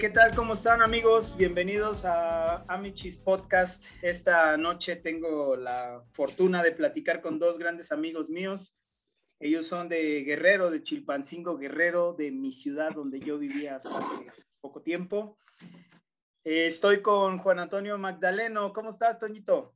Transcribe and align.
¿qué 0.00 0.08
tal? 0.08 0.34
¿Cómo 0.34 0.54
están 0.54 0.80
amigos? 0.80 1.36
Bienvenidos 1.36 2.06
a 2.06 2.64
Amichis 2.68 3.18
Podcast. 3.18 3.84
Esta 4.00 4.56
noche 4.56 4.96
tengo 4.96 5.56
la 5.56 6.02
fortuna 6.12 6.62
de 6.62 6.72
platicar 6.72 7.20
con 7.20 7.38
dos 7.38 7.58
grandes 7.58 7.92
amigos 7.92 8.30
míos. 8.30 8.78
Ellos 9.40 9.66
son 9.66 9.90
de 9.90 10.24
Guerrero, 10.24 10.70
de 10.70 10.82
Chilpancingo 10.82 11.58
Guerrero, 11.58 12.14
de 12.14 12.32
mi 12.32 12.50
ciudad 12.50 12.92
donde 12.94 13.20
yo 13.20 13.36
vivía 13.36 13.76
hasta 13.76 13.98
hace 13.98 14.32
poco 14.62 14.80
tiempo. 14.80 15.36
Eh, 16.44 16.64
estoy 16.64 17.02
con 17.02 17.36
Juan 17.36 17.58
Antonio 17.58 17.98
Magdaleno. 17.98 18.72
¿Cómo 18.72 18.88
estás, 18.88 19.18
Toñito? 19.18 19.74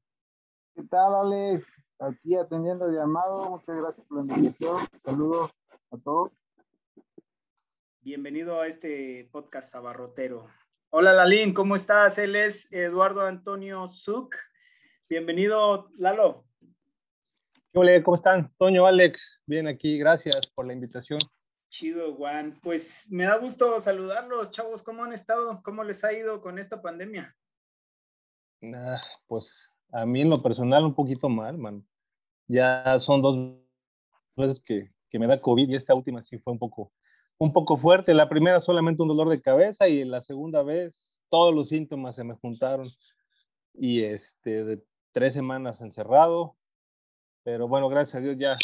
¿Qué 0.74 0.84
tal, 0.84 1.16
Alex? 1.16 1.66
Aquí 1.98 2.34
atendiendo 2.34 2.86
el 2.86 2.94
llamado. 2.94 3.50
Muchas 3.50 3.76
gracias 3.76 4.06
por 4.06 4.24
la 4.24 4.34
invitación. 4.34 4.86
Saludos 5.04 5.50
a 5.90 5.98
todos. 5.98 6.32
Bienvenido 8.04 8.60
a 8.60 8.66
este 8.66 9.30
podcast 9.32 9.74
abarrotero. 9.74 10.46
Hola 10.90 11.14
Lalín, 11.14 11.54
¿cómo 11.54 11.74
estás? 11.74 12.18
Él 12.18 12.36
es 12.36 12.70
Eduardo 12.70 13.22
Antonio 13.22 13.88
Zuc. 13.88 14.36
Bienvenido, 15.08 15.88
Lalo. 15.96 16.44
Hola, 17.72 18.02
¿cómo 18.02 18.16
están? 18.16 18.52
Toño, 18.58 18.84
Alex, 18.84 19.40
bien 19.46 19.66
aquí, 19.66 19.96
gracias 19.96 20.46
por 20.48 20.66
la 20.66 20.74
invitación. 20.74 21.18
Chido, 21.70 22.14
Juan. 22.14 22.60
Pues 22.62 23.08
me 23.10 23.24
da 23.24 23.38
gusto 23.38 23.80
saludarlos, 23.80 24.50
chavos. 24.50 24.82
¿Cómo 24.82 25.02
han 25.02 25.14
estado? 25.14 25.62
¿Cómo 25.64 25.82
les 25.82 26.04
ha 26.04 26.12
ido 26.12 26.42
con 26.42 26.58
esta 26.58 26.82
pandemia? 26.82 27.34
Ah, 28.74 29.00
pues 29.26 29.66
a 29.92 30.04
mí 30.04 30.20
en 30.20 30.28
lo 30.28 30.42
personal 30.42 30.84
un 30.84 30.94
poquito 30.94 31.30
mal, 31.30 31.56
man. 31.56 31.82
Ya 32.48 33.00
son 33.00 33.22
dos 33.22 33.56
veces 34.36 34.62
que, 34.62 34.92
que 35.08 35.18
me 35.18 35.26
da 35.26 35.40
COVID 35.40 35.70
y 35.70 35.76
esta 35.76 35.94
última 35.94 36.22
sí 36.22 36.38
fue 36.38 36.52
un 36.52 36.58
poco 36.58 36.92
un 37.38 37.52
poco 37.52 37.76
fuerte. 37.76 38.14
La 38.14 38.28
primera 38.28 38.60
solamente 38.60 39.02
un 39.02 39.08
dolor 39.08 39.28
de 39.28 39.40
cabeza 39.40 39.88
y 39.88 40.04
la 40.04 40.22
segunda 40.22 40.62
vez 40.62 41.20
todos 41.28 41.54
los 41.54 41.68
síntomas 41.68 42.16
se 42.16 42.24
me 42.24 42.34
juntaron 42.34 42.90
y 43.74 44.02
este 44.02 44.64
de 44.64 44.84
tres 45.12 45.32
semanas 45.32 45.80
encerrado. 45.80 46.56
Pero 47.42 47.68
bueno, 47.68 47.88
gracias 47.88 48.16
a 48.16 48.20
Dios 48.20 48.36
ya 48.38 48.56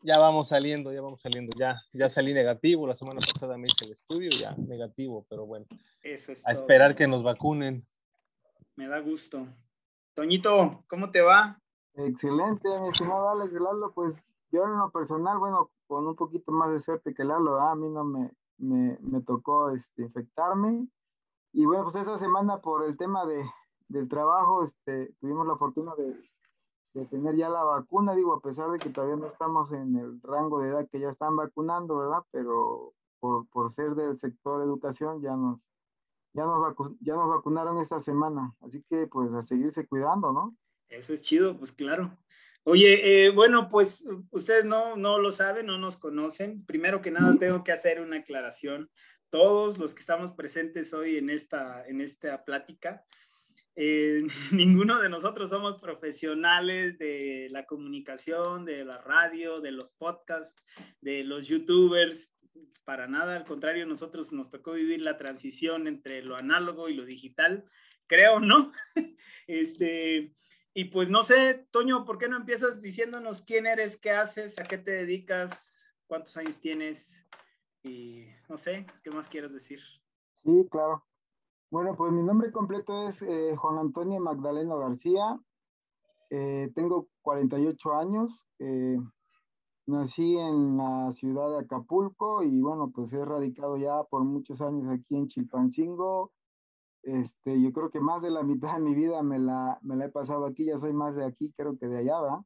ya 0.00 0.18
vamos 0.18 0.48
saliendo, 0.48 0.92
ya 0.92 1.00
vamos 1.00 1.20
saliendo, 1.20 1.50
ya 1.58 1.80
ya 1.92 2.08
salí 2.08 2.32
negativo. 2.32 2.86
La 2.86 2.94
semana 2.94 3.20
pasada 3.20 3.58
me 3.58 3.66
hice 3.66 3.84
el 3.84 3.92
estudio 3.92 4.30
ya 4.30 4.54
negativo, 4.56 5.26
pero 5.28 5.46
bueno. 5.46 5.66
Eso 6.02 6.32
es 6.32 6.46
a 6.46 6.52
esperar 6.52 6.94
que 6.94 7.06
nos 7.06 7.22
vacunen. 7.22 7.86
Me 8.76 8.86
da 8.86 9.00
gusto. 9.00 9.46
Toñito, 10.14 10.84
¿cómo 10.88 11.10
te 11.10 11.20
va? 11.20 11.60
Excelente, 11.94 12.68
mi 12.80 12.88
estimado 12.88 13.30
Alex 13.30 13.52
Lalo, 13.52 13.92
pues 13.92 14.14
yo 14.52 14.64
en 14.64 14.78
lo 14.78 14.90
personal, 14.90 15.38
bueno, 15.38 15.70
con 15.88 16.06
un 16.06 16.14
poquito 16.14 16.52
más 16.52 16.70
de 16.70 16.80
suerte 16.80 17.14
que 17.14 17.24
Lalo, 17.24 17.58
a 17.58 17.74
mí 17.74 17.88
no 17.88 18.04
me, 18.04 18.30
me, 18.58 18.98
me, 19.00 19.20
tocó 19.22 19.70
este, 19.70 20.02
infectarme. 20.02 20.86
Y 21.52 21.64
bueno, 21.64 21.84
pues 21.84 21.96
esa 21.96 22.18
semana 22.18 22.60
por 22.60 22.84
el 22.84 22.96
tema 22.96 23.24
de, 23.26 23.44
del 23.88 24.06
trabajo, 24.06 24.64
este, 24.64 25.14
tuvimos 25.18 25.46
la 25.46 25.56
fortuna 25.56 25.94
de, 25.96 26.14
de, 26.94 27.06
tener 27.06 27.34
ya 27.36 27.48
la 27.48 27.64
vacuna, 27.64 28.14
digo, 28.14 28.34
a 28.34 28.40
pesar 28.40 28.70
de 28.70 28.78
que 28.78 28.90
todavía 28.90 29.16
no 29.16 29.26
estamos 29.26 29.72
en 29.72 29.96
el 29.96 30.20
rango 30.22 30.60
de 30.60 30.68
edad 30.68 30.88
que 30.92 31.00
ya 31.00 31.08
están 31.08 31.34
vacunando, 31.34 31.96
¿verdad? 31.96 32.22
Pero 32.30 32.92
por, 33.18 33.48
por 33.48 33.72
ser 33.72 33.94
del 33.94 34.18
sector 34.18 34.62
educación 34.62 35.22
ya 35.22 35.34
nos, 35.34 35.58
ya, 36.34 36.44
nos 36.44 36.76
ya 37.00 37.14
nos 37.16 37.28
vacunaron 37.28 37.78
esta 37.78 38.00
semana. 38.00 38.54
Así 38.60 38.84
que 38.90 39.06
pues 39.06 39.32
a 39.32 39.42
seguirse 39.42 39.86
cuidando, 39.86 40.32
¿no? 40.32 40.54
Eso 40.88 41.14
es 41.14 41.22
chido, 41.22 41.56
pues 41.58 41.72
claro. 41.72 42.10
Oye, 42.70 43.24
eh, 43.24 43.30
bueno, 43.30 43.70
pues 43.70 44.04
ustedes 44.30 44.66
no, 44.66 44.94
no 44.94 45.18
lo 45.18 45.32
saben, 45.32 45.64
no 45.64 45.78
nos 45.78 45.96
conocen. 45.96 46.66
Primero 46.66 47.00
que 47.00 47.10
nada, 47.10 47.34
tengo 47.38 47.64
que 47.64 47.72
hacer 47.72 47.98
una 47.98 48.16
aclaración. 48.16 48.90
Todos 49.30 49.78
los 49.78 49.94
que 49.94 50.00
estamos 50.00 50.32
presentes 50.32 50.92
hoy 50.92 51.16
en 51.16 51.30
esta, 51.30 51.86
en 51.86 52.02
esta 52.02 52.44
plática, 52.44 53.06
eh, 53.74 54.22
ninguno 54.52 55.00
de 55.00 55.08
nosotros 55.08 55.48
somos 55.48 55.80
profesionales 55.80 56.98
de 56.98 57.48
la 57.52 57.64
comunicación, 57.64 58.66
de 58.66 58.84
la 58.84 58.98
radio, 58.98 59.60
de 59.60 59.72
los 59.72 59.92
podcasts, 59.92 60.62
de 61.00 61.24
los 61.24 61.48
youtubers. 61.48 62.34
Para 62.84 63.08
nada, 63.08 63.36
al 63.36 63.46
contrario, 63.46 63.86
nosotros 63.86 64.30
nos 64.34 64.50
tocó 64.50 64.72
vivir 64.72 65.00
la 65.00 65.16
transición 65.16 65.86
entre 65.86 66.22
lo 66.22 66.36
análogo 66.36 66.90
y 66.90 66.94
lo 66.94 67.06
digital, 67.06 67.64
creo, 68.06 68.40
¿no? 68.40 68.72
Este, 69.46 70.34
y 70.78 70.84
pues 70.84 71.10
no 71.10 71.24
sé, 71.24 71.66
Toño, 71.72 72.04
¿por 72.04 72.18
qué 72.18 72.28
no 72.28 72.36
empiezas 72.36 72.80
diciéndonos 72.80 73.42
quién 73.42 73.66
eres, 73.66 74.00
qué 74.00 74.12
haces, 74.12 74.60
a 74.60 74.62
qué 74.62 74.78
te 74.78 74.92
dedicas, 74.92 75.92
cuántos 76.06 76.36
años 76.36 76.60
tienes 76.60 77.26
y 77.82 78.26
no 78.48 78.56
sé, 78.56 78.86
qué 79.02 79.10
más 79.10 79.28
quieres 79.28 79.52
decir? 79.52 79.80
Sí, 80.44 80.68
claro. 80.70 81.04
Bueno, 81.72 81.96
pues 81.96 82.12
mi 82.12 82.22
nombre 82.22 82.52
completo 82.52 83.08
es 83.08 83.20
eh, 83.22 83.56
Juan 83.56 83.78
Antonio 83.78 84.20
Magdaleno 84.20 84.78
García. 84.78 85.40
Eh, 86.30 86.70
tengo 86.76 87.08
48 87.22 87.94
años. 87.96 88.30
Eh, 88.60 88.98
nací 89.86 90.36
en 90.36 90.76
la 90.76 91.10
ciudad 91.10 91.50
de 91.50 91.64
Acapulco 91.64 92.44
y 92.44 92.60
bueno, 92.60 92.92
pues 92.94 93.12
he 93.12 93.24
radicado 93.24 93.78
ya 93.78 94.04
por 94.04 94.22
muchos 94.22 94.60
años 94.60 94.88
aquí 94.92 95.16
en 95.16 95.26
Chilpancingo, 95.26 96.30
este, 97.08 97.60
yo 97.60 97.72
creo 97.72 97.90
que 97.90 98.00
más 98.00 98.20
de 98.20 98.30
la 98.30 98.42
mitad 98.42 98.74
de 98.74 98.80
mi 98.80 98.94
vida 98.94 99.22
me 99.22 99.38
la, 99.38 99.78
me 99.82 99.96
la 99.96 100.06
he 100.06 100.08
pasado 100.10 100.44
aquí, 100.44 100.66
ya 100.66 100.78
soy 100.78 100.92
más 100.92 101.16
de 101.16 101.24
aquí, 101.24 101.54
creo 101.56 101.78
que 101.78 101.86
de 101.86 101.98
allá, 101.98 102.20
¿verdad? 102.20 102.40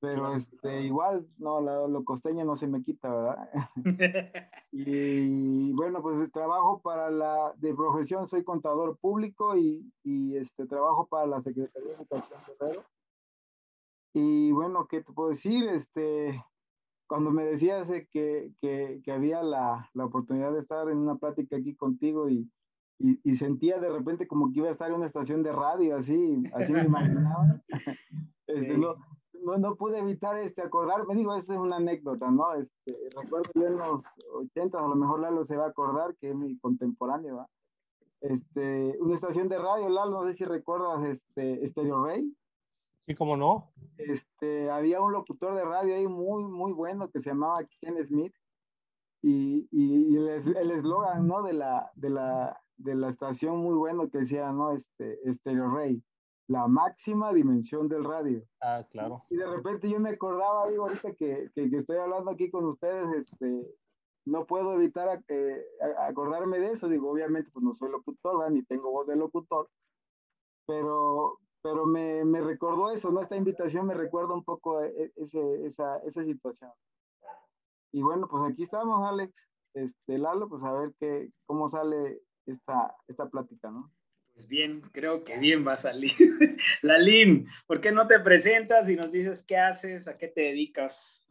Pero 0.00 0.34
este, 0.34 0.82
igual, 0.82 1.28
no, 1.38 1.60
lo 1.60 2.04
costeño 2.04 2.44
no 2.44 2.56
se 2.56 2.66
me 2.66 2.82
quita, 2.82 3.08
¿verdad? 3.08 3.48
y 4.72 5.72
bueno, 5.72 6.02
pues 6.02 6.30
trabajo 6.32 6.80
para 6.80 7.10
la, 7.10 7.54
de 7.56 7.74
profesión 7.74 8.26
soy 8.26 8.42
contador 8.42 8.96
público 8.98 9.56
y, 9.56 9.92
y 10.02 10.36
este, 10.36 10.66
trabajo 10.66 11.06
para 11.06 11.26
la 11.26 11.40
Secretaría 11.40 11.90
de 11.90 11.94
Educación 11.94 12.40
de 12.60 12.80
Y 14.14 14.52
bueno, 14.52 14.86
¿qué 14.88 15.02
te 15.02 15.12
puedo 15.12 15.30
decir? 15.30 15.68
Este, 15.68 16.40
cuando 17.06 17.30
me 17.30 17.44
decías 17.44 17.88
que, 18.10 18.52
que, 18.60 19.00
que 19.04 19.12
había 19.12 19.42
la, 19.42 19.88
la 19.94 20.04
oportunidad 20.04 20.52
de 20.52 20.60
estar 20.60 20.88
en 20.88 20.98
una 20.98 21.16
plática 21.16 21.56
aquí 21.56 21.76
contigo 21.76 22.28
y, 22.28 22.50
y, 22.98 23.36
sentía 23.36 23.78
de 23.78 23.90
repente 23.90 24.28
como 24.28 24.52
que 24.52 24.60
iba 24.60 24.68
a 24.68 24.72
estar 24.72 24.88
en 24.88 24.96
una 24.96 25.06
estación 25.06 25.42
de 25.42 25.52
radio, 25.52 25.96
así, 25.96 26.42
así 26.54 26.72
me 26.72 26.84
imaginaba. 26.84 27.60
Este, 28.48 28.76
no, 28.76 28.96
no, 29.44 29.56
no, 29.56 29.76
pude 29.76 29.98
evitar 29.98 30.36
este, 30.36 30.60
acordarme, 30.60 31.14
digo, 31.14 31.34
esta 31.34 31.54
es 31.54 31.58
una 31.58 31.76
anécdota, 31.76 32.30
¿no? 32.30 32.52
Este, 32.54 32.92
recuerdo 33.16 33.50
yo 33.54 33.66
en 33.66 33.76
los 33.78 34.02
80, 34.34 34.78
a 34.78 34.88
lo 34.88 34.94
mejor 34.94 35.20
Lalo 35.20 35.44
se 35.44 35.56
va 35.56 35.66
a 35.66 35.68
acordar, 35.68 36.14
que 36.16 36.30
es 36.30 36.34
mi 36.34 36.58
contemporáneo, 36.58 37.36
¿va? 37.36 37.48
Este, 38.20 38.96
una 39.00 39.14
estación 39.14 39.48
de 39.48 39.58
radio, 39.58 39.88
Lalo, 39.88 40.10
no 40.10 40.24
sé 40.24 40.34
si 40.34 40.44
recuerdas, 40.44 41.02
este, 41.04 41.66
Stereo 41.70 42.04
Rey. 42.04 42.36
Sí, 43.06 43.14
cómo 43.14 43.36
no. 43.36 43.72
Este, 43.96 44.70
había 44.70 45.00
un 45.00 45.12
locutor 45.12 45.54
de 45.54 45.64
radio 45.64 45.94
ahí 45.94 46.06
muy, 46.06 46.44
muy 46.44 46.72
bueno 46.72 47.10
que 47.10 47.20
se 47.20 47.30
llamaba 47.30 47.64
Ken 47.80 48.04
Smith. 48.06 48.34
Y, 49.22 49.68
y, 49.70 50.12
y 50.12 50.16
el 50.16 50.70
eslogan, 50.70 51.26
¿no? 51.26 51.42
De 51.42 51.52
la, 51.52 51.90
de 51.94 52.10
la, 52.10 52.61
de 52.76 52.94
la 52.94 53.08
estación 53.08 53.58
muy 53.58 53.74
bueno 53.74 54.08
que 54.10 54.18
decía, 54.18 54.50
¿no? 54.52 54.72
Este, 54.72 55.18
Stereo 55.32 55.70
Rey, 55.70 56.02
la 56.48 56.66
máxima 56.68 57.32
dimensión 57.32 57.88
del 57.88 58.04
radio. 58.04 58.44
Ah, 58.60 58.84
claro. 58.90 59.24
Y 59.30 59.36
de 59.36 59.46
repente 59.46 59.88
yo 59.88 60.00
me 60.00 60.10
acordaba, 60.10 60.68
digo, 60.68 60.84
ahorita 60.84 61.14
que, 61.14 61.50
que, 61.54 61.64
estoy 61.76 61.96
hablando 61.96 62.30
aquí 62.30 62.50
con 62.50 62.64
ustedes, 62.64 63.14
este, 63.16 63.66
no 64.26 64.46
puedo 64.46 64.74
evitar 64.74 65.22
eh, 65.28 65.64
acordarme 65.98 66.58
de 66.58 66.72
eso, 66.72 66.88
digo, 66.88 67.10
obviamente 67.10 67.50
pues 67.52 67.64
no 67.64 67.74
soy 67.74 67.90
locutor, 67.90 68.50
ni 68.50 68.62
tengo 68.64 68.90
voz 68.90 69.06
de 69.06 69.16
locutor, 69.16 69.68
pero, 70.66 71.38
pero 71.62 71.86
me, 71.86 72.24
me, 72.24 72.40
recordó 72.40 72.90
eso, 72.90 73.10
¿no? 73.10 73.20
Esta 73.20 73.36
invitación 73.36 73.86
me 73.86 73.94
recuerda 73.94 74.34
un 74.34 74.44
poco 74.44 74.82
e, 74.82 75.12
ese, 75.16 75.66
esa, 75.66 75.98
esa 75.98 76.24
situación. 76.24 76.70
Y 77.92 78.02
bueno, 78.02 78.26
pues 78.28 78.42
aquí 78.50 78.62
estamos, 78.64 79.06
Alex. 79.06 79.34
Este, 79.74 80.18
Lalo, 80.18 80.48
pues 80.48 80.62
a 80.62 80.72
ver 80.72 80.94
qué, 80.98 81.30
cómo 81.46 81.68
sale 81.68 82.20
esta, 82.46 82.94
esta 83.08 83.28
plática, 83.28 83.70
¿no? 83.70 83.92
Pues 84.34 84.48
bien, 84.48 84.80
creo 84.92 85.24
que 85.24 85.38
bien 85.38 85.66
va 85.66 85.74
a 85.74 85.76
salir. 85.76 86.12
Lalín, 86.82 87.46
¿por 87.66 87.80
qué 87.80 87.92
no 87.92 88.06
te 88.06 88.18
presentas 88.20 88.88
y 88.88 88.96
nos 88.96 89.12
dices 89.12 89.44
qué 89.44 89.58
haces, 89.58 90.08
a 90.08 90.16
qué 90.16 90.28
te 90.28 90.40
dedicas? 90.42 91.22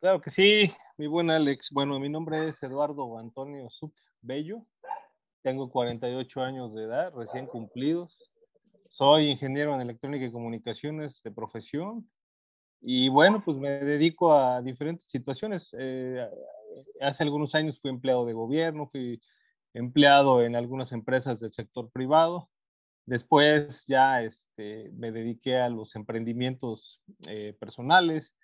Claro 0.00 0.20
que 0.20 0.30
sí, 0.30 0.70
mi 0.98 1.06
buen 1.06 1.30
Alex. 1.30 1.70
Bueno, 1.70 1.98
mi 1.98 2.08
nombre 2.08 2.48
es 2.48 2.62
Eduardo 2.62 3.18
Antonio 3.18 3.70
Suc 3.70 3.94
Bello. 4.20 4.66
Tengo 5.42 5.70
48 5.70 6.40
años 6.42 6.74
de 6.74 6.84
edad, 6.84 7.12
recién 7.14 7.46
cumplidos. 7.46 8.18
Soy 8.90 9.30
ingeniero 9.30 9.74
en 9.74 9.80
electrónica 9.80 10.26
y 10.26 10.32
comunicaciones 10.32 11.22
de 11.22 11.30
profesión. 11.30 12.08
Y 12.80 13.08
bueno, 13.08 13.42
pues 13.44 13.56
me 13.56 13.70
dedico 13.70 14.34
a 14.34 14.60
diferentes 14.60 15.06
situaciones. 15.08 15.70
Eh, 15.78 16.28
hace 17.00 17.22
algunos 17.22 17.54
años 17.54 17.80
fui 17.80 17.90
empleado 17.90 18.26
de 18.26 18.32
gobierno, 18.32 18.88
fui 18.88 19.22
empleado 19.74 20.42
en 20.42 20.56
algunas 20.56 20.92
empresas 20.92 21.40
del 21.40 21.52
sector 21.52 21.90
privado. 21.90 22.50
Después 23.06 23.84
ya 23.86 24.22
este, 24.22 24.90
me 24.92 25.12
dediqué 25.12 25.58
a 25.58 25.68
los 25.68 25.96
emprendimientos 25.96 27.00
eh, 27.28 27.56
personales. 27.58 28.34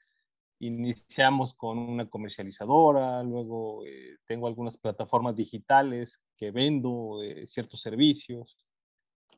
Iniciamos 0.60 1.54
con 1.54 1.78
una 1.78 2.08
comercializadora, 2.10 3.22
luego 3.22 3.84
eh, 3.86 4.16
tengo 4.26 4.48
algunas 4.48 4.76
plataformas 4.76 5.36
digitales 5.36 6.20
que 6.36 6.50
vendo 6.50 7.22
eh, 7.22 7.46
ciertos 7.46 7.80
servicios, 7.80 8.58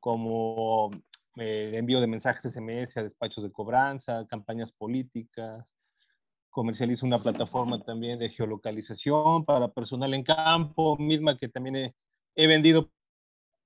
como 0.01 0.91
eh, 1.37 1.73
envío 1.75 2.01
de 2.01 2.07
mensajes 2.07 2.53
SMS 2.53 2.97
a 2.97 3.05
despachos 3.05 3.45
de 3.45 3.53
cobranza, 3.53 4.27
campañas 4.27 4.73
políticas. 4.73 5.73
Comercializo 6.51 7.07
una 7.07 7.19
plataforma 7.19 7.83
también 7.83 8.19
de 8.19 8.29
geolocalización 8.29 9.45
para 9.45 9.69
personal 9.69 10.13
en 10.15 10.25
campo, 10.25 10.97
misma 10.99 11.37
que 11.37 11.49
también 11.49 11.77
he, 11.77 11.95
he 12.35 12.47
vendido 12.47 12.91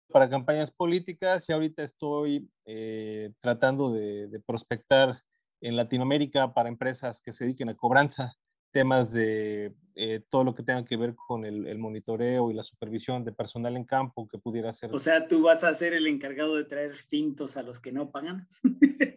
para 0.08 0.28
campañas 0.28 0.70
políticas 0.70 1.48
y 1.48 1.52
ahorita 1.52 1.82
estoy 1.82 2.48
eh, 2.66 3.32
tratando 3.40 3.92
de, 3.92 4.28
de, 4.28 4.40
prospectar 4.40 5.18
en 5.60 5.76
Latinoamérica 5.76 6.52
para 6.52 6.68
empresas 6.68 7.20
que 7.20 7.32
se 7.32 7.44
dediquen 7.44 7.70
a 7.70 7.74
cobranza, 7.74 8.36
temas 8.70 9.12
de 9.12 9.72
eh, 9.94 10.22
todo 10.28 10.42
lo 10.42 10.54
que 10.54 10.64
tenga 10.64 10.84
que 10.84 10.96
ver 10.96 11.14
con 11.14 11.44
el, 11.44 11.68
el, 11.68 11.78
monitoreo 11.78 12.50
y 12.50 12.54
la 12.54 12.64
supervisión 12.64 13.24
de 13.24 13.30
personal 13.30 13.76
en 13.76 13.84
campo 13.84 14.26
que 14.26 14.38
pudiera 14.38 14.72
ser. 14.72 14.92
O 14.92 14.98
sea, 14.98 15.28
tú 15.28 15.42
vas 15.42 15.62
a 15.62 15.72
ser 15.72 15.94
el 15.94 16.08
encargado 16.08 16.56
de 16.56 16.64
traer 16.64 16.94
fintos 16.94 17.56
a 17.56 17.62
los 17.62 17.78
que 17.78 17.92
no 17.92 18.10
pagan. 18.10 18.48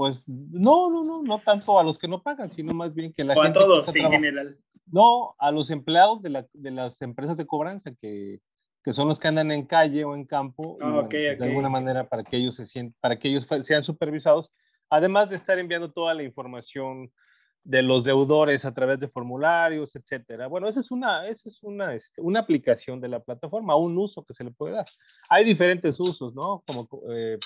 pues 0.00 0.26
no, 0.26 0.88
no, 0.88 1.04
no, 1.04 1.22
no 1.22 1.40
tanto 1.40 1.78
a 1.78 1.84
los 1.84 1.98
que 1.98 2.08
no 2.08 2.22
pagan, 2.22 2.50
sino 2.50 2.72
más 2.72 2.94
bien 2.94 3.12
que 3.12 3.22
la 3.22 3.34
o 3.34 3.42
gente 3.42 3.58
a 3.58 3.62
todos 3.62 3.94
en 3.94 4.10
general. 4.10 4.56
No, 4.86 5.34
a 5.38 5.50
los 5.50 5.70
empleados 5.70 6.22
de, 6.22 6.30
la, 6.30 6.46
de 6.54 6.70
las 6.70 7.02
empresas 7.02 7.36
de 7.36 7.46
cobranza 7.46 7.90
que, 8.00 8.40
que 8.82 8.94
son 8.94 9.08
los 9.08 9.18
que 9.18 9.28
andan 9.28 9.52
en 9.52 9.66
calle 9.66 10.02
o 10.04 10.14
en 10.14 10.24
campo, 10.24 10.78
oh, 10.80 11.00
okay, 11.00 11.24
de 11.24 11.34
okay. 11.34 11.48
alguna 11.48 11.68
manera 11.68 12.08
para 12.08 12.24
que 12.24 12.38
ellos 12.38 12.54
se 12.54 12.64
sientan, 12.64 12.96
para 12.98 13.18
que 13.18 13.28
ellos 13.28 13.46
sean 13.60 13.84
supervisados, 13.84 14.50
además 14.88 15.28
de 15.28 15.36
estar 15.36 15.58
enviando 15.58 15.92
toda 15.92 16.14
la 16.14 16.22
información 16.22 17.12
de 17.62 17.82
los 17.82 18.02
deudores 18.02 18.64
a 18.64 18.72
través 18.72 19.00
de 19.00 19.08
formularios, 19.08 19.94
etcétera. 19.94 20.46
Bueno, 20.46 20.66
esa 20.66 20.80
es 20.80 20.90
una, 20.90 21.28
esa 21.28 21.50
es 21.50 21.62
una, 21.62 21.94
este, 21.94 22.22
una 22.22 22.40
aplicación 22.40 23.02
de 23.02 23.08
la 23.08 23.20
plataforma, 23.20 23.76
un 23.76 23.98
uso 23.98 24.24
que 24.24 24.32
se 24.32 24.44
le 24.44 24.50
puede 24.50 24.76
dar. 24.76 24.86
Hay 25.28 25.44
diferentes 25.44 26.00
usos, 26.00 26.34
¿no? 26.34 26.64
Como 26.66 26.88
eh, 27.12 27.38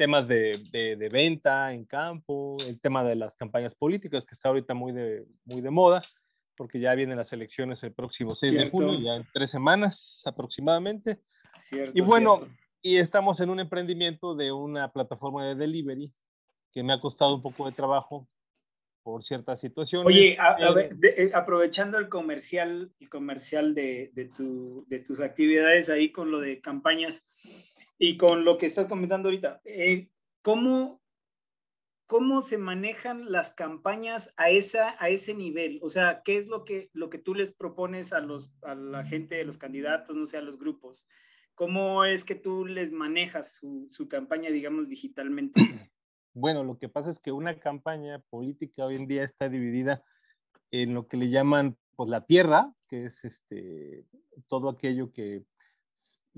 temas 0.00 0.26
de, 0.26 0.64
de, 0.72 0.96
de, 0.96 1.08
venta 1.10 1.74
en 1.74 1.84
campo, 1.84 2.56
el 2.66 2.80
tema 2.80 3.04
de 3.04 3.16
las 3.16 3.36
campañas 3.36 3.74
políticas, 3.74 4.24
que 4.24 4.34
está 4.34 4.48
ahorita 4.48 4.72
muy 4.72 4.92
de, 4.92 5.26
muy 5.44 5.60
de 5.60 5.68
moda, 5.68 6.00
porque 6.56 6.80
ya 6.80 6.94
vienen 6.94 7.18
las 7.18 7.34
elecciones 7.34 7.82
el 7.82 7.92
próximo 7.92 8.34
6 8.34 8.50
cierto. 8.50 8.64
de 8.64 8.70
junio, 8.70 8.98
ya 8.98 9.16
en 9.16 9.26
tres 9.30 9.50
semanas 9.50 10.22
aproximadamente. 10.24 11.20
Cierto, 11.58 11.92
y 11.94 12.00
bueno, 12.00 12.38
cierto. 12.38 12.56
y 12.80 12.96
estamos 12.96 13.40
en 13.40 13.50
un 13.50 13.60
emprendimiento 13.60 14.34
de 14.34 14.50
una 14.52 14.90
plataforma 14.90 15.44
de 15.44 15.54
delivery 15.54 16.10
que 16.72 16.82
me 16.82 16.94
ha 16.94 17.00
costado 17.02 17.34
un 17.34 17.42
poco 17.42 17.66
de 17.66 17.72
trabajo 17.72 18.26
por 19.02 19.22
ciertas 19.22 19.60
situaciones. 19.60 20.06
Oye, 20.06 20.38
a, 20.38 20.52
a 20.52 20.72
ver, 20.72 20.96
de, 20.96 21.08
eh, 21.08 21.30
aprovechando 21.34 21.98
el 21.98 22.08
comercial, 22.08 22.90
el 23.00 23.10
comercial 23.10 23.74
de, 23.74 24.12
de, 24.14 24.30
tu, 24.30 24.86
de, 24.88 25.00
tus 25.00 25.20
actividades 25.20 25.90
ahí 25.90 26.10
con 26.10 26.30
lo 26.30 26.40
de 26.40 26.62
campañas 26.62 27.28
y 28.02 28.16
con 28.16 28.46
lo 28.46 28.56
que 28.56 28.64
estás 28.64 28.86
comentando 28.86 29.28
ahorita, 29.28 29.60
eh, 29.62 30.08
¿cómo, 30.40 31.02
¿cómo 32.06 32.40
se 32.40 32.56
manejan 32.56 33.30
las 33.30 33.52
campañas 33.52 34.32
a, 34.38 34.48
esa, 34.48 34.96
a 34.98 35.10
ese 35.10 35.34
nivel? 35.34 35.78
O 35.82 35.90
sea, 35.90 36.22
¿qué 36.24 36.38
es 36.38 36.46
lo 36.48 36.64
que, 36.64 36.88
lo 36.94 37.10
que 37.10 37.18
tú 37.18 37.34
les 37.34 37.52
propones 37.52 38.14
a, 38.14 38.20
los, 38.20 38.50
a 38.62 38.74
la 38.74 39.04
gente, 39.04 39.38
a 39.38 39.44
los 39.44 39.58
candidatos, 39.58 40.16
no 40.16 40.24
sé, 40.24 40.38
a 40.38 40.42
los 40.42 40.58
grupos? 40.58 41.06
¿Cómo 41.54 42.06
es 42.06 42.24
que 42.24 42.34
tú 42.34 42.64
les 42.64 42.90
manejas 42.90 43.60
su, 43.90 44.08
campaña, 44.08 44.50
digamos, 44.50 44.88
digitalmente? 44.88 45.60
Bueno, 46.32 46.62
lo 46.62 46.78
que 46.78 46.88
pasa 46.88 47.10
es 47.10 47.18
que 47.18 47.32
una 47.32 47.58
campaña 47.58 48.20
política 48.30 48.86
hoy 48.86 48.94
en 48.94 49.08
día 49.08 49.24
está 49.24 49.48
dividida 49.48 50.04
en 50.70 50.94
lo 50.94 51.08
que 51.08 51.16
le 51.16 51.28
llaman 51.28 51.76
pues 51.96 52.08
la 52.08 52.24
tierra, 52.24 52.72
que 52.86 53.06
es 53.06 53.24
este 53.24 54.06
todo 54.48 54.68
aquello 54.68 55.10
que 55.12 55.44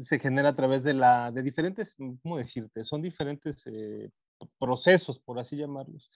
se 0.04 0.18
genera 0.18 0.50
a 0.50 0.56
través 0.56 0.84
de 0.84 0.94
la 0.94 1.30
de 1.30 1.42
diferentes, 1.42 1.94
¿cómo 2.22 2.36
decirte? 2.36 2.84
Son 2.84 3.02
diferentes 3.02 3.62
eh, 3.66 4.10
procesos, 4.58 5.18
por 5.20 5.38
así 5.38 5.56
llamarlos. 5.56 6.10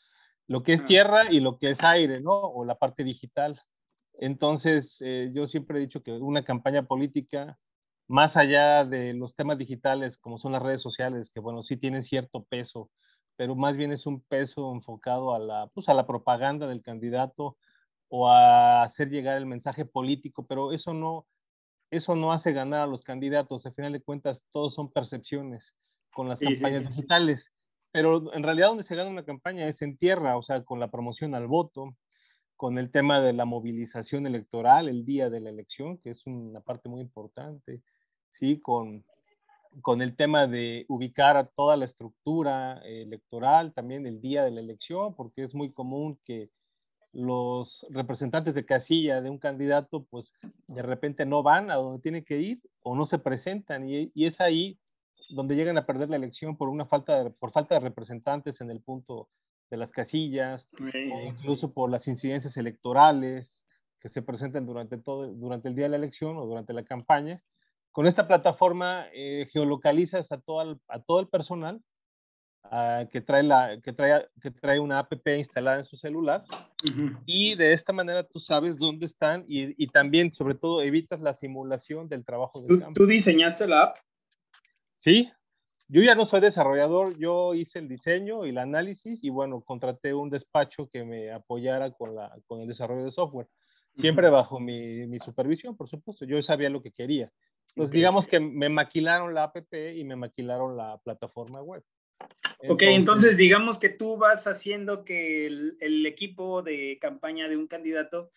Lo 0.48 0.62
que 0.62 0.72
es 0.72 0.84
tierra 0.84 1.30
y 1.30 1.40
lo 1.40 1.58
que 1.58 1.70
es 1.70 1.82
aire, 1.82 2.20
¿no? 2.20 2.32
O 2.32 2.64
la 2.64 2.76
parte 2.76 3.04
digital. 3.04 3.60
Entonces, 4.14 4.98
eh, 5.00 5.30
yo 5.34 5.46
siempre 5.46 5.78
he 5.78 5.80
dicho 5.80 6.02
que 6.02 6.12
una 6.12 6.44
campaña 6.44 6.84
política, 6.84 7.58
más 8.08 8.36
allá 8.36 8.84
de 8.84 9.12
los 9.12 9.34
temas 9.34 9.58
digitales, 9.58 10.16
como 10.18 10.38
son 10.38 10.52
las 10.52 10.62
redes 10.62 10.80
sociales, 10.80 11.30
que 11.30 11.40
bueno, 11.40 11.62
sí 11.62 11.76
tienen 11.76 12.04
cierto 12.04 12.44
peso, 12.44 12.90
pero 13.36 13.54
más 13.56 13.76
bien 13.76 13.92
es 13.92 14.06
un 14.06 14.22
peso 14.22 14.72
enfocado 14.72 15.34
a 15.34 15.38
la, 15.38 15.66
pues, 15.74 15.88
a 15.88 15.94
la 15.94 16.06
propaganda 16.06 16.66
del 16.66 16.82
candidato 16.82 17.56
o 18.08 18.28
a 18.28 18.84
hacer 18.84 19.10
llegar 19.10 19.36
el 19.36 19.46
mensaje 19.46 19.84
político, 19.84 20.46
pero 20.46 20.72
eso 20.72 20.94
no, 20.94 21.26
eso 21.90 22.14
no 22.16 22.32
hace 22.32 22.52
ganar 22.52 22.80
a 22.82 22.86
los 22.86 23.04
candidatos. 23.04 23.66
Al 23.66 23.74
final 23.74 23.92
de 23.92 24.02
cuentas, 24.02 24.44
todos 24.52 24.74
son 24.74 24.90
percepciones 24.92 25.74
con 26.12 26.28
las 26.28 26.40
Sí, 26.40 26.46
campañas 26.46 26.84
sí, 26.84 26.86
sí. 26.86 26.92
digitales. 26.96 27.52
Pero 27.92 28.32
en 28.34 28.42
realidad 28.42 28.68
donde 28.68 28.82
se 28.82 28.96
gana 28.96 29.10
una 29.10 29.24
campaña 29.24 29.68
es 29.68 29.82
en 29.82 29.96
tierra, 29.96 30.36
o 30.36 30.42
sea, 30.42 30.64
con 30.64 30.80
la 30.80 30.90
promoción 30.90 31.34
al 31.34 31.46
voto, 31.46 31.96
con 32.56 32.78
el 32.78 32.90
tema 32.90 33.20
de 33.20 33.32
la 33.32 33.44
movilización 33.44 34.26
electoral 34.26 34.88
el 34.88 35.04
día 35.04 35.30
de 35.30 35.40
la 35.40 35.50
elección, 35.50 35.98
que 35.98 36.10
es 36.10 36.26
una 36.26 36.60
parte 36.60 36.88
muy 36.88 37.00
importante, 37.02 37.82
¿sí? 38.30 38.60
Con, 38.60 39.04
con 39.82 40.02
el 40.02 40.16
tema 40.16 40.46
de 40.46 40.86
ubicar 40.88 41.36
a 41.36 41.46
toda 41.46 41.76
la 41.76 41.84
estructura 41.84 42.80
eh, 42.84 43.02
electoral 43.02 43.74
también 43.74 44.06
el 44.06 44.20
día 44.20 44.44
de 44.44 44.50
la 44.50 44.60
elección, 44.60 45.14
porque 45.14 45.44
es 45.44 45.54
muy 45.54 45.72
común 45.72 46.18
que 46.24 46.50
los 47.16 47.86
representantes 47.88 48.54
de 48.54 48.66
casilla 48.66 49.22
de 49.22 49.30
un 49.30 49.38
candidato, 49.38 50.04
pues 50.04 50.34
de 50.66 50.82
repente 50.82 51.24
no 51.24 51.42
van 51.42 51.70
a 51.70 51.76
donde 51.76 52.02
tienen 52.02 52.24
que 52.24 52.38
ir 52.38 52.60
o 52.82 52.94
no 52.94 53.06
se 53.06 53.18
presentan 53.18 53.88
y, 53.88 54.12
y 54.14 54.26
es 54.26 54.38
ahí 54.40 54.78
donde 55.30 55.56
llegan 55.56 55.78
a 55.78 55.86
perder 55.86 56.10
la 56.10 56.16
elección 56.16 56.58
por 56.58 56.68
una 56.68 56.84
falta 56.84 57.24
de, 57.24 57.30
por 57.30 57.52
falta 57.52 57.74
de 57.74 57.80
representantes 57.80 58.60
en 58.60 58.70
el 58.70 58.82
punto 58.82 59.28
de 59.70 59.78
las 59.78 59.92
casillas, 59.92 60.68
o 60.80 61.20
incluso 61.26 61.72
por 61.72 61.90
las 61.90 62.06
incidencias 62.06 62.56
electorales 62.56 63.64
que 63.98 64.08
se 64.10 64.22
presentan 64.22 64.66
durante 64.66 64.98
todo 64.98 65.26
durante 65.26 65.68
el 65.68 65.74
día 65.74 65.86
de 65.86 65.90
la 65.90 65.96
elección 65.96 66.36
o 66.36 66.46
durante 66.46 66.72
la 66.72 66.84
campaña. 66.84 67.42
Con 67.92 68.06
esta 68.06 68.28
plataforma 68.28 69.06
eh, 69.14 69.48
geolocalizas 69.50 70.30
a 70.30 70.38
todo 70.38 70.62
el, 70.62 70.80
a 70.88 71.00
todo 71.00 71.18
el 71.18 71.28
personal 71.28 71.82
uh, 72.70 73.08
que, 73.08 73.20
trae 73.20 73.42
la, 73.42 73.80
que, 73.82 73.92
trae, 73.92 74.26
que 74.40 74.50
trae 74.50 74.78
una 74.78 74.98
app 75.00 75.12
instalada 75.26 75.78
en 75.78 75.84
su 75.84 75.96
celular 75.96 76.44
Uh 76.84 76.88
-huh. 76.88 77.22
y 77.24 77.54
de 77.54 77.72
esta 77.72 77.92
manera 77.92 78.22
tú 78.22 78.38
sabes 78.38 78.78
dónde 78.78 79.06
están 79.06 79.44
y, 79.48 79.82
y 79.82 79.88
también, 79.88 80.34
sobre 80.34 80.54
todo, 80.54 80.82
evitas 80.82 81.20
la 81.20 81.34
simulación 81.34 82.08
del 82.08 82.24
trabajo 82.24 82.60
de 82.60 82.68
¿Tú, 82.68 82.80
campo. 82.80 83.00
¿Tú 83.00 83.06
diseñaste 83.06 83.66
la 83.66 83.82
app? 83.82 83.96
Sí, 84.96 85.30
yo 85.88 86.02
ya 86.02 86.14
no 86.14 86.26
soy 86.26 86.40
desarrollador, 86.40 87.16
yo 87.18 87.54
hice 87.54 87.78
el 87.78 87.88
diseño 87.88 88.44
y 88.44 88.50
el 88.50 88.58
análisis 88.58 89.22
y 89.22 89.30
bueno, 89.30 89.62
contraté 89.62 90.12
un 90.12 90.28
despacho 90.30 90.88
que 90.90 91.04
me 91.04 91.30
apoyara 91.30 91.90
con, 91.92 92.14
la, 92.14 92.36
con 92.46 92.60
el 92.60 92.68
desarrollo 92.68 93.04
de 93.04 93.12
software, 93.12 93.48
siempre 93.94 94.26
uh 94.26 94.30
-huh. 94.30 94.34
bajo 94.34 94.60
mi, 94.60 95.06
mi, 95.06 95.18
supervisión, 95.18 95.76
por 95.76 95.88
supuesto, 95.88 96.26
yo 96.26 96.42
sabía 96.42 96.68
lo 96.68 96.82
que 96.82 96.92
quería. 96.92 97.32
Entonces, 97.70 97.90
okay. 97.90 98.00
digamos 98.00 98.26
que 98.26 98.38
me 98.38 98.68
maquilaron 98.68 99.34
la 99.34 99.44
app 99.44 99.56
y 99.72 100.04
me 100.04 100.16
maquilaron 100.16 100.76
la 100.76 100.98
plataforma 100.98 101.62
web. 101.62 101.82
Entonces, 102.60 102.70
ok, 102.70 102.82
entonces 102.82 103.36
digamos 103.36 103.78
que 103.78 103.88
tú 103.88 104.16
vas 104.16 104.46
haciendo 104.46 105.04
que 105.04 105.46
el, 105.46 105.76
el 105.80 106.06
equipo 106.06 106.62
de 106.62 106.98
campaña 107.00 107.48
de 107.48 107.56
un 107.56 107.66
candidato 107.66 108.30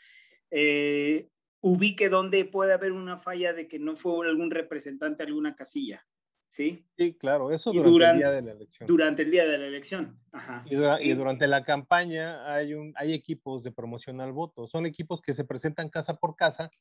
eh, 0.51 1.29
ubique 1.61 2.09
dónde 2.09 2.45
puede 2.45 2.73
haber 2.73 2.91
una 2.91 3.17
falla 3.17 3.53
de 3.53 3.67
que 3.67 3.79
no 3.79 3.95
fue 3.95 4.27
algún 4.27 4.51
representante 4.51 5.23
alguna 5.23 5.55
casilla. 5.55 6.05
¿Sí? 6.51 6.83
Sí, 6.97 7.13
claro, 7.13 7.51
eso 7.51 7.71
durante, 7.71 7.91
durante, 7.91 8.11
el 8.11 8.17
día 8.17 8.31
de 8.31 8.41
la 8.41 8.51
elección. 8.51 8.87
Durante 8.87 9.21
el 9.21 9.31
día 9.31 9.45
de 9.45 9.57
la 9.59 9.67
elección. 9.67 10.19
Ajá. 10.31 10.65
Y, 10.65 10.75
dura, 10.75 10.99
y, 10.99 11.13
durante 11.13 11.45
la 11.45 11.63
campaña 11.63 12.51
hay, 12.51 12.73
un, 12.73 12.91
hay 12.95 13.13
equipos 13.13 13.63
de 13.63 13.71
promoción 13.71 14.19
al 14.19 14.31
voto. 14.31 14.67
Son 14.67 14.87
equipos 14.87 15.21
que 15.21 15.33
se 15.33 15.43
presentan 15.43 15.89
casa 15.89 16.15
por 16.15 16.35
casa 16.35 16.71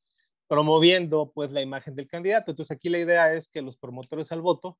promoviendo 0.46 1.30
pues 1.34 1.50
la 1.52 1.60
imagen 1.60 1.94
del 1.94 2.08
candidato. 2.08 2.50
Entonces 2.50 2.74
aquí 2.74 2.88
la 2.88 2.98
idea 2.98 3.34
es 3.34 3.48
que 3.48 3.60
los 3.60 3.76
promotores 3.76 4.32
al 4.32 4.40
voto, 4.40 4.78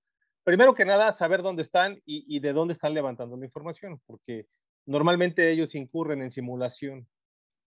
primero 0.49 0.75
que 0.75 0.87
nada, 0.87 1.13
saber 1.13 1.43
dónde 1.43 1.61
están 1.61 2.01
y, 2.07 2.25
y 2.27 2.41
de 2.41 2.55
dónde 2.55 2.73
están 2.73 2.95
levantando 2.95 3.37
la 3.37 3.45
información, 3.45 4.01
porque 4.07 4.47
normalmente 4.87 5.53
ellos 5.53 5.75
incurren 5.75 6.23
en 6.23 6.31
simulación, 6.31 7.07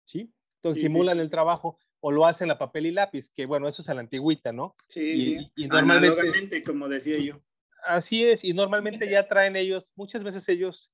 ¿sí? 0.07 0.33
Entonces 0.57 0.81
sí, 0.81 0.89
simulan 0.89 1.19
sí. 1.19 1.21
el 1.21 1.29
trabajo 1.29 1.77
o 2.01 2.11
lo 2.11 2.25
hacen 2.25 2.51
a 2.51 2.57
papel 2.57 2.87
y 2.87 2.93
lápiz, 2.93 3.29
que 3.37 3.45
bueno, 3.45 3.69
eso 3.69 3.83
es 3.83 3.91
a 3.91 3.93
la 3.93 4.01
antigüita, 4.01 4.53
¿no? 4.53 4.77
Sí, 4.89 5.03
y, 5.03 5.39
sí. 5.41 5.53
y 5.57 5.67
normalmente, 5.67 6.63
como 6.63 6.89
decía 6.89 7.19
yo. 7.19 7.43
Así 7.85 8.25
es, 8.25 8.45
y 8.45 8.55
normalmente 8.55 9.11
ya 9.11 9.29
traen 9.29 9.57
ellos, 9.57 9.93
muchas 9.95 10.25
veces 10.25 10.49
ellos, 10.49 10.91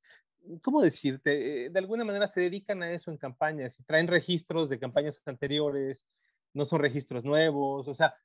¿cómo 0.63 0.83
decirte? 0.83 1.71
De 1.71 1.79
alguna 1.79 2.03
manera 2.03 2.27
se 2.27 2.41
dedican 2.41 2.83
a 2.83 2.91
eso 2.91 3.13
en 3.13 3.17
campañas, 3.17 3.79
y 3.79 3.85
traen 3.85 4.09
registros 4.09 4.69
de 4.69 4.81
campañas 4.81 5.23
anteriores, 5.25 6.05
no 6.53 6.65
son 6.65 6.81
registros 6.81 7.23
nuevos, 7.23 7.87
o 7.87 7.95
sea, 7.95 8.17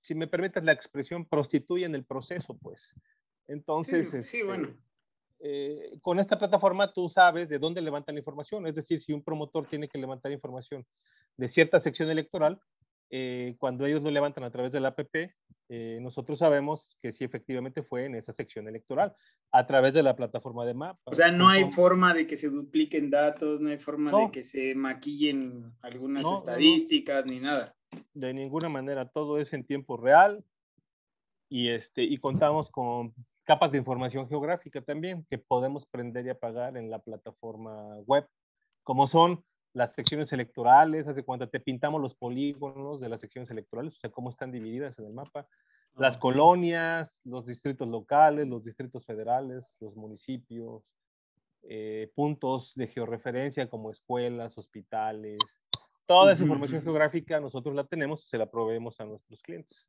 si 0.00 0.14
me 0.14 0.26
permites 0.26 0.62
la 0.64 0.72
expresión, 0.72 1.26
prostituyen 1.26 1.94
el 1.94 2.04
proceso, 2.04 2.56
pues. 2.58 2.94
Entonces, 3.46 4.10
sí, 4.10 4.16
este, 4.16 4.22
sí 4.22 4.42
bueno. 4.42 4.68
Eh, 5.40 5.98
con 6.02 6.18
esta 6.18 6.36
plataforma 6.36 6.92
tú 6.92 7.08
sabes 7.08 7.48
de 7.48 7.60
dónde 7.60 7.80
levantan 7.80 8.16
la 8.16 8.20
información, 8.20 8.66
es 8.66 8.74
decir, 8.74 9.00
si 9.00 9.12
un 9.12 9.22
promotor 9.22 9.68
tiene 9.68 9.88
que 9.88 9.98
levantar 9.98 10.32
información 10.32 10.84
de 11.36 11.48
cierta 11.48 11.78
sección 11.78 12.10
electoral, 12.10 12.60
eh, 13.10 13.56
cuando 13.58 13.86
ellos 13.86 14.02
lo 14.02 14.10
levantan 14.10 14.44
a 14.44 14.50
través 14.50 14.72
del 14.72 14.84
APP, 14.84 15.32
eh, 15.70 15.98
nosotros 16.02 16.40
sabemos 16.40 16.90
que 17.00 17.12
sí 17.12 17.24
efectivamente 17.24 17.82
fue 17.82 18.04
en 18.04 18.16
esa 18.16 18.32
sección 18.32 18.68
electoral, 18.68 19.14
a 19.52 19.66
través 19.66 19.94
de 19.94 20.02
la 20.02 20.16
plataforma 20.16 20.66
de 20.66 20.74
mapa. 20.74 21.00
O 21.04 21.14
sea, 21.14 21.30
no 21.30 21.48
hay 21.48 21.70
forma 21.70 22.12
de 22.12 22.26
que 22.26 22.36
se 22.36 22.50
dupliquen 22.50 23.08
datos, 23.08 23.60
no 23.60 23.70
hay 23.70 23.78
forma 23.78 24.10
de 24.10 24.30
que 24.30 24.44
se 24.44 24.74
maquillen 24.74 25.72
algunas 25.80 26.26
estadísticas 26.26 27.24
ni 27.24 27.40
nada. 27.40 27.77
De 28.14 28.34
ninguna 28.34 28.68
manera, 28.68 29.08
todo 29.08 29.38
es 29.38 29.52
en 29.52 29.64
tiempo 29.64 29.96
real 29.96 30.44
y, 31.48 31.70
este, 31.70 32.02
y 32.02 32.18
contamos 32.18 32.70
con 32.70 33.14
capas 33.44 33.72
de 33.72 33.78
información 33.78 34.28
geográfica 34.28 34.82
también 34.82 35.24
que 35.30 35.38
podemos 35.38 35.86
prender 35.86 36.26
y 36.26 36.30
apagar 36.30 36.76
en 36.76 36.90
la 36.90 36.98
plataforma 36.98 37.96
web, 38.06 38.28
como 38.82 39.06
son 39.06 39.42
las 39.72 39.94
secciones 39.94 40.32
electorales, 40.32 41.08
hace 41.08 41.24
cuenta 41.24 41.46
te 41.46 41.60
pintamos 41.60 42.00
los 42.00 42.14
polígonos 42.14 43.00
de 43.00 43.08
las 43.08 43.20
secciones 43.20 43.50
electorales, 43.50 43.94
o 43.94 44.00
sea, 44.00 44.10
cómo 44.10 44.30
están 44.30 44.52
divididas 44.52 44.98
en 44.98 45.06
el 45.06 45.12
mapa, 45.12 45.46
las 45.96 46.16
colonias, 46.16 47.18
los 47.24 47.46
distritos 47.46 47.88
locales, 47.88 48.46
los 48.46 48.64
distritos 48.64 49.04
federales, 49.06 49.76
los 49.80 49.96
municipios, 49.96 50.84
eh, 51.62 52.10
puntos 52.14 52.72
de 52.74 52.86
georreferencia 52.86 53.68
como 53.68 53.90
escuelas, 53.90 54.56
hospitales, 54.58 55.38
toda 56.08 56.32
esa 56.32 56.42
información 56.42 56.82
geográfica 56.82 57.38
nosotros 57.38 57.74
la 57.76 57.84
tenemos 57.84 58.24
y 58.24 58.28
se 58.28 58.38
la 58.38 58.50
proveemos 58.50 58.98
a 58.98 59.04
nuestros 59.04 59.42
clientes. 59.42 59.84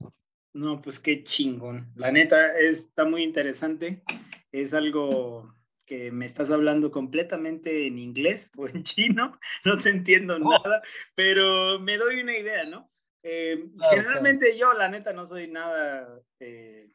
No, 0.53 0.81
pues 0.81 0.99
qué 0.99 1.23
chingón. 1.23 1.91
La 1.95 2.11
neta 2.11 2.57
está 2.57 3.05
muy 3.05 3.23
interesante. 3.23 4.03
Es 4.51 4.73
algo 4.73 5.55
que 5.85 6.11
me 6.11 6.25
estás 6.25 6.51
hablando 6.51 6.91
completamente 6.91 7.87
en 7.87 7.97
inglés 7.97 8.51
o 8.57 8.67
en 8.67 8.83
chino, 8.83 9.39
no 9.65 9.77
te 9.77 9.89
entiendo 9.89 10.35
oh. 10.35 10.39
nada, 10.39 10.83
pero 11.15 11.79
me 11.79 11.97
doy 11.97 12.19
una 12.19 12.37
idea, 12.37 12.65
¿no? 12.65 12.91
Eh, 13.23 13.69
generalmente 13.89 14.57
yo, 14.57 14.73
la 14.73 14.89
neta, 14.89 15.13
no 15.13 15.25
soy 15.25 15.47
nada, 15.47 16.21
eh, 16.39 16.89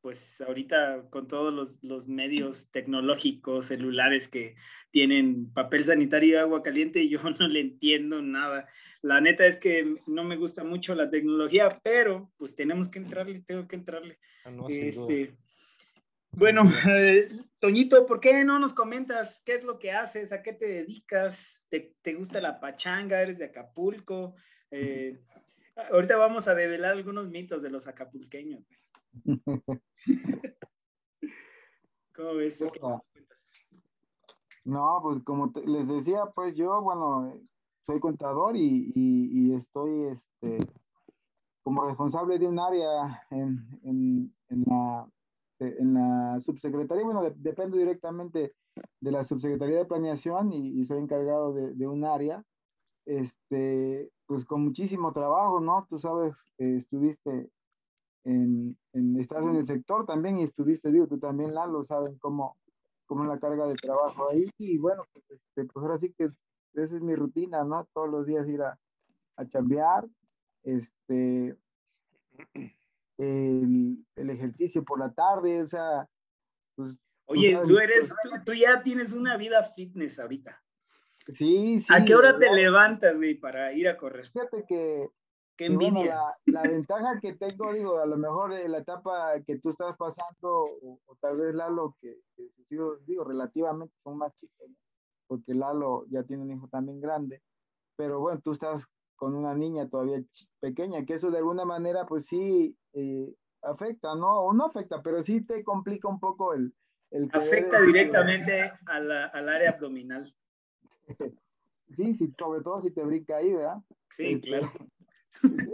pues 0.00 0.40
ahorita 0.40 1.08
con 1.10 1.28
todos 1.28 1.52
los, 1.52 1.82
los, 1.82 2.08
medios 2.08 2.70
tecnológicos, 2.70 3.66
celulares 3.66 4.28
que 4.28 4.56
tienen 4.90 5.52
papel 5.52 5.84
sanitario 5.84 6.34
y 6.34 6.36
agua 6.36 6.62
caliente, 6.62 7.08
yo 7.08 7.20
no 7.38 7.48
le 7.48 7.60
entiendo 7.60 8.22
nada. 8.22 8.68
La 9.02 9.20
neta 9.20 9.46
es 9.46 9.56
que 9.56 9.96
no 10.06 10.24
me 10.24 10.36
gusta 10.36 10.64
mucho 10.64 10.94
la 10.94 11.10
tecnología, 11.10 11.68
pero 11.82 12.32
pues 12.36 12.54
tenemos 12.54 12.88
que 12.88 12.98
entrarle, 12.98 13.42
tengo 13.46 13.68
que 13.68 13.76
entrarle. 13.76 14.18
Ah, 14.44 14.52
este, 14.68 15.36
bueno, 16.32 16.62
eh, 16.88 17.28
Toñito, 17.58 18.06
¿por 18.06 18.20
qué 18.20 18.44
no 18.44 18.58
nos 18.58 18.72
comentas 18.72 19.42
qué 19.44 19.56
es 19.56 19.64
lo 19.64 19.78
que 19.78 19.92
haces? 19.92 20.32
¿A 20.32 20.42
qué 20.42 20.52
te 20.52 20.66
dedicas? 20.66 21.66
¿Te, 21.68 22.14
gusta 22.14 22.40
la 22.40 22.60
pachanga? 22.60 23.20
¿Eres 23.20 23.38
de 23.38 23.46
Acapulco? 23.46 24.34
Eh, 24.70 25.20
ahorita 25.90 26.16
vamos 26.16 26.46
a 26.46 26.54
develar 26.54 26.92
algunos 26.92 27.28
mitos 27.28 27.62
de 27.62 27.70
los 27.70 27.88
acapulqueños. 27.88 28.64
¿Cómo 32.14 32.34
ves? 32.34 32.64
No, 34.64 35.00
pues 35.02 35.22
como 35.24 35.52
les 35.64 35.88
decía, 35.88 36.26
pues 36.34 36.56
yo, 36.56 36.82
bueno, 36.82 37.40
soy 37.82 37.98
contador 38.00 38.56
y, 38.56 39.54
estoy 39.54 40.04
este, 40.04 40.58
como 41.62 41.86
responsable 41.86 42.38
de 42.38 42.46
un 42.46 42.58
área 42.58 43.26
en 43.30 44.34
la 44.48 45.08
este, 45.60 45.80
en 45.80 45.94
la 45.94 46.40
subsecretaría, 46.40 47.04
bueno, 47.04 47.22
dependo 47.36 47.76
directamente 47.76 48.54
de 49.00 49.10
la 49.10 49.22
subsecretaría 49.22 49.78
de 49.78 49.84
planeación 49.84 50.52
y, 50.52 50.84
soy 50.84 50.98
encargado 50.98 51.52
de, 51.52 51.86
un 51.86 52.04
área, 52.04 52.42
este, 53.06 54.10
pues 54.26 54.44
con 54.44 54.62
muchísimo 54.62 55.12
trabajo, 55.12 55.60
¿no? 55.60 55.86
Tú 55.88 55.98
sabes, 55.98 56.34
estuviste 56.56 57.50
en, 58.24 58.76
estás 59.18 59.42
en 59.42 59.56
el 59.56 59.66
sector 59.66 60.06
también 60.06 60.38
y 60.38 60.44
estuviste, 60.44 60.90
digo, 60.90 61.06
tú 61.06 61.18
también, 61.18 61.54
Lalo, 61.54 61.84
saben 61.84 62.18
cómo, 62.18 62.56
cómo 63.06 63.24
es 63.24 63.28
la 63.30 63.38
carga 63.38 63.66
de 63.66 63.74
trabajo 63.74 64.30
ahí 64.30 64.46
y 64.58 64.78
bueno, 64.78 65.04
pues, 65.12 65.24
este, 65.30 65.64
pues 65.64 65.82
ahora 65.82 65.98
sí 65.98 66.12
que 66.16 66.30
esa 66.74 66.96
es 66.96 67.02
mi 67.02 67.14
rutina, 67.14 67.64
¿no? 67.64 67.88
Todos 67.92 68.08
los 68.10 68.26
días 68.26 68.48
ir 68.48 68.62
a, 68.62 68.78
a 69.36 69.46
chambear, 69.46 70.06
este, 70.62 71.56
el, 73.16 74.04
ejercicio 74.16 74.84
por 74.84 74.98
la 74.98 75.12
tarde, 75.12 75.62
o 75.62 75.66
sea, 75.66 76.08
pues, 76.76 76.94
Oye, 77.26 77.58
tú, 77.64 77.78
eres, 77.78 78.12
tú, 78.44 78.54
ya 78.54 78.82
tienes 78.82 79.12
una 79.12 79.36
vida 79.36 79.62
fitness 79.62 80.18
ahorita. 80.18 80.60
Sí, 81.28 81.80
sí. 81.80 81.86
¿A 81.88 82.04
qué 82.04 82.16
hora 82.16 82.36
te 82.36 82.52
levantas, 82.52 83.16
güey, 83.16 83.34
para 83.34 83.72
ir 83.72 83.88
a 83.88 83.96
correr? 83.96 84.26
Fíjate 84.26 84.64
que, 84.66 85.08
Qué 85.60 85.66
envidia. 85.66 86.34
la, 86.46 86.62
ventaja 86.62 87.20
que 87.20 87.34
tengo, 87.34 87.70
digo, 87.74 87.98
a 87.98 88.06
lo 88.06 88.16
mejor 88.16 88.54
en 88.54 88.72
la 88.72 88.78
etapa 88.78 89.38
que 89.46 89.58
tú 89.58 89.68
estás 89.68 89.94
pasando, 89.98 90.62
o, 90.62 91.18
tal 91.20 91.38
vez 91.38 91.54
Lalo, 91.54 91.98
que, 92.00 92.16
que 92.34 92.48
digo, 92.70 93.24
relativamente 93.24 93.94
son 94.02 94.16
más 94.16 94.34
chicos, 94.36 94.70
porque 95.26 95.52
Lalo 95.52 96.06
ya 96.08 96.22
tiene 96.22 96.44
un 96.44 96.52
hijo 96.52 96.66
también 96.68 96.98
grande, 97.02 97.42
pero 97.94 98.20
bueno, 98.20 98.40
tú 98.42 98.52
estás 98.52 98.86
con 99.16 99.34
una 99.34 99.54
niña 99.54 99.86
todavía 99.86 100.24
pequeña, 100.60 101.04
que 101.04 101.12
eso 101.12 101.30
de 101.30 101.36
alguna 101.36 101.66
manera, 101.66 102.06
pues 102.06 102.24
sí, 102.24 102.74
eh, 102.94 103.30
afecta, 103.60 104.14
¿no? 104.14 104.40
O 104.40 104.54
no 104.54 104.64
afecta, 104.64 105.02
pero 105.02 105.22
sí 105.22 105.42
te 105.42 105.62
complica 105.62 106.08
un 106.08 106.20
poco 106.20 106.54
el... 106.54 106.72
el 107.10 107.28
afecta 107.34 107.82
directamente 107.82 108.72
al 108.86 109.10
área 109.50 109.72
abdominal. 109.72 110.34
Sí, 111.96 112.14
sí, 112.14 112.32
sobre 112.38 112.62
todo 112.62 112.80
si 112.80 112.92
te 112.92 113.04
brinca 113.04 113.38
ahí, 113.38 113.52
¿verdad? 113.52 113.82
Sí, 114.12 114.34
este, 114.34 114.46
claro. 114.46 114.70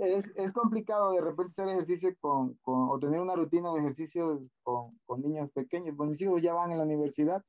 Es, 0.03 0.31
es, 0.37 0.53
complicado 0.53 1.13
de 1.13 1.21
repente 1.21 1.53
hacer 1.53 1.69
ejercicio 1.69 2.15
con, 2.21 2.55
con, 2.63 2.91
o 2.91 2.99
tener 2.99 3.21
una 3.21 3.35
rutina 3.35 3.73
de 3.73 3.81
ejercicio 3.81 4.41
con, 4.63 4.99
con 5.07 5.23
niños 5.23 5.51
pequeños. 5.51 5.97
Pues 5.97 6.11
mis 6.11 6.21
hijos 6.21 6.43
ya 6.43 6.53
van 6.53 6.71
en 6.71 6.79
la 6.79 6.85
universidad, 6.85 7.43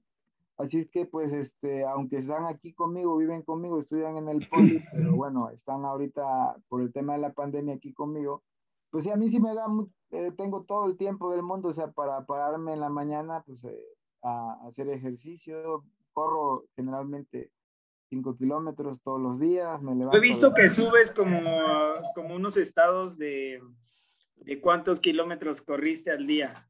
Así 0.57 0.79
es 0.79 0.89
que, 0.89 1.05
pues, 1.05 1.31
este, 1.31 1.85
aunque 1.85 2.17
están 2.17 2.45
aquí 2.45 2.73
conmigo, 2.73 3.15
viven 3.17 3.43
conmigo, 3.43 3.79
estudian 3.79 4.17
en 4.17 4.27
el 4.27 4.47
poli, 4.49 4.83
pero 4.91 5.15
bueno, 5.15 5.49
están 5.49 5.85
ahorita 5.85 6.57
por 6.67 6.81
el 6.81 6.91
tema 6.91 7.13
de 7.13 7.19
la 7.19 7.33
pandemia 7.33 7.75
aquí 7.75 7.93
conmigo, 7.93 8.43
pues 8.89 9.03
sí, 9.03 9.11
a 9.11 9.15
mí 9.15 9.29
sí 9.29 9.39
me 9.39 9.53
da, 9.53 9.67
eh, 10.11 10.31
tengo 10.35 10.63
todo 10.63 10.87
el 10.87 10.97
tiempo 10.97 11.29
del 11.29 11.43
mundo, 11.43 11.69
o 11.69 11.73
sea, 11.73 11.91
para 11.91 12.25
pararme 12.25 12.73
en 12.73 12.79
la 12.79 12.89
mañana, 12.89 13.43
pues, 13.45 13.63
eh, 13.65 13.85
a, 14.23 14.57
hacer 14.67 14.89
ejercicio, 14.89 15.83
corro 16.13 16.65
generalmente 16.75 17.51
5 18.09 18.37
kilómetros 18.37 19.01
todos 19.01 19.21
los 19.21 19.39
días, 19.39 19.81
me 19.81 19.95
levanto. 19.95 20.17
He 20.17 20.21
visto 20.21 20.53
que 20.53 20.69
subes 20.69 21.11
como, 21.11 21.39
como 22.15 22.35
unos 22.35 22.57
estados 22.57 23.17
de, 23.17 23.61
de 24.35 24.61
cuántos 24.61 24.99
kilómetros 24.99 25.61
corriste 25.61 26.11
al 26.11 26.25
día. 26.25 26.67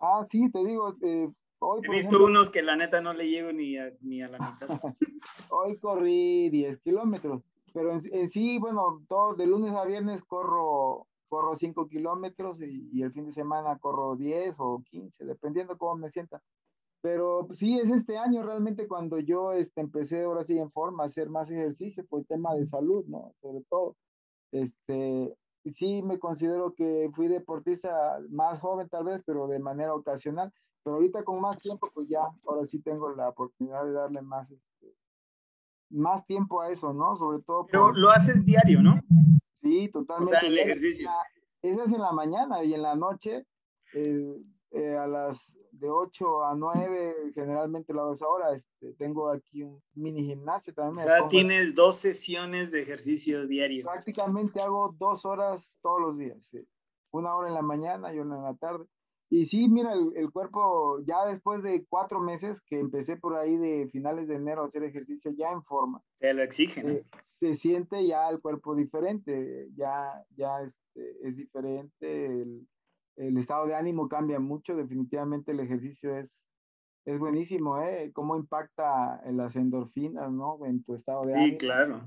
Ah, 0.00 0.22
sí, 0.28 0.50
te 0.50 0.64
digo, 0.64 0.96
eh, 1.02 1.28
He 1.84 1.90
visto 1.90 2.24
unos 2.24 2.50
que 2.50 2.62
la 2.62 2.76
neta 2.76 3.00
no 3.00 3.12
le 3.12 3.28
llego 3.28 3.52
ni 3.52 3.76
a, 3.76 3.92
ni 4.00 4.22
a 4.22 4.28
la 4.28 4.38
mitad. 4.38 4.68
Hoy 5.50 5.78
corrí 5.78 6.50
10 6.50 6.78
kilómetros, 6.78 7.42
pero 7.72 7.92
en, 7.92 8.28
sí, 8.28 8.58
bueno, 8.58 9.04
todo, 9.08 9.34
de 9.34 9.46
lunes 9.46 9.72
a 9.72 9.84
viernes 9.84 10.24
corro, 10.24 11.06
corro 11.28 11.54
5 11.54 11.88
kilómetros 11.88 12.60
y, 12.60 13.02
el 13.02 13.12
fin 13.12 13.26
de 13.26 13.32
semana 13.32 13.78
corro 13.78 14.16
10 14.16 14.56
o 14.58 14.82
15, 14.90 15.24
dependiendo 15.24 15.78
cómo 15.78 15.96
me 15.96 16.10
sienta. 16.10 16.42
Pero 17.02 17.48
sí, 17.52 17.80
es 17.80 17.90
este 17.90 18.16
año 18.16 18.44
realmente 18.44 18.86
cuando 18.86 19.18
yo 19.18 19.52
este, 19.52 19.80
empecé 19.80 20.22
ahora 20.22 20.44
sí 20.44 20.56
en 20.56 20.70
forma 20.70 21.02
a 21.02 21.06
hacer 21.06 21.28
más 21.28 21.50
ejercicio 21.50 22.06
por 22.06 22.20
el 22.20 22.26
tema 22.26 22.54
de 22.54 22.64
salud, 22.64 23.04
¿no? 23.06 23.34
Sobre 23.40 23.64
todo. 23.68 23.96
Este, 24.52 25.36
sí 25.64 26.02
me 26.02 26.20
considero 26.20 26.74
que 26.74 27.10
fui 27.12 27.26
deportista 27.26 28.20
más 28.30 28.60
joven 28.60 28.88
tal 28.88 29.04
vez, 29.04 29.20
pero 29.26 29.48
de 29.48 29.58
manera 29.58 29.94
ocasional. 29.94 30.52
Pero 30.84 30.96
ahorita 30.96 31.24
con 31.24 31.40
más 31.40 31.58
tiempo, 31.58 31.90
pues 31.92 32.08
ya, 32.08 32.22
ahora 32.46 32.66
sí 32.66 32.80
tengo 32.80 33.10
la 33.10 33.30
oportunidad 33.30 33.84
de 33.84 33.92
darle 33.92 34.22
más, 34.22 34.48
este, 34.48 34.94
más 35.90 36.24
tiempo 36.24 36.60
a 36.60 36.70
eso, 36.70 36.92
¿no? 36.92 37.16
Sobre 37.16 37.42
todo. 37.42 37.66
Pero 37.66 37.92
lo 37.92 38.10
haces 38.10 38.44
diario, 38.44 38.80
¿no? 38.80 39.00
Sí, 39.60 39.88
totalmente. 39.90 40.36
O 40.36 40.40
sea, 40.40 40.48
el 40.48 40.58
ejercicio. 40.58 41.10
Ese 41.62 41.82
es 41.82 41.92
en 41.92 42.00
la 42.00 42.12
mañana 42.12 42.62
y 42.62 42.74
en 42.74 42.82
la 42.82 42.94
noche, 42.94 43.44
eh, 43.94 44.36
eh, 44.70 44.96
a 44.96 45.06
las 45.06 45.56
de 45.82 45.90
8 45.90 46.44
a 46.44 46.54
9, 46.54 47.32
generalmente 47.34 47.92
lo 47.92 48.02
hago 48.02 48.12
esa 48.12 48.28
hora. 48.28 48.54
Este, 48.54 48.94
tengo 48.94 49.30
aquí 49.30 49.64
un 49.64 49.82
mini 49.94 50.24
gimnasio 50.24 50.72
también. 50.72 51.06
O 51.06 51.10
sea, 51.10 51.28
tienes 51.28 51.74
dos 51.74 51.96
sesiones 51.96 52.70
de 52.70 52.82
ejercicio 52.82 53.46
diario. 53.48 53.84
Prácticamente 53.84 54.60
hago 54.60 54.94
dos 54.96 55.26
horas 55.26 55.76
todos 55.82 56.00
los 56.00 56.18
días. 56.18 56.38
Una 57.10 57.34
hora 57.34 57.48
en 57.48 57.54
la 57.54 57.62
mañana 57.62 58.14
y 58.14 58.20
una 58.20 58.36
en 58.36 58.44
la 58.44 58.54
tarde. 58.54 58.86
Y 59.28 59.46
sí, 59.46 59.68
mira, 59.68 59.92
el, 59.94 60.30
cuerpo 60.30 61.00
ya 61.04 61.26
después 61.26 61.62
de 61.62 61.84
cuatro 61.88 62.20
meses 62.20 62.60
que 62.62 62.78
empecé 62.78 63.16
por 63.16 63.34
ahí 63.34 63.56
de 63.56 63.88
finales 63.90 64.28
de 64.28 64.36
enero 64.36 64.62
a 64.62 64.66
hacer 64.66 64.84
ejercicio 64.84 65.32
ya 65.32 65.50
en 65.50 65.64
forma. 65.64 66.00
Te 66.18 66.32
lo 66.32 66.42
exigen. 66.42 66.90
Eh, 66.90 67.00
se 67.40 67.54
siente 67.54 68.06
ya 68.06 68.28
el 68.28 68.40
cuerpo 68.40 68.76
diferente, 68.76 69.68
ya, 69.74 70.22
ya 70.36 70.60
este, 70.60 71.26
es 71.26 71.34
diferente, 71.34 72.26
el, 72.26 72.68
el, 73.16 73.36
estado 73.38 73.66
de 73.66 73.74
ánimo 73.74 74.08
cambia 74.08 74.38
mucho, 74.40 74.76
definitivamente 74.76 75.52
el 75.52 75.60
ejercicio 75.60 76.16
es, 76.16 76.30
es 77.04 77.18
buenísimo, 77.18 77.82
¿eh? 77.82 78.10
Cómo 78.12 78.36
impacta 78.36 79.20
en 79.24 79.36
las 79.36 79.56
endorfinas, 79.56 80.30
¿no? 80.30 80.58
En 80.64 80.84
tu 80.84 80.94
estado 80.94 81.26
de 81.26 81.34
ánimo. 81.34 81.50
Sí, 81.50 81.58
claro. 81.58 82.02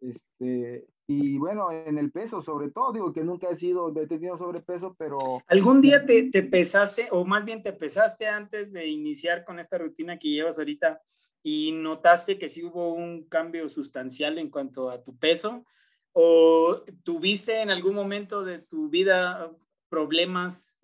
Este, 0.00 0.86
y 1.08 1.38
bueno, 1.38 1.70
en 1.70 1.98
el 1.98 2.10
peso 2.10 2.42
sobre 2.42 2.70
todo, 2.70 2.92
digo 2.92 3.12
que 3.12 3.22
nunca 3.22 3.48
he 3.48 3.56
sido, 3.56 3.92
he 3.96 4.06
tenido 4.06 4.36
sobrepeso, 4.36 4.94
pero... 4.98 5.18
¿Algún 5.46 5.80
día 5.80 6.04
te, 6.04 6.30
te, 6.30 6.42
pesaste, 6.42 7.08
o 7.12 7.24
más 7.24 7.44
bien 7.44 7.62
te 7.62 7.72
pesaste 7.72 8.26
antes 8.26 8.72
de 8.72 8.88
iniciar 8.88 9.44
con 9.44 9.58
esta 9.58 9.78
rutina 9.78 10.18
que 10.18 10.30
llevas 10.30 10.58
ahorita 10.58 11.00
y 11.42 11.72
notaste 11.72 12.38
que 12.38 12.48
sí 12.48 12.64
hubo 12.64 12.92
un 12.92 13.28
cambio 13.28 13.68
sustancial 13.68 14.38
en 14.38 14.50
cuanto 14.50 14.90
a 14.90 15.02
tu 15.02 15.16
peso? 15.16 15.64
¿O 16.12 16.82
tuviste 17.04 17.60
en 17.60 17.70
algún 17.70 17.94
momento 17.94 18.42
de 18.42 18.58
tu 18.58 18.88
vida 18.88 19.52
problemas 19.88 20.80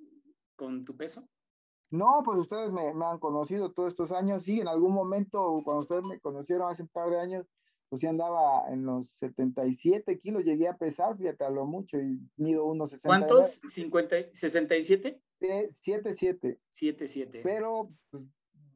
con 0.57 0.85
tu 0.85 0.97
peso? 0.97 1.29
No, 1.91 2.23
pues 2.25 2.39
ustedes 2.39 2.73
me, 2.73 2.95
me 2.95 3.05
han 3.05 3.19
conocido 3.19 3.73
todos 3.73 3.91
estos 3.91 4.13
años, 4.13 4.45
sí, 4.45 4.61
en 4.61 4.69
algún 4.69 4.95
momento, 4.95 5.61
cuando 5.65 5.83
ustedes 5.83 6.03
me 6.03 6.21
conocieron 6.21 6.71
hace 6.71 6.83
un 6.83 6.89
par 6.89 7.11
de 7.11 7.21
años, 7.21 7.47
pues 7.93 8.01
sí 8.01 8.07
andaba 8.07 8.73
en 8.73 8.87
los 8.87 9.07
77 9.21 10.19
kilos, 10.19 10.45
llegué 10.45 10.67
a 10.67 10.79
pesar, 10.79 11.15
fíjate, 11.19 11.45
a 11.45 11.51
lo 11.51 11.67
mucho, 11.67 12.01
y 12.01 12.19
mido 12.37 12.65
unos 12.65 12.89
60. 12.89 13.09
¿Cuántos? 13.09 13.63
¿50, 13.65 14.31
¿67? 14.31 15.21
77. 15.83 16.59
77. 16.71 17.41
Pero 17.43 17.91
pues, 18.11 18.23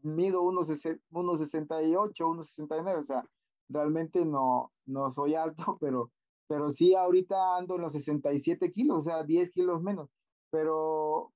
mido 0.02 0.42
unos, 0.42 0.68
unos 1.10 1.38
68, 1.38 2.28
unos 2.28 2.48
69, 2.50 3.00
o 3.00 3.04
sea, 3.04 3.24
realmente 3.70 4.22
no, 4.26 4.70
no 4.84 5.10
soy 5.10 5.34
alto, 5.34 5.56
pero, 5.80 6.12
pero 6.46 6.68
sí 6.70 6.94
ahorita 6.94 7.56
ando 7.56 7.76
en 7.76 7.80
los 7.80 7.92
67 7.92 8.70
kilos, 8.72 8.98
o 8.98 9.02
sea, 9.02 9.24
10 9.24 9.50
kilos 9.50 9.82
menos. 9.82 10.10
Pero 10.56 11.34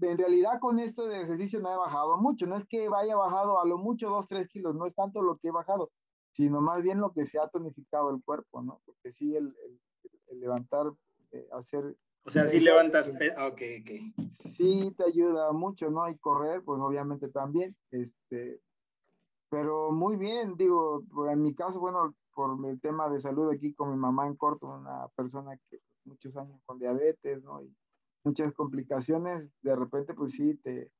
en 0.00 0.16
realidad 0.16 0.58
con 0.60 0.78
esto 0.78 1.06
de 1.06 1.20
ejercicio 1.20 1.60
no 1.60 1.70
he 1.70 1.76
bajado 1.76 2.16
mucho, 2.16 2.46
no 2.46 2.56
es 2.56 2.64
que 2.64 2.88
vaya 2.88 3.14
bajado 3.14 3.60
a 3.60 3.66
lo 3.66 3.76
mucho 3.76 4.08
2, 4.08 4.26
3 4.26 4.48
kilos, 4.48 4.74
no 4.74 4.86
es 4.86 4.94
tanto 4.94 5.20
lo 5.20 5.36
que 5.36 5.48
he 5.48 5.50
bajado, 5.50 5.90
sino 6.32 6.62
más 6.62 6.82
bien 6.82 6.98
lo 6.98 7.12
que 7.12 7.26
se 7.26 7.38
ha 7.38 7.48
tonificado 7.48 8.08
el 8.08 8.22
cuerpo, 8.24 8.62
¿no? 8.62 8.80
Porque 8.86 9.12
sí, 9.12 9.36
el, 9.36 9.54
el, 10.30 10.40
levantar, 10.40 10.86
eh, 11.32 11.46
hacer... 11.52 11.94
O 12.24 12.30
sea, 12.30 12.48
sí 12.48 12.60
levantas, 12.60 13.12
ah, 13.36 13.48
ok, 13.48 13.60
ok. 13.82 14.24
Sí, 14.56 14.94
te 14.96 15.04
ayuda 15.04 15.52
mucho, 15.52 15.90
¿no? 15.90 16.08
Y 16.08 16.16
correr, 16.16 16.62
pues 16.64 16.80
obviamente 16.80 17.28
también, 17.28 17.76
este, 17.90 18.62
pero 19.50 19.92
muy 19.92 20.16
bien, 20.16 20.56
digo, 20.56 21.04
en 21.30 21.42
mi 21.42 21.54
caso, 21.54 21.78
bueno, 21.78 22.14
por 22.34 22.56
el 22.66 22.80
tema 22.80 23.10
de 23.10 23.20
salud 23.20 23.52
aquí 23.52 23.74
con 23.74 23.90
mi 23.90 23.98
mamá 23.98 24.26
en 24.26 24.34
corto, 24.34 24.66
una 24.66 25.08
persona 25.14 25.58
que 25.68 25.78
muchos 26.06 26.34
años 26.38 26.58
con 26.64 26.78
diabetes, 26.78 27.42
¿no? 27.42 27.62
Y 27.62 27.76
muchas 28.26 28.52
complicaciones, 28.52 29.48
de 29.62 29.76
repente, 29.76 30.12
pues 30.12 30.32
sí, 30.32 30.54
te, 30.62 30.90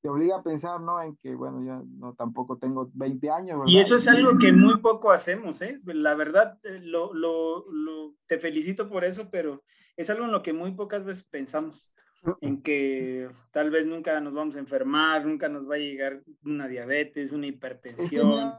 te 0.00 0.08
obliga 0.08 0.36
a 0.36 0.42
pensar, 0.42 0.80
¿no? 0.80 1.02
En 1.02 1.16
que, 1.16 1.34
bueno, 1.34 1.62
yo 1.64 1.84
no 1.98 2.14
tampoco 2.14 2.58
tengo 2.58 2.88
20 2.94 3.28
años. 3.30 3.62
Y 3.66 3.78
eso 3.78 3.96
es 3.96 4.06
algo 4.08 4.38
que 4.38 4.52
muy 4.52 4.78
poco 4.80 5.10
hacemos, 5.10 5.60
¿eh? 5.62 5.80
La 5.84 6.14
verdad, 6.14 6.58
eh, 6.62 6.78
lo, 6.80 7.12
lo, 7.12 7.70
lo, 7.70 8.14
te 8.26 8.38
felicito 8.38 8.88
por 8.88 9.04
eso, 9.04 9.28
pero 9.30 9.64
es 9.96 10.08
algo 10.08 10.24
en 10.24 10.32
lo 10.32 10.42
que 10.42 10.52
muy 10.52 10.72
pocas 10.72 11.04
veces 11.04 11.28
pensamos, 11.28 11.92
en 12.40 12.62
que 12.62 13.28
tal 13.50 13.70
vez 13.70 13.84
nunca 13.84 14.20
nos 14.20 14.32
vamos 14.32 14.54
a 14.54 14.60
enfermar, 14.60 15.26
nunca 15.26 15.48
nos 15.48 15.68
va 15.68 15.74
a 15.74 15.78
llegar 15.78 16.22
una 16.44 16.68
diabetes, 16.68 17.32
una 17.32 17.48
hipertensión. 17.48 18.52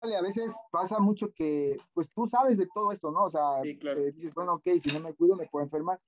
a 0.00 0.22
veces 0.22 0.52
pasa 0.70 1.00
mucho 1.00 1.32
que, 1.34 1.76
pues 1.94 2.08
tú 2.12 2.28
sabes 2.28 2.58
de 2.58 2.68
todo 2.72 2.92
esto, 2.92 3.10
¿no? 3.10 3.24
O 3.24 3.30
sea, 3.30 3.60
eh, 3.64 4.12
dices, 4.14 4.34
bueno, 4.34 4.54
ok, 4.54 4.68
si 4.80 4.92
no 4.92 5.00
me 5.00 5.14
cuido 5.14 5.34
me 5.34 5.46
puedo 5.46 5.64
enfermar 5.64 5.98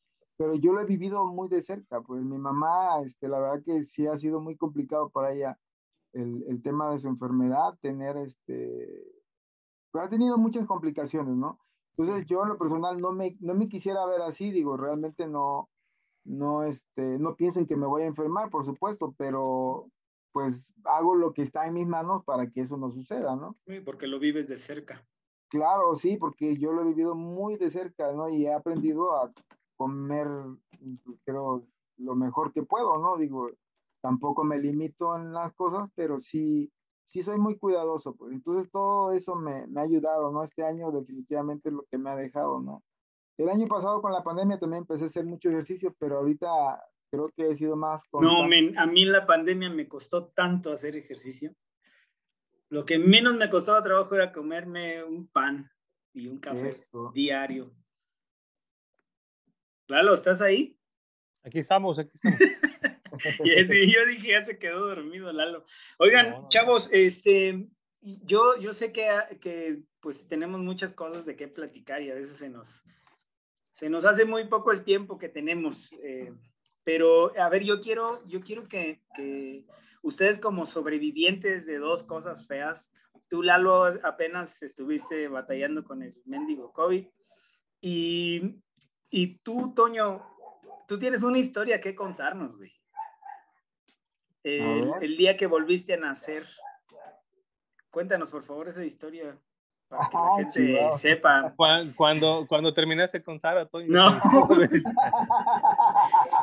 pero 0.40 0.54
yo 0.54 0.73
lo 0.73 0.80
he 0.80 0.87
vivido 0.87 1.26
muy 1.26 1.50
de 1.50 1.61
cerca, 1.61 2.00
pues 2.00 2.23
mi 2.23 2.38
mamá, 2.38 3.03
este, 3.05 3.29
la 3.29 3.38
verdad 3.38 3.62
que 3.62 3.85
sí 3.85 4.07
ha 4.07 4.16
sido 4.16 4.40
muy 4.40 4.57
complicado 4.57 5.11
para 5.11 5.33
ella 5.33 5.61
el, 6.14 6.46
el 6.48 6.62
tema 6.62 6.90
de 6.90 6.98
su 6.98 7.09
enfermedad, 7.09 7.76
tener, 7.83 8.16
este, 8.16 9.05
pues, 9.90 10.03
ha 10.03 10.09
tenido 10.09 10.38
muchas 10.38 10.66
complicaciones, 10.66 11.37
¿no? 11.37 11.61
Entonces 11.94 12.24
yo 12.24 12.42
en 12.42 12.48
lo 12.48 12.57
personal 12.57 12.98
no 13.03 13.12
me, 13.12 13.37
no 13.40 13.55
me 13.55 13.68
quisiera 13.68 14.07
ver 14.07 14.22
así, 14.22 14.50
digo, 14.50 14.79
realmente 14.79 15.29
no, 15.29 15.68
no, 16.24 16.62
este, 16.62 17.18
no 17.18 17.37
piensen 17.37 17.66
que 17.66 17.76
me 17.76 17.87
voy 17.87 18.05
a 18.05 18.07
enfermar, 18.07 18.48
por 18.48 18.64
supuesto, 18.64 19.14
pero 19.18 19.90
pues 20.33 20.72
hago 20.85 21.16
lo 21.16 21.35
que 21.35 21.42
está 21.42 21.66
en 21.66 21.74
mis 21.74 21.87
manos 21.87 22.24
para 22.24 22.48
que 22.48 22.62
eso 22.62 22.79
no 22.79 22.90
suceda, 22.90 23.37
¿no? 23.37 23.59
Sí, 23.66 23.81
porque 23.81 24.07
lo 24.07 24.18
vives 24.18 24.48
de 24.48 24.57
cerca. 24.57 25.07
Claro, 25.48 25.96
sí, 25.96 26.16
porque 26.16 26.57
yo 26.57 26.72
lo 26.72 26.81
he 26.81 26.87
vivido 26.87 27.14
muy 27.14 27.59
de 27.59 27.70
cerca, 27.70 28.11
¿no? 28.14 28.31
Y 28.31 28.46
he 28.46 28.55
aprendido 28.55 29.14
a 29.20 29.31
comer, 29.81 30.29
creo, 31.25 31.66
lo 31.97 32.14
mejor 32.14 32.53
que 32.53 32.62
puedo, 32.62 32.99
¿no? 32.99 33.16
Digo, 33.16 33.51
tampoco 34.03 34.45
me 34.45 34.59
limito 34.59 35.16
en 35.16 35.33
las 35.33 35.55
cosas, 35.55 35.88
pero 35.95 36.21
sí, 36.21 36.71
sí 37.03 37.23
soy 37.23 37.38
muy 37.38 37.57
cuidadoso, 37.57 38.14
pues. 38.14 38.31
Entonces 38.35 38.71
todo 38.71 39.12
eso 39.12 39.37
me, 39.37 39.66
me 39.69 39.81
ha 39.81 39.85
ayudado, 39.85 40.31
¿no? 40.31 40.45
Este 40.45 40.62
año 40.64 40.93
definitivamente 40.93 41.71
lo 41.71 41.87
que 41.90 41.97
me 41.97 42.11
ha 42.11 42.14
dejado, 42.14 42.61
¿no? 42.61 42.83
El 43.38 43.49
año 43.49 43.66
pasado 43.69 44.03
con 44.03 44.12
la 44.12 44.23
pandemia 44.23 44.59
también 44.59 44.83
empecé 44.83 45.05
a 45.05 45.07
hacer 45.07 45.25
mucho 45.25 45.49
ejercicio, 45.49 45.97
pero 45.99 46.19
ahorita 46.19 46.49
creo 47.11 47.31
que 47.35 47.49
he 47.49 47.57
sido 47.57 47.75
más... 47.75 48.03
No, 48.12 48.43
a 48.43 48.87
mí 48.87 49.05
la 49.07 49.27
pandemia 49.27 49.71
me 49.71 49.88
costó 49.88 50.27
tanto 50.27 50.75
hacer 50.75 50.95
ejercicio. 50.95 51.55
Lo 52.69 52.85
que 52.85 52.99
menos 52.99 53.35
me 53.38 53.49
costaba 53.49 53.83
trabajo 53.83 54.14
era 54.14 54.31
comerme 54.31 55.03
un 55.03 55.27
pan 55.27 55.71
y 56.12 56.29
un 56.29 56.38
café 56.38 56.75
diario. 57.14 57.73
Lalo, 59.90 60.14
¿estás 60.14 60.40
ahí? 60.40 60.79
Aquí 61.42 61.59
estamos, 61.59 61.98
aquí 61.98 62.12
estamos. 62.14 62.38
y 63.44 63.92
yo 63.92 64.07
dije, 64.07 64.29
ya 64.29 64.44
se 64.44 64.57
quedó 64.57 64.87
dormido 64.87 65.33
Lalo. 65.33 65.64
Oigan, 65.98 66.46
chavos, 66.46 66.88
este, 66.92 67.66
yo, 68.00 68.57
yo 68.61 68.72
sé 68.72 68.92
que, 68.92 69.09
que 69.40 69.83
pues 69.98 70.29
tenemos 70.29 70.61
muchas 70.61 70.92
cosas 70.92 71.26
de 71.26 71.35
qué 71.35 71.48
platicar 71.48 72.03
y 72.03 72.11
a 72.11 72.14
veces 72.14 72.37
se 72.37 72.48
nos, 72.48 72.85
se 73.72 73.90
nos 73.90 74.05
hace 74.05 74.24
muy 74.24 74.46
poco 74.46 74.70
el 74.70 74.85
tiempo 74.85 75.18
que 75.18 75.29
tenemos. 75.29 75.92
Eh, 76.05 76.33
pero, 76.85 77.37
a 77.37 77.48
ver, 77.48 77.64
yo 77.64 77.81
quiero, 77.81 78.24
yo 78.29 78.42
quiero 78.42 78.68
que, 78.68 79.03
que, 79.16 79.66
ustedes 80.03 80.38
como 80.38 80.66
sobrevivientes 80.66 81.66
de 81.66 81.79
dos 81.79 82.05
cosas 82.05 82.46
feas, 82.46 82.92
tú, 83.26 83.42
Lalo, 83.42 83.87
apenas 84.05 84.62
estuviste 84.62 85.26
batallando 85.26 85.83
con 85.83 86.05
el 86.05 86.14
mendigo 86.26 86.72
COVID 86.72 87.07
y 87.81 88.62
y 89.11 89.38
tú, 89.38 89.75
Toño, 89.75 90.23
tú 90.87 90.99
tienes 90.99 91.23
una 91.23 91.38
historia 91.38 91.81
que 91.81 91.94
contarnos, 91.94 92.57
güey. 92.57 92.73
El, 94.42 95.16
día 95.16 95.37
que 95.37 95.46
volviste 95.46 95.94
a 95.94 95.99
nacer. 95.99 96.46
Cuéntanos, 97.90 98.31
por 98.31 98.42
favor, 98.44 98.68
esa 98.68 98.85
historia 98.85 99.37
para 99.88 100.09
que 100.09 100.16
la 100.16 100.35
gente 100.37 100.92
sepa. 100.92 101.55
Cuando, 101.96 102.46
cuando 102.49 102.73
terminaste 102.73 103.23
con 103.23 103.40
Sara, 103.40 103.66
Toño. 103.66 103.88
No. 103.88 104.09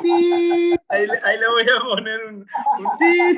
ahí, 0.00 0.74
ahí, 0.90 1.38
le 1.38 1.48
voy 1.48 1.62
a 1.62 1.80
poner 1.80 2.24
un, 2.26 2.34
un 2.36 2.98
ti. 2.98 3.36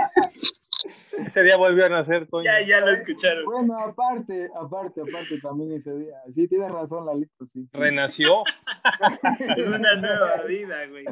Ese 1.26 1.42
día 1.42 1.56
volvió 1.56 1.86
a 1.86 1.88
nacer, 1.88 2.26
Toño. 2.26 2.44
Ya, 2.44 2.60
ya 2.66 2.80
lo 2.80 2.90
escucharon. 2.92 3.44
Bueno, 3.44 3.78
aparte, 3.78 4.48
aparte, 4.54 5.02
aparte 5.02 5.38
también 5.40 5.72
ese 5.72 5.94
día. 5.94 6.16
Sí, 6.34 6.48
tienes 6.48 6.70
razón, 6.72 7.06
Lalito, 7.06 7.46
sí. 7.52 7.68
Renació. 7.72 8.42
es 9.56 9.68
una 9.68 9.94
nueva 9.96 10.42
vida, 10.44 10.86
güey. 10.86 11.04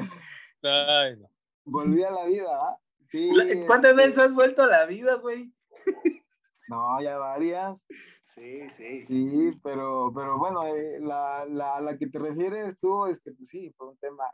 Ay, 0.62 1.16
no. 1.16 1.28
Volví 1.64 2.02
a 2.02 2.10
la 2.10 2.24
vida, 2.26 2.48
¿ah? 2.50 2.76
Sí. 3.08 3.30
¿Cuántas 3.66 3.92
este 3.92 4.06
veces 4.06 4.18
has 4.18 4.34
vuelto 4.34 4.62
a 4.62 4.66
la 4.66 4.86
vida, 4.86 5.14
güey? 5.14 5.52
No, 6.68 7.00
ya 7.00 7.16
varias. 7.16 7.82
Sí, 8.22 8.68
sí. 8.76 9.06
Sí, 9.06 9.58
pero, 9.62 10.12
pero 10.14 10.36
bueno, 10.36 10.66
eh, 10.66 10.98
la, 11.00 11.46
la, 11.48 11.80
la 11.80 11.96
que 11.96 12.08
te 12.08 12.18
refieres 12.18 12.78
tú, 12.78 13.06
este, 13.06 13.32
pues 13.32 13.48
sí, 13.48 13.72
fue 13.78 13.88
un 13.88 13.96
tema 13.96 14.24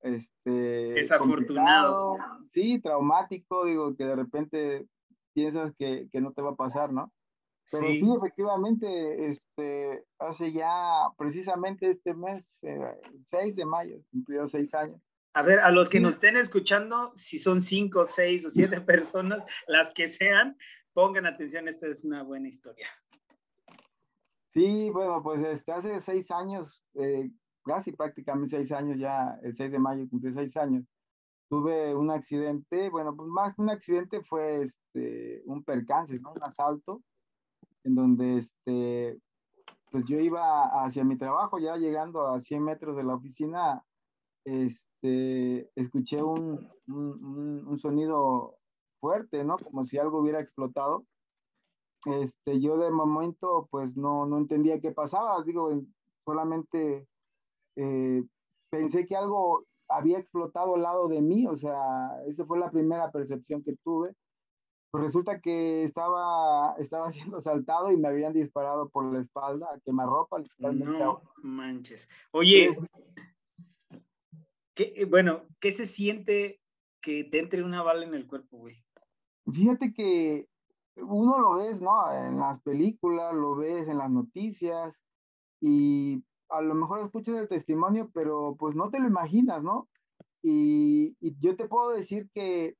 este, 0.00 0.50
Desafortunado. 0.50 2.16
Sí, 2.52 2.80
traumático, 2.80 3.64
digo, 3.64 3.96
que 3.96 4.04
de 4.04 4.16
repente 4.16 4.86
piensas 5.32 5.72
que, 5.76 6.08
que, 6.10 6.20
no 6.20 6.32
te 6.32 6.42
va 6.42 6.50
a 6.50 6.56
pasar, 6.56 6.92
¿no? 6.92 7.12
Pero 7.70 7.86
sí. 7.86 8.02
efectivamente, 8.16 9.28
este, 9.28 10.04
hace 10.18 10.52
ya 10.52 10.72
precisamente 11.16 11.90
este 11.90 12.14
mes, 12.14 12.52
eh, 12.62 13.00
6 13.30 13.56
de 13.56 13.64
mayo, 13.66 13.96
cumplió 14.10 14.46
seis 14.46 14.72
años. 14.74 15.00
A 15.34 15.42
ver, 15.42 15.60
a 15.60 15.70
los 15.70 15.88
que 15.88 16.00
nos 16.00 16.14
estén 16.14 16.36
escuchando, 16.36 17.12
si 17.14 17.38
son 17.38 17.60
cinco, 17.60 18.04
seis 18.04 18.46
o 18.46 18.50
siete 18.50 18.80
personas, 18.80 19.42
las 19.66 19.92
que 19.92 20.08
sean, 20.08 20.56
pongan 20.94 21.26
atención, 21.26 21.68
esta 21.68 21.86
es 21.86 22.04
una 22.04 22.22
buena 22.22 22.48
historia. 22.48 22.88
Sí, 24.54 24.90
bueno, 24.90 25.22
pues 25.22 25.42
este, 25.42 25.72
hace 25.72 26.00
seis 26.00 26.30
años 26.30 26.82
eh, 26.94 27.30
casi 27.68 27.92
prácticamente 27.92 28.56
seis 28.56 28.72
años 28.72 28.98
ya, 28.98 29.38
el 29.42 29.54
6 29.54 29.70
de 29.70 29.78
mayo 29.78 30.08
cumplí 30.08 30.32
seis 30.32 30.56
años, 30.56 30.84
tuve 31.48 31.94
un 31.94 32.10
accidente, 32.10 32.88
bueno, 32.90 33.14
pues 33.14 33.28
más 33.28 33.54
que 33.54 33.62
un 33.62 33.70
accidente 33.70 34.22
fue 34.22 34.62
este, 34.62 35.42
un 35.44 35.62
percance, 35.62 36.18
¿no? 36.18 36.32
Un 36.32 36.42
asalto, 36.42 37.02
en 37.84 37.94
donde 37.94 38.38
este, 38.38 39.18
pues 39.90 40.04
yo 40.06 40.18
iba 40.18 40.84
hacia 40.84 41.04
mi 41.04 41.16
trabajo, 41.16 41.58
ya 41.58 41.76
llegando 41.76 42.26
a 42.26 42.40
100 42.40 42.62
metros 42.62 42.96
de 42.96 43.04
la 43.04 43.14
oficina, 43.14 43.84
este, 44.44 45.70
escuché 45.74 46.22
un, 46.22 46.68
un, 46.86 47.66
un 47.66 47.78
sonido 47.78 48.58
fuerte, 49.00 49.44
¿no? 49.44 49.56
Como 49.58 49.84
si 49.84 49.98
algo 49.98 50.20
hubiera 50.20 50.40
explotado. 50.40 51.04
Este, 52.06 52.60
yo 52.60 52.76
de 52.78 52.90
momento, 52.90 53.68
pues 53.70 53.96
no, 53.96 54.24
no 54.26 54.38
entendía 54.38 54.80
qué 54.80 54.92
pasaba, 54.92 55.42
digo, 55.42 55.70
solamente 56.24 57.08
eh, 57.76 58.22
pensé 58.70 59.06
que 59.06 59.16
algo 59.16 59.64
había 59.88 60.18
explotado 60.18 60.74
al 60.74 60.82
lado 60.82 61.08
de 61.08 61.20
mí, 61.20 61.46
o 61.46 61.56
sea, 61.56 62.22
esa 62.26 62.44
fue 62.44 62.58
la 62.58 62.70
primera 62.70 63.10
percepción 63.10 63.62
que 63.62 63.76
tuve. 63.82 64.14
Pues 64.90 65.04
resulta 65.04 65.40
que 65.40 65.82
estaba, 65.82 66.74
estaba 66.78 67.10
siendo 67.12 67.38
asaltado 67.38 67.90
y 67.90 67.96
me 67.96 68.08
habían 68.08 68.32
disparado 68.32 68.88
por 68.88 69.12
la 69.12 69.20
espalda 69.20 69.68
a 69.72 69.80
quemarropa. 69.80 70.38
No 70.58 71.22
manches. 71.42 72.08
Oye, 72.30 72.76
¿qué, 74.74 75.06
bueno, 75.08 75.42
¿qué 75.60 75.72
se 75.72 75.86
siente 75.86 76.60
que 77.00 77.24
te 77.24 77.38
entre 77.38 77.62
una 77.62 77.82
bala 77.82 78.04
en 78.04 78.14
el 78.14 78.26
cuerpo, 78.26 78.58
güey? 78.58 78.82
Fíjate 79.52 79.92
que 79.92 80.48
uno 80.96 81.38
lo 81.38 81.54
ves, 81.54 81.80
¿no? 81.80 82.12
En 82.12 82.38
las 82.38 82.60
películas, 82.60 83.34
lo 83.34 83.54
ves 83.56 83.88
en 83.88 83.98
las 83.98 84.10
noticias 84.10 84.94
y 85.60 86.22
a 86.50 86.60
lo 86.60 86.74
mejor 86.74 87.00
escuchas 87.00 87.36
el 87.36 87.48
testimonio, 87.48 88.10
pero 88.12 88.56
pues 88.58 88.74
no 88.74 88.90
te 88.90 88.98
lo 88.98 89.06
imaginas, 89.06 89.62
¿no? 89.62 89.88
Y, 90.42 91.16
yo 91.40 91.56
te 91.56 91.68
puedo 91.68 91.90
decir 91.90 92.28
que, 92.32 92.76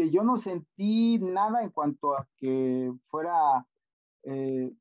que 0.00 0.10
yo 0.10 0.22
no 0.22 0.38
sentí 0.38 1.18
nada 1.18 1.62
en 1.62 1.68
cuanto 1.68 2.14
a 2.14 2.26
que 2.38 2.90
fuera 3.08 3.66
eh, 4.22 4.72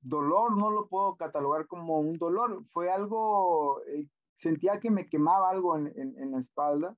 dolor, 0.00 0.56
no 0.56 0.70
lo 0.70 0.86
puedo 0.86 1.16
catalogar 1.16 1.66
como 1.66 1.98
un 1.98 2.16
dolor, 2.16 2.62
fue 2.70 2.88
algo, 2.88 3.82
eh, 3.88 4.06
sentía 4.36 4.78
que 4.78 4.92
me 4.92 5.08
quemaba 5.08 5.50
algo 5.50 5.76
en, 5.76 5.88
en, 5.96 6.30
la 6.30 6.38
espalda. 6.38 6.96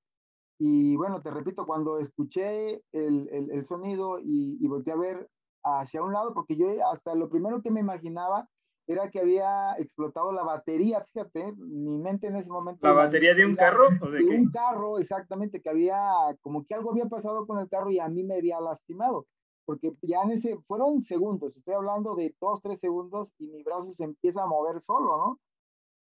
Y 0.58 0.94
bueno, 0.96 1.22
te 1.22 1.30
repito, 1.30 1.64
cuando 1.64 2.00
escuché 2.00 2.82
el, 2.92 3.30
el, 3.30 3.64
sonido 3.64 4.18
y, 4.18 4.58
y 4.60 4.68
volteé 4.68 4.92
a 4.92 4.96
ver 4.96 5.30
hacia 5.64 6.02
un 6.02 6.12
lado, 6.12 6.34
porque 6.34 6.56
yo 6.56 6.66
hasta 6.92 7.14
lo 7.14 7.30
primero 7.30 7.62
que 7.62 7.70
me 7.70 7.80
imaginaba 7.80 8.46
era 8.92 9.09
que 9.09 9.20
había 9.20 9.74
explotado 9.79 10.33
la 10.33 10.42
batería, 10.42 11.05
fíjate, 11.12 11.53
mi 11.57 11.96
mente 11.98 12.26
en 12.26 12.37
ese 12.37 12.50
momento. 12.50 12.87
¿La 12.87 12.92
batería 12.92 13.35
de 13.35 13.46
un 13.46 13.55
carro 13.55 13.88
o 14.00 14.11
de, 14.11 14.24
un 14.24 14.50
carro, 14.50 14.98
exactamente, 14.98 15.61
que 15.61 15.70
había, 15.70 16.03
como 16.40 16.66
que 16.66 16.74
algo 16.74 16.90
había 16.90 17.07
pasado 17.07 17.46
con 17.46 17.61
el 17.61 17.68
carro 17.68 17.90
y 17.92 18.00
a 18.00 18.09
mí 18.09 18.24
me 18.24 18.35
había 18.35 18.61
lastimado, 18.61 19.26
porque 19.64 19.92
ya 20.03 20.22
en 20.22 20.33
ese, 20.33 20.59
fueron 20.66 21.05
segundos, 21.05 21.57
estoy 21.57 21.74
hablando 21.74 22.16
de 22.16 22.35
dos, 22.40 22.61
tres 22.62 22.81
segundos 22.81 23.33
y 23.38 23.46
mi 23.46 23.62
brazo 23.62 23.94
se 23.94 24.05
empieza 24.05 24.42
a 24.42 24.46
mover 24.46 24.81
solo, 24.81 25.16
¿no? 25.16 25.40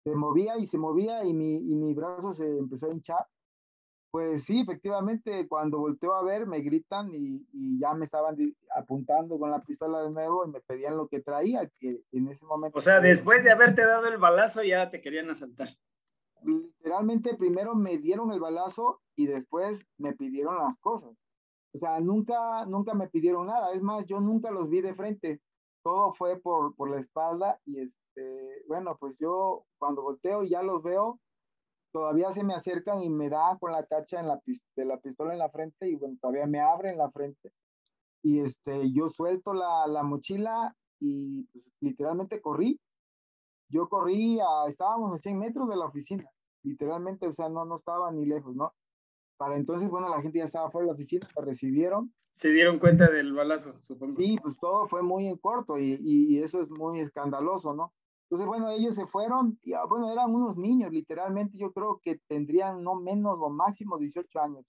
Se 0.05 0.15
movía 0.15 0.57
y 0.57 0.67
se 0.67 0.79
movía 0.79 1.25
y 1.25 1.35
mi, 1.35 1.57
y 1.57 1.75
mi 1.75 1.93
brazo 1.93 2.33
se 2.33 2.47
empezó 2.57 2.87
a 2.87 2.93
hinchar 2.93 3.27
pues 4.11 4.45
sí, 4.45 4.61
efectivamente, 4.61 5.47
cuando 5.49 5.79
volteo 5.79 6.15
a 6.15 6.23
ver, 6.23 6.47
me 6.47 6.61
gritan 6.61 7.11
y, 7.13 7.47
ya 7.79 7.93
me 7.95 8.07
estaban 8.07 8.37
apuntando 8.75 9.39
con 9.39 9.51
la 9.51 9.63
pistola 9.63 10.03
de 10.03 10.11
nuevo 10.11 10.47
y 10.47 10.51
me 10.51 10.61
pedían 10.61 10.97
lo 10.97 11.09
que 11.09 11.21
traía, 11.21 11.69
que 11.79 12.01
en 12.13 12.29
ese 12.29 12.45
momento... 12.45 12.79
O 12.79 12.81
sea, 12.81 13.01
después 13.01 13.45
de 13.45 13.51
haberte 13.51 13.85
dado 13.85 14.09
el 14.09 14.19
balazo 14.19 14.63
ya 14.63 14.91
te 14.91 15.01
querían 15.01 15.31
asaltar. 15.31 15.69
Literalmente 16.43 17.37
primero 17.37 17.75
me 17.75 17.99
dieron 17.99 18.33
el 18.33 18.41
balazo 18.41 19.03
y 19.15 19.27
después 19.27 19.85
me 19.99 20.15
pidieron 20.15 20.57
las 20.57 20.79
cosas. 20.79 21.15
O 21.75 21.79
sea, 21.79 22.01
nunca, 22.01 22.65
nunca 22.67 22.95
me 22.95 23.09
pidieron 23.09 23.47
nada. 23.47 23.73
Es 23.73 23.83
más, 23.83 24.07
yo 24.07 24.21
nunca 24.21 24.51
los 24.51 24.71
vi 24.71 24.81
de 24.81 24.95
frente. 24.95 25.41
Todo 25.83 26.15
fue 26.15 26.41
por, 26.41 26.75
por 26.75 26.91
la 26.91 27.01
espalda 27.01 27.61
y 27.67 27.81
este, 27.81 28.65
bueno, 28.67 28.97
pues 28.99 29.17
yo 29.19 29.65
cuando 29.79 30.03
volteo 30.03 30.45
y 30.45 30.51
ya 30.51 30.63
los 30.63 30.83
veo, 30.83 31.21
todavía 31.93 32.33
se 32.33 32.45
me 32.45 32.55
acercan 32.55 33.03
y 33.03 33.11
me 33.11 33.29
da 33.29 33.57
con 33.59 33.73
la 33.73 33.85
cacha 33.85 34.21
en 34.21 34.29
la 34.29 34.41
de 34.77 34.85
la 34.85 34.99
pistola 34.99 35.33
en 35.33 35.39
la 35.39 35.51
frente 35.51 35.89
y 35.89 35.97
bueno, 35.97 36.17
todavía 36.21 36.47
me 36.47 36.61
abre 36.61 36.91
en 36.91 36.99
la 36.99 37.11
frente. 37.11 37.53
Y 38.23 38.41
este, 38.41 38.91
yo 38.93 39.09
suelto 39.09 39.55
la, 39.55 39.87
la 39.87 40.03
mochila 40.03 40.75
y 41.01 41.45
pues, 41.45 41.65
literalmente 41.81 42.41
corrí. 42.41 42.81
Yo 43.71 43.89
corrí, 43.89 44.39
a, 44.41 44.69
estábamos 44.69 45.15
a 45.15 45.19
100 45.19 45.39
metros 45.39 45.69
de 45.69 45.77
la 45.77 45.87
oficina, 45.87 46.29
literalmente, 46.63 47.27
o 47.27 47.33
sea, 47.33 47.49
no, 47.49 47.65
no 47.65 47.77
estaba 47.77 48.11
ni 48.11 48.25
lejos, 48.25 48.57
¿no? 48.57 48.73
Para 49.37 49.57
entonces, 49.57 49.91
bueno, 49.91 50.09
la 50.09 50.23
gente 50.23 50.39
ya 50.39 50.47
estaba 50.47 50.71
fuera 50.71 50.87
de 50.87 50.93
la 50.93 50.95
oficina, 50.95 51.29
me 51.37 51.45
recibieron. 51.45 52.13
Se 52.33 52.51
dieron 52.51 52.79
cuenta 52.79 53.09
del 53.09 53.35
balazo, 53.35 53.75
supongo. 53.81 54.17
Sí, 54.17 54.39
pues 54.43 54.57
todo 54.59 54.89
fue 54.89 55.03
muy 55.03 55.27
en 55.27 55.37
corto 55.37 55.79
y, 55.79 55.99
y 56.01 56.43
eso 56.43 56.63
es 56.63 56.71
muy 56.71 57.01
escandaloso, 57.01 57.75
¿no? 57.75 57.93
Entonces, 58.31 58.47
bueno, 58.47 58.71
ellos 58.71 58.95
se 58.95 59.07
fueron, 59.07 59.59
y 59.63 59.73
ah, 59.73 59.87
bueno, 59.89 60.11
eran 60.13 60.35
unos 60.35 60.57
niños, 60.57 60.91
literalmente, 60.93 61.57
yo 61.57 61.73
creo 61.73 61.99
que 62.03 62.21
tendrían 62.29 62.83
no 62.83 62.95
menos 62.97 63.39
o 63.41 63.49
máximo 63.49 63.97
18 63.97 64.41
años, 64.41 64.67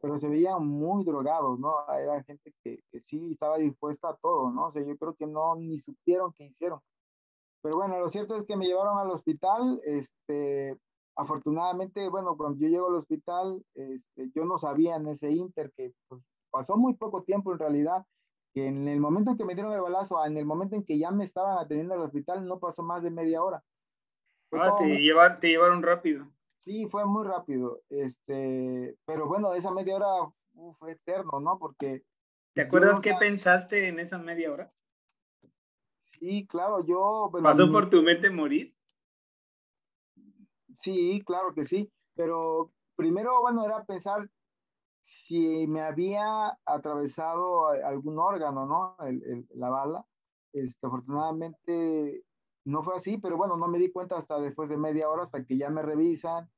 pero 0.00 0.18
se 0.18 0.28
veían 0.28 0.64
muy 0.64 1.04
drogados, 1.04 1.58
¿no? 1.58 1.74
Era 1.98 2.22
gente 2.22 2.54
que, 2.62 2.78
que 2.92 3.00
sí 3.00 3.32
estaba 3.32 3.56
dispuesta 3.58 4.10
a 4.10 4.16
todo, 4.16 4.52
¿no? 4.52 4.68
O 4.68 4.72
sea, 4.72 4.82
yo 4.84 4.96
creo 4.96 5.14
que 5.14 5.26
no 5.26 5.56
ni 5.56 5.80
supieron 5.80 6.32
qué 6.32 6.44
hicieron. 6.44 6.80
Pero 7.60 7.76
bueno, 7.76 7.98
lo 7.98 8.08
cierto 8.08 8.36
es 8.36 8.44
que 8.46 8.56
me 8.56 8.66
llevaron 8.66 8.98
al 8.98 9.10
hospital, 9.10 9.80
este, 9.84 10.78
afortunadamente, 11.16 12.08
bueno, 12.08 12.36
cuando 12.36 12.58
yo 12.60 12.68
llego 12.68 12.88
al 12.88 12.96
hospital, 12.96 13.64
este, 13.74 14.30
yo 14.32 14.44
no 14.44 14.58
sabía 14.58 14.94
en 14.94 15.08
ese 15.08 15.32
inter 15.32 15.72
que 15.76 15.92
pues, 16.06 16.22
pasó 16.52 16.76
muy 16.76 16.94
poco 16.94 17.24
tiempo 17.24 17.52
en 17.52 17.58
realidad, 17.58 18.06
que 18.56 18.68
en 18.68 18.88
el 18.88 19.00
momento 19.00 19.30
en 19.30 19.36
que 19.36 19.44
me 19.44 19.54
dieron 19.54 19.74
el 19.74 19.82
balazo, 19.82 20.24
en 20.24 20.38
el 20.38 20.46
momento 20.46 20.76
en 20.76 20.82
que 20.82 20.98
ya 20.98 21.10
me 21.10 21.24
estaban 21.24 21.58
atendiendo 21.58 21.92
al 21.92 22.00
hospital, 22.00 22.46
no 22.46 22.58
pasó 22.58 22.82
más 22.82 23.02
de 23.02 23.10
media 23.10 23.42
hora. 23.42 23.62
ah, 24.52 24.74
te, 24.78 24.84
te 24.86 25.48
llevaron 25.48 25.82
rápido. 25.82 26.26
Sí, 26.64 26.86
fue 26.86 27.04
muy 27.04 27.26
rápido. 27.26 27.82
Este, 27.90 28.96
pero 29.04 29.28
bueno, 29.28 29.52
esa 29.52 29.70
media 29.72 29.96
hora 29.96 30.32
fue 30.78 30.92
eterno, 30.92 31.38
¿no? 31.38 31.58
Porque. 31.58 32.02
¿Te 32.54 32.62
acuerdas 32.62 32.98
qué 32.98 33.12
pensaste 33.20 33.88
en 33.88 34.00
esa 34.00 34.16
media 34.16 34.50
hora? 34.50 34.72
Sí, 36.18 36.46
claro, 36.46 36.82
yo. 36.82 37.30
¿Pasó 37.42 37.70
por 37.70 37.90
tu 37.90 38.02
mente 38.02 38.30
morir? 38.30 38.74
Sí, 40.80 41.22
claro 41.26 41.52
que 41.52 41.66
sí. 41.66 41.92
Pero 42.14 42.72
primero, 42.96 43.38
bueno, 43.42 43.66
era 43.66 43.84
pensar 43.84 44.30
si 45.06 45.66
me 45.68 45.82
había 45.82 46.58
atravesado 46.64 47.68
algún 47.68 48.18
órgano, 48.18 48.66
¿no? 48.66 48.96
la 49.54 49.70
bala. 49.70 50.04
Este, 50.52 50.86
afortunadamente 50.86 52.24
no 52.64 52.82
fue 52.82 52.96
así, 52.96 53.16
pero 53.18 53.36
bueno, 53.36 53.56
no 53.56 53.68
me 53.68 53.78
di 53.78 53.92
cuenta 53.92 54.16
hasta 54.16 54.40
después 54.40 54.68
de 54.68 54.76
media 54.76 55.08
hora, 55.08 55.22
hasta 55.22 55.44
que 55.44 55.56
ya 55.56 55.70
me 55.70 55.82
revisan 55.82 56.50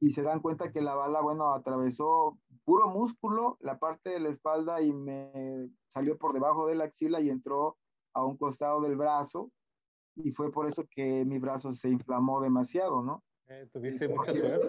y 0.00 0.10
se 0.10 0.22
dan 0.22 0.40
cuenta 0.40 0.72
que 0.72 0.80
la 0.80 0.96
bala, 0.96 1.20
bueno, 1.20 1.52
atravesó 1.52 2.36
puro 2.64 2.88
músculo, 2.88 3.56
la 3.60 3.78
parte 3.78 4.10
de 4.10 4.20
la 4.20 4.30
espalda 4.30 4.82
y 4.82 4.92
me 4.92 5.70
salió 5.86 6.18
por 6.18 6.32
debajo 6.32 6.66
de 6.66 6.74
la 6.74 6.84
axila 6.84 7.20
y 7.20 7.30
entró 7.30 7.76
a 8.14 8.24
un 8.24 8.36
costado 8.36 8.80
del 8.80 8.96
brazo 8.96 9.52
y 10.16 10.32
fue 10.32 10.50
por 10.50 10.66
eso 10.66 10.84
que 10.90 11.24
mi 11.24 11.38
brazo 11.38 11.72
se 11.72 11.88
inflamó 11.88 12.40
demasiado, 12.40 13.02
¿no? 13.02 13.22
Eh, 13.46 13.68
tuviste 13.72 14.08
mucha 14.08 14.32
suerte. 14.32 14.66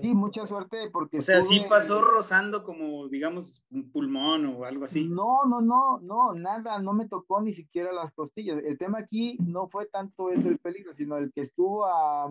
Sí, 0.00 0.14
mucha 0.14 0.46
suerte 0.46 0.90
porque... 0.92 1.18
O 1.18 1.22
sea, 1.22 1.40
sí 1.40 1.62
pasó 1.68 2.00
rozando 2.00 2.64
como, 2.64 3.08
digamos, 3.08 3.64
un 3.70 3.90
pulmón 3.90 4.46
o 4.46 4.64
algo 4.64 4.84
así. 4.84 5.08
No, 5.08 5.44
no, 5.46 5.60
no, 5.60 5.98
no, 6.00 6.34
nada, 6.34 6.78
no 6.78 6.92
me 6.92 7.08
tocó 7.08 7.40
ni 7.40 7.52
siquiera 7.52 7.92
las 7.92 8.12
costillas. 8.12 8.58
El 8.64 8.78
tema 8.78 8.98
aquí 8.98 9.36
no 9.44 9.68
fue 9.68 9.86
tanto 9.86 10.30
eso 10.30 10.48
el 10.48 10.58
peligro, 10.58 10.92
sino 10.92 11.16
el 11.16 11.32
que 11.32 11.42
estuvo 11.42 11.86
a, 11.86 12.30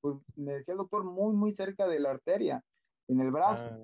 pues 0.00 0.16
me 0.36 0.54
decía 0.54 0.72
el 0.72 0.78
doctor, 0.78 1.04
muy, 1.04 1.34
muy 1.34 1.54
cerca 1.54 1.86
de 1.86 2.00
la 2.00 2.10
arteria, 2.10 2.62
en 3.08 3.20
el 3.20 3.30
brazo. 3.30 3.64
Ah, 3.64 3.78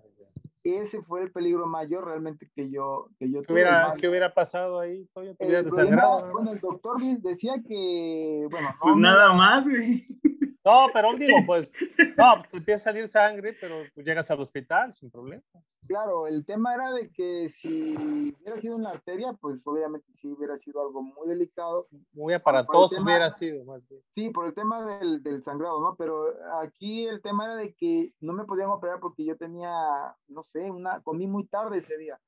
Ese 0.63 1.03
fue 1.03 1.23
el 1.23 1.33
peligro 1.33 1.67
mayor 1.67 2.07
realmente 2.07 2.51
que 2.55 2.71
yo, 2.71 3.09
que 3.19 3.31
yo 3.31 3.43
¿Qué 3.43 3.53
Hubiera, 3.53 3.95
¿Qué 3.99 4.09
hubiera 4.09 4.35
pasado 4.35 4.81
ahí? 4.81 5.09
El 5.39 5.71
bueno, 5.71 6.53
el 6.53 6.61
doctor 6.61 7.01
decía 7.21 7.55
que, 7.67 8.47
bueno... 8.51 8.69
pues 8.81 8.97
nada 8.97 9.33
más, 9.33 9.65
güey. 9.65 10.07
No, 10.65 10.89
pero 10.93 11.15
digo, 11.15 11.37
pues, 11.47 11.69
no, 12.17 12.35
pues 12.37 12.53
empieza 12.53 12.91
a 12.91 12.93
salir 12.93 13.09
sangre, 13.09 13.57
pero 13.59 13.77
pues, 13.95 14.07
llegas 14.07 14.31
al 14.31 14.41
hospital 14.41 14.93
sin 14.93 15.11
problema. 15.11 15.43
Claro, 15.87 16.27
el 16.27 16.45
tema 16.45 16.75
era 16.75 16.93
de 16.93 17.11
que 17.11 17.49
si 17.49 17.95
hubiera 17.97 18.61
sido 18.61 18.77
una 18.77 18.91
arteria, 18.91 19.33
pues 19.41 19.61
obviamente 19.65 20.07
sí 20.21 20.29
hubiera 20.29 20.57
sido 20.59 20.83
algo 20.83 21.03
muy 21.03 21.29
delicado. 21.29 21.89
Muy 22.13 22.35
aparatoso 22.35 23.03
hubiera 23.03 23.33
sido, 23.35 23.65
más 23.65 23.87
bien. 23.89 24.03
Sí, 24.15 24.31
por 24.31 24.47
el 24.47 24.55
tema 24.55 24.85
del, 24.99 25.23
del, 25.23 25.43
sangrado, 25.43 25.81
¿no? 25.81 25.97
Pero 25.97 26.27
aquí 26.63 27.07
el 27.07 27.23
tema 27.23 27.47
era 27.47 27.57
de 27.57 27.75
que 27.75 28.13
no 28.21 28.35
me 28.35 28.45
podían 28.45 28.69
operar 28.69 29.01
porque 29.01 29.25
yo 29.25 29.37
tenía, 29.37 30.15
no 30.29 30.45
sé, 30.45 30.71
una, 30.71 31.01
comí 31.01 31.27
muy 31.27 31.47
tarde 31.47 31.79
ese 31.79 31.97
día. 31.97 32.21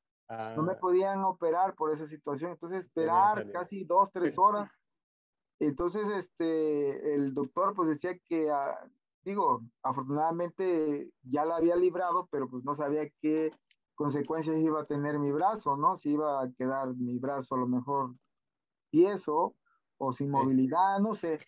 No 0.56 0.62
me 0.62 0.72
ah. 0.72 0.78
podían 0.80 1.22
operar 1.24 1.74
por 1.74 1.92
esa 1.92 2.08
situación. 2.08 2.52
Entonces, 2.52 2.86
esperar 2.86 3.50
casi 3.52 3.84
dos, 3.84 4.10
tres 4.12 4.38
horas 4.38 4.70
entonces, 5.66 6.08
este, 6.10 7.14
el 7.14 7.34
doctor 7.34 7.74
pues 7.74 7.88
decía 7.88 8.18
que, 8.26 8.50
ah, 8.50 8.78
digo, 9.24 9.62
afortunadamente 9.82 11.10
ya 11.22 11.44
la 11.44 11.56
había 11.56 11.76
librado, 11.76 12.28
pero 12.30 12.48
pues 12.48 12.64
no 12.64 12.74
sabía 12.74 13.08
qué 13.20 13.52
consecuencias 13.94 14.56
iba 14.56 14.80
a 14.80 14.86
tener 14.86 15.18
mi 15.18 15.30
brazo, 15.30 15.76
¿no? 15.76 15.98
Si 15.98 16.10
iba 16.10 16.42
a 16.42 16.50
quedar 16.52 16.94
mi 16.96 17.18
brazo 17.18 17.54
a 17.54 17.58
lo 17.58 17.68
mejor 17.68 18.14
tieso 18.90 19.54
o 19.98 20.12
sin 20.12 20.30
movilidad, 20.30 20.98
no 20.98 21.14
sé. 21.14 21.38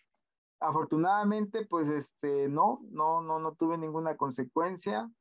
Afortunadamente, 0.61 1.65
pues, 1.65 1.89
este, 1.89 2.47
no, 2.47 2.79
no, 2.89 3.21
no, 3.21 3.39
no 3.39 3.55
tuve 3.55 3.77
ninguna 3.77 4.15
consecuencia. 4.15 5.11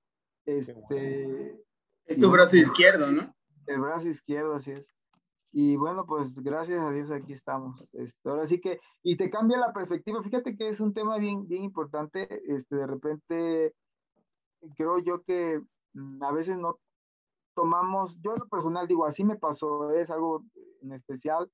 Este. 0.46 1.60
Es 2.06 2.20
tu 2.20 2.30
brazo 2.30 2.56
izquierdo, 2.56 3.10
¿no? 3.10 3.34
El 3.66 3.80
brazo 3.80 4.08
izquierdo, 4.08 4.54
así 4.54 4.70
es. 4.70 4.86
Y 5.56 5.76
bueno, 5.76 6.04
pues 6.04 6.34
gracias 6.42 6.80
a 6.80 6.90
Dios 6.90 7.12
aquí 7.12 7.32
estamos. 7.32 7.80
Este, 7.92 8.28
ahora 8.28 8.44
sí 8.44 8.60
que, 8.60 8.80
y 9.04 9.16
te 9.16 9.30
cambia 9.30 9.56
la 9.56 9.72
perspectiva. 9.72 10.20
Fíjate 10.20 10.56
que 10.56 10.68
es 10.68 10.80
un 10.80 10.92
tema 10.92 11.16
bien, 11.16 11.46
bien 11.46 11.62
importante. 11.62 12.42
Este, 12.52 12.74
de 12.74 12.86
repente, 12.88 13.72
creo 14.76 14.98
yo 14.98 15.22
que 15.22 15.62
mm, 15.92 16.24
a 16.24 16.32
veces 16.32 16.58
no 16.58 16.80
tomamos, 17.54 18.20
yo 18.20 18.32
en 18.32 18.40
lo 18.40 18.48
personal 18.48 18.88
digo, 18.88 19.06
así 19.06 19.22
me 19.22 19.36
pasó, 19.36 19.92
es 19.92 20.10
algo 20.10 20.42
en 20.82 20.92
especial 20.92 21.48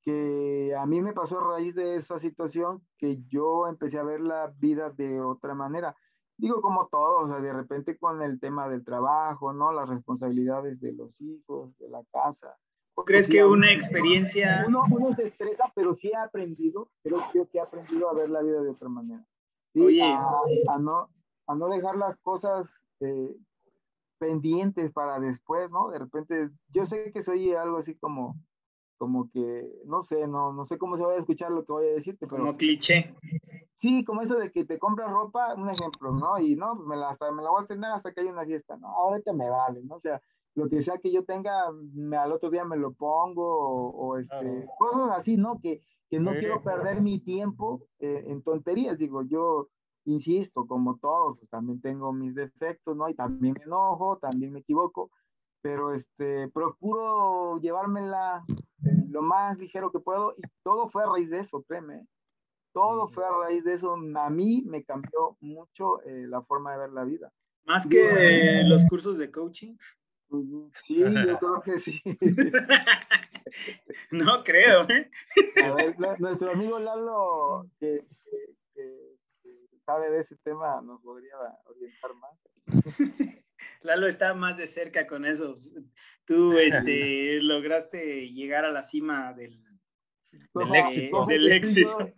que 0.00 0.74
a 0.74 0.86
mí 0.86 1.02
me 1.02 1.12
pasó 1.12 1.38
a 1.38 1.56
raíz 1.56 1.74
de 1.74 1.96
esa 1.96 2.18
situación 2.18 2.82
que 2.96 3.22
yo 3.28 3.66
empecé 3.66 3.98
a 3.98 4.04
ver 4.04 4.20
la 4.20 4.54
vida 4.58 4.88
de 4.88 5.20
otra 5.20 5.54
manera. 5.54 5.94
Digo, 6.38 6.62
como 6.62 6.88
todos, 6.88 7.24
o 7.24 7.28
sea, 7.28 7.42
de 7.42 7.52
repente 7.52 7.98
con 7.98 8.22
el 8.22 8.40
tema 8.40 8.70
del 8.70 8.84
trabajo, 8.84 9.52
¿no? 9.52 9.70
Las 9.70 9.86
responsabilidades 9.86 10.80
de 10.80 10.94
los 10.94 11.10
hijos, 11.20 11.76
de 11.76 11.90
la 11.90 12.02
casa, 12.10 12.56
¿Crees 13.04 13.28
que 13.28 13.44
una 13.44 13.72
experiencia... 13.72 14.64
Uno, 14.66 14.82
uno, 14.90 15.12
se 15.12 15.28
estresa, 15.28 15.70
pero 15.74 15.94
sí 15.94 16.12
ha 16.12 16.24
aprendido, 16.24 16.90
creo 17.02 17.22
yo 17.34 17.48
que 17.48 17.60
ha 17.60 17.64
aprendido 17.64 18.08
a 18.08 18.14
ver 18.14 18.30
la 18.30 18.42
vida 18.42 18.62
de 18.62 18.70
otra 18.70 18.88
manera. 18.88 19.24
Oye. 19.74 20.02
A, 20.02 20.78
no, 20.78 21.08
a 21.46 21.54
no 21.54 21.68
dejar 21.68 21.96
las 21.96 22.16
cosas 22.18 22.68
eh, 23.00 23.36
pendientes 24.18 24.92
para 24.92 25.18
después, 25.20 25.70
¿no? 25.70 25.90
De 25.90 25.98
repente, 25.98 26.50
yo 26.68 26.86
sé 26.86 27.12
que 27.12 27.22
soy 27.22 27.54
algo 27.54 27.78
así 27.78 27.94
como, 27.96 28.36
como 28.98 29.30
que, 29.30 29.66
no 29.84 30.02
sé, 30.02 30.26
no, 30.26 30.52
no 30.52 30.66
sé 30.66 30.78
cómo 30.78 30.96
se 30.96 31.04
va 31.04 31.12
a 31.12 31.18
escuchar 31.18 31.50
lo 31.50 31.64
que 31.64 31.72
voy 31.72 31.86
a 31.86 31.94
decirte, 31.94 32.26
pero... 32.26 32.42
Como 32.42 32.56
cliché. 32.56 33.14
Sí, 33.74 34.04
como 34.04 34.22
eso 34.22 34.34
de 34.34 34.50
que 34.50 34.64
te 34.64 34.78
compras 34.78 35.10
ropa, 35.10 35.54
un 35.54 35.70
ejemplo, 35.70 36.10
¿no? 36.10 36.38
Y 36.40 36.56
no, 36.56 36.74
pues 36.74 36.88
me 36.88 36.96
la, 36.96 37.10
hasta, 37.10 37.30
me 37.30 37.42
la 37.42 37.50
voy 37.50 37.62
a 37.62 37.66
tener 37.66 37.90
hasta 37.90 38.12
que 38.12 38.22
haya 38.22 38.32
una 38.32 38.44
fiesta, 38.44 38.76
¿no? 38.76 38.88
Ahorita 38.88 39.32
me 39.32 39.48
vale, 39.48 39.80
¿no? 39.84 39.96
O 39.96 40.00
sea, 40.00 40.20
lo 40.58 40.68
que 40.68 40.82
sea 40.82 40.98
que 40.98 41.12
yo 41.12 41.24
tenga, 41.24 41.70
me, 41.94 42.16
al 42.16 42.32
otro 42.32 42.50
día 42.50 42.64
me 42.64 42.76
lo 42.76 42.92
pongo, 42.92 43.46
o, 43.46 44.16
este, 44.16 44.66
cosas 44.76 45.16
así, 45.16 45.36
¿no? 45.36 45.60
Que, 45.60 45.82
que 46.10 46.18
no 46.18 46.32
quiero 46.32 46.62
perder 46.64 47.00
mi 47.00 47.20
tiempo 47.20 47.86
eh, 48.00 48.24
en 48.26 48.42
tonterías, 48.42 48.98
digo, 48.98 49.22
yo 49.22 49.68
insisto, 50.04 50.66
como 50.66 50.96
todos, 50.96 51.38
pues, 51.38 51.48
también 51.48 51.80
tengo 51.80 52.12
mis 52.12 52.34
defectos, 52.34 52.96
¿no? 52.96 53.08
Y 53.08 53.14
también 53.14 53.54
me 53.56 53.64
enojo, 53.66 54.18
también 54.18 54.52
me 54.52 54.58
equivoco, 54.58 55.12
pero 55.62 55.94
este, 55.94 56.48
procuro 56.48 57.60
llevármela 57.60 58.44
eh, 58.84 59.04
lo 59.10 59.22
más 59.22 59.56
ligero 59.58 59.92
que 59.92 60.00
puedo 60.00 60.34
y 60.36 60.42
todo 60.64 60.88
fue 60.88 61.04
a 61.04 61.06
raíz 61.06 61.30
de 61.30 61.38
eso, 61.38 61.62
créeme. 61.68 62.04
Todo 62.72 63.08
fue 63.08 63.24
a 63.24 63.30
raíz 63.30 63.62
de 63.64 63.74
eso. 63.74 63.94
A 63.94 64.30
mí 64.30 64.62
me 64.66 64.84
cambió 64.84 65.36
mucho 65.40 66.02
eh, 66.02 66.26
la 66.28 66.42
forma 66.42 66.72
de 66.72 66.78
ver 66.78 66.90
la 66.90 67.04
vida. 67.04 67.32
Más 67.64 67.86
que 67.86 68.62
los 68.64 68.84
cursos 68.86 69.18
de 69.18 69.30
coaching. 69.30 69.74
Sí, 70.82 70.98
yo 70.98 71.38
creo 71.38 71.62
que 71.64 71.78
sí. 71.78 72.02
no 74.10 74.44
creo. 74.44 74.86
¿eh? 74.90 75.10
A 75.64 75.74
ver, 75.74 75.96
nuestro 76.18 76.50
amigo 76.50 76.78
Lalo, 76.78 77.70
que, 77.80 78.04
sabe 79.86 80.10
de 80.10 80.20
ese 80.20 80.36
tema, 80.44 80.82
nos 80.82 81.00
podría 81.00 81.34
orientar 81.64 82.10
más. 82.14 82.38
Lalo 83.82 84.06
está 84.06 84.34
más 84.34 84.58
de 84.58 84.66
cerca 84.66 85.06
con 85.06 85.24
eso. 85.24 85.54
Tú 86.26 86.58
este, 86.58 87.38
lograste 87.42 88.30
llegar 88.30 88.66
a 88.66 88.70
la 88.70 88.82
cima 88.82 89.32
del, 89.32 89.58
del, 91.26 91.52
éxito. 91.52 92.12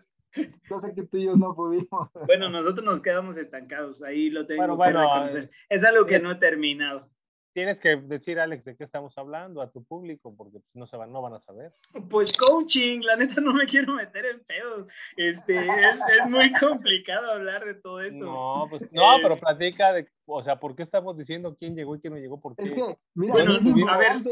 Cosa 0.68 0.92
que 0.94 1.04
tú 1.04 1.16
y 1.16 1.26
yo 1.26 1.36
no 1.36 1.54
pudimos. 1.54 2.10
Bueno, 2.26 2.48
nosotros 2.48 2.84
nos 2.84 3.00
quedamos 3.00 3.36
estancados, 3.36 4.02
ahí 4.02 4.30
lo 4.30 4.46
tengo 4.46 4.78
que 4.78 4.92
reconocer. 4.92 5.50
Es 5.68 5.84
algo 5.84 6.06
que 6.06 6.18
no 6.18 6.32
he 6.32 6.36
terminado 6.36 7.08
tienes 7.52 7.80
que 7.80 7.96
decir, 7.96 8.38
Alex, 8.38 8.64
de 8.64 8.76
qué 8.76 8.84
estamos 8.84 9.16
hablando 9.18 9.60
a 9.60 9.70
tu 9.70 9.84
público, 9.84 10.34
porque 10.36 10.60
pues, 10.60 10.74
no, 10.74 10.86
se 10.86 10.96
van, 10.96 11.12
no 11.12 11.22
van 11.22 11.34
a 11.34 11.40
saber. 11.40 11.72
Pues 12.08 12.32
coaching, 12.36 13.00
la 13.00 13.16
neta 13.16 13.40
no 13.40 13.52
me 13.52 13.66
quiero 13.66 13.94
meter 13.94 14.24
en 14.26 14.40
pedos. 14.44 14.92
Este, 15.16 15.58
es, 15.58 15.98
es 16.18 16.30
muy 16.30 16.52
complicado 16.60 17.32
hablar 17.32 17.64
de 17.64 17.74
todo 17.74 18.00
eso. 18.00 18.24
No, 18.24 18.66
pues, 18.68 18.82
no, 18.92 19.16
pero 19.22 19.34
eh, 19.34 19.40
platica 19.40 19.92
de, 19.92 20.08
o 20.26 20.42
sea, 20.42 20.58
¿por 20.58 20.76
qué 20.76 20.82
estamos 20.82 21.16
diciendo 21.16 21.56
quién 21.58 21.74
llegó 21.74 21.96
y 21.96 22.00
quién 22.00 22.14
no 22.14 22.18
llegó? 22.18 22.40
¿Por 22.40 22.56
qué? 22.56 22.64
Es 22.64 22.72
que, 22.72 22.98
mira, 23.14 23.32
bueno, 23.32 23.56
es 23.56 23.66
importante, 23.66 24.30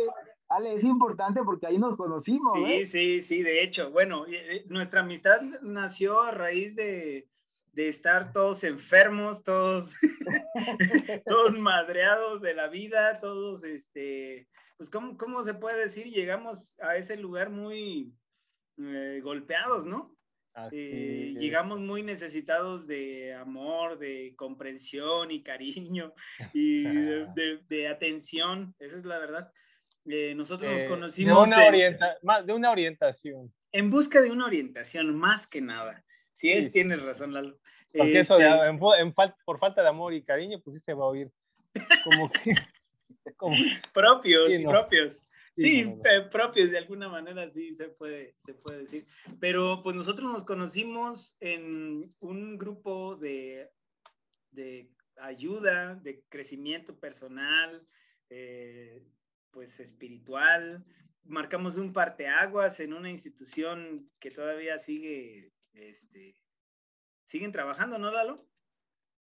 Ale, 0.48 0.74
es 0.74 0.85
importante 0.85 1.40
porque 1.44 1.66
ahí 1.66 1.78
nos 1.78 1.96
conocimos. 1.96 2.54
Sí, 2.54 2.64
¿eh? 2.64 2.87
sí, 2.87 3.20
sí, 3.20 3.42
de 3.42 3.62
hecho, 3.62 3.90
bueno, 3.90 4.24
eh, 4.26 4.64
nuestra 4.68 5.00
amistad 5.00 5.40
nació 5.62 6.22
a 6.22 6.31
raíz 6.31 6.74
de 6.74 7.28
de 7.72 7.88
estar 7.88 8.33
todos 8.33 8.64
enfermos, 8.64 9.42
todos, 9.42 9.94
todos 11.26 11.59
madreados 11.59 12.40
de 12.42 12.54
la 12.54 12.68
vida, 12.68 13.20
todos, 13.20 13.64
este, 13.64 14.48
pues, 14.76 14.90
¿cómo, 14.90 15.16
¿cómo, 15.16 15.42
se 15.42 15.54
puede 15.54 15.78
decir? 15.78 16.07
Llegamos 16.07 16.78
a 16.81 16.96
ese 16.96 17.16
lugar 17.16 17.50
muy 17.50 18.12
eh, 18.78 19.20
golpeados, 19.22 19.87
¿no? 19.87 20.18
Eh, 20.72 21.35
llegamos 21.38 21.78
muy 21.78 22.02
necesitados 22.02 22.87
de 22.87 23.35
amor, 23.35 23.98
de 23.98 24.35
comprensión 24.37 25.31
y 25.31 25.42
cariño 25.42 26.12
y 26.52 26.83
de, 26.83 27.88
atención, 27.88 28.74
esa 28.78 28.96
es 28.96 29.04
la 29.04 29.18
verdad. 29.18 29.52
Eh, 30.04 30.35
nosotros 30.35 30.72
nos 30.72 30.85
conocimos. 30.85 31.50
De 31.50 31.96
una, 32.22 32.42
de 32.42 32.52
una 32.52 32.70
orientación. 32.70 33.52
En 33.72 33.90
busca 33.90 34.20
de 34.20 34.31
una 34.31 34.46
orientación, 34.46 35.14
más 35.14 35.46
que 35.46 35.61
nada. 35.61 36.04
Sí, 36.38 36.53
es, 36.53 36.70
tienes 36.70 37.03
razón, 37.03 37.33
Lalo. 37.33 37.59
Porque 37.92 38.20
eso 38.20 38.38
de, 38.38 38.46
este 38.46 39.35
por 39.44 39.59
falta 39.59 39.83
de 39.83 39.88
amor 39.88 40.14
y 40.14 40.22
cariño, 40.22 40.61
pues 40.62 40.77
sí 40.77 40.81
se 40.81 40.94
va 40.94 41.03
a 41.03 41.09
oír 41.09 41.33
como 42.05 42.31
que... 42.31 42.55
propios, 43.92 44.53
propios. 44.64 45.16
Sí, 45.57 45.92
propios 46.31 46.70
de 46.70 46.79
alguna 46.79 47.09
manera 47.09 47.51
sí 47.51 47.74
se 47.74 47.88
puede, 47.88 48.37
se 48.46 48.55
puede 48.55 48.79
decir. 48.79 49.05
Pero 49.40 49.83
pues 49.83 49.96
nosotros 49.96 50.31
nos 50.31 50.44
conocimos 50.44 51.37
en 51.40 52.14
un 52.20 52.57
grupo 52.57 53.16
de, 53.16 53.72
de 54.53 54.92
ayuda, 55.16 55.96
de 55.96 56.22
crecimiento 56.29 57.01
personal, 57.01 57.85
eh, 58.31 59.03
pues 59.51 59.81
espiritual. 59.81 60.85
Marcamos 61.24 61.77
un 61.77 61.92
parteaguas 61.92 62.79
en 62.79 62.92
una 62.92 63.11
institución 63.11 64.09
que 64.20 64.31
todavía 64.31 64.79
sigue 64.79 65.51
este, 65.79 66.35
siguen 67.27 67.53
trabajando, 67.53 67.99
¿no, 67.99 68.11
Lalo? 68.11 68.47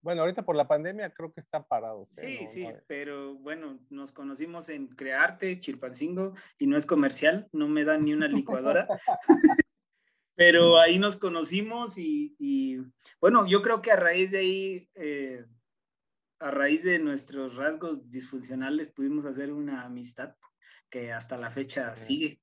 Bueno, 0.03 0.21
ahorita 0.21 0.45
por 0.45 0.55
la 0.55 0.69
pandemia 0.69 1.15
creo 1.15 1.33
que 1.33 1.41
están 1.41 1.65
parados. 1.65 2.11
¿eh? 2.19 2.41
Sí, 2.41 2.47
sí, 2.47 2.69
pero 2.87 3.37
bueno, 3.37 3.81
nos 3.89 4.13
conocimos 4.13 4.69
en 4.69 4.89
Crearte, 4.89 5.59
Chilpancingo, 5.59 6.35
y 6.59 6.67
no 6.67 6.77
es 6.77 6.85
comercial, 6.85 7.49
no 7.53 7.69
me 7.69 7.85
dan 7.85 8.05
ni 8.05 8.13
una 8.13 8.29
licuadora. 8.29 8.87
pero 10.35 10.79
ahí 10.79 10.99
nos 10.99 11.17
conocimos 11.17 11.97
y, 11.97 12.83
bueno, 13.19 13.47
yo 13.47 13.63
creo 13.63 13.81
que 13.81 13.93
a 13.93 13.97
raíz 13.97 14.31
de 14.31 14.39
ahí, 14.39 14.91
eh, 14.95 15.47
a 16.39 16.51
raíz 16.51 16.85
de 16.85 16.99
nuestros 16.99 17.57
rasgos 17.57 18.11
disfuncionales, 18.11 18.91
pudimos 18.91 19.25
hacer 19.25 19.53
una 19.53 19.85
amistad 19.85 20.37
que 20.91 21.13
hasta 21.13 21.39
la 21.39 21.51
fecha 21.51 21.97
sigue. 21.97 22.43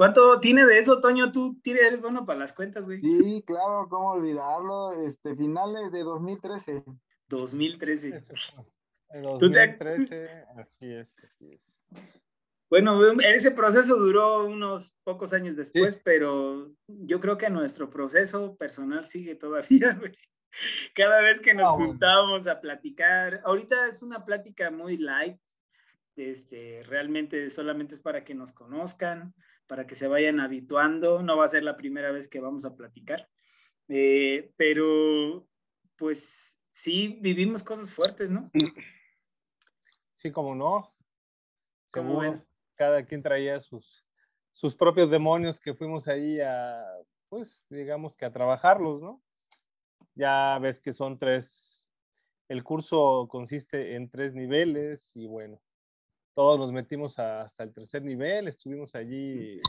¿Cuánto 0.00 0.40
tiene 0.40 0.64
de 0.64 0.78
eso, 0.78 0.98
Toño? 0.98 1.30
Tú 1.30 1.60
eres 1.62 2.00
bueno 2.00 2.24
para 2.24 2.38
las 2.38 2.54
cuentas, 2.54 2.86
güey. 2.86 3.02
Sí, 3.02 3.44
claro, 3.46 3.86
cómo 3.90 4.12
olvidarlo. 4.12 4.92
Este, 5.06 5.36
finales 5.36 5.92
de 5.92 6.02
2013. 6.04 6.84
2013. 7.28 8.22
2013, 9.12 10.44
así 10.56 10.90
es, 10.90 11.18
así 11.22 11.52
es. 11.52 11.78
Bueno, 12.70 12.98
ese 13.20 13.50
proceso 13.50 13.96
duró 13.96 14.46
unos 14.46 14.96
pocos 15.04 15.34
años 15.34 15.54
después, 15.54 16.00
pero 16.02 16.72
yo 16.86 17.20
creo 17.20 17.36
que 17.36 17.50
nuestro 17.50 17.90
proceso 17.90 18.56
personal 18.56 19.06
sigue 19.06 19.34
todavía, 19.34 19.92
güey. 20.00 20.16
Cada 20.94 21.20
vez 21.20 21.42
que 21.42 21.52
nos 21.52 21.74
ah, 21.74 21.76
juntamos 21.76 22.46
a 22.46 22.58
platicar, 22.62 23.42
ahorita 23.44 23.88
es 23.88 24.02
una 24.02 24.24
plática 24.24 24.70
muy 24.70 24.96
light, 24.96 25.38
este, 26.16 26.84
realmente 26.84 27.50
solamente 27.50 27.96
es 27.96 28.00
para 28.00 28.24
que 28.24 28.34
nos 28.34 28.50
conozcan, 28.52 29.34
para 29.70 29.86
que 29.86 29.94
se 29.94 30.08
vayan 30.08 30.40
habituando. 30.40 31.22
No 31.22 31.36
va 31.36 31.44
a 31.44 31.48
ser 31.48 31.62
la 31.62 31.76
primera 31.76 32.10
vez 32.10 32.26
que 32.26 32.40
vamos 32.40 32.64
a 32.64 32.74
platicar, 32.74 33.30
eh, 33.86 34.52
pero 34.56 35.46
pues 35.96 36.60
sí 36.72 37.20
vivimos 37.22 37.62
cosas 37.62 37.88
fuertes, 37.92 38.30
¿no? 38.30 38.50
Sí, 40.14 40.30
como 40.30 40.54
no. 40.54 40.92
Como 41.94 42.44
cada 42.74 43.06
quien 43.06 43.22
traía 43.22 43.58
sus, 43.58 44.04
sus 44.52 44.76
propios 44.76 45.10
demonios 45.10 45.58
que 45.58 45.72
fuimos 45.72 46.08
ahí 46.08 46.38
a, 46.40 46.84
pues, 47.30 47.64
digamos 47.70 48.14
que 48.14 48.26
a 48.26 48.32
trabajarlos, 48.32 49.00
¿no? 49.00 49.22
Ya 50.14 50.58
ves 50.60 50.78
que 50.78 50.92
son 50.92 51.18
tres, 51.18 51.88
el 52.48 52.62
curso 52.64 53.28
consiste 53.30 53.94
en 53.94 54.10
tres 54.10 54.34
niveles 54.34 55.10
y 55.14 55.26
bueno, 55.26 55.58
todos 56.34 56.58
nos 56.58 56.72
metimos 56.72 57.18
hasta 57.18 57.62
el 57.62 57.72
tercer 57.72 58.02
nivel, 58.02 58.48
estuvimos 58.48 58.94
allí. 58.94 59.60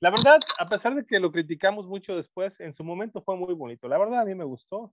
La 0.00 0.10
verdad, 0.10 0.38
a 0.58 0.68
pesar 0.68 0.94
de 0.94 1.04
que 1.04 1.18
lo 1.18 1.32
criticamos 1.32 1.86
mucho 1.86 2.16
después, 2.16 2.60
en 2.60 2.72
su 2.72 2.84
momento 2.84 3.22
fue 3.22 3.36
muy 3.36 3.54
bonito. 3.54 3.88
La 3.88 3.98
verdad, 3.98 4.20
a 4.20 4.24
mí 4.24 4.34
me 4.34 4.44
gustó. 4.44 4.92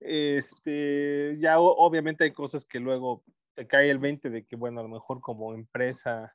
Este, 0.00 1.36
ya 1.38 1.60
obviamente 1.60 2.24
hay 2.24 2.32
cosas 2.32 2.64
que 2.64 2.80
luego 2.80 3.22
te 3.54 3.66
cae 3.66 3.90
el 3.90 3.98
20 3.98 4.30
de 4.30 4.44
que, 4.44 4.56
bueno, 4.56 4.80
a 4.80 4.82
lo 4.82 4.88
mejor 4.88 5.20
como 5.20 5.54
empresa 5.54 6.34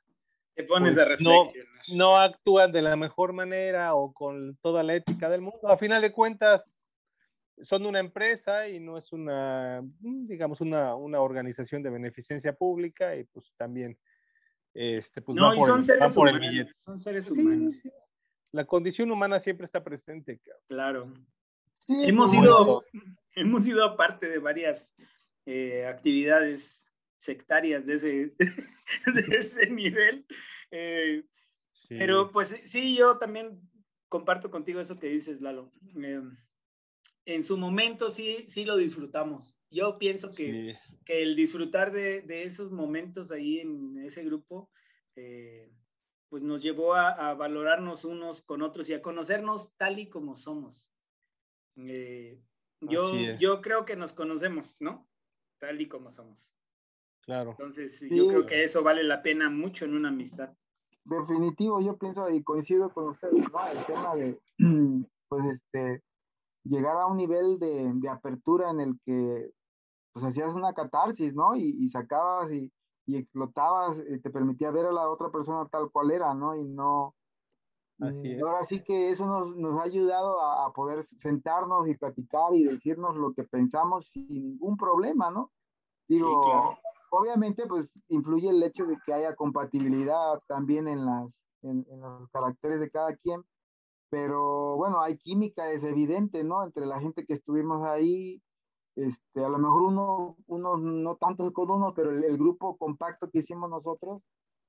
te 0.58 0.64
pones 0.64 0.98
a 0.98 1.06
pues, 1.06 1.20
no, 1.20 1.42
reflexionar. 1.42 1.82
no 1.94 2.16
actúan 2.16 2.72
de 2.72 2.82
la 2.82 2.96
mejor 2.96 3.32
manera 3.32 3.94
o 3.94 4.12
con 4.12 4.56
toda 4.56 4.82
la 4.82 4.96
ética 4.96 5.30
del 5.30 5.40
mundo. 5.40 5.68
A 5.68 5.78
final 5.78 6.02
de 6.02 6.10
cuentas, 6.10 6.77
son 7.64 7.86
una 7.86 8.00
empresa 8.00 8.68
y 8.68 8.80
no 8.80 8.98
es 8.98 9.12
una, 9.12 9.82
mm, 10.00 10.26
digamos, 10.26 10.60
una, 10.60 10.94
una 10.94 11.20
organización 11.20 11.82
de 11.82 11.90
beneficencia 11.90 12.52
pública 12.52 13.16
y 13.16 13.24
pues 13.24 13.52
también, 13.56 13.98
este, 14.74 15.22
pues 15.22 15.36
No, 15.36 15.48
va 15.48 15.54
y 15.54 15.58
por 15.58 15.66
son 15.66 15.78
el- 15.78 15.84
seres 15.84 16.02
va 16.10 16.14
por 16.14 16.28
el 16.28 16.34
humanos. 16.36 16.50
billete. 16.52 16.72
Son 16.74 16.98
seres 16.98 17.30
humanos, 17.30 17.74
sí. 17.82 17.90
La 18.52 18.64
condición 18.64 19.10
humana 19.10 19.40
siempre 19.40 19.64
está 19.66 19.82
presente. 19.84 20.38
cabrón. 20.38 20.62
claro. 20.68 21.14
Sí, 21.86 21.94
Hemos 22.04 22.30
sido, 22.32 22.84
hemos 23.34 23.64
sido 23.64 23.96
parte 23.96 24.28
de 24.28 24.38
varias 24.38 24.94
eh, 25.46 25.86
actividades 25.86 26.90
sectarias 27.18 27.86
de 27.86 27.94
ese, 27.94 28.34
de 29.14 29.36
ese 29.36 29.70
nivel. 29.70 30.26
eh, 30.70 31.24
Sí. 31.72 31.96
Pero 31.98 32.30
pues 32.32 32.48
sí, 32.64 32.94
yo 32.96 33.16
también 33.18 33.60
comparto 34.10 34.50
contigo 34.50 34.78
eso 34.80 34.98
que 34.98 35.06
dices, 35.06 35.40
Lalo. 35.40 35.72
Eh, 35.96 36.20
en 37.34 37.44
su 37.44 37.56
momento 37.58 38.10
sí, 38.10 38.46
sí 38.48 38.64
lo 38.64 38.76
disfrutamos. 38.76 39.58
Yo 39.70 39.98
pienso 39.98 40.32
que, 40.34 40.76
Sí. 40.82 40.94
que 41.04 41.22
el 41.22 41.36
disfrutar 41.36 41.92
de, 41.92 42.22
de 42.22 42.44
esos 42.44 42.72
momentos 42.72 43.30
ahí 43.30 43.60
en 43.60 43.98
ese 43.98 44.24
grupo, 44.24 44.70
eh, 45.14 45.70
pues 46.30 46.42
nos 46.42 46.62
llevó 46.62 46.94
a, 46.94 47.10
a 47.10 47.34
valorarnos 47.34 48.04
unos 48.04 48.40
con 48.42 48.62
otros 48.62 48.88
y 48.88 48.94
a 48.94 49.02
conocernos 49.02 49.74
tal 49.76 49.98
y 49.98 50.08
como 50.08 50.34
somos. 50.34 50.92
Eh, 51.76 52.40
yo, 52.80 53.12
yo 53.38 53.60
creo 53.60 53.84
que 53.84 53.96
nos 53.96 54.12
conocemos, 54.12 54.76
¿no? 54.80 55.08
Tal 55.58 55.80
y 55.80 55.88
como 55.88 56.10
somos. 56.10 56.54
Claro. 57.22 57.50
Entonces, 57.50 57.98
Sí. 57.98 58.08
yo 58.10 58.26
creo 58.28 58.46
que 58.46 58.62
eso 58.64 58.82
vale 58.82 59.02
la 59.04 59.22
pena 59.22 59.50
mucho 59.50 59.84
en 59.84 59.94
una 59.94 60.08
amistad. 60.08 60.54
Definitivo, 61.04 61.80
yo 61.80 61.96
pienso 61.98 62.28
y 62.30 62.42
coincido 62.42 62.90
con 62.92 63.08
ustedes, 63.08 63.34
¿no? 63.52 63.68
El 63.70 63.84
tema 63.86 64.14
de, 64.16 64.38
pues, 65.28 65.44
este, 65.52 66.02
llegar 66.64 66.96
a 66.96 67.06
un 67.06 67.16
nivel 67.16 67.58
de, 67.58 67.92
de 67.94 68.08
apertura 68.08 68.70
en 68.70 68.80
el 68.80 69.00
que, 69.04 69.50
pues, 70.12 70.24
hacías 70.24 70.54
una 70.54 70.72
catarsis, 70.72 71.34
¿no? 71.34 71.56
Y, 71.56 71.76
y 71.80 71.88
sacabas 71.88 72.52
y, 72.52 72.72
y 73.06 73.16
explotabas, 73.16 73.96
y 74.08 74.20
te 74.20 74.30
permitía 74.30 74.70
ver 74.70 74.86
a 74.86 74.92
la 74.92 75.08
otra 75.08 75.30
persona 75.30 75.66
tal 75.68 75.90
cual 75.90 76.10
era, 76.10 76.34
¿no? 76.34 76.54
Y 76.54 76.64
no... 76.64 77.14
Así 78.00 78.28
mm, 78.28 78.32
es. 78.32 78.42
Ahora 78.42 78.64
sí 78.64 78.82
que 78.82 79.10
eso 79.10 79.26
nos, 79.26 79.56
nos 79.56 79.80
ha 79.80 79.84
ayudado 79.84 80.40
a, 80.40 80.66
a 80.66 80.72
poder 80.72 81.02
sentarnos 81.04 81.88
y 81.88 81.94
platicar 81.94 82.54
y 82.54 82.64
decirnos 82.64 83.16
lo 83.16 83.32
que 83.32 83.44
pensamos 83.44 84.08
sin 84.08 84.28
ningún 84.28 84.76
problema, 84.76 85.30
¿no? 85.30 85.50
Digo, 86.08 86.40
claro. 86.42 86.78
obviamente, 87.10 87.66
pues 87.66 87.90
influye 88.08 88.48
el 88.50 88.62
hecho 88.62 88.86
de 88.86 88.98
que 89.04 89.12
haya 89.12 89.34
compatibilidad 89.34 90.40
también 90.46 90.88
en, 90.88 91.04
las, 91.04 91.28
en, 91.62 91.84
en 91.90 92.00
los 92.00 92.30
caracteres 92.30 92.80
de 92.80 92.90
cada 92.90 93.14
quien, 93.16 93.42
pero 94.10 94.76
bueno, 94.76 95.00
hay 95.00 95.18
química, 95.18 95.70
es 95.70 95.84
evidente, 95.84 96.44
¿no? 96.44 96.64
Entre 96.64 96.86
la 96.86 97.00
gente 97.00 97.26
que 97.26 97.34
estuvimos 97.34 97.86
ahí, 97.86 98.42
este, 98.96 99.44
a 99.44 99.48
lo 99.48 99.58
mejor 99.58 99.82
uno, 99.82 100.36
uno 100.46 100.76
no 100.76 101.16
tanto 101.16 101.52
con 101.52 101.70
uno, 101.70 101.94
pero 101.94 102.10
el, 102.10 102.24
el 102.24 102.38
grupo 102.38 102.76
compacto 102.76 103.30
que 103.30 103.40
hicimos 103.40 103.70
nosotros, 103.70 104.22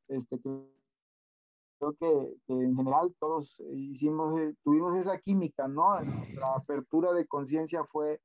este, 0.07 0.39
creo 1.79 1.93
que, 1.99 2.35
que 2.45 2.53
en 2.53 2.75
general 2.75 3.15
todos 3.19 3.59
hicimos, 3.73 4.39
eh, 4.39 4.55
tuvimos 4.63 4.97
esa 4.97 5.17
química, 5.19 5.67
¿no? 5.67 5.99
La 6.33 6.55
apertura 6.55 7.13
de 7.13 7.25
conciencia 7.25 7.83
fue, 7.85 8.21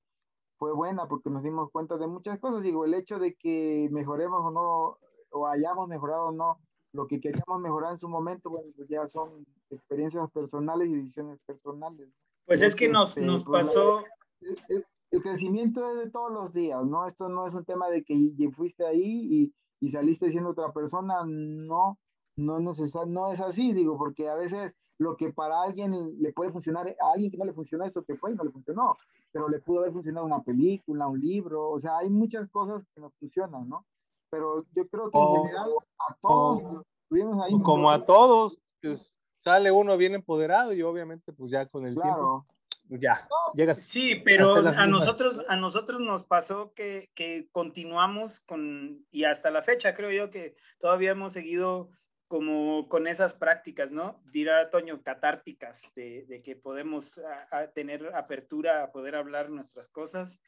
fue 0.59 0.73
buena 0.73 1.07
porque 1.09 1.31
nos 1.31 1.43
dimos 1.43 1.71
cuenta 1.71 1.97
de 1.97 2.07
muchas 2.07 2.39
cosas. 2.41 2.63
Digo, 2.63 2.85
el 2.85 2.95
hecho 2.95 3.19
de 3.19 3.35
que 3.35 3.89
mejoremos 3.93 4.41
o 4.45 4.51
no, 4.51 4.99
o 5.31 5.47
hayamos 5.47 5.89
mejorado 5.89 6.27
o 6.27 6.33
no, 6.33 6.59
lo 6.95 7.07
que 7.07 7.21
queríamos 7.21 7.61
mejorar 7.61 7.93
en 7.93 7.99
su 7.99 8.09
momento, 8.09 8.49
bueno, 8.51 8.71
pues 8.77 8.89
ya 8.89 9.07
son 9.07 9.45
experiencias 9.71 10.31
personales 10.31 10.89
y 10.89 10.95
decisiones 10.95 11.39
personales. 11.45 12.09
Pues 12.47 12.63
es 12.63 12.75
que 12.77 12.89
nos, 12.89 13.11
este, 13.11 13.23
nos 13.23 13.45
pues, 13.45 13.67
pasó, 13.67 14.05
el, 14.41 14.57
el- 14.69 14.85
el 15.11 15.23
crecimiento 15.23 15.89
es 15.91 16.05
de 16.07 16.11
todos 16.11 16.33
los 16.33 16.53
días, 16.53 16.85
¿no? 16.85 17.07
Esto 17.07 17.29
no 17.29 17.47
es 17.47 17.55
un 17.55 17.65
tema 17.65 17.89
de 17.89 18.03
que 18.03 18.51
fuiste 18.57 18.85
ahí 18.85 19.29
y, 19.31 19.55
y 19.81 19.91
saliste 19.91 20.31
siendo 20.31 20.51
otra 20.51 20.73
persona, 20.73 21.25
no, 21.25 21.99
no, 22.37 22.59
necesar- 22.59 23.07
no 23.07 23.31
es 23.33 23.39
así, 23.41 23.73
digo, 23.73 23.97
porque 23.97 24.29
a 24.29 24.35
veces 24.35 24.73
lo 24.99 25.17
que 25.17 25.33
para 25.33 25.63
alguien 25.63 25.93
le 26.21 26.33
puede 26.33 26.51
funcionar, 26.53 26.89
a 27.01 27.13
alguien 27.13 27.31
que 27.31 27.37
no 27.37 27.45
le 27.45 27.53
funcionó 27.53 27.85
esto 27.85 28.05
que 28.05 28.17
fue 28.17 28.33
y 28.33 28.35
no 28.35 28.43
le 28.45 28.51
funcionó, 28.51 28.97
pero 29.33 29.49
le 29.49 29.61
pudo 29.61 29.81
haber 29.81 29.93
funcionado 29.93 30.27
una 30.27 30.43
película, 30.43 31.07
un 31.07 31.21
libro, 31.21 31.71
o 31.71 31.79
sea, 31.79 31.99
hay 31.99 32.11
muchas 32.11 32.49
cosas 32.49 32.85
que 32.95 33.01
nos 33.01 33.13
funcionan, 33.15 33.69
¿no? 33.69 33.85
Pero 34.31 34.65
yo 34.75 34.89
creo 34.89 35.11
que 35.11 35.19
O- 35.19 35.37
en 35.37 35.43
general 35.43 35.71
a 36.09 36.17
todos 36.21 36.63
o- 36.63 36.85
estuvimos 37.03 37.45
ahí. 37.45 37.53
Como 37.63 37.91
a 37.91 38.05
todos, 38.05 38.59
pues 38.81 39.15
sale 39.43 39.71
uno 39.71 39.97
bien 39.97 40.15
empoderado 40.15 40.73
y 40.73 40.83
obviamente 40.83 41.33
pues 41.33 41.51
ya 41.53 41.67
con 41.67 41.87
el 41.87 41.95
tiempo 41.95 42.11
Claro, 42.11 42.47
pues, 42.89 43.01
ya 43.01 43.29
llegas. 43.55 43.83
sí, 43.83 44.17
pero 44.25 44.53
a 44.57 44.63
mismas 44.63 44.89
nosotros, 44.89 45.45
a 45.49 45.57
nosotros 45.57 46.01
nos 46.01 46.25
pasó 46.25 46.73
que, 46.75 47.11
que 47.15 47.49
continuamos 47.53 48.41
con, 48.41 49.07
y 49.11 49.25
hasta 49.25 49.51
la 49.51 49.63
fecha 49.63 49.95
creo 49.95 50.11
yo 50.11 50.31
que 50.31 50.57
todavía 50.79 51.11
hemos 51.13 51.33
seguido 51.35 51.91
como 52.27 52.89
con 52.89 53.07
esas 53.07 53.35
prácticas, 53.35 53.91
¿no? 53.93 54.21
Dirá 54.33 54.71
Toño, 54.71 55.03
catárticas, 55.03 55.93
de, 55.95 56.25
de 56.25 56.43
que 56.43 56.57
podemos 56.57 57.19
a- 57.19 57.59
a 57.59 57.71
tener 57.71 58.15
apertura 58.15 58.83
a 58.83 58.91
poder 58.93 59.15
hablar 59.15 59.51
nuestras 59.51 59.89
cosas 59.89 60.41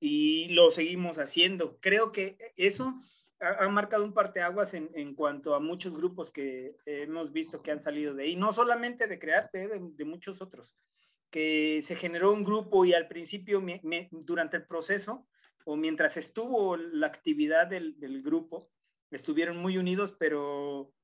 y 0.00 0.48
lo 0.54 0.70
seguimos 0.70 1.18
haciendo. 1.18 1.78
Creo 1.80 2.12
que 2.12 2.38
eso 2.56 2.94
ha, 3.40 3.64
ha 3.64 3.68
marcado 3.68 4.04
un 4.04 4.14
parteaguas 4.14 4.74
en, 4.74 4.90
en 4.94 5.14
cuanto 5.14 5.54
a 5.54 5.60
muchos 5.60 5.96
grupos 5.96 6.30
que 6.30 6.76
hemos 6.86 7.32
visto 7.32 7.62
que 7.62 7.70
han 7.70 7.80
salido 7.80 8.14
de 8.14 8.24
ahí, 8.24 8.36
no 8.36 8.52
solamente 8.52 9.06
de 9.06 9.18
Crearte, 9.18 9.64
¿eh? 9.64 9.68
de, 9.68 9.80
de 9.94 10.04
muchos 10.04 10.42
otros, 10.42 10.76
que 11.30 11.80
se 11.82 11.96
generó 11.96 12.32
un 12.32 12.44
grupo 12.44 12.84
y 12.84 12.94
al 12.94 13.08
principio, 13.08 13.60
me- 13.60 13.80
me- 13.84 14.08
durante 14.12 14.56
el 14.56 14.66
proceso 14.66 15.28
o 15.64 15.76
mientras 15.76 16.16
estuvo 16.16 16.76
la 16.76 17.06
actividad 17.08 17.66
del, 17.68 17.98
del 18.00 18.22
grupo, 18.22 18.70
estuvieron 19.10 19.58
muy 19.58 19.78
unidos, 19.78 20.16
pero 20.18 20.94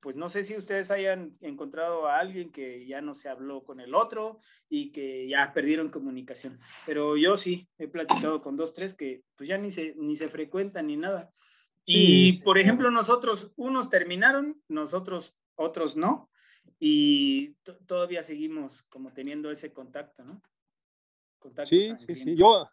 pues 0.00 0.14
no 0.16 0.28
sé 0.28 0.44
si 0.44 0.56
ustedes 0.56 0.90
hayan 0.90 1.36
encontrado 1.40 2.06
a 2.06 2.18
alguien 2.18 2.52
que 2.52 2.86
ya 2.86 3.00
no 3.00 3.14
se 3.14 3.28
habló 3.28 3.64
con 3.64 3.80
el 3.80 3.94
otro 3.94 4.38
y 4.68 4.92
que 4.92 5.26
ya 5.28 5.52
perdieron 5.52 5.90
comunicación. 5.90 6.60
Pero 6.84 7.16
yo 7.16 7.36
sí, 7.36 7.68
he 7.78 7.88
platicado 7.88 8.42
con 8.42 8.56
dos, 8.56 8.74
tres 8.74 8.94
que 8.94 9.24
pues 9.36 9.48
ya 9.48 9.58
ni 9.58 9.70
se, 9.70 9.94
ni 9.96 10.14
se 10.14 10.28
frecuentan 10.28 10.86
ni 10.86 10.96
nada. 10.96 11.32
Y 11.86 12.32
Sí, 12.32 12.42
por 12.42 12.58
ejemplo, 12.58 12.90
nosotros, 12.90 13.52
unos 13.56 13.88
terminaron, 13.88 14.60
nosotros 14.68 15.36
otros 15.54 15.96
no, 15.96 16.30
y 16.80 17.54
to- 17.62 17.78
todavía 17.86 18.22
seguimos 18.22 18.82
como 18.84 19.12
teniendo 19.12 19.50
ese 19.50 19.72
contacto, 19.72 20.24
¿no? 20.24 20.42
Contacto 21.38 21.68
Sí, 21.70 21.94
sí, 22.04 22.14
sí. 22.16 22.34
Yo, 22.36 22.68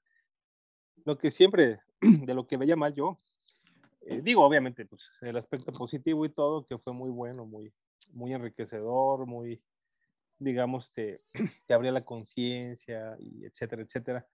lo 1.05 1.17
que 1.17 1.29
siempre, 1.31 1.79
de 2.01 2.33
lo 2.33 2.47
que 2.47 2.57
veía 2.57 2.75
mal 2.75 2.93
yo, 2.95 3.19
eh, 4.01 4.21
digo, 4.23 4.43
obviamente, 4.43 4.85
pues 4.85 5.01
el 5.21 5.37
aspecto 5.37 5.71
positivo 5.71 6.25
y 6.25 6.29
todo, 6.29 6.65
que 6.65 6.77
fue 6.79 6.91
muy 6.91 7.11
bueno, 7.11 7.45
muy, 7.45 7.71
muy 8.13 8.33
enriquecedor, 8.33 9.27
muy, 9.27 9.61
digamos, 10.39 10.91
te, 10.91 11.21
te 11.67 11.73
abría 11.73 11.91
la 11.91 12.03
conciencia 12.03 13.15
y 13.19 13.45
etcétera, 13.45 13.83
etcétera. 13.83 14.27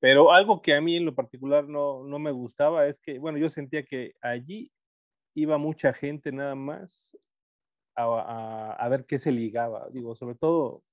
Pero 0.00 0.32
algo 0.32 0.62
que 0.62 0.74
a 0.74 0.80
mí 0.80 0.96
en 0.96 1.04
lo 1.04 1.14
particular 1.14 1.66
no, 1.68 2.04
no 2.04 2.18
me 2.18 2.30
gustaba 2.30 2.86
es 2.86 3.00
que, 3.00 3.18
bueno, 3.18 3.38
yo 3.38 3.48
sentía 3.50 3.82
que 3.84 4.12
allí 4.20 4.70
iba 5.34 5.58
mucha 5.58 5.92
gente 5.92 6.32
nada 6.32 6.54
más 6.54 7.16
a, 7.96 8.74
a- 8.78 8.88
ver 8.88 9.06
qué 9.06 9.18
se 9.18 9.32
ligaba, 9.32 9.88
digo, 9.90 10.14
sobre 10.14 10.36
todo 10.36 10.84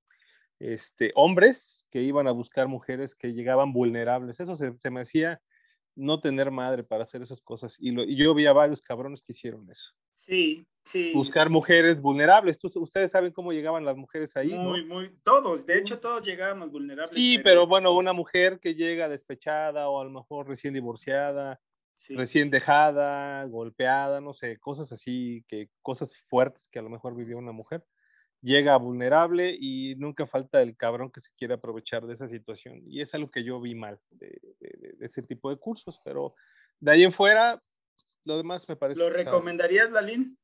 este, 0.59 1.11
hombres 1.15 1.85
que 1.91 2.01
iban 2.01 2.27
a 2.27 2.31
buscar 2.31 2.67
mujeres 2.67 3.15
que 3.15 3.33
llegaban 3.33 3.73
vulnerables. 3.73 4.39
Eso 4.39 4.55
se, 4.55 4.75
se 4.77 4.89
me 4.89 5.01
hacía 5.01 5.39
no 5.95 6.19
tener 6.19 6.49
madre 6.49 6.83
para 6.83 7.03
hacer 7.03 7.21
esas 7.21 7.41
cosas. 7.41 7.75
Y, 7.79 7.91
lo- 7.91 8.03
y 8.03 8.15
yo 8.15 8.33
vi 8.33 8.47
a 8.47 8.53
varios 8.53 8.81
cabrones 8.81 9.21
que 9.21 9.33
hicieron 9.33 9.69
eso. 9.69 9.91
Sí, 10.15 10.65
sí. 10.85 11.11
Buscar 11.13 11.49
mujeres 11.49 11.99
vulnerables. 12.01 12.57
Ustedes 12.63 13.11
saben 13.11 13.33
cómo 13.33 13.51
llegaban 13.51 13.83
las 13.83 13.97
mujeres 13.97 14.35
ahí, 14.37 14.53
¿no? 14.53 14.63
Muy, 14.63 14.85
muy, 14.85 15.11
todos, 15.23 15.65
de 15.65 15.79
hecho 15.79 15.99
todos 15.99 16.23
llegábamos 16.23 16.71
vulnerables. 16.71 17.13
Sí, 17.13 17.39
pero 17.39 17.67
bueno, 17.67 17.91
una 17.93 18.13
mujer 18.13 18.59
que 18.59 18.75
llega 18.75 19.09
despechada 19.09 19.89
o 19.89 19.99
a 19.99 20.03
lo 20.05 20.11
mejor 20.11 20.47
recién 20.47 20.73
divorciada, 20.73 21.59
sí. 21.95 22.15
recién 22.15 22.49
dejada, 22.49 23.43
golpeada, 23.45 24.21
no 24.21 24.33
sé, 24.33 24.57
cosas 24.59 24.91
así, 24.91 25.43
que 25.47 25.69
cosas 25.81 26.11
fuertes 26.29 26.67
que 26.69 26.79
a 26.79 26.83
lo 26.83 26.89
mejor 26.89 27.15
vivió 27.15 27.37
una 27.37 27.51
mujer, 27.51 27.83
llega 28.41 28.77
vulnerable 28.77 29.55
y 29.59 29.95
nunca 29.95 30.27
falta 30.27 30.61
el 30.61 30.77
cabrón 30.77 31.11
que 31.11 31.21
se 31.21 31.31
quiere 31.35 31.55
aprovechar 31.55 32.05
de 32.05 32.13
esa 32.13 32.27
situación. 32.27 32.83
Y 32.85 33.01
es 33.01 33.11
algo 33.15 33.31
que 33.31 33.43
yo 33.43 33.59
vi 33.59 33.73
mal 33.73 33.99
de, 34.11 34.39
de- 34.59 34.93
de- 34.99 35.05
ese 35.05 35.23
tipo 35.23 35.49
de 35.49 35.57
cursos, 35.57 35.99
pero 36.05 36.35
de 36.79 36.91
ahí 36.91 37.03
en 37.03 37.13
fuera, 37.13 37.59
lo 38.23 38.37
demás 38.37 38.67
me 38.69 38.75
parece... 38.75 38.99
¿Lo 38.99 39.09
recomendarías, 39.09 39.91
Lalín? 39.91 40.37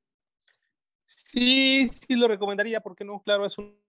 Sí, 1.16 1.90
sí 2.08 2.16
lo 2.16 2.28
recomendaría, 2.28 2.82
porque 2.82 3.04
no, 3.04 3.22
claro, 3.22 3.46
es 3.46 3.58
un- 3.58 3.80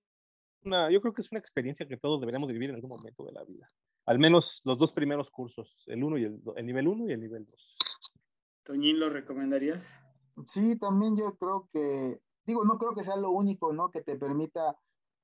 una, 0.65 0.91
yo 0.91 1.01
creo 1.01 1.13
que 1.13 1.23
es 1.23 1.31
una 1.33 1.41
experiencia 1.41 1.87
que 1.89 1.97
todos 1.97 2.21
deberíamos 2.21 2.47
de 2.49 2.53
vivir 2.53 2.71
en 2.71 2.77
algún 2.77 2.91
momento 2.91 3.25
de 3.25 3.33
la 3.33 3.43
vida. 3.45 3.69
Al 4.07 4.19
menos 4.19 4.61
los 4.65 4.79
dos 4.79 4.93
primeros 4.93 5.31
cursos, 5.31 5.85
el 5.87 6.05
uno 6.05 6.19
y 6.19 6.25
el, 6.25 6.41
el 6.57 6.67
nivel 6.67 6.89
1 6.89 7.09
y 7.09 7.13
el 7.13 7.21
nivel 7.21 7.47
2. 7.47 7.77
Toñín, 8.65 9.01
¿lo 9.01 9.11
recomendarías? 9.11 9.99
Sí, 10.53 10.77
también 10.77 11.17
yo 11.17 11.37
creo 11.37 11.69
que, 11.73 12.21
digo, 12.47 12.65
no 12.65 12.79
creo 12.79 12.95
que 12.95 13.05
sea 13.05 13.17
lo 13.17 13.31
único, 13.31 13.73
¿no? 13.73 13.91
Que 13.91 14.03
te 14.03 14.17
permita 14.17 14.77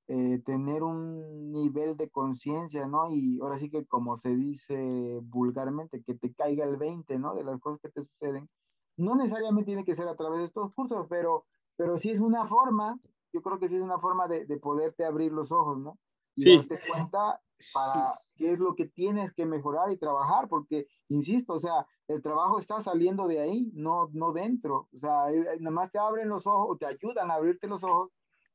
eh, 0.08 0.40
tener 0.44 0.82
un 0.82 1.52
nivel 1.52 1.96
de 1.96 2.10
conciencia, 2.10 2.86
¿no? 2.86 3.10
Y 3.10 3.38
ahora 3.40 3.58
sí 3.58 3.70
que 3.70 3.86
como 3.86 4.16
se 4.18 4.34
dice 4.34 5.20
vulgarmente, 5.22 6.02
que 6.02 6.14
te 6.14 6.32
caiga 6.34 6.64
el 6.64 6.76
20, 6.76 7.18
¿no? 7.18 7.34
De 7.34 7.44
las 7.44 7.60
cosas 7.60 7.80
que 7.80 7.90
te 7.90 8.02
suceden. 8.02 8.48
No 8.96 9.14
necesariamente 9.14 9.66
tiene 9.66 9.84
que 9.84 9.94
ser 9.94 10.08
a 10.08 10.16
través 10.16 10.40
de 10.40 10.46
estos 10.46 10.72
cursos, 10.74 11.06
pero, 11.08 11.44
pero 11.78 11.96
sí 11.96 12.10
es 12.10 12.20
una 12.20 12.44
forma, 12.46 12.98
yo 13.32 13.40
creo 13.40 13.58
que 13.58 13.68
sí 13.68 13.76
es 13.76 13.82
una 13.82 13.98
forma 13.98 14.28
de, 14.28 14.44
de 14.44 14.58
poderte 14.58 15.04
abrir 15.06 15.32
los 15.32 15.50
ojos, 15.50 15.78
¿no? 15.78 15.98
Y 16.36 16.42
Sí. 16.42 16.56
darte 16.58 16.78
cuenta 16.90 17.40
para 17.72 18.20
qué 18.36 18.52
es 18.52 18.58
lo 18.58 18.74
que 18.74 18.86
tienes 18.86 19.32
que 19.32 19.46
mejorar 19.46 19.90
y 19.90 19.96
trabajar, 19.96 20.48
porque, 20.48 20.86
insisto, 21.08 21.54
o 21.54 21.58
sea, 21.58 21.86
el 22.06 22.20
trabajo 22.22 22.58
está 22.60 22.80
saliendo 22.82 23.26
de 23.26 23.40
ahí, 23.40 23.70
no, 23.74 24.08
no 24.12 24.32
dentro. 24.32 24.88
O 24.94 24.98
sea, 25.00 25.32
eh, 25.32 25.56
nada 25.58 25.70
más 25.74 25.90
te 25.90 25.98
abren 25.98 26.28
los 26.28 26.46
ojos, 26.46 26.78
te 26.78 26.86
ayudan 26.86 27.30
a 27.30 27.34
abrirte 27.34 27.66
los 27.66 27.82
ojos 27.82 28.10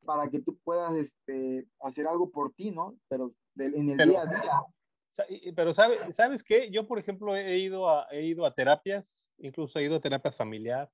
para 0.05 0.30
que 0.30 0.39
tú 0.41 0.57
puedas 0.63 0.93
este, 0.95 1.67
hacer 1.82 2.07
algo 2.07 2.30
por 2.30 2.53
ti, 2.53 2.71
¿no? 2.71 2.95
Pero 3.09 3.32
de- 3.55 3.65
en 3.65 3.89
el 3.89 3.97
Pero- 3.97 4.11
día 4.11 4.21
a 4.21 4.26
día. 4.26 5.53
Pero 5.55 5.74
sabe- 5.74 6.11
¿sabes 6.13 6.43
qué? 6.43 6.71
Yo, 6.71 6.88
por 6.88 6.97
ejemplo, 6.97 7.36
he 7.36 7.59
ido 7.59 7.89
a, 7.89 8.07
he 8.11 8.24
ido 8.24 8.45
a 8.45 8.53
terapias, 8.55 9.30
incluso 9.38 9.78
he 9.80 9.84
ido 9.84 9.97
a 9.97 10.01
terapias 10.01 10.36
familiar, 10.36 10.89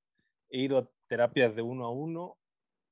he 0.50 0.60
ido 0.60 0.78
a 0.78 0.90
terapias 1.08 1.56
de 1.56 1.62
uno 1.62 1.86
a 1.86 1.92
uno 1.92 2.38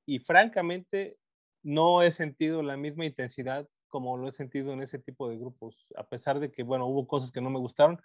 y 0.06 0.18
francamente 0.18 1.18
no 1.62 2.02
he 2.02 2.10
sentido 2.10 2.62
la 2.62 2.76
misma 2.76 3.04
intensidad 3.04 3.68
como 3.88 4.16
lo 4.16 4.28
he 4.28 4.32
sentido 4.32 4.72
en 4.72 4.82
ese 4.82 4.98
tipo 4.98 5.28
de 5.28 5.38
grupos, 5.38 5.86
a 5.96 6.04
pesar 6.04 6.40
de 6.40 6.52
que, 6.52 6.62
bueno, 6.62 6.86
hubo 6.86 7.06
cosas 7.06 7.32
que 7.32 7.40
no 7.40 7.48
me 7.50 7.58
gustaron, 7.58 8.00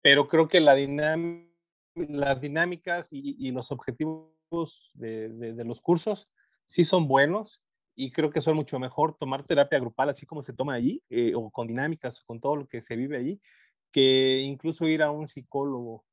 pero 0.00 0.28
creo 0.28 0.48
que 0.48 0.60
las 0.60 0.76
dinámicas 2.40 3.08
y, 3.10 3.50
los 3.50 3.70
objetivos 3.70 4.32
de 4.94 5.62
los 5.64 5.80
cursos 5.80 6.32
sí 6.64 6.84
son 6.84 7.06
buenos 7.06 7.60
y 7.94 8.12
creo 8.12 8.30
que 8.30 8.42
son 8.42 8.56
mucho 8.56 8.78
mejor 8.78 9.16
tomar 9.16 9.44
terapia 9.44 9.78
grupal 9.78 10.10
así 10.10 10.26
como 10.26 10.42
se 10.42 10.52
toma 10.52 10.74
allí, 10.74 11.02
eh, 11.08 11.32
o 11.34 11.50
con 11.50 11.66
dinámicas, 11.66 12.20
con 12.20 12.40
todo 12.40 12.56
lo 12.56 12.68
que 12.68 12.82
se 12.82 12.94
vive 12.94 13.16
allí, 13.16 13.40
que 13.90 14.40
incluso 14.40 14.86
ir 14.86 15.02
a 15.02 15.10
un 15.10 15.28
psicólogo 15.28 16.04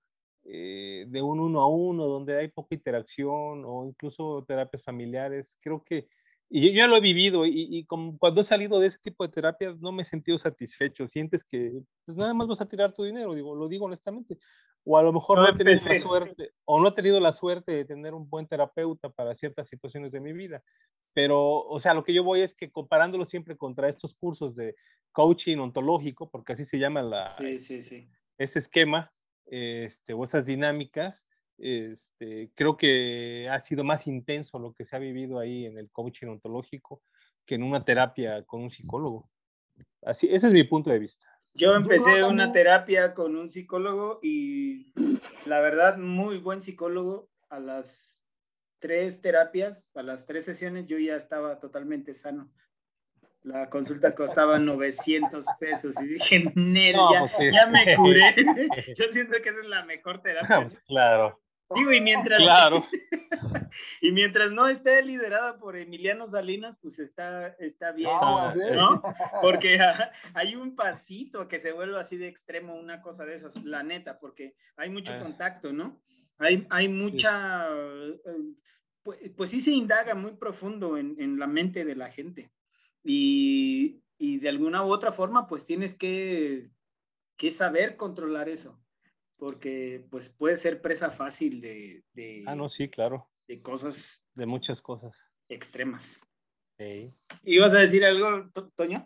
eh, 0.46 1.06
de 1.08 1.22
un 1.22 1.40
uno 1.40 1.62
a 1.62 1.68
uno, 1.68 2.06
donde 2.06 2.38
hay 2.38 2.48
poca 2.50 2.76
interacción, 2.76 3.64
o 3.66 3.86
incluso 3.86 4.44
terapias 4.48 4.84
familiares. 4.84 5.58
Creo 5.62 5.84
que, 5.84 6.08
y 6.50 6.68
yo 6.68 6.78
ya 6.78 6.88
lo 6.88 6.98
he 6.98 7.02
vivido, 7.02 7.46
y, 7.46 7.68
y 7.70 7.86
como 7.86 8.18
cuando 8.18 8.42
he 8.42 8.44
salido 8.44 8.80
de 8.80 8.88
ese 8.88 9.00
tipo 9.02 9.26
de 9.26 9.32
terapias, 9.32 9.80
no 9.80 9.92
me 9.92 10.04
he 10.04 10.06
sentido 10.06 10.38
satisfecho. 10.38 11.08
Sientes 11.08 11.44
que 11.44 11.82
pues 12.06 12.18
nada 12.18 12.34
más 12.34 12.48
vas 12.48 12.62
a 12.62 12.68
tirar 12.68 12.92
tu 12.92 13.04
dinero, 13.04 13.34
digo, 13.34 13.56
lo 13.56 13.68
digo 13.68 13.86
honestamente. 13.86 14.38
O 14.86 14.98
a 14.98 15.02
lo 15.02 15.14
mejor 15.14 15.38
No 15.38 15.44
no 15.44 15.50
he 15.50 15.56
tenido 15.56 15.80
la 15.88 16.00
suerte, 16.00 16.52
o 16.66 16.82
no 16.82 16.90
he 16.90 16.92
tenido 16.92 17.20
la 17.22 17.32
suerte 17.32 17.72
de 17.72 17.86
tener 17.86 18.14
un 18.14 18.30
buen 18.30 18.48
terapeuta 18.48 19.10
para 19.10 19.34
ciertas 19.34 19.70
situaciones 19.70 20.12
de 20.12 20.20
mi 20.20 20.34
vida. 20.34 20.62
Pero, 21.14 21.60
o 21.60 21.80
sea, 21.80 21.94
lo 21.94 22.04
que 22.04 22.14
yo 22.14 22.24
voy 22.24 22.42
es 22.42 22.54
que 22.54 22.70
comparándolo 22.70 23.24
siempre 23.24 23.56
contra 23.56 23.88
estos 23.88 24.14
cursos 24.14 24.56
de 24.58 24.76
coaching 25.14 25.60
ontológico, 25.60 26.30
porque 26.30 26.52
así 26.52 26.66
se 26.66 26.80
llama 26.80 27.02
la, 27.02 27.30
Sí, 27.30 27.60
sí, 27.60 27.82
sí. 27.82 28.10
ese 28.38 28.60
esquema 28.60 29.13
este, 29.46 30.14
o 30.14 30.24
esas 30.24 30.46
dinámicas, 30.46 31.26
este, 31.58 32.52
creo 32.56 32.78
que 32.78 33.48
ha 33.50 33.60
sido 33.60 33.84
más 33.84 34.08
intenso 34.08 34.60
lo 34.60 34.74
que 34.74 34.86
se 34.86 34.96
ha 34.96 35.00
vivido 35.00 35.40
ahí 35.40 35.66
en 35.66 35.78
el 35.78 35.90
coaching 35.92 36.28
ontológico 36.28 37.02
que 37.46 37.56
en 37.56 37.64
una 37.64 37.84
terapia 37.84 38.44
con 38.44 38.62
un 38.62 38.72
psicólogo. 38.72 39.30
Así, 40.02 40.28
ese 40.32 40.48
es 40.48 40.54
mi 40.54 40.64
punto 40.64 40.90
de 40.90 41.00
vista. 41.00 41.28
Yo 41.56 41.76
empecé 41.76 42.24
una 42.24 42.52
terapia 42.52 43.14
con 43.14 43.36
un 43.36 43.48
psicólogo 43.48 44.20
y 44.24 44.92
la 45.46 45.60
verdad, 45.60 45.98
muy 45.98 46.38
buen 46.38 46.62
psicólogo. 46.62 47.30
A 47.50 47.60
las 47.60 48.26
tres 48.80 49.22
terapias, 49.22 49.96
a 49.96 50.02
las 50.02 50.26
tres 50.26 50.46
sesiones, 50.46 50.88
yo 50.88 50.98
ya 50.98 51.16
estaba 51.16 51.60
totalmente 51.60 52.16
sano. 52.16 52.52
La 53.44 53.70
consulta 53.70 54.16
costaba 54.16 54.58
900 54.58 55.46
pesos 55.60 55.94
y 56.02 56.06
dije, 56.06 56.52
Nel, 56.56 56.96
No, 56.96 57.14
ya, 57.14 57.20
pues 57.22 57.32
sí. 57.38 57.52
ya 57.54 57.68
me 57.68 57.96
curé. 57.96 58.36
Yo 58.98 59.06
siento 59.12 59.34
que 59.42 59.50
esa 59.50 59.60
es 59.62 59.68
la 59.68 59.84
mejor 59.84 60.22
terapia. 60.22 60.62
Pues, 60.62 60.80
claro, 60.88 61.44
Digo, 61.76 61.92
y 61.92 62.02
mientras, 62.02 62.40
claro. 62.40 62.86
y 64.02 64.12
mientras 64.12 64.52
no 64.52 64.68
esté 64.68 65.04
liderada 65.04 65.58
por 65.58 65.76
Emiliano 65.76 66.28
Salinas, 66.28 66.78
pues 66.82 67.00
está, 67.00 67.48
está 67.60 67.92
bien. 67.92 68.10
¿eh? 68.10 68.76
¿no? 68.76 69.02
Porque 69.42 69.80
ah, 69.80 70.12
hay 70.34 70.56
un 70.56 70.76
pasito 70.76 71.48
que 71.48 71.60
se 71.60 71.72
vuelve 71.72 72.00
así 72.00 72.18
de 72.18 72.28
extremo, 72.28 72.76
una 72.76 73.02
cosa 73.02 73.26
de 73.26 73.36
esas, 73.36 73.56
la 73.64 73.84
neta, 73.84 74.20
porque 74.20 74.56
hay 74.78 74.90
mucho 74.90 75.14
Ah. 75.14 75.20
contacto, 75.20 75.74
¿no? 75.74 76.02
Hay, 76.38 76.66
hay 76.70 76.88
mucha, 76.90 77.68
eh, 77.70 78.20
pues, 79.02 79.20
pues 79.36 79.50
sí 79.50 79.62
se 79.62 79.72
indaga 79.72 80.16
muy 80.16 80.34
profundo 80.34 80.98
en, 80.98 81.16
en 81.20 81.40
la 81.40 81.48
mente 81.48 81.86
de 81.86 81.96
la 81.96 82.10
gente. 82.10 82.52
Y, 83.04 84.02
y 84.18 84.40
de 84.40 84.50
alguna 84.50 84.86
u 84.86 84.92
otra 84.92 85.12
forma, 85.12 85.48
pues 85.48 85.66
tienes 85.66 85.94
que, 85.94 86.72
que 87.38 87.52
saber 87.52 87.98
controlar 87.98 88.48
eso, 88.50 88.80
porque 89.38 90.06
pues 90.10 90.30
puede 90.30 90.56
ser 90.56 90.82
presa 90.82 91.12
fácil 91.12 91.60
de, 91.62 92.04
de, 92.14 92.44
Ah, 92.48 92.56
no, 92.56 92.70
sí, 92.70 92.90
claro. 92.90 93.30
de 93.48 93.62
cosas 93.62 94.24
De 94.36 94.46
muchas 94.46 94.82
cosas. 94.82 95.16
extremas. 95.50 96.22
Sí. 96.78 97.14
¿Ibas 97.44 97.74
a 97.74 97.80
decir 97.80 98.04
algo, 98.06 98.50
To- 98.54 98.70
Toño? 98.72 99.06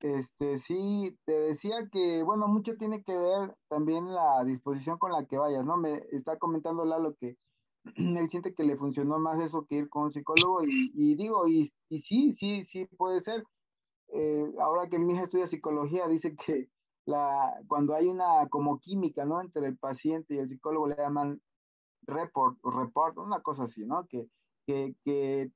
Este, 0.00 0.58
sí, 0.58 1.16
te 1.24 1.32
decía 1.32 1.88
que, 1.90 2.22
bueno, 2.22 2.46
mucho 2.46 2.76
tiene 2.76 3.02
que 3.02 3.16
ver 3.16 3.54
también 3.68 4.12
la 4.12 4.44
disposición 4.44 4.98
con 4.98 5.12
la 5.12 5.24
que 5.24 5.38
vayas, 5.38 5.64
¿no? 5.64 5.78
Me 5.78 6.02
está 6.12 6.36
comentando 6.38 6.84
Lalo 6.84 7.14
que 7.14 7.38
él 7.96 8.28
siente 8.28 8.54
que 8.54 8.64
le 8.64 8.76
funcionó 8.76 9.18
más 9.18 9.40
eso 9.40 9.66
que 9.66 9.76
ir 9.76 9.88
con 9.88 10.04
un 10.04 10.12
psicólogo 10.12 10.64
y, 10.64 11.14
digo, 11.16 11.46
y, 11.46 11.72
sí, 11.88 12.34
sí, 12.34 12.64
sí 12.64 12.86
puede 12.96 13.20
ser. 13.20 13.44
Eh, 14.08 14.52
ahora 14.60 14.88
que 14.88 14.98
mi 14.98 15.12
hija 15.12 15.24
estudia 15.24 15.46
psicología, 15.46 16.06
dice 16.08 16.36
que 16.36 16.68
cuando 17.66 17.94
hay 17.94 18.06
una 18.06 18.48
como 18.48 18.78
química, 18.80 19.24
¿no? 19.26 19.40
Entre 19.40 19.66
el 19.66 19.76
paciente 19.76 20.34
y 20.34 20.38
el 20.38 20.48
psicólogo 20.48 20.86
le 20.86 20.96
llaman 20.96 21.42
report, 22.06 22.58
report, 22.64 23.18
una 23.18 23.40
cosa 23.40 23.64
así, 23.64 23.84
¿no? 23.84 24.06
Que 24.06 25.50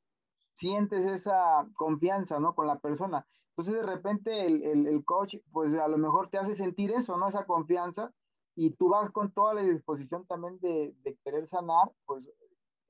sientes 0.53 1.07
esa 1.07 1.66
confianza, 1.74 2.39
¿no? 2.39 2.55
Con 2.55 2.66
la 2.66 2.79
persona. 2.79 3.26
Entonces 3.57 3.74
de 3.74 3.87
repente 3.87 4.47
el, 4.47 4.62
el, 4.62 4.87
el, 4.87 5.05
coach, 5.05 5.37
pues 5.51 5.74
a 5.74 5.89
lo 5.89 5.97
mejor 5.99 6.29
te 6.29 6.39
hace 6.39 6.55
sentir 6.55 6.91
eso, 6.91 7.16
¿no? 7.16 7.29
Esa 7.29 7.47
confianza 7.47 8.12
y 8.61 8.70
tú 8.70 8.88
vas 8.88 9.09
con 9.12 9.30
toda 9.30 9.54
la 9.54 9.62
disposición 9.62 10.26
también 10.26 10.59
de, 10.59 10.92
de 11.04 11.16
querer 11.22 11.46
sanar, 11.46 11.92
pues 12.06 12.24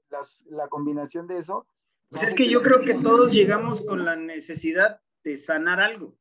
las, 0.08 0.40
la 0.46 0.66
combinación 0.68 1.26
de 1.26 1.36
eso. 1.40 1.66
Pues 2.08 2.22
es 2.22 2.34
que 2.34 2.48
yo 2.48 2.62
creo 2.62 2.80
que 2.80 2.94
todos 2.94 3.34
llegamos 3.34 3.82
con 3.82 4.02
la 4.06 4.16
necesidad 4.16 5.02
de 5.24 5.36
sanar 5.36 5.78
algo. 5.78 6.14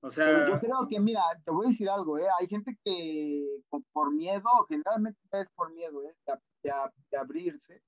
O 0.00 0.10
sea, 0.10 0.48
yo 0.48 0.58
creo 0.58 0.88
que, 0.88 0.98
mira, 0.98 1.22
te 1.44 1.52
voy 1.52 1.66
a 1.66 1.68
decir 1.68 1.88
algo, 1.88 2.18
¿eh? 2.18 2.26
Hay 2.40 2.48
gente 2.48 2.76
que 2.84 3.46
por 3.92 4.12
miedo, 4.12 4.50
generalmente 4.68 5.20
es 5.30 5.46
por 5.54 5.72
miedo, 5.72 6.02
¿eh? 6.02 6.16
De, 6.26 6.32
de, 6.64 6.74
de 7.12 7.16
abrirse, 7.16 7.84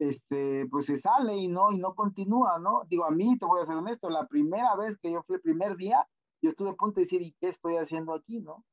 este, 0.00 0.66
pues 0.72 0.86
se 0.86 0.98
sale 0.98 1.36
y 1.36 1.46
no, 1.46 1.70
y 1.70 1.78
no 1.78 1.94
continúa, 1.94 2.58
¿no? 2.58 2.82
Digo, 2.88 3.04
a 3.04 3.12
mí, 3.12 3.38
te 3.38 3.46
voy 3.46 3.62
a 3.62 3.66
ser 3.66 3.76
honesto, 3.76 4.10
la 4.10 4.26
primera 4.26 4.74
vez 4.74 4.98
que 4.98 5.12
yo 5.12 5.22
fui 5.22 5.36
el 5.36 5.40
primer 5.40 5.76
día, 5.76 6.04
yo 6.42 6.50
estuve 6.50 6.70
a 6.70 6.74
punto 6.74 6.96
de 6.96 7.04
decir, 7.04 7.22
¿y 7.22 7.36
qué 7.38 7.50
estoy 7.50 7.76
haciendo 7.76 8.12
aquí, 8.12 8.40
no? 8.40 8.64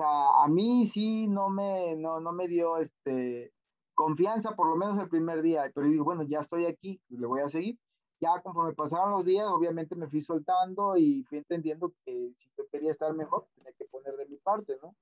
Sea, 0.00 0.44
a 0.44 0.48
mí 0.48 0.86
sí 0.86 1.28
no 1.28 1.50
me, 1.50 1.94
no, 1.94 2.20
no 2.20 2.32
me 2.32 2.48
dio, 2.48 2.78
este, 2.78 3.52
confianza, 3.94 4.56
por 4.56 4.66
lo 4.66 4.76
menos 4.76 4.96
el 4.96 5.10
primer 5.10 5.42
día, 5.42 5.70
pero 5.74 5.86
digo, 5.86 6.04
bueno, 6.04 6.22
ya 6.22 6.40
estoy 6.40 6.64
aquí, 6.64 7.02
le 7.10 7.26
voy 7.26 7.40
a 7.40 7.50
seguir. 7.50 7.78
Ya 8.18 8.40
conforme 8.40 8.72
pasaron 8.72 9.10
los 9.10 9.26
días, 9.26 9.46
obviamente 9.48 9.94
me 9.96 10.08
fui 10.08 10.22
soltando 10.22 10.96
y 10.96 11.22
fui 11.24 11.36
entendiendo 11.36 11.92
que 12.02 12.32
si 12.34 12.50
yo 12.56 12.66
quería 12.72 12.92
estar 12.92 13.12
mejor, 13.12 13.46
tenía 13.54 13.72
que 13.76 13.84
poner 13.84 14.16
de 14.16 14.24
mi 14.24 14.38
parte, 14.38 14.78
¿no? 14.82 14.94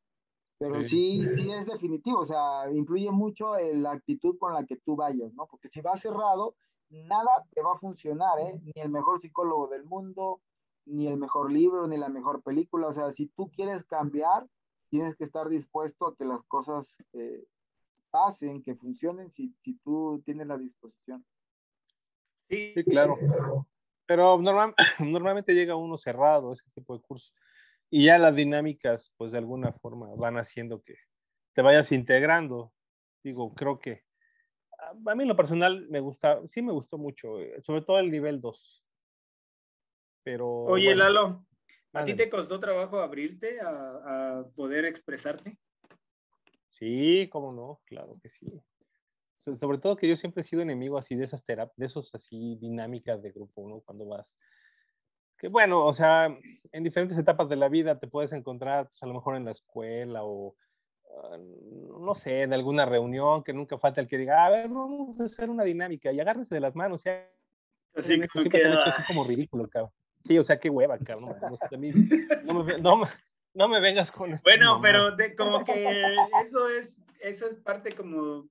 Pero 0.58 0.82
sí, 0.82 1.24
sí 1.36 1.48
es 1.48 1.64
definitivo, 1.66 2.18
o 2.18 2.26
sea, 2.26 2.68
influye 2.72 3.12
mucho 3.12 3.56
en 3.56 3.84
la 3.84 3.92
actitud 3.92 4.36
con 4.36 4.52
la 4.52 4.66
que 4.66 4.78
tú 4.78 4.96
vayas, 4.96 5.32
¿no? 5.32 5.46
Porque 5.46 5.68
si 5.68 5.80
vas 5.80 6.00
cerrado, 6.00 6.56
nada 6.90 7.46
te 7.54 7.62
va 7.62 7.74
a 7.74 7.78
funcionar, 7.78 8.40
¿eh? 8.40 8.60
Ni 8.64 8.82
el 8.82 8.90
mejor 8.90 9.20
psicólogo 9.20 9.68
del 9.68 9.84
mundo, 9.84 10.40
ni 10.86 11.06
el 11.06 11.18
mejor 11.18 11.52
libro, 11.52 11.86
ni 11.86 11.96
la 11.96 12.08
mejor 12.08 12.42
película. 12.42 12.88
O 12.88 12.92
sea, 12.92 13.12
si 13.12 13.26
tú 13.28 13.48
quieres 13.54 13.84
cambiar, 13.84 14.48
tienes 14.90 15.16
que 15.16 15.24
estar 15.24 15.48
dispuesto 15.48 16.08
a 16.08 16.16
que 16.16 16.24
las 16.24 16.42
cosas 16.44 16.86
eh, 17.12 17.44
pasen, 18.10 18.62
que 18.62 18.74
funcionen, 18.74 19.30
si, 19.32 19.54
si 19.62 19.78
tú 19.78 20.22
tienes 20.24 20.46
la 20.46 20.58
disposición. 20.58 21.24
Sí, 22.48 22.72
sí 22.74 22.84
claro. 22.84 23.16
Pero 24.06 24.40
normal, 24.40 24.74
normalmente 25.00 25.54
llega 25.54 25.76
uno 25.76 25.98
cerrado, 25.98 26.52
ese 26.52 26.64
tipo 26.74 26.96
de 26.96 27.02
cursos. 27.02 27.34
Y 27.90 28.06
ya 28.06 28.18
las 28.18 28.34
dinámicas, 28.34 29.12
pues 29.16 29.32
de 29.32 29.38
alguna 29.38 29.72
forma 29.72 30.14
van 30.14 30.36
haciendo 30.36 30.82
que 30.82 30.96
te 31.54 31.62
vayas 31.62 31.90
integrando. 31.92 32.72
Digo, 33.22 33.54
creo 33.54 33.78
que 33.78 34.02
a 34.78 35.14
mí 35.14 35.22
en 35.22 35.28
lo 35.28 35.36
personal 35.36 35.86
me 35.88 36.00
gusta, 36.00 36.40
sí 36.48 36.62
me 36.62 36.72
gustó 36.72 36.98
mucho, 36.98 37.40
eh, 37.40 37.60
sobre 37.62 37.82
todo 37.82 37.98
el 37.98 38.10
nivel 38.10 38.40
2. 38.40 38.84
Pero. 40.22 40.48
Oye, 40.64 40.86
bueno, 40.86 41.04
Lalo, 41.04 41.46
¿a 41.92 42.04
ti 42.04 42.14
te 42.14 42.28
costó 42.28 42.60
trabajo 42.60 43.00
abrirte 43.00 43.60
a, 43.60 44.40
a, 44.40 44.44
poder 44.54 44.84
expresarte? 44.84 45.58
Sí, 46.70 47.28
cómo 47.32 47.52
no, 47.52 47.80
claro 47.84 48.18
que 48.22 48.28
sí. 48.28 48.46
sobre 49.34 49.78
todo 49.78 49.96
que 49.96 50.08
yo 50.08 50.16
siempre 50.16 50.42
he 50.42 50.44
sido 50.44 50.62
enemigo 50.62 50.98
así 50.98 51.16
de 51.16 51.24
esas 51.24 51.44
terapias, 51.44 51.76
de 51.76 51.86
esos 51.86 52.14
así 52.14 52.56
dinámicas 52.56 53.22
de 53.22 53.32
grupo, 53.32 53.68
¿no? 53.68 53.80
Cuando 53.80 54.06
vas, 54.06 54.36
que 55.38 55.48
bueno, 55.48 55.86
o 55.86 55.92
sea, 55.92 56.36
en 56.72 56.84
diferentes 56.84 57.16
etapas 57.16 57.48
de 57.48 57.56
la 57.56 57.68
vida 57.68 57.98
te 57.98 58.08
puedes 58.08 58.32
encontrar, 58.32 58.88
pues, 58.88 59.02
a 59.02 59.06
lo 59.06 59.14
mejor 59.14 59.36
en 59.36 59.44
la 59.44 59.52
escuela 59.52 60.24
o, 60.24 60.56
ah, 61.22 61.38
no 61.38 62.14
sé, 62.14 62.42
en 62.42 62.52
alguna 62.52 62.84
reunión, 62.86 63.44
que 63.44 63.52
nunca 63.52 63.78
falta 63.78 64.00
el 64.00 64.08
que 64.08 64.18
diga, 64.18 64.44
a 64.44 64.50
ver, 64.50 64.68
vamos 64.68 65.18
a 65.20 65.24
hacer 65.24 65.48
una 65.48 65.64
dinámica 65.64 66.12
y 66.12 66.20
agárrense 66.20 66.54
de 66.54 66.60
las 66.60 66.74
manos, 66.74 67.00
o 67.00 67.02
sea, 67.02 67.30
así 67.94 68.20
como 68.28 68.50
que... 68.50 68.64
Así 68.64 69.02
como 69.06 69.24
ridículo, 69.24 69.68
cabrón. 69.68 69.92
Sí, 70.24 70.38
o 70.38 70.44
sea, 70.44 70.58
qué 70.58 70.70
hueva, 70.70 70.98
cabrón. 70.98 71.36
No, 72.44 72.64
me, 72.64 72.78
no, 72.78 73.02
no 73.54 73.68
me 73.68 73.80
vengas 73.80 74.10
con 74.10 74.32
esto. 74.32 74.48
Bueno, 74.48 74.80
pero 74.82 75.16
de, 75.16 75.34
como 75.34 75.64
que 75.64 76.16
eso 76.44 76.68
es, 76.68 76.98
eso 77.20 77.46
es 77.46 77.56
parte 77.56 77.92
como 77.92 78.48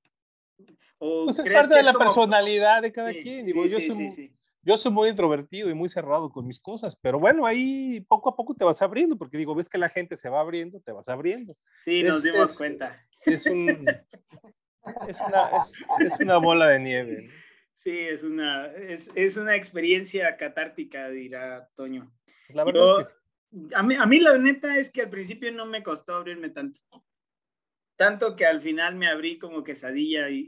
¿O 0.99 1.25
pues 1.25 1.39
es 1.39 1.53
parte 1.53 1.75
de 1.75 1.83
la 1.83 1.93
personalidad 1.93 2.81
de 2.81 2.91
cada 2.91 3.11
quien. 3.11 3.45
Digo, 3.45 3.65
yo, 3.65 3.77
soy, 3.79 4.33
yo 4.63 4.77
soy 4.77 4.91
muy 4.91 5.09
introvertido 5.09 5.69
y 5.69 5.73
muy 5.73 5.89
cerrado 5.89 6.29
con 6.29 6.47
mis 6.47 6.59
cosas, 6.59 6.97
pero 7.01 7.19
bueno, 7.19 7.45
ahí 7.45 8.01
poco 8.01 8.29
a 8.29 8.35
poco 8.35 8.55
te 8.55 8.65
vas 8.65 8.81
abriendo, 8.81 9.17
porque 9.17 9.37
digo, 9.37 9.53
ves 9.53 9.69
que 9.69 9.77
la 9.77 9.89
gente 9.89 10.17
se 10.17 10.29
va 10.29 10.39
abriendo, 10.39 10.79
te 10.81 10.91
vas 10.91 11.07
abriendo. 11.07 11.55
Sí, 11.81 12.03
nos 12.03 12.23
dimos 12.23 12.53
cuenta. 12.53 12.99
Es, 13.25 13.45
un, 13.45 13.69
es, 15.07 15.17
una, 15.27 15.51
es, 15.99 16.19
una, 16.19 16.37
bola 16.37 16.69
de 16.69 16.79
nieve. 16.79 17.29
Sí, 17.77 17.97
es 17.97 18.23
una, 18.23 18.67
es, 18.67 19.09
es, 19.15 19.37
una 19.37 19.55
experiencia 19.55 20.35
catártica, 20.35 21.09
dirá 21.09 21.69
Toño. 21.75 22.11
La 22.49 22.63
verdad 22.63 23.07
a, 23.75 23.83
mí, 23.83 23.95
a 23.95 24.05
mí 24.05 24.19
la 24.19 24.37
neta 24.37 24.77
es 24.77 24.91
que 24.91 25.03
al 25.03 25.09
principio 25.09 25.51
no 25.51 25.65
me 25.65 25.83
costó 25.83 26.15
abrirme 26.15 26.49
tanto 26.49 26.79
tanto 27.97 28.35
que 28.35 28.45
al 28.45 28.61
final 28.61 28.95
me 28.95 29.07
abrí 29.07 29.37
como 29.37 29.63
quesadilla 29.63 30.29
y, 30.29 30.47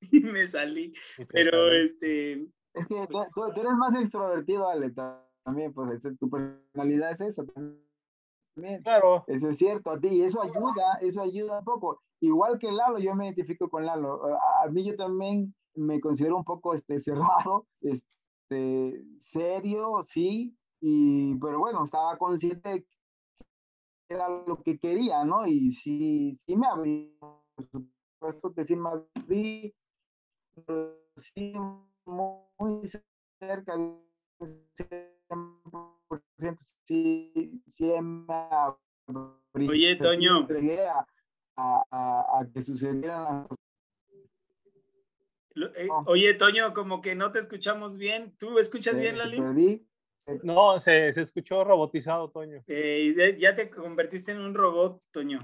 y, 0.00 0.20
me 0.22 0.48
salí. 0.48 0.92
Pero 1.28 1.70
este... 1.70 2.48
Es 2.74 2.86
que 2.86 3.06
tú, 3.06 3.44
eres 3.54 3.72
más 3.74 3.94
extrovertido, 3.94 4.68
Ale, 4.68 4.90
también, 5.44 5.72
pues 5.74 6.00
tu 6.18 6.30
personalidad 6.30 7.12
es 7.12 7.20
esa 7.20 7.44
también. 7.44 8.82
Claro. 8.82 9.24
Eso 9.26 9.50
es 9.50 9.58
cierto, 9.58 9.90
a 9.90 10.00
ti, 10.00 10.08
y 10.08 10.22
eso 10.22 10.42
ayuda, 10.42 10.98
eso 11.02 11.22
ayuda 11.22 11.58
un 11.58 11.64
poco. 11.64 12.02
Igual 12.20 12.58
que 12.58 12.72
Lalo, 12.72 12.98
yo 12.98 13.14
me 13.14 13.26
identifico 13.26 13.68
con 13.68 13.84
Lalo. 13.84 14.22
A 14.64 14.68
mí 14.70 14.84
yo 14.84 14.96
también 14.96 15.54
me 15.74 16.00
considero 16.00 16.36
un 16.36 16.44
poco 16.44 16.74
este, 16.74 16.98
cerrado, 17.46 17.66
este, 17.80 19.04
serio, 19.18 20.02
sí, 20.06 20.56
y, 20.80 21.36
pero 21.36 21.58
bueno, 21.58 21.84
estaba 21.84 22.16
consciente 22.18 22.86
era 24.08 24.28
lo 24.28 24.62
que 24.62 24.78
quería, 24.78 25.24
¿no? 25.24 25.46
Y 25.46 25.72
sí, 25.72 26.36
sí 26.36 26.56
me 26.56 26.66
abrí, 26.66 27.16
por 27.18 27.66
supuesto 27.70 28.52
que 28.54 28.64
sí 28.64 28.76
me 28.76 28.90
abrí, 28.90 29.74
pero 30.54 30.98
sí 31.16 31.54
muy 32.04 32.88
cerca 33.38 33.76
del 33.76 33.98
100%, 34.76 36.58
sí, 36.84 37.62
sí 37.66 37.84
me 38.00 38.34
abrí. 38.34 39.68
Oye, 39.68 39.96
Toño. 39.96 40.46
a, 41.56 41.84
a, 41.90 42.38
a, 42.38 42.46
que 42.52 42.62
sucedieran 42.62 43.46
eh, 45.56 45.88
Oye, 46.06 46.34
Toño, 46.34 46.72
como 46.74 47.00
que 47.00 47.14
no 47.14 47.32
te 47.32 47.38
escuchamos 47.38 47.96
bien. 47.96 48.34
¿Tú 48.38 48.58
escuchas 48.58 48.98
bien, 48.98 49.18
Lali? 49.18 49.84
No, 50.42 50.78
se, 50.78 51.12
se 51.12 51.22
escuchó 51.22 51.64
robotizado, 51.64 52.30
Toño. 52.30 52.62
Eh, 52.66 53.36
ya 53.38 53.54
te 53.54 53.68
convertiste 53.70 54.32
en 54.32 54.40
un 54.40 54.54
robot, 54.54 55.02
Toño. 55.10 55.40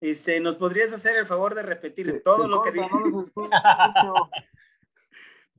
Este, 0.00 0.40
¿Nos 0.40 0.56
podrías 0.56 0.92
hacer 0.92 1.16
el 1.16 1.26
favor 1.26 1.54
de 1.54 1.62
repetir 1.62 2.22
todo 2.24 2.48
lo 2.48 2.62
que 2.62 2.72
dije? 2.72 2.88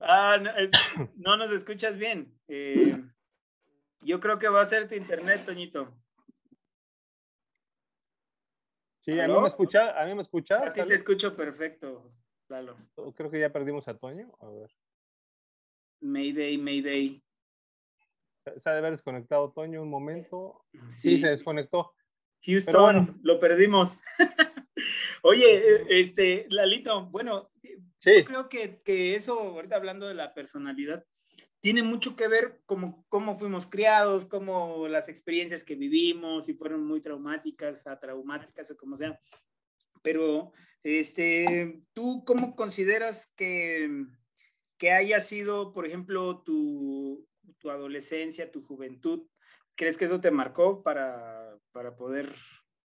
ah, 0.01 0.37
eh, 0.57 0.69
no, 1.15 1.37
nos 1.37 1.49
escuchas 1.53 1.97
bien. 1.97 2.37
Eh, 2.49 3.01
yo 4.01 4.19
creo 4.19 4.39
que 4.39 4.49
va 4.49 4.61
a 4.61 4.65
ser 4.65 4.89
tu 4.89 4.95
internet, 4.95 5.45
Toñito. 5.45 5.97
Sí, 8.99 9.17
a 9.17 9.27
mí 9.29 9.39
me 9.39 9.47
escucha, 9.47 10.01
a 10.01 10.05
mí 10.05 10.13
me 10.13 10.21
escucha. 10.21 10.67
A 10.67 10.73
ti 10.73 10.81
te 10.81 10.93
escucho 10.93 11.37
perfecto, 11.37 12.11
Lalo. 12.53 12.77
Creo 13.15 13.31
que 13.31 13.39
ya 13.39 13.51
perdimos 13.51 13.87
a 13.87 13.97
Toño. 13.97 14.31
A 14.39 14.47
ver. 14.47 14.69
Mayday, 16.01 16.55
Mayday. 16.59 17.23
Se 18.45 18.69
ha 18.69 18.73
de 18.73 18.77
haber 18.77 18.91
desconectado 18.91 19.51
Toño 19.51 19.81
un 19.81 19.89
momento. 19.89 20.63
Sí, 20.89 21.17
se 21.17 21.29
desconectó. 21.29 21.95
Houston, 22.45 23.19
lo 23.23 23.39
perdimos. 23.39 24.01
Oye, 25.23 25.83
este, 25.99 26.45
Lalito, 26.49 27.07
bueno, 27.07 27.49
yo 28.01 28.23
creo 28.23 28.49
que, 28.49 28.81
que, 28.83 29.15
eso, 29.15 29.39
ahorita 29.39 29.75
hablando 29.77 30.07
de 30.07 30.13
la 30.13 30.35
personalidad, 30.35 31.03
tiene 31.59 31.81
mucho 31.81 32.15
que 32.15 32.27
ver 32.27 32.61
como 32.67 33.03
cómo 33.09 33.33
fuimos 33.33 33.65
criados, 33.65 34.25
cómo 34.25 34.87
las 34.87 35.09
experiencias 35.09 35.63
que 35.63 35.75
vivimos, 35.75 36.45
si 36.45 36.53
fueron 36.53 36.85
muy 36.85 37.01
traumáticas, 37.01 37.83
traumáticas 37.99 38.69
o 38.69 38.77
como 38.77 38.95
sea. 38.95 39.19
Pero, 40.03 40.51
este, 40.83 41.81
¿tú 41.93 42.23
cómo 42.25 42.55
consideras 42.55 43.33
que, 43.35 44.05
que 44.77 44.91
haya 44.91 45.19
sido, 45.19 45.73
por 45.73 45.87
ejemplo, 45.87 46.43
tu, 46.43 47.27
tu 47.57 47.71
adolescencia, 47.71 48.51
tu 48.51 48.61
juventud, 48.61 49.23
¿crees 49.75 49.97
que 49.97 50.05
eso 50.05 50.21
te 50.21 50.29
marcó 50.29 50.83
para, 50.83 51.57
para 51.71 51.95
poder 51.95 52.29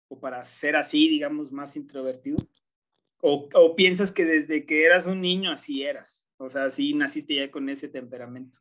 o 0.07 0.19
para 0.19 0.43
ser 0.43 0.75
así, 0.75 1.09
digamos, 1.09 1.51
más 1.51 1.75
introvertido? 1.75 2.37
¿O, 3.21 3.49
¿O, 3.53 3.75
piensas 3.75 4.11
que 4.11 4.25
desde 4.25 4.65
que 4.65 4.85
eras 4.85 5.05
un 5.05 5.21
niño 5.21 5.51
así 5.51 5.83
eras? 5.83 6.27
O 6.37 6.49
sea, 6.49 6.65
así 6.65 6.93
naciste 6.95 7.35
ya 7.35 7.51
con 7.51 7.69
ese 7.69 7.87
temperamento. 7.87 8.59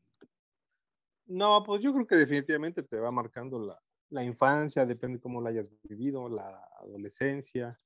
No, 1.26 1.62
pues 1.64 1.82
yo 1.82 1.94
creo 1.94 2.06
que 2.06 2.16
definitivamente 2.16 2.82
te 2.82 2.98
va 2.98 3.10
marcando 3.10 3.58
la, 3.58 3.80
la 4.10 4.24
infancia, 4.24 4.84
depende 4.84 5.20
cómo 5.20 5.40
la 5.40 5.50
hayas 5.50 5.68
vivido, 5.84 6.28
la 6.28 6.62
adolescencia, 6.80 7.80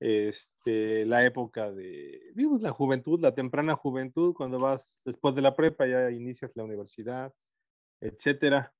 este, 0.00 1.04
la 1.04 1.24
época 1.24 1.70
de, 1.70 2.32
digamos, 2.34 2.62
la 2.62 2.72
juventud, 2.72 3.20
la 3.20 3.34
temprana 3.34 3.76
juventud, 3.76 4.34
cuando 4.34 4.58
vas 4.58 4.98
después 5.04 5.34
de 5.34 5.42
la 5.42 5.54
prepa, 5.54 5.86
ya 5.86 6.10
inicias 6.10 6.52
la 6.54 6.64
universidad, 6.64 7.32
etcétera. 8.00 8.72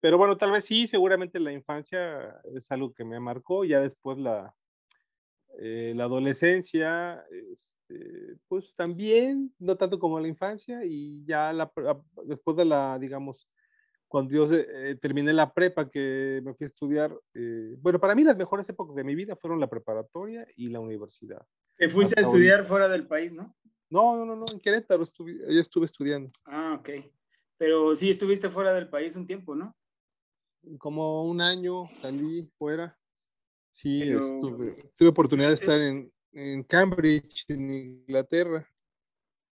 Pero 0.00 0.18
bueno, 0.18 0.36
tal 0.36 0.50
vez 0.50 0.64
sí, 0.64 0.86
seguramente 0.88 1.40
la 1.40 1.52
infancia 1.52 2.40
es 2.54 2.70
algo 2.70 2.92
que 2.92 3.04
me 3.04 3.20
marcó, 3.20 3.64
ya 3.64 3.80
después 3.80 4.18
la, 4.18 4.54
eh, 5.60 5.92
la 5.96 6.04
adolescencia, 6.04 7.24
este, 7.30 8.36
pues 8.48 8.74
también, 8.74 9.54
no 9.58 9.76
tanto 9.76 9.98
como 9.98 10.20
la 10.20 10.28
infancia, 10.28 10.84
y 10.84 11.24
ya 11.24 11.52
la, 11.52 11.72
después 12.24 12.56
de 12.56 12.64
la, 12.64 12.98
digamos, 12.98 13.48
cuando 14.08 14.32
yo 14.32 14.48
eh, 14.52 14.96
terminé 15.00 15.32
la 15.32 15.52
prepa, 15.52 15.90
que 15.90 16.40
me 16.44 16.54
fui 16.54 16.64
a 16.64 16.68
estudiar, 16.68 17.18
eh, 17.34 17.74
bueno, 17.78 17.98
para 17.98 18.14
mí 18.14 18.24
las 18.24 18.36
mejores 18.36 18.68
épocas 18.68 18.94
de 18.94 19.04
mi 19.04 19.14
vida 19.14 19.36
fueron 19.36 19.60
la 19.60 19.68
preparatoria 19.68 20.46
y 20.56 20.68
la 20.68 20.80
universidad. 20.80 21.44
Te 21.76 21.88
fuiste 21.88 22.20
a 22.20 22.22
estudiar 22.22 22.64
fuera 22.64 22.88
del 22.88 23.06
país, 23.06 23.32
¿no? 23.32 23.54
No, 23.90 24.24
no, 24.24 24.34
no, 24.34 24.44
en 24.52 24.60
Querétaro 24.60 25.04
estuve, 25.04 25.34
yo 25.38 25.60
estuve 25.60 25.86
estudiando. 25.86 26.30
Ah, 26.44 26.76
ok. 26.78 26.90
Pero 27.58 27.94
sí 27.94 28.10
estuviste 28.10 28.48
fuera 28.48 28.72
del 28.72 28.88
país 28.88 29.16
un 29.16 29.26
tiempo, 29.26 29.54
¿no? 29.54 29.76
Como 30.78 31.24
un 31.24 31.40
año 31.40 31.88
salí 32.00 32.50
fuera. 32.58 32.98
Sí, 33.70 34.00
tuve 34.96 35.08
oportunidad 35.08 35.48
de 35.48 35.54
estar 35.54 35.78
en, 35.78 36.10
en, 36.32 36.64
Cambridge, 36.64 37.44
en 37.48 37.70
Inglaterra. 37.70 38.66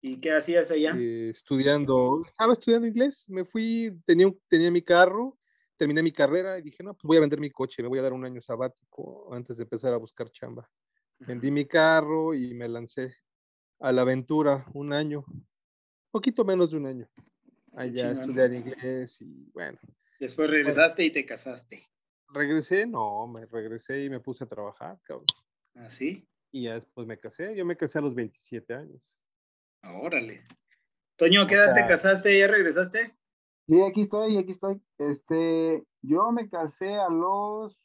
¿Y 0.01 0.21
qué 0.21 0.33
hacías 0.33 0.71
allá? 0.71 0.95
Eh, 0.97 1.31
estudiando, 1.31 2.23
estaba 2.27 2.53
estudiando 2.53 2.87
inglés, 2.87 3.25
me 3.29 3.45
fui, 3.45 3.93
tenía, 4.07 4.33
tenía 4.49 4.71
mi 4.71 4.83
carro, 4.83 5.39
terminé 5.77 6.03
mi 6.03 6.13
carrera 6.13 6.59
y 6.59 6.63
dije, 6.63 6.83
no, 6.83 6.95
pues 6.95 7.03
voy 7.05 7.17
a 7.17 7.21
vender 7.21 7.41
mi 7.41 7.51
coche, 7.51 7.83
me 7.83 7.89
voy 7.89 7.99
a 7.99 8.03
dar 8.03 8.13
un 8.13 8.25
año 8.25 8.41
sabático 8.41 9.33
antes 9.35 9.57
de 9.57 9.65
empezar 9.65 9.93
a 9.93 9.97
buscar 9.97 10.31
chamba. 10.31 10.69
Vendí 11.19 11.51
mi 11.51 11.67
carro 11.67 12.33
y 12.33 12.55
me 12.55 12.69
lancé 12.69 13.13
a 13.81 13.91
la 13.91 14.03
aventura 14.03 14.65
un 14.73 14.93
año, 14.93 15.25
poquito 16.11 16.45
menos 16.45 16.71
de 16.71 16.77
un 16.77 16.87
año 16.87 17.09
allá 17.79 18.11
a 18.11 18.13
estudiar 18.13 18.53
inglés 18.53 19.21
y 19.21 19.51
bueno. 19.53 19.79
Después 20.19 20.51
regresaste 20.51 21.05
y 21.05 21.11
te 21.11 21.25
casaste. 21.25 21.85
Regresé, 22.29 22.87
no, 22.87 23.27
me 23.27 23.47
regresé 23.47 24.05
y 24.05 24.11
me 24.11 24.21
puse 24.21 24.45
a 24.45 24.47
trabajar, 24.47 24.99
cabrón. 25.05 25.27
¿Ah, 25.75 25.89
sí? 25.89 26.27
Y 26.51 26.65
ya 26.65 26.75
después 26.75 27.07
me 27.07 27.19
casé, 27.19 27.55
yo 27.57 27.65
me 27.65 27.77
casé 27.77 27.99
a 27.99 28.03
los 28.03 28.15
27 28.15 28.75
años. 28.75 29.18
Órale. 29.83 30.45
Toño, 31.17 31.47
¿qué 31.47 31.55
edad 31.55 31.75
te 31.75 31.87
casaste 31.87 32.37
y 32.37 32.41
ya 32.41 32.47
regresaste? 32.47 33.17
Sí, 33.67 33.83
aquí 33.83 34.03
estoy, 34.03 34.39
aquí 34.39 34.53
estoy. 34.53 34.81
Este, 34.99 35.85
yo 36.03 36.31
me 36.33 36.49
casé 36.49 36.95
a 36.95 37.09
los 37.09 37.77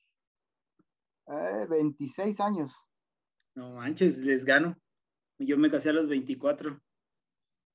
26 1.69 2.39
eh, 2.39 2.43
años. 2.43 2.73
No 3.55 3.75
manches, 3.75 4.17
les 4.19 4.45
gano. 4.45 4.77
Yo 5.39 5.57
me 5.57 5.69
casé 5.69 5.89
a 5.89 5.93
los 5.93 6.07
24. 6.07 6.79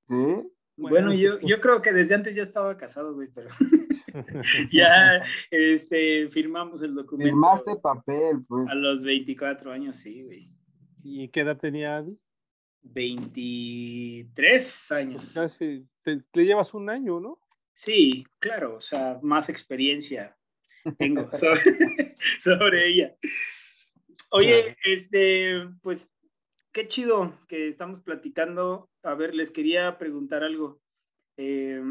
¿Sí? 0.08 0.52
Bueno, 0.76 1.12
yo, 1.12 1.40
yo 1.40 1.60
creo 1.60 1.82
que 1.82 1.92
desde 1.92 2.14
antes 2.14 2.36
ya 2.36 2.44
estaba 2.44 2.76
casado, 2.76 3.12
güey, 3.14 3.28
pero 3.34 3.48
ya 4.72 5.22
este, 5.50 6.28
firmamos 6.28 6.82
el 6.82 6.94
documento. 6.94 7.30
Firmaste 7.30 7.76
papel, 7.76 8.44
pues. 8.46 8.68
A 8.68 8.74
los 8.76 9.02
24 9.02 9.72
años, 9.72 9.96
sí, 9.96 10.22
güey. 10.22 10.54
¿Y 11.02 11.28
qué 11.30 11.40
edad 11.40 11.58
tenía 11.58 11.96
Adi? 11.96 12.16
23 12.92 14.92
años. 14.92 15.34
Casi, 15.34 15.86
te, 16.02 16.22
llevas 16.34 16.74
un 16.74 16.90
año, 16.90 17.20
¿no? 17.20 17.40
Sí, 17.74 18.26
claro, 18.38 18.76
o 18.76 18.80
sea, 18.80 19.18
más 19.22 19.48
experiencia 19.48 20.36
tengo 20.98 21.28
sobre, 21.34 22.14
sobre 22.40 22.88
ella. 22.88 23.16
Oye, 24.30 24.76
este, 24.84 25.68
pues 25.82 26.14
qué 26.72 26.86
chido 26.86 27.38
que 27.48 27.68
estamos 27.68 28.00
platicando. 28.00 28.90
A 29.02 29.14
ver, 29.14 29.34
les 29.34 29.50
quería 29.50 29.98
preguntar 29.98 30.42
algo. 30.42 30.80
Eh, 31.36 31.82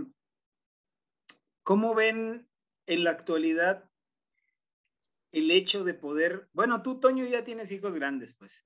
¿Cómo 1.63 1.95
ven 1.95 2.47
en 2.85 3.03
la 3.03 3.11
actualidad 3.11 3.89
el 5.31 5.51
hecho 5.51 5.83
de 5.83 5.93
poder, 5.93 6.47
bueno, 6.53 6.81
tú, 6.81 6.99
Toño, 6.99 7.25
ya 7.25 7.43
tienes 7.43 7.71
hijos 7.71 7.93
grandes, 7.93 8.35
pues. 8.35 8.63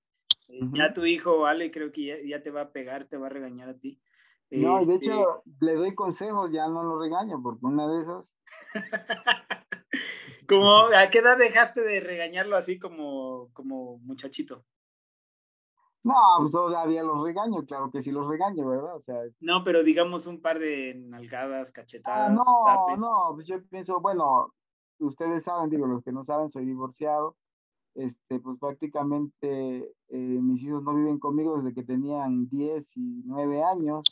Eh, 0.51 0.59
ya 0.73 0.93
tu 0.93 1.05
hijo, 1.05 1.45
Ale, 1.45 1.71
creo 1.71 1.91
que 1.91 2.27
ya, 2.27 2.43
te 2.43 2.51
va 2.51 2.61
a 2.61 2.71
pegar, 2.71 3.05
te 3.05 3.17
va 3.17 3.27
a 3.27 3.29
regañar 3.29 3.69
a 3.69 3.77
ti. 3.77 4.01
No, 4.49 4.85
de 4.85 4.95
hecho, 4.95 5.43
este 5.45 5.65
le 5.65 5.75
doy 5.75 5.95
consejos, 5.95 6.51
ya 6.51 6.67
no 6.67 6.83
lo 6.83 6.99
regaño, 6.99 7.41
porque 7.41 7.65
una 7.65 7.87
de 7.87 8.01
esas. 8.01 8.25
como, 10.49 10.73
¿A 10.93 11.09
qué 11.09 11.19
edad 11.19 11.37
dejaste 11.37 11.81
de 11.81 12.01
regañarlo 12.01 12.57
así 12.57 12.77
como, 12.77 13.49
como 13.53 13.99
muchachito? 13.99 14.65
No, 16.03 16.15
pues 16.39 16.51
todavía 16.51 17.03
los 17.03 17.23
regaño, 17.23 17.63
claro 17.65 17.91
que 17.91 18.01
sí 18.01 18.11
los 18.11 18.27
regaño, 18.27 18.67
¿verdad? 18.67 18.95
O 18.95 18.99
sea, 18.99 19.21
no, 19.39 19.63
pero 19.63 19.83
digamos 19.83 20.25
un 20.25 20.41
par 20.41 20.59
de 20.59 20.95
nalgadas, 20.95 21.69
ah, 21.69 21.73
cachetadas. 21.73 22.33
no, 22.33 22.43
no, 22.97 23.31
pues 23.35 23.47
yo 23.47 23.63
pienso, 23.69 24.01
bueno, 24.01 24.51
ustedes 24.97 25.43
saben, 25.43 25.69
digo, 25.69 25.85
los 25.87 26.03
que 26.03 26.11
no 26.11 26.25
saben, 26.25 26.49
soy 26.49 26.65
divorciado. 26.65 27.37
Este, 27.95 28.39
pues 28.39 28.57
prácticamente 28.59 29.93
eh, 30.07 30.17
mis 30.17 30.63
hijos 30.63 30.81
no 30.83 30.93
viven 30.95 31.19
conmigo 31.19 31.57
desde 31.57 31.73
que 31.73 31.83
tenían 31.83 32.47
10 32.49 32.97
y 32.97 33.23
9 33.25 33.63
años. 33.63 34.03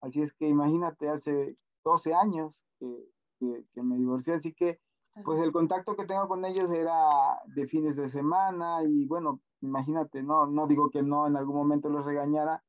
Así 0.00 0.22
es 0.22 0.32
que 0.32 0.48
imagínate, 0.48 1.08
hace 1.08 1.56
12 1.84 2.14
años 2.14 2.60
que, 2.78 3.64
que 3.72 3.82
me 3.82 3.96
divorcié, 3.96 4.34
así 4.34 4.52
que 4.52 4.80
pues 5.24 5.40
el 5.40 5.52
contacto 5.52 5.94
que 5.94 6.06
tengo 6.06 6.26
con 6.26 6.44
ellos 6.44 6.70
era 6.72 6.96
de 7.46 7.66
fines 7.66 7.96
de 7.96 8.08
semana 8.08 8.82
y 8.82 9.04
bueno, 9.06 9.40
imagínate, 9.60 10.22
no, 10.22 10.46
no 10.46 10.66
digo 10.66 10.90
que 10.90 11.02
no 11.02 11.26
en 11.26 11.36
algún 11.36 11.56
momento 11.56 11.88
los 11.90 12.04
regañara 12.04 12.64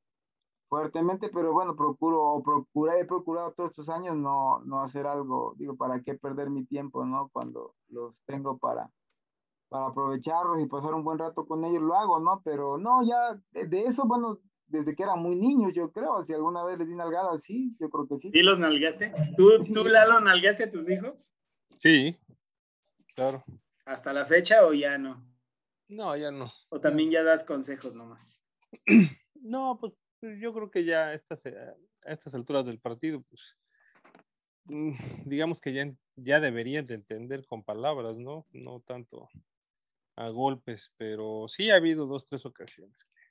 fuertemente, 0.68 1.30
pero 1.30 1.54
bueno, 1.54 1.76
procuro 1.76 2.22
o 2.22 2.44
procuré, 2.44 3.00
he 3.00 3.06
procurado 3.06 3.54
todos 3.54 3.70
estos 3.70 3.90
años 3.90 4.16
no, 4.16 4.60
no 4.66 4.82
hacer 4.82 5.08
algo, 5.08 5.54
digo, 5.58 5.76
¿para 5.76 6.02
qué 6.02 6.16
perder 6.16 6.50
mi 6.50 6.66
tiempo, 6.66 7.06
no? 7.06 7.30
Cuando 7.32 7.76
los 7.90 8.22
tengo 8.26 8.58
para, 8.58 8.90
para 9.74 9.88
aprovecharlos 9.88 10.62
y 10.62 10.68
pasar 10.68 10.94
un 10.94 11.04
buen 11.04 11.18
rato 11.18 11.48
con 11.48 11.66
ellos, 11.66 11.82
lo 11.82 11.96
hago, 11.96 12.20
¿no? 12.20 12.44
Pero 12.46 12.78
no, 12.78 13.04
ya 13.04 13.42
de 13.54 13.86
eso, 13.86 14.06
bueno, 14.06 14.40
desde 14.68 14.96
que 14.96 15.02
eran 15.02 15.20
muy 15.20 15.36
niños, 15.36 15.74
yo 15.74 15.92
creo, 15.92 16.24
si 16.24 16.32
alguna 16.32 16.64
vez 16.64 16.78
les 16.78 16.88
di 16.88 16.94
nalgada, 16.94 17.36
sí, 17.40 17.76
yo 17.80 17.90
creo 17.90 18.08
que 18.08 18.20
sí. 18.20 18.30
¿Sí 18.32 18.44
los 18.44 18.60
nalgaste? 18.60 19.12
¿Tú, 19.36 19.64
tú 19.74 19.84
Lalo, 19.86 20.20
nalgaste 20.20 20.66
a 20.66 20.72
tus 20.72 20.88
hijos? 20.92 21.34
Sí, 21.80 22.16
claro. 23.16 23.44
¿Hasta 23.86 24.14
la 24.14 24.28
fecha 24.28 24.64
o 24.64 24.74
ya 24.74 25.00
no? 25.00 25.26
No, 25.88 26.16
ya 26.16 26.30
no. 26.30 26.54
¿O 26.70 26.80
también 26.80 27.10
ya 27.10 27.24
das 27.24 27.44
consejos 27.44 27.96
nomás? 27.96 28.40
No, 29.46 29.78
pues, 29.82 29.92
pues 30.22 30.40
yo 30.40 30.54
creo 30.54 30.72
que 30.72 30.86
ya 30.86 31.08
a 31.08 31.14
estas, 31.16 31.46
eh, 31.48 31.54
a 32.06 32.12
estas 32.14 32.34
alturas 32.34 32.66
del 32.66 32.80
partido, 32.80 33.24
pues 33.24 33.58
mm, 34.66 34.94
digamos 35.26 35.60
que 35.60 35.74
ya, 35.74 35.92
ya 36.16 36.40
deberían 36.40 36.88
de 36.88 36.94
entender 36.94 37.46
con 37.46 37.62
palabras, 37.62 38.16
¿no? 38.18 38.46
No 38.54 38.80
tanto 38.80 39.28
a 40.16 40.30
golpes, 40.30 40.92
pero 40.98 41.48
sí 41.48 41.70
ha 41.72 41.76
habido 41.76 42.06
dos, 42.06 42.28
tres 42.28 42.46
ocasiones 42.46 43.04
que, 43.04 43.22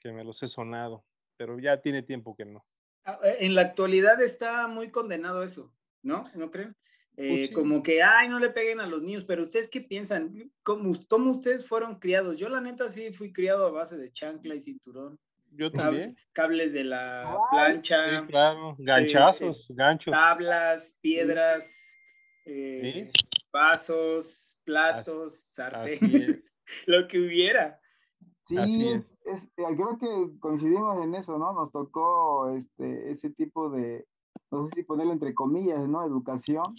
que 0.00 0.12
me 0.12 0.24
los 0.24 0.42
he 0.42 0.48
sonado, 0.48 1.04
pero 1.36 1.58
ya 1.58 1.80
tiene 1.80 2.02
tiempo 2.02 2.34
que 2.36 2.44
no. 2.44 2.64
Ah, 3.04 3.18
eh, 3.24 3.36
en 3.40 3.54
la 3.54 3.62
actualidad 3.62 4.20
está 4.20 4.68
muy 4.68 4.90
condenado 4.90 5.42
eso, 5.42 5.72
¿no? 6.02 6.30
¿No 6.34 6.50
creen? 6.50 6.76
Pues 7.14 7.50
eh, 7.50 7.52
como 7.52 7.82
que, 7.82 8.02
ay, 8.02 8.28
no 8.28 8.38
le 8.38 8.48
peguen 8.48 8.80
a 8.80 8.86
los 8.86 9.02
niños, 9.02 9.24
pero 9.24 9.42
ustedes 9.42 9.68
qué 9.68 9.82
piensan, 9.82 10.50
¿Cómo, 10.62 10.92
¿Cómo, 11.08 11.32
ustedes 11.32 11.66
fueron 11.66 11.98
criados? 11.98 12.38
Yo 12.38 12.48
la 12.48 12.60
neta 12.60 12.88
sí 12.88 13.12
fui 13.12 13.32
criado 13.32 13.66
a 13.66 13.70
base 13.70 13.98
de 13.98 14.10
chancla 14.10 14.54
y 14.54 14.60
cinturón. 14.62 15.18
Yo 15.50 15.70
también. 15.70 16.16
Cables 16.32 16.72
de 16.72 16.84
la 16.84 17.36
plancha. 17.50 18.26
claro, 18.26 18.74
ganchazos, 18.78 19.60
este, 19.60 19.74
ganchos. 19.74 20.12
Tablas, 20.12 20.96
piedras, 21.02 21.94
eh, 22.46 23.10
vasos, 23.52 24.60
platos, 24.64 25.40
sartén, 25.52 26.00
lo 26.86 27.06
que 27.08 27.18
hubiera. 27.18 27.80
Sí, 28.46 28.88
es. 28.88 29.08
Es, 29.24 29.44
eh, 29.56 29.76
creo 29.76 29.98
que 30.00 30.40
coincidimos 30.40 31.00
en 31.04 31.14
eso, 31.14 31.38
¿no? 31.38 31.52
Nos 31.52 31.70
tocó 31.70 32.50
este, 32.50 33.12
ese 33.12 33.30
tipo 33.30 33.70
de, 33.70 34.04
no 34.50 34.66
sé 34.66 34.70
si 34.74 34.82
ponerlo 34.82 35.12
entre 35.12 35.32
comillas, 35.32 35.88
¿no? 35.88 36.04
Educación 36.04 36.74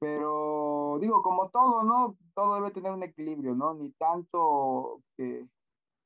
pero 0.00 0.98
digo, 1.00 1.22
como 1.22 1.50
todo, 1.50 1.84
¿no? 1.84 2.16
Todo 2.34 2.54
debe 2.54 2.70
tener 2.70 2.90
un 2.90 3.02
equilibrio, 3.02 3.54
¿no? 3.54 3.74
Ni 3.74 3.92
tanto 3.92 5.02
que... 5.16 5.46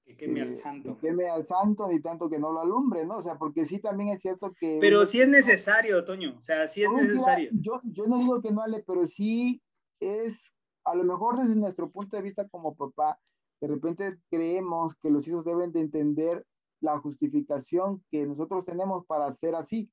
Que 0.05 0.17
queme 0.17 0.43
al 0.43 0.57
santo. 0.57 0.97
Que 0.97 1.07
queme 1.07 1.31
al 1.31 1.47
santo, 1.47 1.89
ni 1.89 2.01
tanto 2.01 2.29
que 2.29 2.39
no 2.39 2.53
lo 2.53 2.61
alumbre, 2.61 3.07
¿no? 3.07 3.19
O 3.19 3.23
sea, 3.23 3.39
porque 3.39 3.65
sí 3.65 3.79
también 3.79 4.11
es 4.11 4.21
cierto 4.21 4.53
que... 4.59 4.79
Pero 4.81 5.07
sí 5.07 5.21
es 5.21 5.29
necesario, 5.29 6.05
Toño, 6.05 6.37
o 6.37 6.43
sea, 6.43 6.67
sí 6.67 6.83
es 6.83 6.91
necesario. 6.91 7.51
Yo, 7.53 7.81
yo 7.85 8.07
no 8.07 8.19
digo 8.19 8.43
que 8.43 8.51
no 8.51 8.63
ale, 8.63 8.83
pero 8.85 9.07
sí 9.07 9.63
es, 10.05 10.55
a 10.85 10.95
lo 10.95 11.05
mejor 11.05 11.39
desde 11.39 11.57
nuestro 11.57 11.91
punto 11.91 12.17
de 12.17 12.23
vista 12.23 12.49
como 12.49 12.75
papá, 12.75 13.19
de 13.61 13.69
repente 13.69 14.19
creemos 14.31 14.95
que 14.97 15.11
los 15.11 15.27
hijos 15.27 15.45
deben 15.45 15.73
de 15.73 15.81
entender 15.81 16.45
la 16.81 16.99
justificación 16.99 18.05
que 18.11 18.27
nosotros 18.27 18.65
tenemos 18.65 19.07
para 19.07 19.33
ser 19.33 19.55
así, 19.55 19.91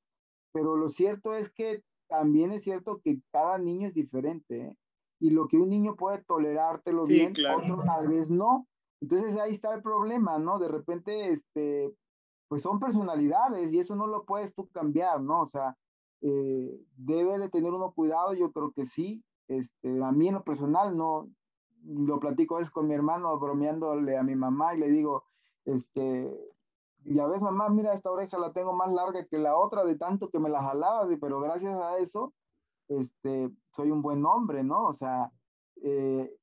pero 0.52 0.76
lo 0.76 0.90
cierto 0.90 1.34
es 1.34 1.50
que 1.50 1.84
también 2.10 2.52
es 2.52 2.64
cierto 2.64 3.00
que 3.04 3.22
cada 3.32 3.58
niño 3.58 3.88
es 3.88 3.94
diferente, 3.94 4.68
¿eh? 4.68 4.78
Y 5.22 5.30
lo 5.30 5.48
que 5.48 5.58
un 5.58 5.70
niño 5.70 5.96
puede 5.96 6.24
tolerártelo 6.24 7.06
bien, 7.06 7.34
otro 7.56 7.84
tal 7.86 8.08
vez 8.08 8.30
no. 8.32 8.68
Entonces 9.02 9.40
ahí 9.40 9.54
está 9.54 9.74
el 9.74 9.84
problema, 9.84 10.40
¿no? 10.40 10.58
De 10.58 10.68
repente, 10.68 11.32
este, 11.32 11.96
pues 12.48 12.64
son 12.64 12.80
personalidades 12.80 13.72
y 13.72 13.80
eso 13.80 13.96
no 13.96 14.08
lo 14.08 14.26
puedes 14.26 14.54
tú 14.54 14.68
cambiar, 14.70 15.22
¿no? 15.22 15.42
O 15.42 15.48
sea, 15.48 15.78
eh, 16.22 16.80
debe 16.98 17.38
de 17.38 17.50
tener 17.50 17.72
uno 17.72 17.94
cuidado, 17.94 18.34
yo 18.34 18.52
creo 18.52 18.72
que 18.72 18.86
sí. 18.86 19.24
Este, 19.52 20.02
a 20.02 20.12
mí 20.14 20.30
en 20.30 20.36
lo 20.36 20.44
personal 20.46 20.96
no, 20.96 21.30
lo 21.84 22.20
platico 22.20 22.60
es 22.60 22.72
con 22.72 22.88
mi 22.88 22.94
hermano 22.94 23.38
bromeándole 23.38 24.18
a 24.18 24.24
mi 24.24 24.36
mamá 24.36 24.74
y 24.76 24.80
le 24.80 24.90
digo, 24.90 25.26
este, 25.66 26.34
ya 27.04 27.28
ves, 27.28 27.42
mamá, 27.42 27.68
mira, 27.70 27.94
esta 27.94 28.12
oreja 28.12 28.38
la 28.38 28.54
tengo 28.54 28.74
más 28.74 28.94
larga 28.94 29.26
que 29.26 29.38
la 29.38 29.58
otra 29.58 29.84
de 29.84 29.98
tanto 29.98 30.30
que 30.30 30.40
me 30.40 30.50
la 30.50 30.64
jalaba, 30.64 31.06
pero 31.20 31.42
gracias 31.42 31.76
a 31.76 31.98
eso, 31.98 32.34
este, 32.88 33.52
soy 33.72 33.92
un 33.92 34.02
buen 34.02 34.26
hombre, 34.26 34.64
¿no? 34.64 34.86
O 34.86 34.94
sea, 34.94 35.32
eh, 35.84 36.34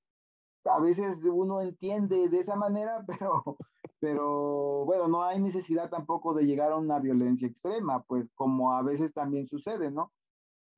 a 0.64 0.78
veces 0.80 1.24
uno 1.24 1.62
entiende 1.62 2.28
de 2.28 2.40
esa 2.40 2.56
manera, 2.56 3.06
pero, 3.18 3.56
pero 4.00 4.84
bueno, 4.84 5.08
no 5.08 5.22
hay 5.22 5.40
necesidad 5.40 5.88
tampoco 5.88 6.34
de 6.34 6.44
llegar 6.44 6.72
a 6.72 6.76
una 6.76 6.98
violencia 6.98 7.48
extrema, 7.48 8.02
pues 8.02 8.28
como 8.34 8.72
a 8.72 8.82
veces 8.82 9.14
también 9.14 9.46
sucede, 9.46 9.90
¿no? 9.90 10.12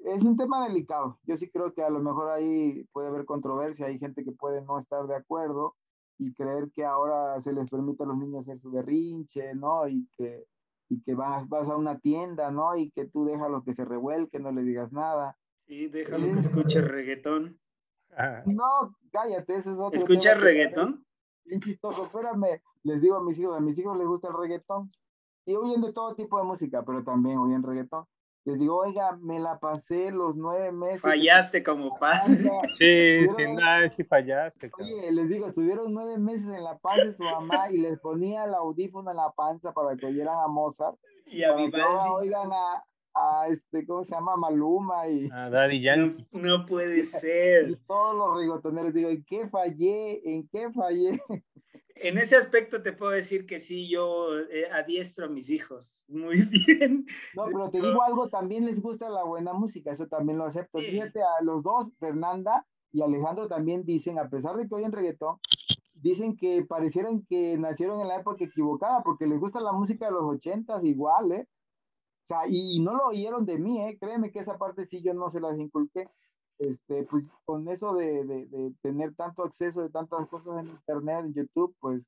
Es 0.04 0.22
un 0.22 0.36
tema 0.36 0.66
delicado. 0.66 1.18
Yo 1.24 1.36
sí 1.36 1.50
creo 1.50 1.72
que 1.72 1.82
a 1.82 1.90
lo 1.90 2.00
mejor 2.00 2.30
ahí 2.30 2.84
puede 2.92 3.08
haber 3.08 3.24
controversia, 3.24 3.86
hay 3.86 3.98
gente 3.98 4.24
que 4.24 4.32
puede 4.32 4.62
no 4.62 4.78
estar 4.78 5.06
de 5.06 5.16
acuerdo, 5.16 5.76
y 6.20 6.34
creer 6.34 6.70
que 6.74 6.84
ahora 6.84 7.40
se 7.40 7.52
les 7.52 7.70
permite 7.70 8.02
a 8.02 8.06
los 8.06 8.18
niños 8.18 8.42
hacer 8.42 8.60
su 8.60 8.70
berrinche, 8.70 9.54
¿no? 9.54 9.88
Y 9.88 10.06
que, 10.16 10.46
y 10.90 11.00
que 11.02 11.14
vas, 11.14 11.48
vas 11.48 11.66
a 11.68 11.76
una 11.76 11.98
tienda, 11.98 12.50
¿no? 12.50 12.76
Y 12.76 12.90
que 12.90 13.06
tú 13.06 13.24
déjalo 13.24 13.64
que 13.64 13.72
se 13.72 13.86
revuelque, 13.86 14.38
no 14.38 14.52
le 14.52 14.62
digas 14.62 14.92
nada. 14.92 15.38
Sí, 15.66 15.88
déjalo 15.88 16.24
que 16.26 16.38
escuche 16.38 16.82
reggaetón. 16.82 17.58
No, 18.44 18.94
cállate, 19.10 19.56
ese 19.56 19.70
es 19.70 19.76
otro. 19.78 19.96
¿Escuchas 19.96 20.38
reggaetón? 20.38 21.06
Bien 21.44 21.60
chistoso, 21.60 22.04
espérame, 22.04 22.60
les 22.82 23.00
digo 23.00 23.16
a 23.16 23.24
mis 23.24 23.38
hijos, 23.38 23.56
a 23.56 23.60
mis 23.60 23.78
hijos 23.78 23.96
les 23.96 24.06
gusta 24.06 24.28
el 24.28 24.34
reggaetón. 24.34 24.92
Y 25.46 25.54
oyen 25.54 25.80
de 25.80 25.92
todo 25.94 26.14
tipo 26.14 26.38
de 26.38 26.44
música, 26.44 26.84
pero 26.84 27.02
también 27.02 27.38
oyen 27.38 27.62
reggaetón. 27.62 28.04
Les 28.50 28.58
digo, 28.58 28.78
oiga, 28.78 29.16
me 29.22 29.38
la 29.38 29.60
pasé 29.60 30.10
los 30.10 30.34
nueve 30.34 30.72
meses. 30.72 31.02
Fallaste 31.02 31.62
como 31.62 31.96
padre. 31.98 32.50
Sí, 32.78 33.28
sin 33.36 33.54
nada, 33.54 33.88
sí 33.90 34.02
fallaste. 34.02 34.72
Oye, 34.80 35.12
les 35.12 35.28
digo, 35.28 35.46
estuvieron 35.46 35.94
nueve 35.94 36.18
meses 36.18 36.48
en 36.48 36.64
la 36.64 36.76
panza 36.78 37.04
de 37.04 37.14
su 37.14 37.22
mamá 37.22 37.70
y 37.70 37.78
les 37.78 38.00
ponía 38.00 38.44
el 38.44 38.54
audífono 38.54 39.12
en 39.12 39.18
la 39.18 39.30
panza 39.30 39.72
para 39.72 39.96
que 39.96 40.06
oyeran 40.06 40.36
a 40.36 40.48
Mozart. 40.48 40.98
Y 41.26 41.44
a 41.44 41.54
que 41.54 41.80
oigan 42.12 42.50
a, 42.52 42.84
a, 43.14 43.46
este, 43.46 43.86
¿cómo 43.86 44.02
se 44.02 44.16
llama? 44.16 44.36
Maluma 44.36 45.06
y... 45.06 45.28
A 45.32 45.48
Daddy 45.48 45.80
Yankee. 45.80 46.26
No, 46.32 46.66
puede 46.66 47.04
ser. 47.04 47.68
Y 47.70 47.76
todos 47.86 48.16
los 48.16 48.40
rigotoneros, 48.40 48.92
digo, 48.92 49.10
¿en 49.10 49.22
qué 49.22 49.48
fallé? 49.48 50.22
¿En 50.24 50.48
qué 50.48 50.72
fallé? 50.72 51.22
En 52.02 52.18
ese 52.18 52.36
aspecto 52.36 52.82
te 52.82 52.92
puedo 52.92 53.12
decir 53.12 53.46
que 53.46 53.60
sí, 53.60 53.88
yo 53.88 54.38
eh, 54.38 54.70
adiestro 54.72 55.26
a 55.26 55.28
mis 55.28 55.50
hijos 55.50 56.04
muy 56.08 56.36
bien. 56.66 57.06
No, 57.34 57.44
pero 57.46 57.70
te 57.70 57.80
digo 57.80 58.02
algo, 58.02 58.28
también 58.28 58.64
les 58.64 58.80
gusta 58.80 59.08
la 59.08 59.24
buena 59.24 59.52
música, 59.52 59.92
eso 59.92 60.06
también 60.06 60.38
lo 60.38 60.44
acepto. 60.44 60.78
Fíjate, 60.78 61.20
a 61.22 61.42
los 61.42 61.62
dos, 61.62 61.92
Fernanda 61.98 62.66
y 62.92 63.02
Alejandro 63.02 63.48
también 63.48 63.84
dicen, 63.84 64.18
a 64.18 64.28
pesar 64.28 64.56
de 64.56 64.66
que 64.66 64.74
oyen 64.74 64.92
reggaetón, 64.92 65.38
dicen 65.94 66.36
que 66.36 66.64
parecieran 66.64 67.24
que 67.28 67.58
nacieron 67.58 68.00
en 68.00 68.08
la 68.08 68.16
época 68.16 68.44
equivocada 68.44 69.02
porque 69.02 69.26
les 69.26 69.38
gusta 69.38 69.60
la 69.60 69.72
música 69.72 70.06
de 70.06 70.12
los 70.12 70.24
ochentas 70.24 70.82
igual, 70.84 71.32
¿eh? 71.32 71.46
O 72.24 72.26
sea, 72.26 72.38
y, 72.48 72.80
no 72.80 72.94
lo 72.94 73.06
oyeron 73.08 73.44
de 73.44 73.58
mí, 73.58 73.82
¿eh? 73.82 73.98
Créeme 74.00 74.30
que 74.30 74.38
esa 74.38 74.56
parte 74.56 74.86
sí 74.86 75.02
yo 75.02 75.12
no 75.14 75.30
se 75.30 75.40
las 75.40 75.58
inculqué. 75.58 76.08
Este, 76.60 77.04
pues 77.04 77.24
con 77.46 77.66
eso 77.68 77.94
de, 77.94 78.22
de, 78.26 78.46
de 78.46 78.74
tener 78.82 79.14
tanto 79.14 79.42
acceso 79.42 79.80
de 79.80 79.88
tantas 79.88 80.28
cosas 80.28 80.60
en 80.60 80.68
internet, 80.68 81.24
en 81.24 81.32
YouTube, 81.32 81.74
pues 81.80 82.02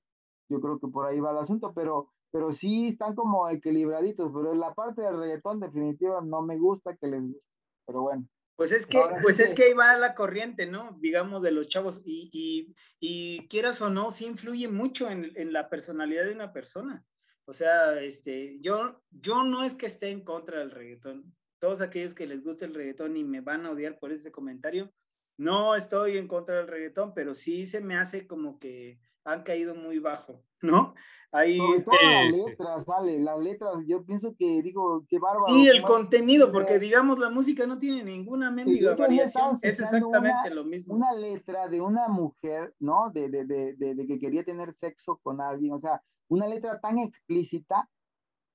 yo 0.50 0.60
creo 0.60 0.78
que 0.78 0.88
por 0.88 1.06
ahí 1.06 1.20
va 1.20 1.30
el 1.30 1.38
asunto, 1.38 1.72
pero, 1.74 2.12
pero 2.30 2.52
sí 2.52 2.88
están 2.88 3.14
como 3.14 3.48
equilibraditos, 3.48 4.30
pero 4.30 4.52
en 4.52 4.60
la 4.60 4.74
parte 4.74 5.00
del 5.00 5.18
reggaetón 5.18 5.58
definitiva 5.58 6.20
no 6.20 6.42
me 6.42 6.58
gusta 6.58 6.94
que 6.96 7.06
les 7.06 7.22
guste, 7.22 7.40
pero 7.86 8.02
bueno. 8.02 8.28
Pues 8.54 8.72
es 8.72 8.86
que, 8.86 9.00
pues 9.22 9.40
es 9.40 9.54
que 9.54 9.64
ahí 9.64 9.72
va 9.72 9.96
la 9.96 10.14
corriente, 10.14 10.66
¿no? 10.66 10.98
Digamos, 11.00 11.42
de 11.42 11.50
los 11.50 11.68
chavos. 11.68 12.02
Y, 12.04 12.28
y, 12.32 12.74
y 13.00 13.48
quieras 13.48 13.80
o 13.80 13.88
no, 13.88 14.10
sí 14.10 14.26
influye 14.26 14.68
mucho 14.68 15.08
en, 15.08 15.32
en, 15.34 15.54
la 15.54 15.70
personalidad 15.70 16.26
de 16.26 16.34
una 16.34 16.52
persona. 16.52 17.02
O 17.46 17.54
sea, 17.54 17.98
este, 18.02 18.60
yo, 18.60 19.00
yo 19.10 19.42
no 19.42 19.64
es 19.64 19.74
que 19.74 19.86
esté 19.86 20.10
en 20.10 20.22
contra 20.22 20.58
del 20.58 20.70
reggaetón. 20.70 21.34
Todos 21.62 21.80
aquellos 21.80 22.12
que 22.12 22.26
les 22.26 22.42
gusta 22.42 22.64
el 22.64 22.74
reggaetón 22.74 23.16
y 23.16 23.22
me 23.22 23.40
van 23.40 23.66
a 23.66 23.70
odiar 23.70 23.96
por 24.00 24.10
ese 24.10 24.32
comentario, 24.32 24.90
no 25.38 25.76
estoy 25.76 26.16
en 26.16 26.26
contra 26.26 26.56
del 26.56 26.66
reggaetón, 26.66 27.14
pero 27.14 27.36
sí 27.36 27.66
se 27.66 27.80
me 27.80 27.94
hace 27.94 28.26
como 28.26 28.58
que 28.58 28.98
han 29.24 29.44
caído 29.44 29.72
muy 29.76 30.00
bajo, 30.00 30.42
¿no? 30.60 30.92
Ahí, 31.30 31.58
Sobre 31.58 31.80
todo 31.82 31.94
las 32.02 32.32
letras, 32.32 32.84
vale, 32.84 33.20
las 33.20 33.38
letras, 33.38 33.74
yo 33.86 34.04
pienso 34.04 34.34
que 34.36 34.60
digo, 34.60 35.06
qué 35.08 35.20
bárbaro. 35.20 35.54
Y 35.54 35.68
el 35.68 35.82
contenido, 35.82 36.50
porque 36.50 36.80
digamos 36.80 37.20
la 37.20 37.30
música 37.30 37.64
no 37.64 37.78
tiene 37.78 38.02
ninguna 38.02 38.50
mendiga 38.50 38.96
variación, 38.96 39.60
es 39.62 39.78
exactamente 39.78 40.50
lo 40.52 40.64
mismo. 40.64 40.96
Una 40.96 41.12
letra 41.12 41.68
de 41.68 41.80
una 41.80 42.08
mujer, 42.08 42.74
¿no? 42.80 43.12
De, 43.14 43.28
de, 43.28 43.44
de, 43.44 43.74
de, 43.76 44.06
que 44.08 44.18
quería 44.18 44.42
tener 44.42 44.74
sexo 44.74 45.20
con 45.22 45.40
alguien, 45.40 45.74
o 45.74 45.78
sea, 45.78 46.02
una 46.26 46.48
letra 46.48 46.80
tan 46.80 46.98
explícita 46.98 47.88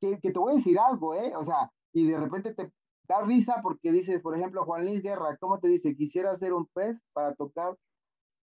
que, 0.02 0.20
que 0.20 0.32
te 0.32 0.38
voy 0.40 0.52
a 0.52 0.58
decir 0.58 0.78
algo, 0.78 1.16
¿eh? 1.16 1.32
O 1.38 1.46
sea, 1.46 1.72
y 1.94 2.06
de 2.06 2.20
repente 2.20 2.54
te 2.54 2.70
da 3.08 3.22
risa 3.22 3.62
porque 3.62 3.92
dices, 3.92 4.22
por 4.22 4.38
ejemplo, 4.38 4.66
Juan 4.66 4.86
Luis 4.86 5.02
Guerra, 5.02 5.38
¿cómo 5.38 5.60
te 5.60 5.68
dice? 5.68 5.96
Quisiera 5.96 6.36
ser 6.36 6.54
un 6.54 6.66
pez 6.68 6.98
para 7.14 7.34
tocar 7.36 7.78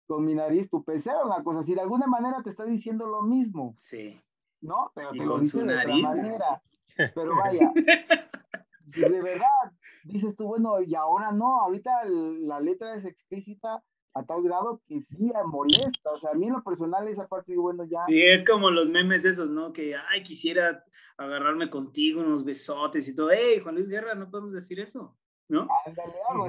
con 0.07 0.25
mi 0.25 0.35
nariz 0.35 0.69
tu 0.69 0.83
pecera, 0.83 1.25
una 1.25 1.43
cosa 1.45 1.61
así, 1.61 1.75
de 1.75 1.83
alguna 1.83 2.07
manera 2.07 2.43
te 2.43 2.51
está 2.51 2.65
diciendo 2.65 3.07
lo 3.07 3.23
mismo. 3.23 3.75
Sí. 3.79 4.21
¿No? 4.61 4.91
Pero 4.95 5.13
te 5.13 5.25
lo 5.25 5.39
dice 5.39 5.63
de 5.63 5.77
otra 5.77 5.97
manera. 5.97 6.63
Pero 7.15 7.37
vaya, 7.37 7.73
de 8.85 9.23
verdad, 9.23 9.73
dices 10.05 10.35
tú, 10.35 10.49
bueno, 10.49 10.81
y 10.83 10.95
ahora 10.95 11.33
no, 11.33 11.63
ahorita 11.63 12.05
la 12.05 12.61
letra 12.61 12.95
es 12.95 13.05
explícita 13.05 13.83
a 14.15 14.25
tal 14.25 14.43
grado 14.43 14.83
que 14.87 15.01
sí 15.03 15.31
molesta, 15.47 16.11
o 16.11 16.19
sea, 16.19 16.31
a 16.31 16.35
mí 16.35 16.47
en 16.47 16.55
lo 16.55 16.65
personal 16.65 17.07
esa 17.07 17.29
parte 17.29 17.53
digo, 17.53 17.63
bueno, 17.63 17.85
ya. 17.85 18.05
Sí, 18.09 18.21
es 18.21 18.45
como 18.45 18.71
los 18.71 18.89
memes 18.89 19.25
esos, 19.25 19.51
¿no? 19.51 19.73
Que, 19.73 19.95
ay, 19.95 20.23
quisiera 20.23 20.85
agarrarme 21.17 21.71
contigo, 21.71 22.21
unos 22.21 22.45
besotes 22.45 23.07
y 23.07 23.15
todo, 23.15 23.31
hey, 23.31 23.61
Juan 23.63 23.75
Luis 23.75 23.89
Guerra, 23.89 24.15
no 24.15 24.31
podemos 24.31 24.53
decir 24.53 24.81
eso. 24.81 25.17
¿no? 25.51 25.67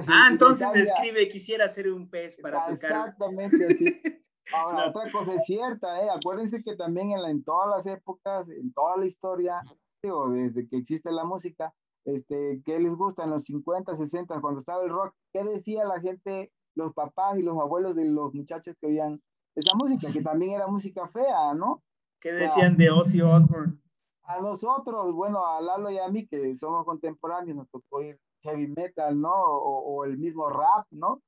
ah, 0.06 0.28
entonces 0.30 0.68
escribe, 0.74 1.28
quisiera 1.28 1.68
ser 1.68 1.92
un 1.92 2.08
pez 2.08 2.36
para 2.40 2.64
tocar. 2.66 2.92
Exactamente 2.92 3.66
así. 3.66 3.84
Ahora, 4.54 4.88
otra 4.88 5.10
cosa 5.10 5.34
es 5.34 5.44
cierta, 5.44 6.02
¿eh? 6.02 6.08
acuérdense 6.10 6.62
que 6.62 6.76
también 6.76 7.12
en, 7.12 7.22
la, 7.22 7.30
en 7.30 7.44
todas 7.44 7.68
las 7.68 7.86
épocas, 7.86 8.48
en 8.48 8.72
toda 8.72 8.96
la 8.96 9.06
historia, 9.06 9.62
digo, 10.02 10.30
desde 10.30 10.68
que 10.68 10.76
existe 10.76 11.10
la 11.12 11.24
música, 11.24 11.72
este, 12.04 12.60
¿qué 12.64 12.78
les 12.78 12.92
gusta 12.94 13.24
en 13.24 13.30
los 13.30 13.44
50, 13.44 13.96
60, 13.96 14.40
cuando 14.40 14.60
estaba 14.60 14.82
el 14.82 14.90
rock? 14.90 15.14
¿Qué 15.32 15.44
decía 15.44 15.84
la 15.84 16.00
gente, 16.00 16.52
los 16.74 16.92
papás 16.94 17.38
y 17.38 17.42
los 17.42 17.58
abuelos 17.58 17.94
de 17.94 18.10
los 18.10 18.34
muchachos 18.34 18.76
que 18.80 18.86
oían 18.86 19.20
esa 19.54 19.74
música, 19.74 20.10
que 20.12 20.22
también 20.22 20.52
era 20.52 20.66
música 20.66 21.08
fea, 21.08 21.54
¿no? 21.54 21.82
¿Qué 22.20 22.32
decían 22.32 22.76
de 22.76 22.90
Ozzy 22.90 23.20
Osbourne? 23.20 23.78
A 24.24 24.40
nosotros, 24.40 25.12
bueno, 25.12 25.44
a 25.44 25.60
Lalo 25.60 25.90
y 25.90 25.98
a 25.98 26.08
mí, 26.08 26.26
que 26.26 26.56
somos 26.56 26.84
contemporáneos, 26.84 27.56
nos 27.56 27.68
tocó 27.70 28.02
ir 28.02 28.18
heavy 28.42 28.68
metal, 28.68 29.20
¿no? 29.20 29.32
O, 29.32 30.04
el 30.04 30.16
mismo 30.16 30.48
rap, 30.48 30.86
¿no? 30.90 31.22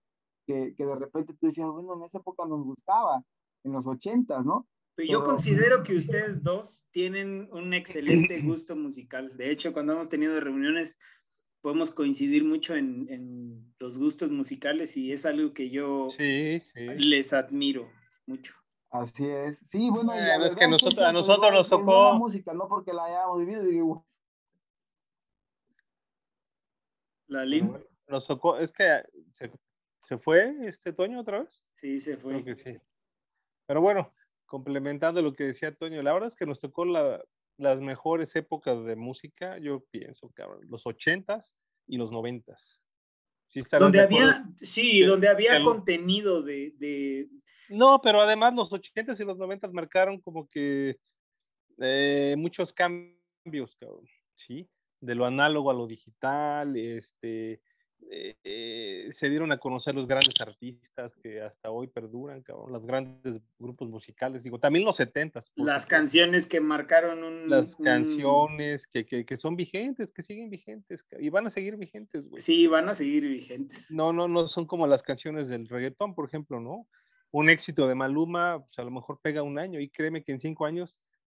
Que, 0.47 0.75
que, 0.77 0.87
de 0.87 0.95
repente 0.95 1.35
tú 1.35 1.47
decías, 1.47 1.69
bueno, 1.69 1.95
en 1.95 2.05
esa 2.05 2.19
época 2.19 2.47
nos 2.47 2.63
gustaba, 2.65 3.23
en 3.65 3.73
los 3.73 3.87
ochentas, 3.87 4.45
¿no? 4.45 4.67
Pero 4.95 5.11
yo 5.11 5.25
considero 5.25 5.83
que 5.83 5.97
ustedes 5.97 6.43
dos 6.43 6.87
tienen 6.93 7.49
un 7.53 7.75
excelente 7.75 8.41
gusto 8.43 8.77
musical. 8.77 9.37
De 9.37 9.51
hecho, 9.51 9.73
cuando 9.73 9.93
hemos 9.93 10.09
tenido 10.09 10.39
reuniones, 10.39 10.97
podemos 11.65 11.93
coincidir 11.93 12.45
mucho 12.45 12.75
en, 12.75 13.07
en 13.09 13.75
los 13.79 13.97
gustos 13.97 14.31
musicales 14.31 14.99
y 14.99 15.13
es 15.13 15.25
algo 15.25 15.55
que 15.55 15.71
yo 15.71 16.09
les 16.19 17.33
admiro 17.33 17.91
mucho. 18.27 18.53
Así 18.91 19.27
es. 19.27 19.61
Sí, 19.61 19.89
bueno, 19.89 20.13
es 20.13 20.55
que 20.57 20.69
nosotros, 20.69 21.03
a 21.03 21.11
nosotros 21.11 21.55
nos 21.55 21.69
tocó. 21.71 22.13
La 22.13 22.19
música, 22.19 22.53
no 22.53 22.69
porque 22.69 22.93
la 22.93 23.07
hayamos 23.07 23.39
vivido, 23.39 23.63
digo, 23.63 24.07
La 27.29 27.47
Lin. 27.47 27.73
nos 28.09 28.27
tocó, 28.27 28.59
es 28.59 28.71
que 28.71 29.03
se, 29.39 29.51
se, 30.03 30.19
fue 30.19 30.69
este 30.69 30.93
Toño 30.93 31.21
otra 31.21 31.45
vez. 31.45 31.63
Sí, 31.77 31.99
se 31.99 32.19
fue. 32.19 32.43
Creo 32.43 32.57
que 32.57 32.63
sí. 32.63 32.79
Pero 33.65 33.81
bueno, 33.81 34.13
complementando 34.45 35.23
lo 35.23 35.33
que 35.33 35.45
decía 35.45 35.75
Toño, 35.75 36.03
la 36.03 36.13
verdad 36.13 36.29
es 36.29 36.37
que 36.37 36.45
nos 36.45 36.61
tocó 36.61 36.85
la, 36.85 37.25
las 37.57 37.81
mejores 37.81 38.35
épocas 38.37 38.85
de 38.85 38.97
música, 38.97 39.59
yo 39.59 39.85
pienso, 39.91 40.31
cabrón, 40.35 40.61
los 40.69 40.87
ochentas 40.87 41.55
y 41.87 41.97
los 41.97 42.11
noventas. 42.11 42.81
Sí, 43.49 43.63
donde 43.79 44.01
había, 44.01 44.45
sí, 44.61 45.03
donde 45.03 45.29
había 45.29 45.63
contenido 45.63 46.43
de, 46.43 46.73
de, 46.77 47.29
No, 47.69 48.01
pero 48.03 48.21
además 48.21 48.55
los 48.55 48.73
ochentas 48.73 49.21
y 49.21 49.25
los 49.25 49.39
noventas 49.39 49.73
marcaron 49.73 50.21
como 50.21 50.49
que 50.49 50.99
eh, 51.79 52.35
muchos 52.37 52.73
cambios, 52.73 53.77
cabrón, 53.79 54.09
¿sí? 54.35 54.69
de 55.05 55.15
lo 55.15 55.27
análogo 55.27 55.71
a 55.71 55.75
lo 55.75 55.87
digital, 55.87 56.77
este, 56.77 57.61
eh, 58.11 58.37
eh, 58.45 59.11
se 59.13 59.29
dieron 59.29 59.51
a 59.53 59.59
conocer 59.59 59.95
los 59.95 60.07
grandes 60.07 60.41
artistas 60.41 61.17
que 61.17 61.41
hasta 61.41 61.71
hoy 61.71 61.87
perduran, 61.89 62.43
cabrón, 62.43 62.73
los 62.73 62.87
grandes 62.87 63.43
grupos 63.59 63.89
musicales, 63.89 64.43
digo, 64.43 64.59
también 64.59 64.85
los 64.85 64.97
setentas. 64.97 65.51
Las 65.57 65.87
canciones 65.87 66.47
que 66.47 66.61
marcaron 66.61 67.25
un... 67.25 67.49
Las 67.49 67.75
canciones 67.77 68.87
que, 68.87 69.07
que, 69.07 69.25
que, 69.25 69.37
son 69.37 69.57
vigentes, 69.57 70.13
que 70.13 70.23
siguen 70.23 70.51
vigentes, 70.51 71.05
y 71.19 71.29
van 71.29 71.47
a 71.47 71.51
seguir 71.51 71.77
vigentes, 71.77 72.29
güey. 72.29 72.41
Sí, 72.41 72.67
van 72.67 72.89
a 72.89 72.95
seguir 72.95 73.27
vigentes. 73.27 73.91
No, 73.91 74.13
no, 74.13 74.29
no 74.29 74.47
son 74.49 74.67
como 74.67 74.87
las 74.87 75.03
canciones 75.03 75.49
del 75.49 75.69
reggaetón, 75.69 76.15
por 76.15 76.27
ejemplo, 76.27 76.61
¿no? 76.61 76.87
Un 77.31 77.51
éxito 77.51 77.89
de 77.89 77.97
Maluma, 77.97 78.65
pues 78.65 78.79
a 78.79 78.85
lo 78.85 78.91
mejor 78.91 79.19
pega 79.21 79.43
un 79.43 79.59
año, 79.59 79.81
y 79.81 79.89
créeme 79.89 80.23
que 80.23 80.33
en 80.33 80.41
cinco 80.41 80.67
años 80.67 80.95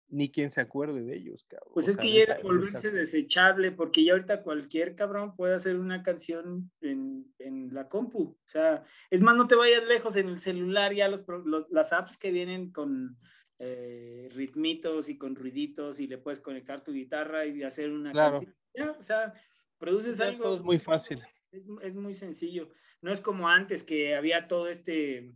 ni 0.07 0.31
quien 0.31 0.51
se 0.51 0.61
acuerde 0.61 1.01
de 1.03 1.15
ellos, 1.15 1.45
cabrón. 1.47 1.71
Pues 1.73 1.87
es 1.87 1.97
que 1.97 2.11
llega 2.11 2.35
a 2.35 2.41
volverse 2.41 2.91
desechable, 2.91 3.71
porque 3.71 4.03
ya 4.03 4.13
ahorita 4.13 4.43
cualquier 4.43 4.95
cabrón 4.95 5.35
puede 5.35 5.55
hacer 5.55 5.77
una 5.77 6.03
canción 6.03 6.71
en, 6.81 7.25
en, 7.39 7.73
la 7.73 7.89
compu. 7.89 8.37
O 8.39 8.47
sea, 8.47 8.83
es 9.09 9.21
más, 9.21 9.35
no 9.35 9.47
te 9.47 9.55
vayas 9.55 9.83
lejos 9.85 10.15
en 10.15 10.29
el 10.29 10.39
celular, 10.39 10.93
ya 10.93 11.07
los, 11.07 11.21
los 11.45 11.69
las 11.71 11.91
apps 11.91 12.17
que 12.17 12.31
vienen 12.31 12.71
con 12.71 13.17
eh, 13.59 14.29
ritmitos 14.33 15.09
y 15.09 15.17
con 15.17 15.35
ruiditos 15.35 15.99
y 15.99 16.07
le 16.07 16.17
puedes 16.17 16.39
conectar 16.39 16.83
tu 16.83 16.93
guitarra 16.93 17.45
y 17.45 17.63
hacer 17.63 17.91
una 17.91 18.13
canción. 18.13 18.55
Ya, 18.75 18.91
o 18.91 19.01
sea, 19.01 19.33
produces 19.77 20.19
algo. 20.19 20.55
es 20.55 20.61
muy 20.61 20.79
fácil. 20.79 21.21
Es, 21.51 21.63
es 21.81 21.95
muy 21.95 22.13
sencillo. 22.13 22.69
No 23.01 23.11
es 23.11 23.21
como 23.21 23.49
antes 23.49 23.83
que 23.83 24.15
había 24.15 24.47
todo 24.47 24.67
este 24.67 25.33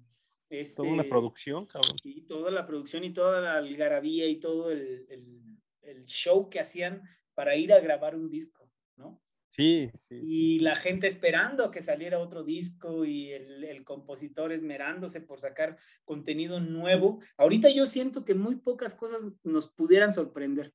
este, 0.49 0.77
toda 0.77 0.89
una 0.89 1.03
producción, 1.03 1.65
cabrón. 1.65 1.95
Y 2.03 2.21
toda 2.21 2.51
la 2.51 2.65
producción 2.65 3.03
y 3.03 3.13
toda 3.13 3.39
la 3.39 3.57
algarabía 3.57 4.27
y 4.27 4.37
todo 4.37 4.71
el, 4.71 5.05
el, 5.09 6.05
show 6.05 6.49
que 6.49 6.59
hacían 6.59 7.03
para 7.33 7.55
ir 7.55 7.73
a 7.73 7.79
grabar 7.79 8.15
un 8.15 8.29
disco, 8.29 8.71
¿no? 8.95 9.21
Sí, 9.51 9.91
sí. 9.95 10.19
Y 10.23 10.59
la 10.59 10.75
gente 10.75 11.07
esperando 11.07 11.69
que 11.71 11.81
saliera 11.81 12.19
otro 12.19 12.43
disco 12.43 13.05
y 13.05 13.31
el, 13.31 13.63
el, 13.63 13.83
compositor 13.83 14.51
esmerándose 14.51 15.21
por 15.21 15.39
sacar 15.39 15.77
contenido 16.05 16.59
nuevo. 16.59 17.19
Ahorita 17.37 17.69
yo 17.69 17.85
siento 17.85 18.23
que 18.23 18.35
muy 18.35 18.55
pocas 18.55 18.95
cosas 18.95 19.25
nos 19.43 19.67
pudieran 19.67 20.13
sorprender. 20.13 20.73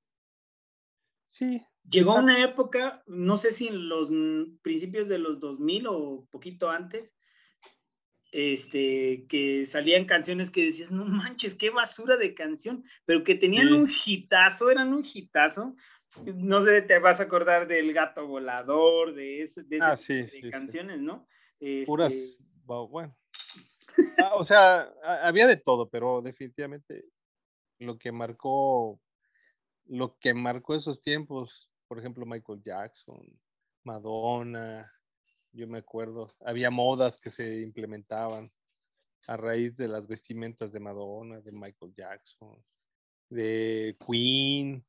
Sí. 1.26 1.62
Llegó 1.88 2.14
una 2.14 2.42
época, 2.42 3.02
no 3.06 3.36
sé 3.36 3.52
si 3.52 3.68
en 3.68 3.88
los 3.88 4.10
principios 4.62 5.08
de 5.08 5.18
los 5.18 5.38
2000 5.40 5.86
o 5.88 6.26
poquito 6.30 6.70
antes, 6.70 7.14
este, 8.36 9.26
que 9.28 9.64
salían 9.64 10.06
canciones 10.06 10.50
que 10.50 10.64
decías, 10.64 10.90
no 10.90 11.04
manches, 11.04 11.54
qué 11.54 11.70
basura 11.70 12.16
de 12.16 12.34
canción, 12.34 12.82
pero 13.04 13.22
que 13.22 13.36
tenían 13.36 13.72
un 13.72 13.88
hitazo, 13.88 14.72
eran 14.72 14.92
un 14.92 15.04
hitazo. 15.04 15.76
No 16.34 16.64
sé, 16.64 16.82
te 16.82 16.98
vas 16.98 17.20
a 17.20 17.24
acordar 17.24 17.68
del 17.68 17.92
gato 17.92 18.26
volador, 18.26 19.14
de, 19.14 19.42
ese, 19.42 19.62
de, 19.62 19.78
ah, 19.80 19.96
canciones, 20.50 20.98
¿no? 20.98 21.28
Puras, 21.86 22.12
este 22.12 22.44
bueno. 22.66 23.16
Ah, 24.18 24.34
o 24.34 24.44
sea, 24.44 24.92
había 25.22 25.46
de 25.46 25.56
todo, 25.56 25.88
pero 25.88 26.20
definitivamente 26.20 27.04
lo 27.78 27.98
que 27.98 28.10
marcó, 28.10 29.00
lo 29.86 30.18
que 30.18 30.34
marcó 30.34 30.74
esos 30.74 31.00
tiempos, 31.00 31.70
por 31.86 32.00
ejemplo, 32.00 32.26
Michael 32.26 32.62
Jackson, 32.64 33.24
Madonna, 33.84 34.92
yo 35.54 35.66
me 35.66 35.78
acuerdo, 35.78 36.34
había 36.40 36.70
modas 36.70 37.20
que 37.20 37.30
se 37.30 37.60
implementaban. 37.60 38.52
a 39.26 39.36
raíz 39.36 39.76
de 39.76 39.88
las 39.88 40.06
vestimentas 40.06 40.72
de 40.72 40.80
Madonna, 40.80 41.40
de 41.40 41.52
Michael 41.52 41.94
Jackson, 41.94 42.62
de 43.30 43.96
Queen, 44.06 44.84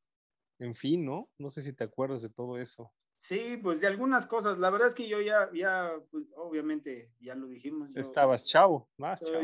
en 0.59 0.75
fin, 0.75 1.05
¿no? 1.05 1.29
No 1.37 1.51
sé 1.51 1.61
si 1.61 1.73
te 1.73 1.83
acuerdas 1.83 2.21
de 2.21 2.29
todo 2.29 2.57
eso. 2.57 2.91
Sí, 3.17 3.57
pues 3.61 3.79
de 3.79 3.87
algunas 3.87 4.25
cosas. 4.25 4.57
La 4.57 4.69
verdad 4.69 4.89
es 4.89 4.95
que 4.95 5.07
yo 5.07 5.21
ya, 5.21 5.49
ya, 5.53 5.93
pues, 6.11 6.25
obviamente, 6.35 7.11
ya 7.19 7.33
lo 7.35 7.47
dijimos. 7.47 7.95
Estabas 7.95 8.45
chavo, 8.45 8.89
más 8.97 9.21
chavo. 9.21 9.41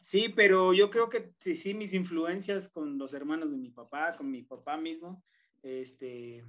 Sí, 0.00 0.28
pero 0.30 0.72
yo 0.72 0.90
creo 0.90 1.08
que 1.08 1.32
sí, 1.38 1.54
sí, 1.54 1.74
mis 1.74 1.94
influencias 1.94 2.68
con 2.68 2.98
los 2.98 3.14
hermanos 3.14 3.52
de 3.52 3.58
mi 3.58 3.70
papá, 3.70 4.16
con 4.16 4.30
mi 4.30 4.42
papá 4.42 4.76
mismo, 4.76 5.22
este, 5.62 6.44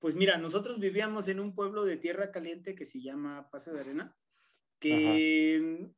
pues 0.00 0.14
mira, 0.16 0.38
nosotros 0.38 0.80
vivíamos 0.80 1.28
en 1.28 1.38
un 1.38 1.54
pueblo 1.54 1.84
de 1.84 1.96
tierra 1.96 2.32
caliente 2.32 2.74
que 2.74 2.84
se 2.84 3.00
llama 3.00 3.48
Paso 3.50 3.72
de 3.72 3.80
Arena, 3.80 4.16
que 4.78 5.92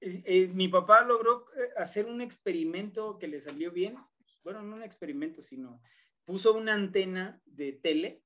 eh, 0.00 0.22
eh, 0.24 0.50
mi 0.54 0.68
papá 0.68 1.02
logró 1.02 1.46
eh, 1.56 1.70
hacer 1.76 2.06
un 2.06 2.20
experimento 2.20 3.18
que 3.18 3.26
le 3.26 3.40
salió 3.40 3.72
bien. 3.72 3.96
Bueno, 4.44 4.62
no 4.62 4.76
un 4.76 4.82
experimento, 4.82 5.40
sino 5.40 5.80
puso 6.24 6.54
una 6.54 6.74
antena 6.74 7.40
de 7.46 7.72
tele 7.72 8.22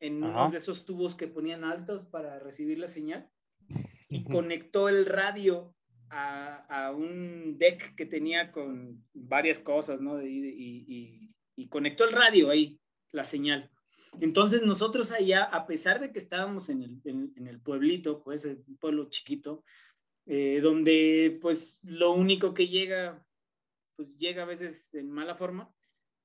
en 0.00 0.22
uno 0.22 0.50
de 0.50 0.58
esos 0.58 0.84
tubos 0.84 1.14
que 1.14 1.28
ponían 1.28 1.62
altos 1.62 2.04
para 2.04 2.38
recibir 2.38 2.78
la 2.78 2.88
señal 2.88 3.30
y 4.08 4.24
conectó 4.24 4.88
el 4.88 5.06
radio 5.06 5.74
a, 6.08 6.92
un 6.96 7.56
deck 7.58 7.94
que 7.94 8.06
tenía 8.06 8.50
con 8.50 9.04
varias 9.14 9.60
cosas, 9.60 10.00
¿no? 10.00 10.20
Y, 10.20 11.32
conectó 11.68 12.04
el 12.04 12.12
radio 12.12 12.50
ahí, 12.50 12.80
la 13.12 13.22
señal. 13.22 13.69
Entonces 14.18 14.62
nosotros 14.62 15.12
allá, 15.12 15.44
a 15.44 15.66
pesar 15.66 16.00
de 16.00 16.12
que 16.12 16.18
estábamos 16.18 16.68
en 16.68 16.82
el, 17.04 17.60
pueblito, 17.60 18.22
pues 18.22 18.44
un 18.44 18.76
pueblo 18.78 19.08
chiquito, 19.08 19.64
eh, 20.26 20.60
donde 20.60 21.38
pues 21.40 21.78
lo 21.82 22.12
único 22.12 22.52
que 22.52 22.68
llega, 22.68 23.24
pues 23.96 24.18
llega 24.18 24.42
a 24.42 24.46
veces 24.46 24.94
en 24.94 25.10
mala 25.10 25.34
forma, 25.34 25.72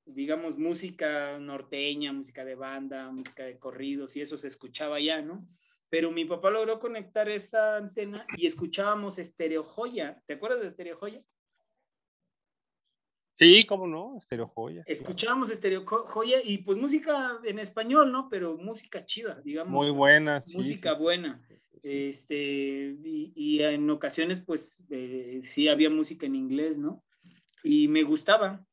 digamos 0.05 0.57
música 0.57 1.37
norteña, 1.39 2.11
música 2.11 2.43
de 2.43 2.55
banda, 2.55 3.11
música 3.11 3.43
de 3.43 3.59
corridos 3.59 4.15
y 4.15 4.21
eso 4.21 4.37
se 4.37 4.47
escuchaba 4.47 4.97
allá, 4.97 5.21
¿no? 5.21 5.47
pero 5.89 6.11
mi 6.11 6.25
papá 6.25 6.49
logró 6.49 6.79
conectar 6.79 7.29
esa 7.29 7.77
antena 7.77 8.25
y 8.37 8.47
escuchábamos 8.47 9.17
Estereo 9.17 9.63
Joya. 9.63 10.21
¿Te 10.25 10.33
acuerdas 10.33 10.61
de 10.61 10.67
Estereo 10.67 10.97
Joya? 10.97 11.23
Sí, 13.37 13.63
cómo 13.63 13.87
no, 13.87 14.17
Estereo 14.17 14.47
Joya. 14.47 14.83
Escuchábamos 14.85 15.49
Estereo 15.49 15.85
Joya 15.85 16.37
y 16.43 16.59
pues 16.59 16.77
música 16.77 17.39
en 17.43 17.59
español, 17.59 18.11
¿no? 18.11 18.29
Pero 18.29 18.57
música 18.57 19.05
chida, 19.05 19.41
digamos. 19.43 19.73
Muy 19.73 19.91
buena. 19.91 20.43
música 20.53 20.93
buena. 20.93 21.41
Este, 21.83 22.95
y, 23.03 23.59
en 23.61 23.89
ocasiones, 23.89 24.39
pues, 24.39 24.83
eh, 24.89 25.41
sí 25.43 25.67
había 25.67 25.89
música 25.89 26.25
en 26.25 26.35
inglés, 26.35 26.77
¿no? 26.77 27.03
Y 27.63 27.87
me 27.89 28.03
gustaba. 28.03 28.65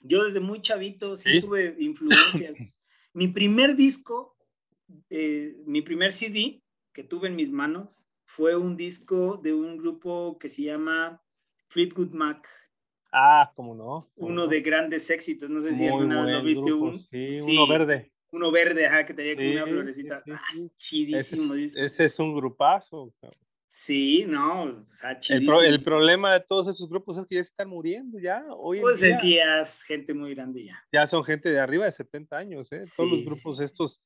Yo 0.00 0.24
desde 0.24 0.40
muy 0.40 0.62
chavito 0.62 1.16
sí. 1.16 1.40
tuve 1.40 1.76
influencias. 1.78 2.78
Mi 3.12 3.28
primer 3.28 3.76
disco 3.76 4.36
eh, 5.10 5.56
mi 5.66 5.82
primer 5.82 6.12
CD 6.12 6.62
que 6.92 7.02
tuve 7.02 7.28
en 7.28 7.36
mis 7.36 7.50
manos 7.50 8.06
fue 8.24 8.56
un 8.56 8.76
disco 8.76 9.38
de 9.42 9.52
un 9.52 9.76
grupo 9.76 10.38
que 10.38 10.48
se 10.48 10.62
llama 10.62 11.22
Fleetwood 11.68 12.12
Mac. 12.12 12.48
Ah, 13.18 13.50
¿cómo 13.56 13.74
no? 13.74 14.10
uno 14.16 14.46
de 14.46 14.60
grandes 14.60 15.08
éxitos, 15.08 15.48
no 15.48 15.60
sé 15.60 15.74
si 15.74 15.86
alguna 15.86 16.22
vez 16.22 16.34
lo 16.34 16.42
viste. 16.42 16.72
Un, 16.72 17.00
sí, 17.10 17.40
uno 17.40 17.66
verde. 17.66 18.12
Uno 18.30 18.50
verde, 18.50 18.86
ajá, 18.86 19.06
que 19.06 19.14
tenía 19.14 19.34
como 19.34 19.50
una 19.52 19.64
florecita. 19.64 20.22
ah, 20.30 20.40
chidísimo 20.76 21.54
ese, 21.54 21.86
ese, 21.86 22.04
es 22.04 22.18
un 22.18 22.36
grupazo. 22.36 23.14
Sí, 23.70 24.26
no, 24.26 24.86
el, 25.30 25.64
el, 25.64 25.82
problema 25.82 26.34
de 26.34 26.40
todos 26.40 26.68
esos 26.68 26.90
grupos 26.90 27.16
es 27.16 27.26
que 27.26 27.36
ya 27.36 27.40
están 27.40 27.70
muriendo 27.70 28.18
ya. 28.18 28.44
Hoy 28.50 28.80
pues 28.80 29.02
es 29.02 29.16
que 29.18 29.36
ya 29.36 29.60
es 29.62 29.82
gente 29.84 30.12
muy 30.12 30.34
grande 30.34 30.64
ya. 30.64 30.82
Ya 30.92 31.06
son 31.06 31.24
gente 31.24 31.48
de 31.48 31.58
arriba 31.58 31.86
de 31.86 31.92
70 31.92 32.36
años, 32.36 32.70
¿eh? 32.70 32.80
Todos 32.96 33.10
los 33.10 33.24
grupos 33.24 33.60
estos 33.60 34.02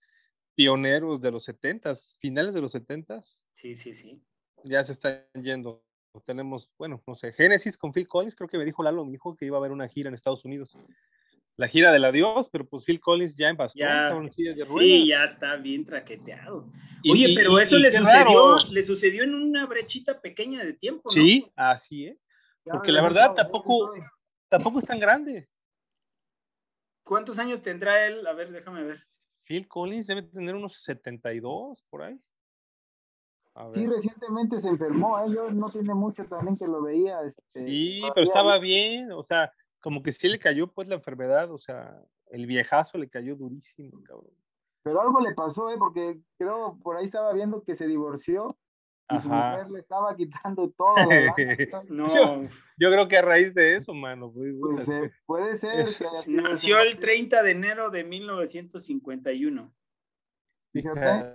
pioneros 0.54 1.20
de 1.20 1.32
los 1.32 1.44
70, 1.44 1.94
finales 2.20 2.54
de 2.54 2.60
los 2.60 2.70
70. 2.70 3.22
Sí, 3.54 3.76
sí, 3.76 3.92
sí. 3.92 4.22
Ya 4.62 4.84
se 4.84 4.92
están 4.92 5.24
yendo. 5.34 5.82
Tenemos, 6.26 6.68
bueno, 6.76 7.02
no 7.06 7.14
sé, 7.14 7.32
Génesis 7.32 7.76
con 7.76 7.92
Phil 7.92 8.08
Collins, 8.08 8.34
creo 8.34 8.48
que 8.48 8.58
me 8.58 8.64
dijo 8.64 8.82
Lalo, 8.82 9.04
me 9.04 9.12
dijo 9.12 9.36
que 9.36 9.46
iba 9.46 9.56
a 9.56 9.60
haber 9.60 9.70
una 9.70 9.88
gira 9.88 10.08
en 10.08 10.14
Estados 10.14 10.44
Unidos. 10.44 10.76
La 11.56 11.68
gira 11.68 11.92
del 11.92 12.04
adiós, 12.04 12.48
pero 12.50 12.66
pues 12.66 12.84
Phil 12.84 13.00
Collins 13.00 13.36
ya 13.36 13.48
en 13.48 13.56
bastón, 13.56 14.30
Sí, 14.32 15.06
ya 15.06 15.24
está 15.24 15.56
bien 15.56 15.84
traqueteado. 15.84 16.70
Oye, 17.08 17.34
pero 17.36 17.58
eso 17.58 17.78
le 17.78 17.90
sucedió, 17.90 18.58
le 18.70 18.82
sucedió 18.82 19.24
en 19.24 19.34
una 19.34 19.66
brechita 19.66 20.20
pequeña 20.20 20.64
de 20.64 20.72
tiempo, 20.72 21.10
¿no? 21.14 21.22
Sí, 21.22 21.50
así 21.54 22.06
es. 22.06 22.18
Porque 22.64 22.92
la 22.92 23.02
verdad 23.02 23.34
tampoco, 23.34 23.92
tampoco 24.48 24.78
es 24.78 24.86
tan 24.86 24.98
grande. 24.98 25.48
¿Cuántos 27.04 27.38
años 27.38 27.62
tendrá 27.62 28.06
él? 28.06 28.26
A 28.26 28.32
ver, 28.32 28.50
déjame 28.50 28.82
ver. 28.82 29.04
Phil 29.44 29.66
Collins 29.66 30.06
debe 30.06 30.22
tener 30.22 30.54
unos 30.54 30.82
72 30.84 31.84
por 31.90 32.02
ahí. 32.02 32.20
Sí, 33.74 33.86
recientemente 33.86 34.60
se 34.60 34.68
enfermó, 34.68 35.18
¿eh? 35.20 35.28
no 35.52 35.68
tiene 35.68 35.94
mucho 35.94 36.24
también 36.24 36.56
que 36.56 36.66
lo 36.66 36.82
veía. 36.82 37.22
Este, 37.22 37.66
sí, 37.66 38.00
pero 38.14 38.26
estaba 38.26 38.58
bien, 38.58 39.12
o 39.12 39.22
sea, 39.22 39.52
como 39.80 40.02
que 40.02 40.12
sí 40.12 40.28
le 40.28 40.38
cayó 40.38 40.68
pues 40.68 40.88
la 40.88 40.96
enfermedad, 40.96 41.50
o 41.50 41.58
sea, 41.58 42.02
el 42.30 42.46
viejazo 42.46 42.98
le 42.98 43.08
cayó 43.08 43.36
durísimo, 43.36 44.02
cabrón. 44.04 44.34
Pero 44.82 45.00
algo 45.00 45.20
le 45.20 45.34
pasó, 45.34 45.70
¿eh? 45.70 45.76
Porque 45.78 46.20
creo, 46.38 46.78
por 46.82 46.96
ahí 46.96 47.04
estaba 47.04 47.32
viendo 47.32 47.62
que 47.62 47.74
se 47.74 47.86
divorció 47.86 48.56
y 49.10 49.18
su 49.18 49.28
mujer 49.28 49.70
le 49.70 49.80
estaba 49.80 50.16
quitando 50.16 50.70
todo. 50.76 50.94
no. 51.88 52.48
Yo, 52.78 52.90
creo 52.90 53.08
que 53.08 53.18
a 53.18 53.22
raíz 53.22 53.54
de 53.54 53.76
eso, 53.76 53.92
mano. 53.92 54.32
Pues, 54.32 54.88
eh, 54.88 55.10
puede 55.26 55.56
ser. 55.56 55.88
Que 55.96 56.04
Nació 56.26 56.80
el 56.80 56.98
30 56.98 57.42
de 57.42 57.50
enero 57.50 57.90
de 57.90 58.04
1951. 58.04 59.72
Fíjate, 60.72 61.34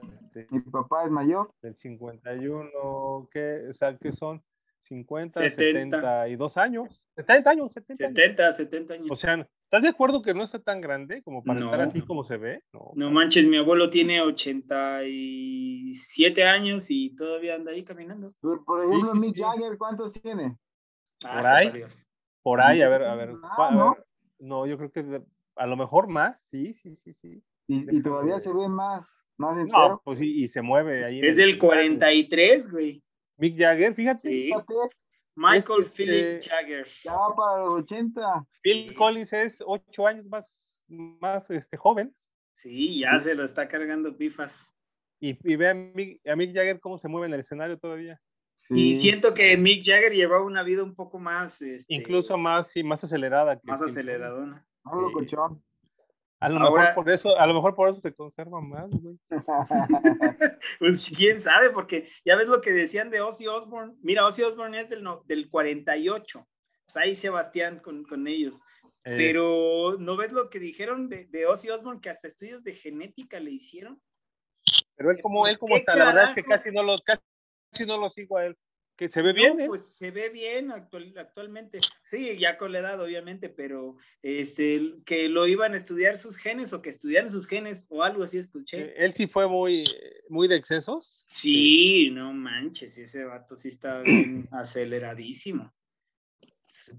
mi 0.49 0.61
papá 0.61 1.05
es 1.05 1.11
mayor. 1.11 1.53
Del 1.61 1.75
51, 1.75 3.29
¿qué? 3.31 3.67
O 3.69 3.73
sea, 3.73 3.97
¿qué 3.97 4.11
son? 4.11 4.43
50, 4.81 5.39
70. 5.39 5.97
72 5.97 6.57
años. 6.57 7.01
70 7.15 7.49
años, 7.49 7.73
70 7.73 8.05
años. 8.05 8.15
70, 8.15 8.51
70 8.51 8.93
años. 8.93 9.11
O 9.11 9.15
sea, 9.15 9.47
¿Estás 9.65 9.81
de 9.81 9.89
acuerdo 9.89 10.21
que 10.21 10.33
no 10.33 10.43
está 10.43 10.59
tan 10.59 10.79
grande 10.79 11.21
como 11.23 11.43
para 11.43 11.59
estar 11.59 11.81
así 11.81 11.99
como 12.01 12.23
se 12.23 12.37
ve? 12.37 12.63
No, 12.93 13.11
manches, 13.11 13.45
mi 13.47 13.57
abuelo 13.57 13.89
tiene 13.89 14.21
87 14.21 16.43
años 16.43 16.91
y 16.91 17.15
todavía 17.15 17.55
anda 17.55 17.71
ahí 17.71 17.83
caminando. 17.83 18.31
Por, 18.39 18.85
ejemplo, 18.85 19.15
Mick 19.15 19.35
Jagger, 19.37 19.75
¿cuántos 19.77 20.13
tiene? 20.13 20.55
Ah, 21.25 21.39
por 21.39 21.45
ahí. 21.47 21.83
Por 22.43 22.61
ahí, 22.61 22.83
a 22.83 22.89
ver, 22.89 23.03
a 23.03 23.15
ver. 23.15 23.31
Ah, 23.57 23.95
¿no? 24.39 24.67
yo 24.67 24.77
creo 24.77 24.91
que 24.91 25.23
a 25.55 25.65
lo 25.65 25.75
mejor 25.75 26.07
más, 26.07 26.39
sí, 26.47 26.73
sí, 26.73 26.95
sí, 26.95 27.11
sí. 27.13 27.43
Y, 27.67 28.03
todavía 28.03 28.39
se 28.39 28.53
ve 28.53 28.69
más, 28.69 29.24
más 29.37 29.57
entero. 29.57 29.89
No, 29.89 30.01
pues 30.03 30.19
sí, 30.19 30.43
y 30.43 30.47
se 30.47 30.61
mueve 30.61 31.05
ahí. 31.05 31.19
Es 31.21 31.37
del 31.37 31.57
43, 31.57 32.71
güey. 32.71 33.03
Mick 33.37 33.57
Jagger, 33.57 33.93
fíjate. 33.93 34.29
fíjate. 34.29 34.73
Michael 35.35 35.81
este, 35.81 36.03
Philip 36.03 36.41
Jagger. 36.41 36.87
Ya 37.03 37.13
va 37.13 37.35
para 37.35 37.59
los 37.61 37.81
80. 37.81 38.45
Phil 38.61 38.93
Collins 38.95 39.33
es 39.33 39.57
ocho 39.65 40.07
años 40.07 40.25
más, 40.27 40.71
más 40.87 41.49
este, 41.51 41.77
joven. 41.77 42.15
Sí, 42.55 42.99
ya 42.99 43.19
se 43.19 43.35
lo 43.35 43.43
está 43.43 43.67
cargando 43.67 44.15
pifas. 44.15 44.71
Y, 45.19 45.37
y 45.43 45.55
ve 45.55 45.69
a 45.69 45.73
Mick, 45.73 46.21
Jagger 46.25 46.79
cómo 46.79 46.97
se 46.97 47.07
mueve 47.07 47.27
en 47.27 47.33
el 47.33 47.41
escenario 47.41 47.77
todavía. 47.77 48.19
Y 48.69 48.95
siento 48.95 49.33
que 49.33 49.57
Mick 49.57 49.83
Jagger 49.85 50.13
llevaba 50.13 50.43
una 50.43 50.63
vida 50.63 50.83
un 50.83 50.95
poco 50.95 51.19
más. 51.19 51.61
Este, 51.61 51.93
Incluso 51.93 52.37
más, 52.37 52.67
sí, 52.69 52.83
más 52.83 53.03
acelerada. 53.03 53.59
más 53.63 53.81
aceleradona. 53.81 54.65
A 56.45 56.49
lo, 56.49 56.59
mejor 56.59 56.93
por 56.93 57.09
eso, 57.09 57.39
a 57.39 57.47
lo 57.47 57.53
mejor 57.55 57.75
por 57.75 57.89
eso 57.89 58.01
se 58.01 58.13
conserva 58.13 58.61
más, 58.61 58.89
güey. 58.91 59.17
pues 60.79 61.11
quién 61.15 61.41
sabe, 61.41 61.71
porque 61.71 62.07
ya 62.23 62.35
ves 62.35 62.47
lo 62.47 62.61
que 62.61 62.71
decían 62.71 63.09
de 63.09 63.21
Ozzy 63.21 63.47
Osbourne. 63.47 63.95
Mira, 64.03 64.25
Ozzy 64.25 64.43
Osbourne 64.43 64.79
es 64.79 64.89
del, 64.89 65.01
no, 65.01 65.23
del 65.25 65.49
48. 65.49 66.47
Pues 66.85 66.97
ahí 66.97 67.15
Sebastián 67.15 67.79
con, 67.79 68.03
con 68.03 68.27
ellos. 68.27 68.59
Eh. 69.05 69.15
Pero 69.17 69.97
¿no 69.97 70.17
ves 70.17 70.31
lo 70.31 70.51
que 70.51 70.59
dijeron 70.59 71.09
de, 71.09 71.25
de 71.25 71.47
Ozzy 71.47 71.69
Osbourne? 71.69 71.99
Que 71.99 72.11
hasta 72.11 72.27
estudios 72.27 72.63
de 72.63 72.73
genética 72.73 73.39
le 73.39 73.49
hicieron. 73.49 73.99
Pero 74.95 75.11
él 75.11 75.19
como, 75.23 75.47
él 75.47 75.57
como 75.57 75.75
está, 75.75 75.95
la 75.95 76.05
verdad 76.05 76.29
es 76.29 76.35
que 76.35 76.43
casi 76.43 76.71
no 76.71 76.83
lo, 76.83 76.97
casi 77.03 77.85
no 77.87 77.97
lo 77.97 78.11
sigo 78.11 78.37
a 78.37 78.45
él 78.45 78.57
que 78.95 79.09
se 79.09 79.21
ve 79.21 79.33
bien. 79.33 79.59
¿eh? 79.59 79.67
Pues 79.67 79.95
se 79.97 80.11
ve 80.11 80.29
bien 80.29 80.71
actualmente. 80.71 81.79
Sí, 82.01 82.37
ya 82.37 82.57
con 82.57 82.71
la 82.71 82.79
edad, 82.79 83.01
obviamente, 83.01 83.49
pero 83.49 83.97
este, 84.21 84.95
que 85.05 85.27
lo 85.29 85.47
iban 85.47 85.73
a 85.73 85.77
estudiar 85.77 86.17
sus 86.17 86.37
genes 86.37 86.73
o 86.73 86.81
que 86.81 86.89
estudiaran 86.89 87.29
sus 87.29 87.47
genes 87.47 87.85
o 87.89 88.03
algo 88.03 88.23
así 88.23 88.37
escuché. 88.37 88.81
Eh, 88.81 88.93
él 88.97 89.13
sí 89.13 89.27
fue 89.27 89.47
muy, 89.47 89.83
muy 90.29 90.47
de 90.47 90.55
excesos. 90.55 91.25
Sí, 91.29 92.09
no 92.11 92.33
manches, 92.33 92.97
ese 92.97 93.25
vato 93.25 93.55
sí 93.55 93.69
estaba 93.69 94.01
bien 94.01 94.47
aceleradísimo. 94.51 95.73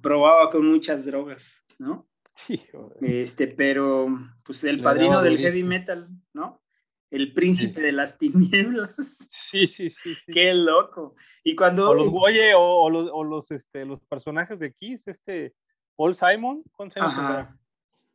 Probaba 0.03 0.51
con 0.51 0.67
muchas 0.67 1.05
drogas, 1.05 1.65
¿no? 1.79 2.09
Sí, 2.47 2.61
este, 3.01 3.47
pero 3.47 4.09
pues 4.45 4.63
el 4.65 4.83
padrino 4.83 5.23
del 5.23 5.39
heavy 5.39 5.63
metal, 5.63 6.11
¿no? 6.35 6.63
El 7.11 7.33
príncipe 7.33 7.81
de 7.81 7.93
las 7.93 8.19
tinieblas. 8.19 8.95
Sí, 9.51 9.67
sí, 9.69 9.91
sí. 9.91 10.15
sí. 10.15 10.33
Qué 10.33 10.53
loco. 10.55 11.15
Y 11.45 11.55
cuando... 11.55 11.91
O 11.91 11.95
los, 11.95 12.09
oye, 12.13 12.55
o, 12.55 12.61
o 12.61 12.91
los, 12.91 13.09
o 13.13 13.23
los, 13.23 13.51
este, 13.51 13.85
los 13.85 14.03
personajes 14.07 14.59
de 14.59 14.73
Kiss, 14.73 15.07
este, 15.07 15.55
Paul 15.95 16.15
Simon, 16.15 16.63
¿cuántos 16.73 17.03
años 17.03 17.15
tendrá? 17.15 17.41
Ajá. 17.41 17.59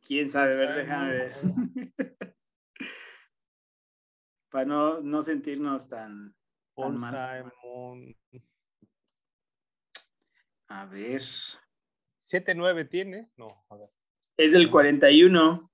¿Quién 0.06 0.28
sabe? 0.28 0.52
A 0.52 0.56
ver, 0.56 0.76
déjame 0.76 1.10
ver. 1.10 1.32
Para 4.50 4.64
no, 4.66 5.00
no 5.00 5.22
sentirnos 5.22 5.88
tan, 5.88 6.34
Paul 6.74 6.92
tan 6.92 7.00
mal. 7.00 7.52
Simon. 7.62 8.16
A 10.68 10.86
ver. 10.86 11.22
7-9 12.30 12.88
tiene. 12.88 13.30
No, 13.36 13.64
a 13.70 13.76
ver. 13.76 13.90
Es 14.36 14.52
del 14.52 14.70
41. 14.70 15.71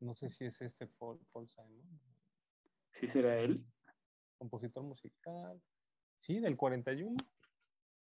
No 0.00 0.14
sé 0.14 0.28
si 0.28 0.44
es 0.44 0.60
este 0.62 0.86
Paul, 0.86 1.18
Paul 1.32 1.48
Simon. 1.48 1.82
Sí 2.92 3.06
será 3.06 3.36
él. 3.38 3.64
Compositor 4.38 4.84
musical. 4.84 5.60
Sí, 6.16 6.38
del 6.40 6.56
41. 6.56 7.16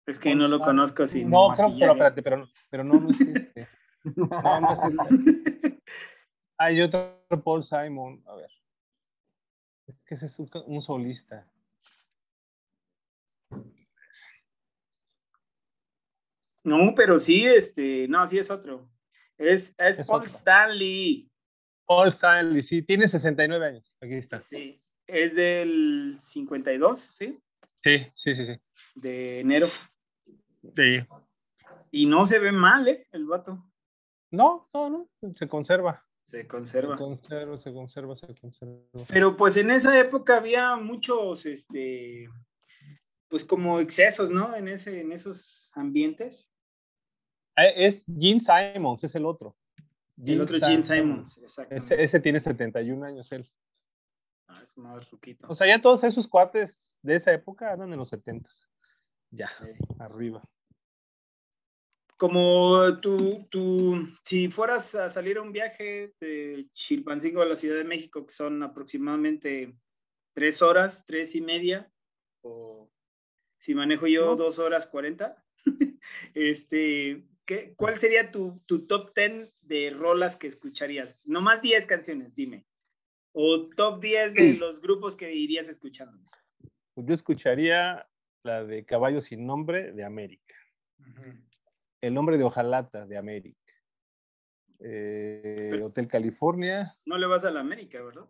Es 0.06 0.18
que 0.18 0.34
no 0.34 0.48
lo 0.48 0.60
conozco 0.60 1.06
sin 1.06 1.30
No, 1.30 1.52
creo, 1.54 1.74
pero 1.78 1.92
espérate, 1.92 2.22
pero, 2.22 2.48
pero 2.68 2.84
no, 2.84 3.00
no 3.00 3.10
es 3.10 3.20
este. 3.20 3.68
No, 4.16 4.60
no 4.60 4.72
es 4.72 4.78
este. 4.82 5.82
Hay 6.56 6.80
otro 6.80 7.22
Paul 7.44 7.62
Simon. 7.62 8.22
A 8.26 8.34
ver. 8.34 8.50
Es 9.86 10.02
que 10.04 10.14
ese 10.14 10.26
es 10.26 10.38
un, 10.38 10.82
solista. 10.82 11.46
No, 16.62 16.94
pero 16.94 17.18
sí, 17.18 17.44
este, 17.46 18.06
no, 18.08 18.26
sí 18.26 18.38
es 18.38 18.50
otro. 18.50 18.88
Es, 19.36 19.74
es, 19.78 19.98
Es 19.98 20.06
Paul 20.06 20.20
otro. 20.20 20.30
Stanley. 20.30 21.29
Paul 21.90 22.10
Stanley, 22.12 22.62
sí, 22.62 22.82
tiene 22.82 23.08
69 23.08 23.66
años. 23.66 23.92
Aquí 24.00 24.14
está. 24.14 24.38
Sí. 24.38 24.80
Es 25.08 25.34
del 25.34 26.14
52, 26.20 27.00
¿sí? 27.00 27.36
Sí, 27.82 28.06
sí, 28.14 28.34
sí, 28.36 28.46
sí. 28.46 28.52
De 28.94 29.40
enero. 29.40 29.66
Sí. 30.76 31.04
Y 31.90 32.06
no 32.06 32.24
se 32.26 32.38
ve 32.38 32.52
mal, 32.52 32.86
¿eh? 32.86 33.08
El 33.10 33.26
vato. 33.26 33.66
No, 34.30 34.68
no, 34.72 34.88
no. 34.88 35.08
Se 35.36 35.48
conserva. 35.48 36.06
Se 36.26 36.42
Se 36.42 36.46
conserva. 36.46 36.96
conserva, 36.96 37.58
se 37.58 37.72
conserva, 37.72 38.14
se 38.14 38.36
conserva. 38.36 38.76
Pero 39.08 39.36
pues 39.36 39.56
en 39.56 39.72
esa 39.72 39.98
época 39.98 40.36
había 40.36 40.76
muchos, 40.76 41.44
este, 41.44 42.28
pues 43.26 43.44
como 43.44 43.80
excesos, 43.80 44.30
¿no? 44.30 44.54
En, 44.54 44.68
ese, 44.68 45.00
en 45.00 45.10
esos 45.10 45.72
ambientes. 45.74 46.48
Eh, 47.56 47.72
Es 47.88 48.04
Gene 48.16 48.38
Simons, 48.38 49.02
es 49.02 49.16
el 49.16 49.24
otro. 49.26 49.56
El 50.24 50.40
otro 50.40 50.56
es 50.56 50.66
Gene 50.66 50.82
Simons, 50.82 51.38
exactamente. 51.38 51.94
Ese, 51.94 52.02
ese 52.02 52.20
tiene 52.20 52.40
71 52.40 53.04
años 53.06 53.30
él. 53.32 53.48
Ah, 54.48 54.60
es 54.62 54.76
más 54.76 55.10
ruquito. 55.10 55.46
O 55.48 55.54
sea, 55.54 55.66
ya 55.66 55.80
todos 55.80 56.02
esos 56.04 56.26
cuates 56.26 56.98
de 57.02 57.16
esa 57.16 57.32
época 57.32 57.72
andan 57.72 57.92
en 57.92 57.98
los 57.98 58.08
70. 58.08 58.48
Ya, 59.30 59.50
Eh, 59.64 59.76
arriba. 59.98 60.42
Como 62.16 63.00
tú, 63.00 63.46
tú, 63.50 63.94
si 64.24 64.48
fueras 64.50 64.94
a 64.94 65.08
salir 65.08 65.38
a 65.38 65.42
un 65.42 65.52
viaje 65.52 66.12
de 66.20 66.68
Chilpancingo 66.74 67.40
a 67.40 67.46
la 67.46 67.56
Ciudad 67.56 67.76
de 67.78 67.84
México, 67.84 68.26
que 68.26 68.34
son 68.34 68.62
aproximadamente 68.62 69.74
tres 70.34 70.60
horas, 70.60 71.06
tres 71.06 71.34
y 71.34 71.40
media, 71.40 71.90
o 72.42 72.90
si 73.58 73.74
manejo 73.74 74.06
yo 74.06 74.26
No. 74.26 74.36
dos 74.36 74.58
horas 74.58 74.86
cuarenta, 74.86 75.42
este, 76.34 77.24
¿qué, 77.50 77.74
¿cuál 77.76 77.96
sería 77.96 78.30
tu, 78.30 78.60
tu 78.66 78.86
top 78.86 79.12
ten 79.12 79.50
de 79.60 79.90
rolas 79.90 80.36
que 80.36 80.46
escucharías? 80.46 81.20
No 81.24 81.40
más 81.40 81.60
10 81.60 81.84
canciones, 81.86 82.32
dime. 82.32 82.64
O 83.32 83.68
top 83.70 84.00
10 84.00 84.34
de 84.34 84.54
los 84.54 84.80
grupos 84.80 85.16
que 85.16 85.34
irías 85.34 85.68
escuchando. 85.68 86.16
Pues 86.94 87.08
yo 87.08 87.14
escucharía 87.14 88.06
la 88.44 88.62
de 88.64 88.84
Caballo 88.84 89.20
sin 89.20 89.46
nombre 89.46 89.90
de 89.92 90.04
América. 90.04 90.54
El 92.00 92.14
nombre 92.14 92.38
de 92.38 92.44
Ojalata 92.44 93.04
de 93.04 93.16
América. 93.18 93.58
Eh, 94.78 95.68
Pero- 95.72 95.86
Hotel 95.86 96.06
California. 96.06 96.94
No 97.04 97.18
le 97.18 97.26
vas 97.26 97.44
a 97.44 97.50
la 97.50 97.60
América, 97.60 98.00
¿verdad? 98.02 98.28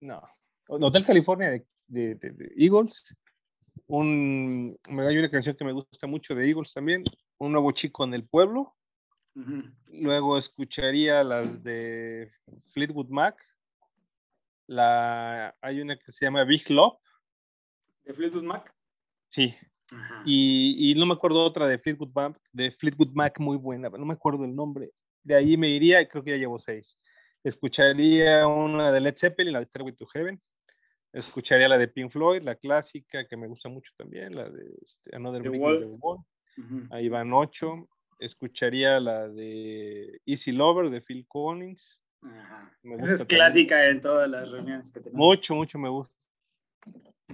No. 0.00 0.22
Hotel 0.68 1.04
California 1.06 1.50
de, 1.50 1.66
de- 1.86 2.14
de- 2.16 2.30
de 2.32 2.52
Eagles. 2.56 3.02
Un, 3.86 4.78
me 4.88 5.06
hay 5.06 5.16
una 5.16 5.30
canción 5.30 5.56
que 5.56 5.64
me 5.64 5.72
gusta 5.72 6.06
mucho 6.06 6.34
de 6.34 6.46
Eagles 6.48 6.72
también. 6.74 7.02
Un 7.42 7.50
nuevo 7.50 7.72
chico 7.72 8.04
en 8.04 8.14
el 8.14 8.24
pueblo. 8.24 8.72
Luego 9.88 10.38
escucharía 10.38 11.24
las 11.24 11.64
de 11.64 12.30
Fleetwood 12.72 13.08
Mac. 13.08 13.36
La, 14.68 15.52
hay 15.60 15.80
una 15.80 15.96
que 15.96 16.12
se 16.12 16.24
llama 16.24 16.44
Big 16.44 16.70
Love. 16.70 16.96
¿De 18.04 18.14
Fleetwood 18.14 18.44
Mac? 18.44 18.72
Sí. 19.30 19.56
Y, 20.24 20.92
y 20.92 20.94
no 20.94 21.04
me 21.04 21.14
acuerdo 21.14 21.42
otra 21.42 21.66
de 21.66 21.80
Fleetwood 21.80 22.12
Mac, 22.14 22.40
de 22.52 22.70
Fleetwood 22.70 23.10
Mac 23.12 23.40
muy 23.40 23.56
buena, 23.56 23.90
pero 23.90 23.98
no 23.98 24.06
me 24.06 24.14
acuerdo 24.14 24.44
el 24.44 24.54
nombre. 24.54 24.92
De 25.24 25.34
ahí 25.34 25.56
me 25.56 25.68
iría, 25.68 26.00
y 26.00 26.06
creo 26.06 26.22
que 26.22 26.30
ya 26.30 26.36
llevo 26.36 26.60
seis. 26.60 26.96
Escucharía 27.42 28.46
una 28.46 28.92
de 28.92 29.00
Led 29.00 29.16
Zeppelin, 29.18 29.54
la 29.54 29.58
de 29.58 29.66
Stairway 29.66 29.96
to 29.96 30.06
Heaven. 30.06 30.40
Escucharía 31.12 31.68
la 31.68 31.76
de 31.76 31.88
Pink 31.88 32.12
Floyd, 32.12 32.42
la 32.42 32.54
clásica, 32.54 33.26
que 33.26 33.36
me 33.36 33.48
gusta 33.48 33.68
mucho 33.68 33.90
también, 33.98 34.36
la 34.36 34.48
de 34.48 34.62
este, 34.80 35.16
Another 35.16 35.50
Wall. 35.50 35.80
the 35.80 35.86
Wall. 35.86 36.24
Ahí 36.90 37.08
van 37.08 37.32
ocho. 37.32 37.88
Escucharía 38.18 39.00
la 39.00 39.28
de 39.28 40.20
Easy 40.26 40.52
Lover 40.52 40.90
de 40.90 41.00
Phil 41.00 41.26
Collins. 41.26 42.02
Ajá. 42.22 42.72
Esa 42.82 42.94
es 42.94 43.18
también. 43.20 43.26
clásica 43.26 43.88
en 43.88 44.00
todas 44.00 44.30
las 44.30 44.50
reuniones 44.50 44.90
que 44.90 45.00
tenemos. 45.00 45.18
Mucho, 45.18 45.54
mucho 45.54 45.78
me 45.78 45.88
gusta 45.88 46.12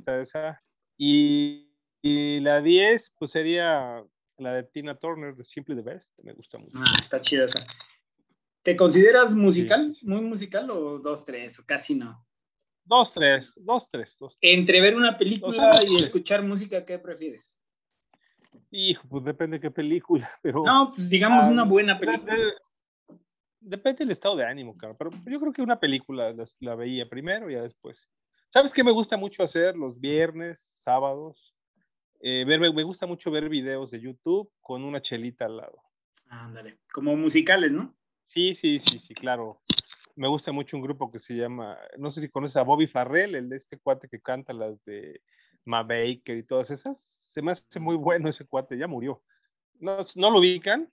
esa. 0.07 0.63
Y, 0.97 1.71
y 2.01 2.41
la 2.41 2.61
10, 2.61 3.13
pues 3.19 3.33
sería 3.33 4.03
la 4.39 4.53
de 4.55 4.63
Tina 4.65 4.97
Turner 4.97 5.35
de 5.35 5.45
Simply 5.45 5.77
the 5.77 5.83
Best. 5.83 6.11
Me 6.23 6.33
gusta 6.33 6.59
mucho. 6.59 6.73
Ah, 6.77 6.97
está 7.01 7.21
chida 7.21 7.45
esa. 7.45 7.67
¿Te 8.63 8.77
consideras 8.77 9.35
musical? 9.35 9.97
¿Muy 10.03 10.21
musical 10.21 10.71
o 10.71 10.99
dos, 10.99 11.25
tres? 11.25 11.59
O 11.59 11.67
casi 11.67 11.95
no. 11.95 12.25
Dos, 12.85 13.13
tres, 13.13 13.53
dos, 13.57 13.87
tres, 13.91 14.17
dos. 14.19 14.39
Entre 14.41 14.81
ver 14.81 14.97
una 14.97 15.17
película 15.17 15.83
y 15.87 15.97
escuchar 15.97 16.43
música, 16.43 16.85
¿qué 16.85 16.99
prefieres? 16.99 17.58
Hijo, 18.71 19.07
pues 19.09 19.25
depende 19.25 19.57
de 19.57 19.61
qué 19.63 19.71
película, 19.71 20.31
pero. 20.43 20.63
No, 20.65 20.93
pues 20.95 21.09
digamos 21.11 21.45
Ah, 21.45 21.51
una 21.51 21.65
buena 21.65 21.99
película. 21.99 22.35
de- 22.35 22.55
depende 23.61 23.99
del 24.01 24.13
estado 24.13 24.37
de 24.37 24.45
ánimo, 24.47 24.77
claro. 24.77 24.97
Pero 24.97 25.11
yo 25.27 25.41
creo 25.41 25.53
que 25.53 25.63
una 25.63 25.79
película 25.81 26.33
la, 26.33 26.45
la 26.61 26.75
veía 26.75 27.09
primero 27.09 27.51
y 27.51 27.55
ya 27.55 27.63
después. 27.63 28.09
¿Sabes 28.51 28.73
qué 28.73 28.83
me 28.83 28.93
gusta 28.93 29.17
mucho 29.17 29.43
hacer 29.43 29.77
los 29.77 30.01
viernes, 30.01 30.59
sábados? 30.83 31.55
Eh, 32.21 32.45
ver, 32.47 32.59
me, 32.61 32.73
me 32.73 32.83
gusta 32.83 33.07
mucho 33.07 33.31
ver 33.31 33.49
videos 33.49 33.91
de 33.91 34.01
YouTube 34.01 34.51
con 34.61 34.85
una 34.85 35.03
chelita 35.03 35.45
al 35.45 35.59
lado. 35.59 35.79
Ándale. 36.29 36.79
Como 36.93 37.15
musicales, 37.17 37.71
¿no? 37.73 37.95
Sí, 38.29 38.55
sí, 38.55 38.79
sí, 38.81 38.99
sí, 38.99 39.15
claro. 39.15 39.61
Me 40.17 40.29
gusta 40.29 40.51
mucho 40.51 40.77
un 40.77 40.83
grupo 40.83 41.11
que 41.13 41.19
se 41.21 41.35
llama, 41.35 41.79
no 41.97 42.11
sé 42.11 42.21
si 42.21 42.29
conoces 42.29 42.57
a 42.57 42.63
Bobby 42.63 42.87
Farrell, 42.89 43.35
el 43.37 43.49
de 43.49 43.57
este 43.57 43.79
cuate 43.79 44.09
que 44.09 44.21
canta 44.21 44.53
las 44.53 44.83
de 44.85 45.21
Ma 45.65 45.83
Baker 45.83 46.37
y 46.37 46.43
todas 46.43 46.71
esas. 46.71 47.18
Se 47.29 47.43
me 47.43 47.53
hace 47.53 47.79
muy 47.79 47.97
bueno 47.97 48.29
ese 48.29 48.45
cuate, 48.45 48.77
ya 48.77 48.87
murió. 48.87 49.23
¿No, 49.81 50.05
no 50.17 50.31
lo 50.31 50.41
ubican? 50.41 50.91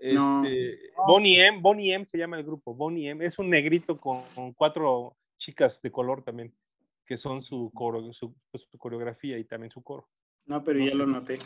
No. 0.00 0.44
Este, 0.44 0.92
Bonnie 1.06 1.46
M, 1.46 1.60
Bonnie 1.60 1.92
M 1.92 2.04
se 2.04 2.18
llama 2.18 2.36
el 2.36 2.44
grupo, 2.44 2.74
Bonnie 2.74 3.10
M. 3.10 3.24
Es 3.24 3.38
un 3.38 3.50
negrito 3.50 3.98
con, 3.98 4.22
con 4.34 4.52
cuatro 4.52 5.16
chicas 5.38 5.80
de 5.82 5.90
color 5.90 6.22
también, 6.22 6.54
que 7.06 7.16
son 7.16 7.42
su, 7.42 7.70
coro, 7.74 8.12
su, 8.12 8.34
pues, 8.50 8.64
su 8.70 8.78
coreografía 8.78 9.38
y 9.38 9.44
también 9.44 9.70
su 9.70 9.82
coro. 9.82 10.08
No, 10.46 10.62
pero 10.62 10.78
No 10.78 10.86
ya 10.86 10.94
lo 10.94 11.06
noté. 11.06 11.38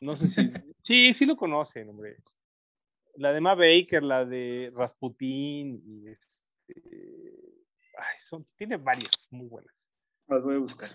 No 0.00 0.16
sé 0.16 0.28
si. 0.28 0.36
Sí, 0.82 1.14
sí 1.14 1.24
lo 1.24 1.36
conocen, 1.36 1.88
hombre. 1.90 2.16
La 3.16 3.32
de 3.32 3.40
Ma 3.40 3.54
Baker, 3.54 4.02
la 4.02 4.24
de 4.24 4.72
Rasputín. 4.74 5.80
Y 5.84 6.08
este, 6.08 6.74
ay, 7.96 8.16
son, 8.28 8.46
tiene 8.56 8.76
varias 8.76 9.10
muy 9.30 9.46
buenas. 9.46 9.72
Las 10.26 10.42
voy 10.42 10.56
a 10.56 10.58
buscar. 10.58 10.90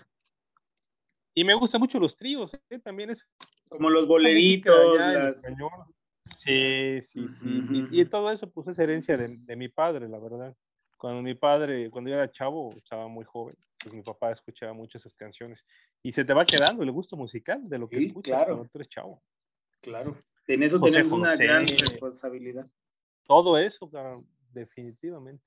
Y 1.38 1.44
me 1.44 1.54
gustan 1.54 1.82
mucho 1.82 1.98
los 2.00 2.16
tríos, 2.16 2.50
¿eh? 2.70 2.78
también 2.78 3.10
es. 3.10 3.22
Como 3.68 3.90
los 3.90 4.08
boleritos, 4.08 4.96
las... 4.96 5.42
Sí, 6.42 7.00
sí, 7.02 7.28
sí. 7.28 7.84
Y- 7.90 8.04
todo 8.06 8.32
eso, 8.32 8.50
pues 8.50 8.68
es 8.68 8.78
herencia 8.78 9.18
de, 9.18 9.36
de 9.36 9.56
mi 9.56 9.68
padre, 9.68 10.08
la 10.08 10.18
verdad. 10.18 10.56
Cuando 10.96 11.20
mi 11.20 11.34
padre, 11.34 11.90
cuando 11.90 12.08
yo 12.08 12.16
era 12.16 12.30
chavo, 12.32 12.72
estaba 12.76 13.06
muy 13.06 13.24
joven, 13.26 13.54
pues 13.82 13.94
mi 13.94 14.00
papá 14.02 14.32
escuchaba 14.32 14.72
mucho 14.72 14.96
esas 14.96 15.14
canciones. 15.14 15.62
Y 16.02 16.12
se 16.12 16.24
te 16.24 16.32
va 16.32 16.46
quedando 16.46 16.82
el 16.82 16.90
gusto 16.90 17.16
musical 17.16 17.68
de 17.68 17.78
lo 17.78 17.88
que 17.88 17.98
Sí, 17.98 18.06
escuchas 18.06 18.34
claro. 18.34 18.54
cuando 18.54 18.70
tú 18.72 18.78
eres 18.78 18.88
chavo. 18.88 19.22
Claro. 19.82 20.16
En 20.46 20.62
eso 20.62 20.78
José 20.78 20.92
tenemos 20.92 21.12
una 21.12 21.36
gran 21.36 21.66
responsabilidad. 21.68 22.66
Todo 23.26 23.58
eso, 23.58 23.90
definitivamente. 24.52 25.44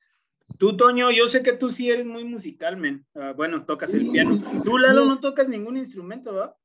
Tú, 0.57 0.75
Toño, 0.75 1.11
yo 1.11 1.27
sé 1.27 1.43
que 1.43 1.53
tú 1.53 1.69
sí 1.69 1.89
eres 1.89 2.05
muy 2.05 2.23
musical, 2.23 2.77
men. 2.77 3.05
Ah, 3.15 3.33
bueno, 3.35 3.65
tocas 3.65 3.93
el 3.93 4.09
piano. 4.11 4.41
Tú, 4.63 4.77
Lalo, 4.77 5.05
no 5.05 5.19
tocas 5.19 5.47
ningún 5.47 5.77
instrumento, 5.77 6.33
¿va? 6.33 6.57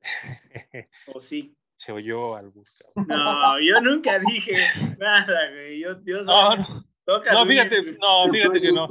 ¿O 1.14 1.20
sí? 1.20 1.56
Se 1.76 1.92
oyó 1.92 2.34
algo. 2.36 2.64
cabrón. 2.94 3.06
No, 3.08 3.60
yo 3.60 3.80
nunca 3.80 4.18
dije 4.18 4.56
nada, 4.98 5.50
güey. 5.50 5.80
Yo, 5.80 6.02
yo 6.04 6.22
No, 6.22 6.56
no. 6.56 6.84
no, 7.06 7.46
fíjate, 7.46 7.82
no, 7.92 8.30
fíjate 8.32 8.60
que 8.60 8.72
no. 8.72 8.88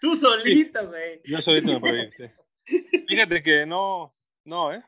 Tú 0.00 0.16
solito, 0.16 0.88
güey. 0.88 1.20
Yo 1.24 1.40
solito 1.42 1.68
me 1.68 1.80
proyecté. 1.80 2.34
Fíjate 3.08 3.42
que 3.42 3.66
no, 3.66 4.14
no, 4.44 4.72
¿eh? 4.72 4.82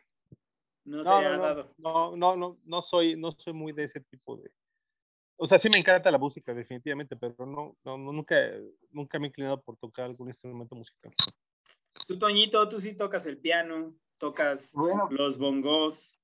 No, 0.85 1.03
se 1.03 1.11
ha 1.11 1.37
dado. 1.39 1.75
No, 1.79 2.17
no, 2.17 2.37
no, 2.37 2.59
no 2.65 2.83
soy, 2.83 3.17
no 3.17 3.33
soy 3.33 3.53
muy 3.53 3.73
de 3.73 3.85
ese 3.85 4.01
tipo 4.01 4.37
de. 4.37 4.51
O 5.37 5.47
sea, 5.47 5.59
sí 5.59 5.69
me 5.69 5.79
encanta 5.79 6.11
la 6.11 6.19
música, 6.19 6.55
definitivamente, 6.55 7.17
pero 7.17 7.35
no, 7.45 7.77
no, 7.85 7.99
nunca, 7.99 8.37
nunca 8.91 9.19
me 9.19 9.27
he 9.27 9.29
inclinado 9.29 9.61
por 9.61 9.77
tocar 9.77 10.05
algún 10.05 10.29
instrumento 10.29 10.77
musical. 10.77 11.13
Tú, 12.07 12.19
Toñito, 12.19 12.69
tú 12.69 12.81
sí 12.81 12.97
tocas 12.97 13.27
el 13.27 13.39
piano, 13.39 13.95
tocas 14.19 14.75
los 15.11 15.39
bongos. 15.39 16.17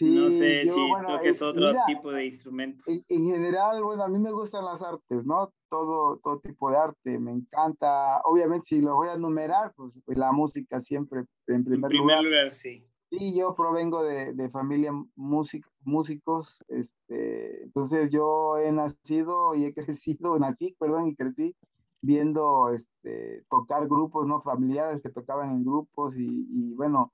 no 0.00 0.30
sé 0.30 0.64
si 0.64 0.92
toques 1.06 1.42
otro 1.42 1.72
tipo 1.86 2.10
de 2.10 2.26
instrumentos. 2.26 2.86
En, 3.08 3.26
general, 3.26 3.82
bueno, 3.82 4.04
a 4.04 4.08
mí 4.08 4.18
me 4.18 4.30
gustan 4.30 4.64
las 4.64 4.80
artes, 4.80 5.26
¿no? 5.26 5.52
Todo, 5.68 6.18
todo 6.22 6.40
tipo 6.40 6.70
de 6.70 6.78
arte, 6.78 7.18
me 7.18 7.32
encanta. 7.32 8.22
Obviamente, 8.24 8.68
si 8.68 8.80
lo 8.80 8.94
voy 8.94 9.08
a 9.08 9.14
enumerar, 9.14 9.74
pues, 9.76 9.92
pues 10.06 10.16
la 10.16 10.32
música 10.32 10.80
siempre 10.80 11.24
en 11.46 11.64
primer, 11.64 11.90
en 11.92 11.98
primer 11.98 12.22
lugar. 12.22 12.54
Sí. 12.54 12.87
Sí, 13.10 13.34
yo 13.34 13.54
provengo 13.54 14.02
de, 14.02 14.34
de 14.34 14.50
familia 14.50 14.92
músicos, 15.16 16.58
este, 16.68 17.62
entonces 17.62 18.10
yo 18.12 18.58
he 18.58 18.70
nacido 18.70 19.54
y 19.54 19.64
he 19.64 19.74
crecido, 19.98 20.38
nací, 20.38 20.76
perdón, 20.78 21.08
y 21.08 21.16
crecí 21.16 21.56
viendo 22.00 22.70
este, 22.70 23.44
tocar 23.50 23.88
grupos 23.88 24.26
no 24.26 24.40
familiares 24.42 25.02
que 25.02 25.10
tocaban 25.10 25.50
en 25.50 25.64
grupos 25.64 26.16
y, 26.16 26.46
y, 26.50 26.74
bueno, 26.74 27.12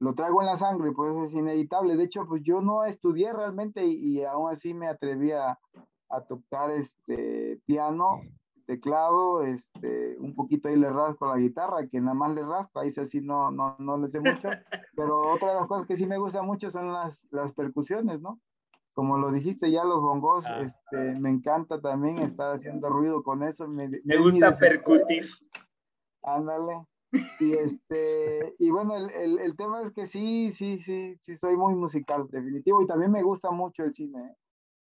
lo 0.00 0.14
traigo 0.14 0.40
en 0.40 0.46
la 0.46 0.56
sangre, 0.56 0.92
pues 0.92 1.14
es 1.28 1.38
inevitable. 1.38 1.96
De 1.96 2.04
hecho, 2.04 2.26
pues 2.26 2.42
yo 2.42 2.60
no 2.60 2.84
estudié 2.84 3.32
realmente 3.32 3.86
y, 3.86 4.18
y 4.18 4.24
aún 4.24 4.50
así 4.50 4.74
me 4.74 4.88
atreví 4.88 5.32
a, 5.32 5.58
a, 6.10 6.20
tocar 6.26 6.70
este 6.70 7.60
piano, 7.64 8.20
teclado, 8.66 9.42
este, 9.42 10.16
un 10.18 10.34
poquito 10.34 10.68
ahí 10.68 10.76
le 10.76 10.90
rasco 10.90 11.26
la 11.26 11.36
guitarra, 11.36 11.86
que 11.86 12.00
nada 12.00 12.14
más 12.14 12.34
le 12.34 12.42
rasco, 12.42 12.80
ahí 12.80 12.90
sí 12.90 13.20
no, 13.20 13.50
no, 13.50 13.76
no 13.78 13.98
le 13.98 14.08
sé 14.08 14.20
mucho, 14.20 14.48
pero 14.96 15.30
otra 15.30 15.48
de 15.50 15.54
las 15.54 15.66
cosas 15.66 15.86
que 15.86 15.96
sí 15.96 16.06
me 16.06 16.18
gusta 16.18 16.42
mucho 16.42 16.70
son 16.70 16.92
las, 16.92 17.26
las 17.30 17.52
percusiones, 17.52 18.20
¿no? 18.20 18.40
como 18.94 19.18
lo 19.18 19.32
dijiste 19.32 19.70
ya, 19.70 19.84
los 19.84 20.00
bongos, 20.00 20.46
ah. 20.46 20.62
este, 20.62 21.18
me 21.18 21.28
encanta 21.28 21.80
también 21.80 22.18
estar 22.18 22.54
haciendo 22.54 22.88
ruido 22.88 23.22
con 23.22 23.42
eso. 23.42 23.66
Me, 23.68 23.88
gusta 24.16 24.54
percutir. 24.54 25.28
Ándale. 26.22 26.86
Y 27.38 27.52
este, 27.52 28.54
y 28.58 28.70
bueno, 28.70 28.96
el, 28.96 29.10
el, 29.10 29.38
el, 29.38 29.56
tema 29.56 29.82
es 29.82 29.92
que 29.92 30.06
sí, 30.06 30.52
sí, 30.52 30.78
sí, 30.78 31.16
sí, 31.20 31.36
soy 31.36 31.56
muy 31.56 31.74
musical, 31.74 32.26
definitivo, 32.28 32.82
y 32.82 32.86
también 32.86 33.12
me 33.12 33.22
gusta 33.22 33.52
mucho 33.52 33.84
el 33.84 33.94
cine. 33.94 34.20
¿eh? 34.20 34.36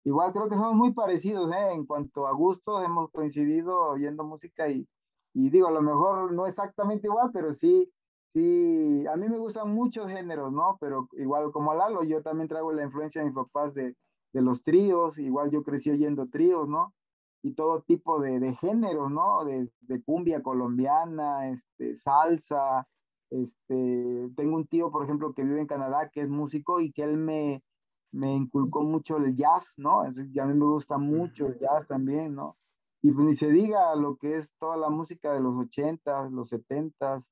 Igual 0.04 0.32
creo 0.34 0.50
que 0.50 0.56
somos 0.56 0.76
muy 0.76 0.94
parecidos, 0.94 1.52
¿eh? 1.54 1.72
En 1.74 1.86
cuanto 1.86 2.28
a 2.28 2.32
gustos, 2.34 2.84
hemos 2.86 3.10
coincidido 3.12 3.92
oyendo 3.92 4.24
música 4.24 4.70
y, 4.70 4.88
y 5.34 5.50
digo, 5.50 5.68
a 5.68 5.72
lo 5.72 5.82
mejor 5.82 6.32
no 6.34 6.48
exactamente 6.48 7.08
igual, 7.08 7.32
pero 7.34 7.54
sí, 7.54 7.92
Sí, 8.34 9.06
a 9.08 9.16
mí 9.18 9.28
me 9.28 9.40
gustan 9.40 9.74
muchos 9.74 10.08
géneros, 10.08 10.52
¿no? 10.52 10.78
Pero 10.80 11.10
igual 11.14 11.52
como 11.52 11.72
a 11.72 11.76
Lalo, 11.76 12.04
yo 12.04 12.22
también 12.22 12.48
traigo 12.48 12.72
la 12.72 12.84
influencia 12.84 13.22
de 13.22 13.28
mis 13.28 13.36
papás 13.36 13.74
de, 13.74 13.96
de 14.34 14.42
los 14.42 14.62
tríos, 14.64 15.18
igual 15.18 15.50
yo 15.50 15.64
crecí 15.64 15.90
oyendo 15.90 16.28
tríos, 16.30 16.68
¿no? 16.68 16.94
Y 17.42 17.54
todo 17.56 17.82
tipo 17.82 18.20
de, 18.22 18.40
de 18.40 18.54
géneros, 18.56 19.12
¿no? 19.12 19.44
De, 19.46 19.70
de, 19.82 20.04
cumbia 20.04 20.44
colombiana, 20.44 21.50
este, 21.50 21.96
salsa, 21.96 22.88
este, 23.32 24.30
tengo 24.36 24.58
un 24.58 24.68
tío, 24.68 24.92
por 24.92 25.04
ejemplo, 25.04 25.34
que 25.34 25.44
vive 25.44 25.62
en 25.62 25.68
Canadá, 25.68 26.10
que 26.12 26.22
es 26.22 26.30
músico 26.30 26.82
y 26.82 26.92
que 26.92 27.04
él 27.04 27.18
me, 27.18 27.64
me 28.12 28.36
inculcó 28.36 28.84
mucho 28.84 29.18
el 29.18 29.36
jazz, 29.36 29.74
¿no? 29.78 30.02
a 30.02 30.10
mí 30.10 30.54
me 30.54 30.66
gusta 30.66 30.98
mucho 30.98 31.48
el 31.48 31.60
jazz 31.60 31.88
también, 31.88 32.36
¿no? 32.36 32.58
Y 33.02 33.12
pues 33.12 33.26
ni 33.26 33.34
se 33.34 33.50
diga 33.50 33.96
lo 33.96 34.18
que 34.18 34.36
es 34.36 34.52
toda 34.60 34.76
la 34.76 34.90
música 34.90 35.34
de 35.34 35.40
los 35.40 35.56
ochentas, 35.56 36.32
los 36.32 36.50
setentas, 36.50 37.26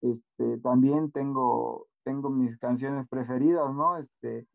este, 0.00 0.58
también 0.58 1.12
tengo, 1.12 1.86
tengo 2.04 2.28
mis 2.28 2.58
canciones 2.58 3.06
preferidas, 3.08 3.72
¿no? 3.72 3.98
Este, 3.98 4.46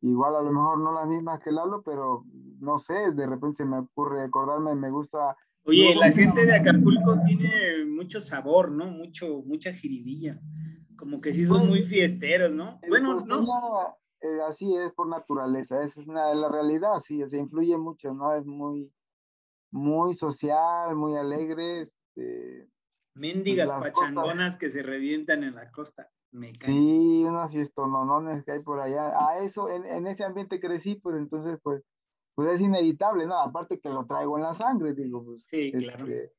igual 0.00 0.34
a 0.34 0.42
lo 0.42 0.50
mejor 0.50 0.80
no 0.80 0.92
las 0.92 1.06
mismas 1.06 1.40
que 1.40 1.52
Lalo, 1.52 1.82
pero 1.84 2.24
no 2.58 2.80
sé, 2.80 3.12
de 3.12 3.26
repente 3.26 3.58
se 3.58 3.64
me 3.64 3.78
ocurre 3.78 4.22
acordarme, 4.22 4.74
me 4.74 4.90
gusta. 4.90 5.36
Oye, 5.64 5.94
la 5.94 6.10
gente 6.10 6.46
de 6.46 6.56
Acapulco 6.56 7.20
tiene 7.24 7.84
mucho 7.86 8.20
sabor, 8.20 8.72
¿no? 8.72 8.86
Mucho, 8.86 9.42
mucha 9.44 9.72
jiribilla. 9.72 10.40
Como 10.96 11.20
que 11.20 11.32
sí 11.32 11.44
son 11.44 11.68
muy 11.68 11.80
pues, 11.80 11.90
fiesteros, 11.90 12.52
¿no? 12.52 12.80
Bueno, 12.88 13.20
no. 13.20 13.46
Eh, 14.20 14.40
así 14.46 14.74
es 14.76 14.92
por 14.92 15.08
naturaleza, 15.08 15.82
esa 15.82 16.00
es 16.00 16.08
una 16.08 16.34
la 16.34 16.48
realidad, 16.48 16.98
sí, 16.98 17.24
se 17.28 17.38
influye 17.38 17.76
mucho, 17.76 18.12
¿no? 18.12 18.34
Es 18.34 18.44
muy, 18.46 18.92
muy 19.70 20.14
social, 20.14 20.96
muy 20.96 21.16
alegre, 21.16 21.82
este, 21.82 22.68
Mendigas 23.18 23.70
pachangonas 23.70 24.56
que 24.56 24.70
se 24.70 24.82
revientan 24.82 25.42
en 25.42 25.54
la 25.54 25.70
costa. 25.70 26.10
Me 26.30 26.52
sí, 26.52 27.24
unas 27.26 27.50
fiestononones 27.50 28.44
que 28.44 28.52
hay 28.52 28.60
por 28.60 28.80
allá. 28.80 29.28
A 29.28 29.38
eso, 29.40 29.70
en, 29.70 29.84
en, 29.86 30.06
ese 30.06 30.24
ambiente 30.24 30.60
crecí, 30.60 30.94
pues 30.96 31.16
entonces, 31.16 31.58
pues, 31.62 31.82
pues 32.34 32.54
es 32.54 32.60
inevitable, 32.60 33.26
¿no? 33.26 33.40
Aparte 33.40 33.80
que 33.80 33.88
lo 33.88 34.06
traigo 34.06 34.36
en 34.36 34.44
la 34.44 34.54
sangre, 34.54 34.94
digo, 34.94 35.24
pues. 35.24 35.44
Sí, 35.48 35.72
claro. 35.72 36.06
Este, 36.06 36.32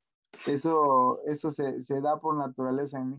eso, 0.47 1.21
eso 1.25 1.51
se, 1.51 1.83
se, 1.83 2.01
da 2.01 2.19
por 2.19 2.37
naturaleza 2.37 2.99
en 2.99 3.09
mí. 3.09 3.17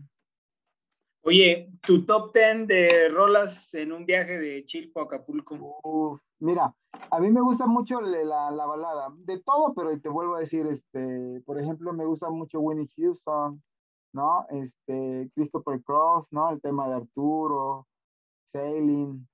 Oye, 1.23 1.69
tu 1.81 2.03
top 2.03 2.33
10 2.33 2.67
de 2.67 3.09
rolas 3.09 3.75
en 3.75 3.91
un 3.91 4.07
viaje 4.07 4.39
de 4.39 4.65
Chilpo 4.65 5.01
a 5.01 5.03
Acapulco. 5.03 6.19
mira, 6.39 6.73
a 7.11 7.19
mí 7.19 7.29
me 7.29 7.41
gusta 7.41 7.67
mucho 7.67 8.01
la, 8.01 8.49
la, 8.49 8.65
balada, 8.65 9.09
de 9.17 9.39
todo, 9.39 9.71
pero 9.75 9.95
te 9.99 10.09
vuelvo 10.09 10.35
a 10.35 10.39
decir, 10.39 10.65
este, 10.65 11.41
por 11.45 11.59
ejemplo, 11.59 11.93
me 11.93 12.05
gusta 12.05 12.31
mucho 12.31 12.59
Winnie 12.59 12.89
Houston, 12.97 13.61
¿no? 14.13 14.47
Este, 14.49 15.29
Christopher 15.35 15.83
Cross, 15.83 16.25
¿no? 16.31 16.49
El 16.49 16.59
tema 16.59 16.87
de 16.87 16.95
Arturo, 16.95 17.87
Sailing, 18.51 19.27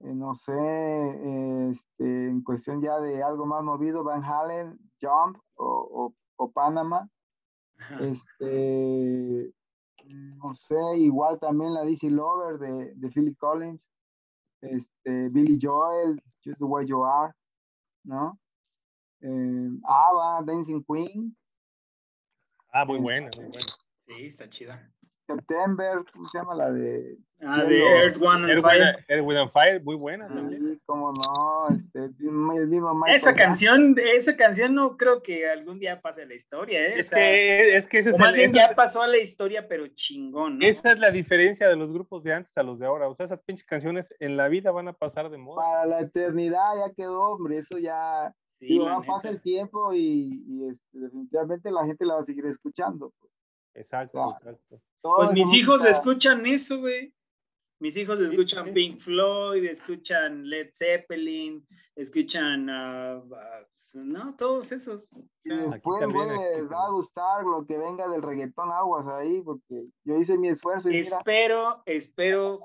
eh, 0.00 0.12
no 0.12 0.34
sé, 0.34 1.70
este, 1.70 2.28
en 2.28 2.42
cuestión 2.42 2.82
ya 2.82 2.98
de 2.98 3.22
algo 3.22 3.46
más 3.46 3.62
movido, 3.62 4.02
Van 4.02 4.24
Halen, 4.24 4.76
Jump 5.00 5.38
o, 5.54 5.64
o, 5.64 6.14
o 6.36 6.50
Panama. 6.50 7.08
Este, 8.00 9.52
no 10.14 10.54
sé, 10.54 10.98
igual 10.98 11.38
también 11.38 11.74
la 11.74 11.84
DC 11.84 12.10
Lover 12.10 12.58
de, 12.58 12.94
de 12.94 13.10
Philly 13.10 13.34
Collins, 13.34 13.80
este, 14.60 15.28
Billy 15.28 15.58
Joel, 15.60 16.22
Just 16.44 16.58
the 16.58 16.64
Way 16.64 16.86
You 16.86 17.04
Are, 17.04 17.32
¿no? 18.04 18.38
Eh, 19.20 19.70
Ava, 19.84 20.42
Dancing 20.44 20.82
Queen. 20.82 21.36
Ah, 22.72 22.84
muy 22.84 22.98
buena, 22.98 23.30
muy 23.36 23.46
buena. 23.46 23.66
Sí, 24.06 24.26
está 24.26 24.48
chida. 24.48 24.90
September, 25.34 26.04
¿cómo 26.12 26.28
se 26.28 26.38
llama 26.38 26.54
la 26.54 26.70
de? 26.70 27.16
Ah, 27.42 27.64
de 27.64 27.80
Earth, 27.80 28.18
One 28.20 28.52
and 28.52 28.62
Fire. 28.62 29.04
Earth, 29.08 29.26
One 29.26 29.40
and 29.40 29.50
Fire, 29.50 29.82
muy 29.82 29.96
buena 29.96 30.28
también. 30.28 30.60
Sí, 30.60 30.80
cómo 30.84 31.12
no, 31.12 31.74
este, 31.74 32.04
el 32.04 32.68
mismo 32.68 32.94
Michael 32.94 33.16
Esa 33.16 33.34
canción, 33.34 33.96
esa 33.98 34.36
canción 34.36 34.74
no 34.74 34.96
creo 34.96 35.22
que 35.22 35.48
algún 35.48 35.78
día 35.78 36.00
pase 36.00 36.22
a 36.22 36.26
la 36.26 36.34
historia, 36.34 36.80
¿eh? 36.80 37.00
Es 37.00 37.10
que, 37.10 37.76
es 37.76 37.86
que 37.86 37.98
ese 38.00 38.10
es 38.10 38.18
más 38.18 38.34
bien 38.34 38.52
ya 38.52 38.74
pasó 38.74 39.00
a 39.00 39.06
la 39.06 39.18
historia, 39.18 39.68
pero 39.68 39.86
chingón, 39.88 40.58
¿no? 40.58 40.66
Esa 40.66 40.92
es 40.92 40.98
la 40.98 41.10
diferencia 41.10 41.68
de 41.68 41.76
los 41.76 41.92
grupos 41.92 42.22
de 42.24 42.34
antes 42.34 42.56
a 42.58 42.62
los 42.62 42.78
de 42.78 42.86
ahora. 42.86 43.08
O 43.08 43.14
sea, 43.14 43.24
esas 43.24 43.40
pinches 43.40 43.64
canciones 43.64 44.14
en 44.18 44.36
la 44.36 44.48
vida 44.48 44.70
van 44.70 44.88
a 44.88 44.92
pasar 44.92 45.30
de 45.30 45.38
moda. 45.38 45.62
Para 45.62 45.86
la 45.86 46.00
eternidad 46.00 46.74
ya 46.76 46.92
quedó, 46.94 47.22
hombre, 47.30 47.58
eso 47.58 47.78
ya... 47.78 48.34
Sí, 48.58 48.78
pasa 49.06 49.30
el 49.30 49.40
tiempo 49.40 49.94
y, 49.94 50.44
y 50.46 50.68
este, 50.68 50.98
definitivamente 50.98 51.70
la 51.70 51.86
gente 51.86 52.04
la 52.04 52.16
va 52.16 52.20
a 52.20 52.24
seguir 52.24 52.44
escuchando. 52.44 53.10
Pues. 53.18 53.32
Exacto, 53.72 54.36
exacto. 54.36 54.82
Pues 55.02 55.32
mis 55.32 55.52
hijos 55.54 55.84
escuchan 55.84 56.44
eso, 56.46 56.80
güey. 56.80 57.14
Mis 57.80 57.96
hijos 57.96 58.20
escuchan 58.20 58.74
Pink 58.74 59.00
Floyd, 59.00 59.64
escuchan 59.64 60.48
Led 60.48 60.68
Zeppelin, 60.74 61.66
escuchan, 61.96 62.68
uh, 62.68 63.24
no, 63.94 64.36
todos 64.36 64.70
esos. 64.70 65.08
después 65.42 66.06
les 66.06 66.70
va 66.70 66.84
a 66.84 66.90
gustar 66.90 67.42
lo 67.44 67.64
que 67.64 67.78
venga 67.78 68.06
del 68.08 68.20
reggaetón 68.20 68.70
aguas 68.70 69.06
ahí, 69.06 69.40
porque 69.40 69.86
yo 70.04 70.14
hice 70.18 70.36
mi 70.36 70.48
esfuerzo. 70.48 70.90
Y 70.90 70.98
espero, 70.98 71.82
espero 71.86 72.60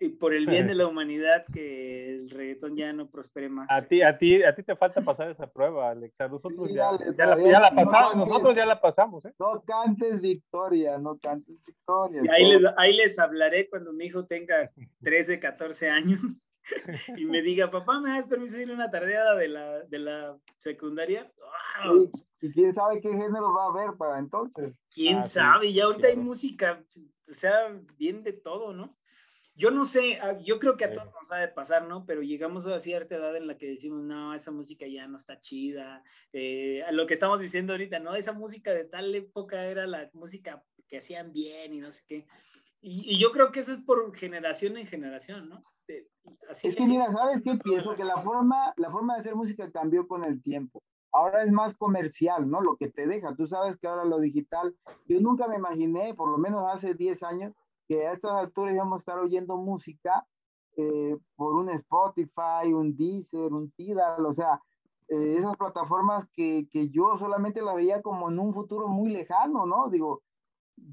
y 0.00 0.08
por 0.10 0.34
el 0.34 0.46
bien 0.46 0.66
de 0.66 0.74
la 0.76 0.86
humanidad 0.86 1.44
que 1.52 2.14
el 2.14 2.30
reggaetón 2.30 2.76
ya 2.76 2.92
no 2.92 3.08
prospere 3.08 3.48
más. 3.48 3.66
A 3.70 3.82
ti, 3.82 4.02
a 4.02 4.16
ti, 4.16 4.42
a 4.42 4.54
ti 4.54 4.62
te 4.62 4.76
falta 4.76 5.00
pasar 5.00 5.30
esa 5.30 5.46
prueba, 5.46 5.90
Alexa. 5.90 6.28
Nosotros 6.28 6.72
ya, 6.72 6.90
ya, 7.16 7.60
la, 7.60 7.70
pasamos, 7.70 8.16
nosotros 8.16 8.56
ya 8.56 8.66
la 8.66 8.80
pasamos, 8.80 9.24
¿eh? 9.24 9.32
No 9.38 9.62
cantes 9.66 10.20
victoria, 10.20 10.98
no 10.98 11.18
cantes 11.18 11.56
victoria. 11.64 12.22
Y 12.24 12.28
ahí 12.28 12.52
les, 12.52 12.72
ahí 12.76 12.96
les 12.96 13.18
hablaré 13.18 13.68
cuando 13.68 13.92
mi 13.92 14.06
hijo 14.06 14.26
tenga 14.26 14.70
13, 15.02 15.40
14 15.40 15.90
años 15.90 16.20
y 17.16 17.24
me 17.24 17.42
diga, 17.42 17.70
papá, 17.70 18.00
¿me 18.00 18.10
das 18.10 18.26
permiso 18.26 18.56
de 18.56 18.64
ir 18.64 18.72
una 18.72 18.90
tardeada 18.90 19.34
de 19.36 19.48
la, 19.48 19.80
de 19.84 19.98
la 19.98 20.38
secundaria? 20.58 21.30
Y, 22.40 22.52
quién 22.52 22.74
sabe 22.74 23.00
qué 23.00 23.08
género 23.08 23.54
va 23.54 23.64
a 23.64 23.68
haber 23.68 23.96
para 23.96 24.18
entonces. 24.18 24.74
¿Quién 24.92 25.18
ah, 25.18 25.22
sabe? 25.22 25.72
Ya 25.72 25.84
ahorita 25.84 26.08
hay 26.08 26.16
música, 26.16 26.84
o 27.28 27.32
sea, 27.32 27.80
bien 27.96 28.22
de 28.22 28.32
todo, 28.32 28.72
¿no? 28.72 28.96
Yo 29.56 29.70
no 29.70 29.86
sé, 29.86 30.18
ah, 30.20 30.38
yo 30.38 30.58
creo 30.58 30.76
que 30.76 30.84
a 30.84 30.92
todos 30.92 31.10
nos 31.14 31.32
ha 31.32 31.36
de 31.36 31.48
pasar, 31.48 31.88
¿no? 31.88 32.04
Pero 32.04 32.22
llegamos 32.22 32.66
a 32.66 32.78
cierta 32.78 33.16
edad 33.16 33.34
en 33.36 33.46
la 33.46 33.56
que 33.56 33.66
decimos, 33.66 34.02
no, 34.02 34.34
esa 34.34 34.50
música 34.50 34.86
ya 34.86 35.08
no 35.08 35.16
está 35.16 35.40
chida. 35.40 36.04
Eh, 36.32 36.84
lo 36.92 37.06
que 37.06 37.14
estamos 37.14 37.40
diciendo 37.40 37.72
ahorita, 37.72 37.98
¿no? 37.98 38.14
Esa 38.14 38.32
música 38.32 38.72
de 38.72 38.84
tal 38.84 39.14
época 39.14 39.64
era 39.64 39.86
la 39.86 40.10
música 40.12 40.62
que 40.88 40.98
hacían 40.98 41.32
bien 41.32 41.72
y 41.72 41.80
no 41.80 41.90
sé 41.90 42.04
qué. 42.06 42.26
Y, 42.82 43.18
yo 43.18 43.32
creo 43.32 43.50
que 43.50 43.60
eso 43.60 43.72
es 43.72 43.80
por 43.80 44.14
generación 44.14 44.76
en 44.76 44.86
generación, 44.86 45.48
¿no? 45.48 45.64
así 46.50 46.66
es 46.66 46.74
que 46.74 46.84
mira, 46.84 47.10
¿sabes 47.12 47.40
qué 47.42 47.54
pienso? 47.54 47.94
Que 47.94 48.04
la 48.04 48.20
forma, 48.20 48.74
la 48.76 48.90
forma 48.90 49.14
de 49.14 49.20
hacer 49.20 49.36
música 49.36 49.70
cambió 49.70 50.06
con 50.06 50.24
el 50.24 50.42
tiempo. 50.42 50.82
Ahora 51.12 51.44
es 51.44 51.50
más 51.50 51.74
comercial, 51.74 52.50
¿no? 52.50 52.60
Lo 52.60 52.76
que 52.76 52.88
te 52.88 53.06
deja. 53.06 53.34
Tú 53.36 53.46
sabes 53.46 53.76
que 53.76 53.86
ahora 53.86 54.04
lo 54.04 54.18
digital, 54.18 54.76
yo 55.06 55.20
nunca 55.20 55.48
me 55.48 55.56
imaginé, 55.56 56.14
por 56.14 56.28
lo 56.28 56.36
menos 56.36 56.64
hace 56.70 56.94
10 56.94 57.22
años, 57.22 57.54
que 57.86 58.06
a 58.06 58.12
estas 58.12 58.32
alturas 58.32 58.74
íbamos 58.74 58.96
a 58.96 59.00
estar 59.00 59.18
oyendo 59.18 59.56
música 59.56 60.26
eh, 60.76 61.16
por 61.36 61.54
un 61.54 61.70
Spotify, 61.70 62.72
un 62.72 62.96
Deezer, 62.96 63.52
un 63.52 63.70
Tidal, 63.72 64.26
o 64.26 64.32
sea, 64.32 64.60
eh, 65.08 65.36
esas 65.38 65.56
plataformas 65.56 66.26
que, 66.32 66.68
que, 66.70 66.88
yo 66.90 67.16
solamente 67.18 67.62
la 67.62 67.74
veía 67.74 68.02
como 68.02 68.28
en 68.28 68.38
un 68.38 68.52
futuro 68.52 68.88
muy 68.88 69.10
lejano, 69.10 69.64
¿no? 69.66 69.88
Digo, 69.88 70.22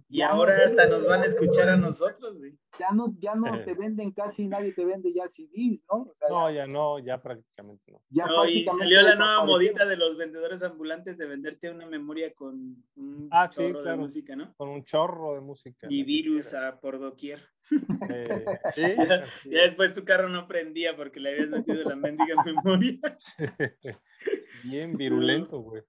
y 0.09 0.21
ahora 0.21 0.55
hasta 0.65 0.87
nos 0.87 1.05
van 1.05 1.23
a 1.23 1.25
escuchar 1.25 1.69
a 1.69 1.75
nosotros. 1.75 2.39
¿sí? 2.39 2.57
Ya 2.79 2.91
no, 2.93 3.15
ya 3.19 3.35
no 3.35 3.63
te 3.63 3.73
venden 3.73 4.11
casi, 4.11 4.47
nadie 4.47 4.71
te 4.73 4.85
vende 4.85 5.13
ya 5.13 5.27
CDs, 5.27 5.81
¿no? 5.91 6.11
no, 6.29 6.51
ya, 6.51 6.65
no, 6.65 6.99
ya 6.99 7.21
prácticamente 7.21 7.91
no. 7.91 8.01
Ya 8.09 8.25
y 8.47 8.65
salió 8.65 9.01
la 9.01 9.15
nueva 9.15 9.45
modita 9.45 9.85
de 9.85 9.97
los 9.97 10.17
vendedores 10.17 10.63
ambulantes 10.63 11.17
de 11.17 11.25
venderte 11.25 11.69
una 11.69 11.85
memoria 11.85 12.33
con 12.33 12.83
un 12.95 13.29
ah, 13.31 13.49
chorro 13.49 13.83
de 13.83 13.95
música, 13.95 14.35
¿no? 14.35 14.53
Con 14.55 14.69
un 14.69 14.83
chorro 14.83 15.35
de 15.35 15.41
música. 15.41 15.87
Y 15.89 16.03
virus 16.03 16.53
a 16.53 16.79
por 16.79 16.99
doquier. 16.99 17.41
¿sí? 18.75 18.81
ya, 18.97 19.25
después 19.45 19.93
tu 19.93 20.03
carro 20.03 20.29
no 20.29 20.47
prendía 20.47 20.95
porque 20.95 21.19
le 21.19 21.31
habías 21.31 21.49
metido 21.49 21.83
la 21.83 21.95
mendiga 21.95 22.43
memoria. 22.43 22.99
Bien 24.63 24.95
virulento, 24.97 25.59
güey. 25.59 25.83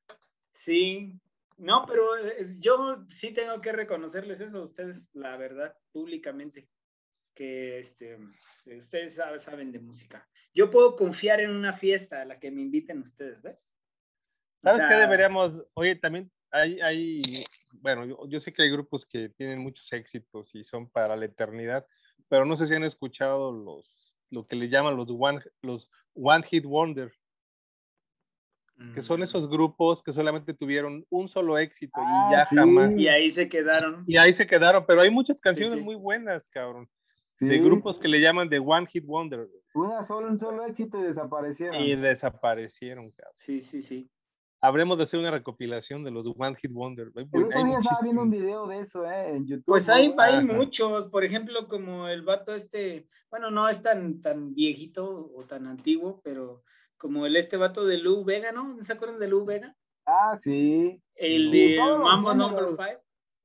Sí, 0.52 1.18
no, 1.56 1.84
pero 1.86 2.16
eh, 2.16 2.56
yo 2.58 3.06
sí 3.10 3.32
tengo 3.32 3.60
que 3.60 3.72
reconocerles 3.72 4.40
eso 4.40 4.58
a 4.58 4.64
ustedes, 4.64 5.10
la 5.14 5.36
verdad, 5.36 5.76
públicamente, 5.92 6.68
que 7.34 7.78
este, 7.78 8.18
ustedes 8.66 9.20
saben, 9.36 9.72
de 9.72 9.80
música. 9.80 10.28
Yo 10.52 10.70
puedo 10.70 10.96
confiar 10.96 11.40
en 11.40 11.50
una 11.50 11.72
fiesta 11.72 12.22
a 12.22 12.24
la 12.24 12.38
que 12.38 12.50
me 12.50 12.62
inviten 12.62 13.00
ustedes, 13.00 13.42
¿ves? 13.42 13.70
¿Sabes 14.62 14.82
qué 14.88 14.94
deberíamos? 14.94 15.52
Oye, 15.74 15.96
también 15.96 16.30
hay, 16.50 16.80
hay 16.80 17.22
bueno, 17.72 18.06
yo, 18.06 18.28
yo, 18.28 18.40
sé 18.40 18.52
que 18.52 18.62
hay 18.62 18.70
grupos 18.70 19.04
que 19.04 19.28
tienen 19.28 19.58
muchos 19.58 19.92
éxitos 19.92 20.54
y 20.54 20.64
son 20.64 20.88
para 20.88 21.16
la 21.16 21.26
eternidad, 21.26 21.86
pero 22.28 22.46
no 22.46 22.56
sé 22.56 22.66
si 22.66 22.74
han 22.74 22.84
escuchado 22.84 23.52
los, 23.52 24.14
lo 24.30 24.46
que 24.46 24.56
le 24.56 24.68
llaman 24.68 24.96
los 24.96 25.08
One, 25.10 25.40
los 25.62 25.90
one 26.14 26.46
Hit 26.46 26.64
Wonder 26.64 27.12
que 28.94 29.02
son 29.02 29.20
mm. 29.20 29.22
esos 29.22 29.48
grupos 29.48 30.02
que 30.02 30.12
solamente 30.12 30.52
tuvieron 30.52 31.06
un 31.10 31.28
solo 31.28 31.58
éxito 31.58 32.00
y 32.00 32.04
ah, 32.04 32.28
ya 32.32 32.46
jamás. 32.46 32.96
Y 32.96 33.08
ahí 33.08 33.30
se 33.30 33.48
quedaron. 33.48 34.04
Y 34.06 34.16
ahí 34.16 34.32
se 34.32 34.46
quedaron, 34.46 34.84
pero 34.86 35.00
hay 35.00 35.10
muchas 35.10 35.40
canciones 35.40 35.82
muy 35.82 35.94
buenas, 35.94 36.48
cabrón. 36.48 36.88
De 37.40 37.58
grupos 37.58 38.00
que 38.00 38.08
le 38.08 38.20
llaman 38.20 38.48
de 38.48 38.58
One 38.58 38.86
Hit 38.86 39.04
Wonder. 39.04 39.48
Una 39.74 40.02
solo, 40.02 40.28
un 40.28 40.38
solo 40.38 40.64
éxito 40.64 40.98
y 40.98 41.02
desaparecieron. 41.02 41.82
Y 41.82 41.94
desaparecieron, 41.96 43.10
cabrón. 43.10 43.34
Sí, 43.34 43.60
sí, 43.60 43.82
sí. 43.82 44.08
Habremos 44.60 44.96
de 44.96 45.04
hacer 45.04 45.20
una 45.20 45.30
recopilación 45.30 46.04
de 46.04 46.10
los 46.10 46.26
One 46.26 46.56
Hit 46.56 46.72
Wonder. 46.72 47.12
El 47.14 47.44
otro 47.44 47.64
día 47.64 47.78
estaba 47.78 48.00
viendo 48.02 48.22
un 48.22 48.30
video 48.30 48.66
de 48.66 48.78
eso, 48.78 49.04
¿eh? 49.04 49.36
En 49.36 49.46
YouTube. 49.46 49.66
Pues 49.66 49.90
hay, 49.90 50.14
hay 50.16 50.42
muchos, 50.42 51.08
por 51.08 51.22
ejemplo, 51.22 51.68
como 51.68 52.08
el 52.08 52.22
vato 52.22 52.54
este, 52.54 53.06
bueno, 53.30 53.50
no 53.50 53.68
es 53.68 53.82
tan, 53.82 54.22
tan 54.22 54.54
viejito 54.54 55.30
o 55.34 55.44
tan 55.44 55.66
antiguo, 55.66 56.22
pero 56.24 56.62
como 57.04 57.26
el 57.26 57.36
este 57.36 57.58
vato 57.58 57.84
de 57.84 57.98
Lou 57.98 58.24
Vega, 58.24 58.50
¿no? 58.50 58.80
¿Se 58.80 58.94
acuerdan 58.94 59.18
de 59.18 59.28
Lou 59.28 59.44
Vega? 59.44 59.76
Ah, 60.06 60.40
sí. 60.42 61.02
El 61.14 61.50
de 61.50 61.76
Mambo 61.78 62.32
Number 62.32 62.64
5. 62.68 62.82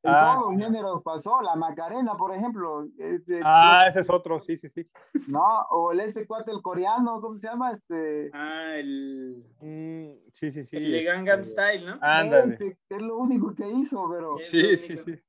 En 0.02 0.14
ah. 0.14 0.20
todos 0.38 0.54
los 0.54 0.62
géneros 0.64 1.04
pasó, 1.04 1.42
la 1.42 1.58
Macarena, 1.58 2.16
por 2.16 2.34
ejemplo. 2.34 2.88
Este, 2.98 3.42
ah, 3.44 3.86
ese 3.90 4.00
es 4.00 4.10
otro, 4.10 4.42
sí, 4.42 4.56
sí, 4.56 4.70
sí. 4.70 4.90
No, 5.28 5.44
o 5.72 5.92
el 5.92 6.00
este 6.00 6.26
cuate, 6.26 6.52
el 6.52 6.62
coreano, 6.62 7.20
¿cómo 7.20 7.36
se 7.38 7.50
llama? 7.50 7.74
Este... 7.74 8.32
Ah, 8.34 8.78
el... 8.78 9.44
Mm, 9.60 10.30
sí, 10.32 10.54
sí, 10.54 10.64
sí. 10.64 10.78
El 10.78 10.92
de 10.94 11.04
Gangnam 11.04 11.42
este, 11.42 11.52
Style, 11.52 11.86
¿no? 11.86 12.00
Ándale. 12.00 12.54
Este, 12.54 12.78
es 12.88 13.02
lo 13.02 13.18
único 13.18 13.54
que 13.54 13.70
hizo, 13.70 14.10
pero... 14.10 14.38
Sí, 14.50 14.78
sí, 14.78 14.96
sí. 14.96 15.20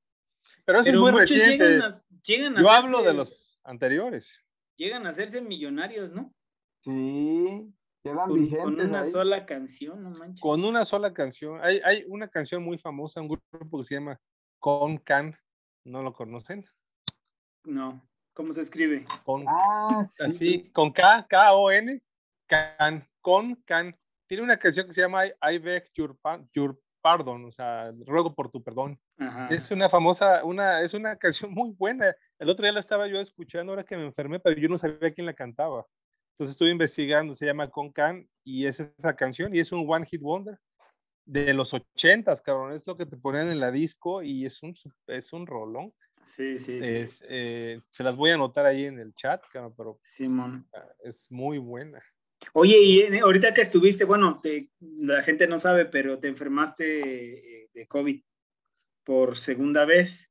Pero 0.64 0.82
eso 0.82 0.88
es 0.88 0.96
muy 0.96 1.10
reciente. 1.10 1.68
Llegan 1.68 1.82
a, 1.82 2.02
llegan 2.22 2.58
a 2.58 2.60
Yo 2.62 2.70
hablo 2.70 3.02
de 3.02 3.12
los 3.12 3.60
anteriores. 3.64 4.40
Llegan 4.76 5.04
a 5.04 5.10
hacerse 5.10 5.40
millonarios, 5.40 6.12
¿no? 6.12 6.32
Sí 6.84 7.74
con, 8.02 8.80
una 8.80 9.02
sola 9.04 9.44
canción, 9.46 10.02
no 10.02 10.10
manches. 10.10 10.40
Con 10.40 10.64
una 10.64 10.84
sola 10.84 11.12
canción. 11.12 11.60
Hay, 11.62 11.80
hay 11.84 12.04
una 12.08 12.28
canción 12.28 12.62
muy 12.62 12.78
famosa, 12.78 13.20
un 13.20 13.28
grupo 13.28 13.78
que 13.78 13.84
se 13.84 13.94
llama 13.94 14.18
Con 14.58 14.98
Can. 14.98 15.36
¿No 15.84 16.02
lo 16.02 16.12
conocen? 16.12 16.64
No. 17.64 18.02
¿Cómo 18.32 18.52
se 18.52 18.62
escribe? 18.62 19.04
Con, 19.24 19.44
ah, 19.46 20.06
Así, 20.20 20.70
con 20.72 20.92
K, 20.92 21.26
K-O-N, 21.28 22.00
Can, 22.46 23.06
con 23.20 23.56
Can. 23.66 23.96
Tiene 24.26 24.44
una 24.44 24.58
canción 24.58 24.86
que 24.86 24.94
se 24.94 25.00
llama 25.00 25.26
I, 25.26 25.58
beg 25.58 25.84
your, 25.94 26.16
your, 26.54 26.80
pardon, 27.02 27.44
o 27.44 27.52
sea, 27.52 27.92
ruego 28.06 28.34
por 28.34 28.50
tu 28.50 28.62
perdón. 28.62 28.98
Es 29.50 29.70
una 29.70 29.88
famosa, 29.88 30.44
una, 30.44 30.82
es 30.82 30.94
una 30.94 31.16
canción 31.16 31.52
muy 31.52 31.72
buena. 31.72 32.14
El 32.38 32.48
otro 32.48 32.62
día 32.62 32.72
la 32.72 32.80
estaba 32.80 33.08
yo 33.08 33.20
escuchando 33.20 33.72
ahora 33.72 33.84
que 33.84 33.96
me 33.96 34.06
enfermé, 34.06 34.38
pero 34.38 34.58
yo 34.58 34.68
no 34.68 34.78
sabía 34.78 35.12
quién 35.12 35.26
la 35.26 35.34
cantaba. 35.34 35.84
Entonces 36.40 36.54
estuve 36.54 36.70
investigando, 36.70 37.36
se 37.36 37.44
llama 37.44 37.68
Con 37.68 37.92
Can 37.92 38.26
y 38.44 38.64
es 38.64 38.80
esa 38.80 39.14
canción 39.14 39.54
y 39.54 39.60
es 39.60 39.72
un 39.72 39.84
One 39.86 40.06
Hit 40.06 40.22
Wonder 40.22 40.56
de 41.26 41.52
los 41.52 41.74
ochentas, 41.74 42.40
cabrón. 42.40 42.72
Es 42.72 42.86
lo 42.86 42.96
que 42.96 43.04
te 43.04 43.18
ponen 43.18 43.48
en 43.48 43.60
la 43.60 43.70
disco 43.70 44.22
y 44.22 44.46
es 44.46 44.62
un, 44.62 44.74
es 45.08 45.34
un 45.34 45.46
rolón. 45.46 45.92
Sí, 46.24 46.58
sí, 46.58 46.82
sí. 46.82 47.10
Eh, 47.28 47.82
se 47.90 48.02
las 48.02 48.16
voy 48.16 48.30
a 48.30 48.36
anotar 48.36 48.64
ahí 48.64 48.86
en 48.86 48.98
el 48.98 49.14
chat, 49.16 49.42
cabrón, 49.52 49.74
pero 49.76 50.00
Simón. 50.02 50.66
Es 51.04 51.30
muy 51.30 51.58
buena. 51.58 52.02
Oye, 52.54 52.78
y 52.84 53.18
ahorita 53.18 53.52
que 53.52 53.60
estuviste, 53.60 54.06
bueno, 54.06 54.40
la 54.80 55.22
gente 55.22 55.46
no 55.46 55.58
sabe, 55.58 55.84
pero 55.84 56.20
te 56.20 56.28
enfermaste 56.28 57.64
eh, 57.64 57.70
de 57.74 57.86
COVID 57.86 58.18
por 59.04 59.36
segunda 59.36 59.84
vez 59.84 60.29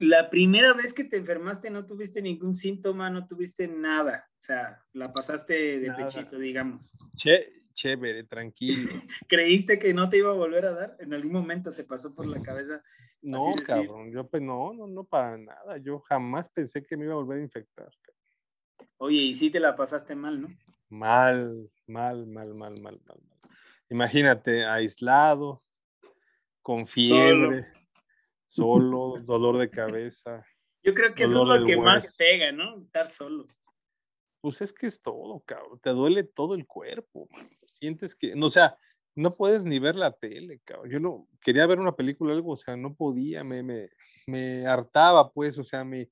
la 0.00 0.30
primera 0.30 0.72
vez 0.72 0.94
que 0.94 1.04
te 1.04 1.18
enfermaste 1.18 1.70
no 1.70 1.84
tuviste 1.84 2.22
ningún 2.22 2.54
síntoma, 2.54 3.10
no 3.10 3.26
tuviste 3.26 3.68
nada. 3.68 4.26
O 4.32 4.42
sea, 4.42 4.82
la 4.94 5.12
pasaste 5.12 5.78
de 5.78 5.92
pechito, 5.92 6.38
digamos. 6.38 6.96
Che, 7.16 7.64
chévere, 7.74 8.24
tranquilo. 8.24 8.88
¿Creíste 9.28 9.78
que 9.78 9.92
no 9.92 10.08
te 10.08 10.16
iba 10.16 10.30
a 10.30 10.34
volver 10.34 10.64
a 10.64 10.72
dar? 10.72 10.96
¿En 11.00 11.12
algún 11.12 11.32
momento 11.32 11.72
te 11.72 11.84
pasó 11.84 12.14
por 12.14 12.26
la 12.26 12.40
cabeza? 12.40 12.82
No, 13.20 13.44
cabrón, 13.66 14.10
yo 14.10 14.26
pues 14.26 14.42
no, 14.42 14.72
no, 14.72 14.86
no 14.86 15.04
para 15.04 15.36
nada. 15.36 15.76
Yo 15.76 16.00
jamás 16.00 16.48
pensé 16.48 16.82
que 16.82 16.96
me 16.96 17.04
iba 17.04 17.12
a 17.12 17.18
volver 17.18 17.38
a 17.38 17.42
infectar. 17.42 17.90
Oye, 18.96 19.18
y 19.18 19.34
sí 19.34 19.50
te 19.50 19.60
la 19.60 19.76
pasaste 19.76 20.14
mal, 20.14 20.40
¿no? 20.40 20.48
Mal, 20.88 21.70
mal, 21.86 22.26
mal, 22.26 22.54
mal, 22.54 22.80
mal, 22.80 23.00
mal. 23.06 23.20
Imagínate, 23.90 24.64
aislado, 24.64 25.62
con 26.62 26.86
fiebre 26.86 27.64
solo, 27.64 27.79
dolor 28.56 29.58
de 29.58 29.70
cabeza. 29.70 30.44
Yo 30.82 30.94
creo 30.94 31.14
que 31.14 31.24
eso 31.24 31.42
es 31.42 31.60
lo 31.60 31.66
que 31.66 31.76
más 31.76 32.14
pega, 32.16 32.52
¿no? 32.52 32.80
Estar 32.80 33.06
solo. 33.06 33.46
Pues 34.40 34.62
es 34.62 34.72
que 34.72 34.86
es 34.86 35.00
todo, 35.02 35.40
cabrón. 35.44 35.78
Te 35.82 35.90
duele 35.90 36.24
todo 36.24 36.54
el 36.54 36.66
cuerpo, 36.66 37.28
Sientes 37.66 38.14
que, 38.14 38.34
no, 38.34 38.46
o 38.46 38.50
sea, 38.50 38.76
no 39.14 39.30
puedes 39.30 39.62
ni 39.62 39.78
ver 39.78 39.96
la 39.96 40.12
tele, 40.12 40.60
cabrón. 40.64 40.90
Yo 40.90 41.00
no 41.00 41.28
quería 41.40 41.66
ver 41.66 41.78
una 41.78 41.96
película 41.96 42.32
o 42.32 42.36
algo, 42.36 42.52
o 42.52 42.56
sea, 42.56 42.76
no 42.76 42.94
podía, 42.94 43.44
me, 43.44 43.62
me, 43.62 43.88
me 44.26 44.66
hartaba, 44.66 45.30
pues, 45.30 45.58
o 45.58 45.64
sea, 45.64 45.84
me, 45.84 46.10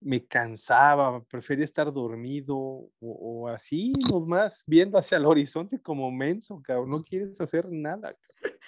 me 0.00 0.26
cansaba, 0.26 1.22
prefería 1.24 1.64
estar 1.64 1.92
dormido 1.92 2.56
o, 2.56 2.90
o, 3.00 3.48
así, 3.48 3.92
nomás, 4.10 4.62
viendo 4.66 4.98
hacia 4.98 5.18
el 5.18 5.26
horizonte 5.26 5.80
como 5.80 6.10
menso, 6.10 6.60
cabrón. 6.62 6.90
No 6.90 7.02
quieres 7.02 7.40
hacer 7.40 7.66
nada, 7.70 8.14
cabrón. 8.14 8.58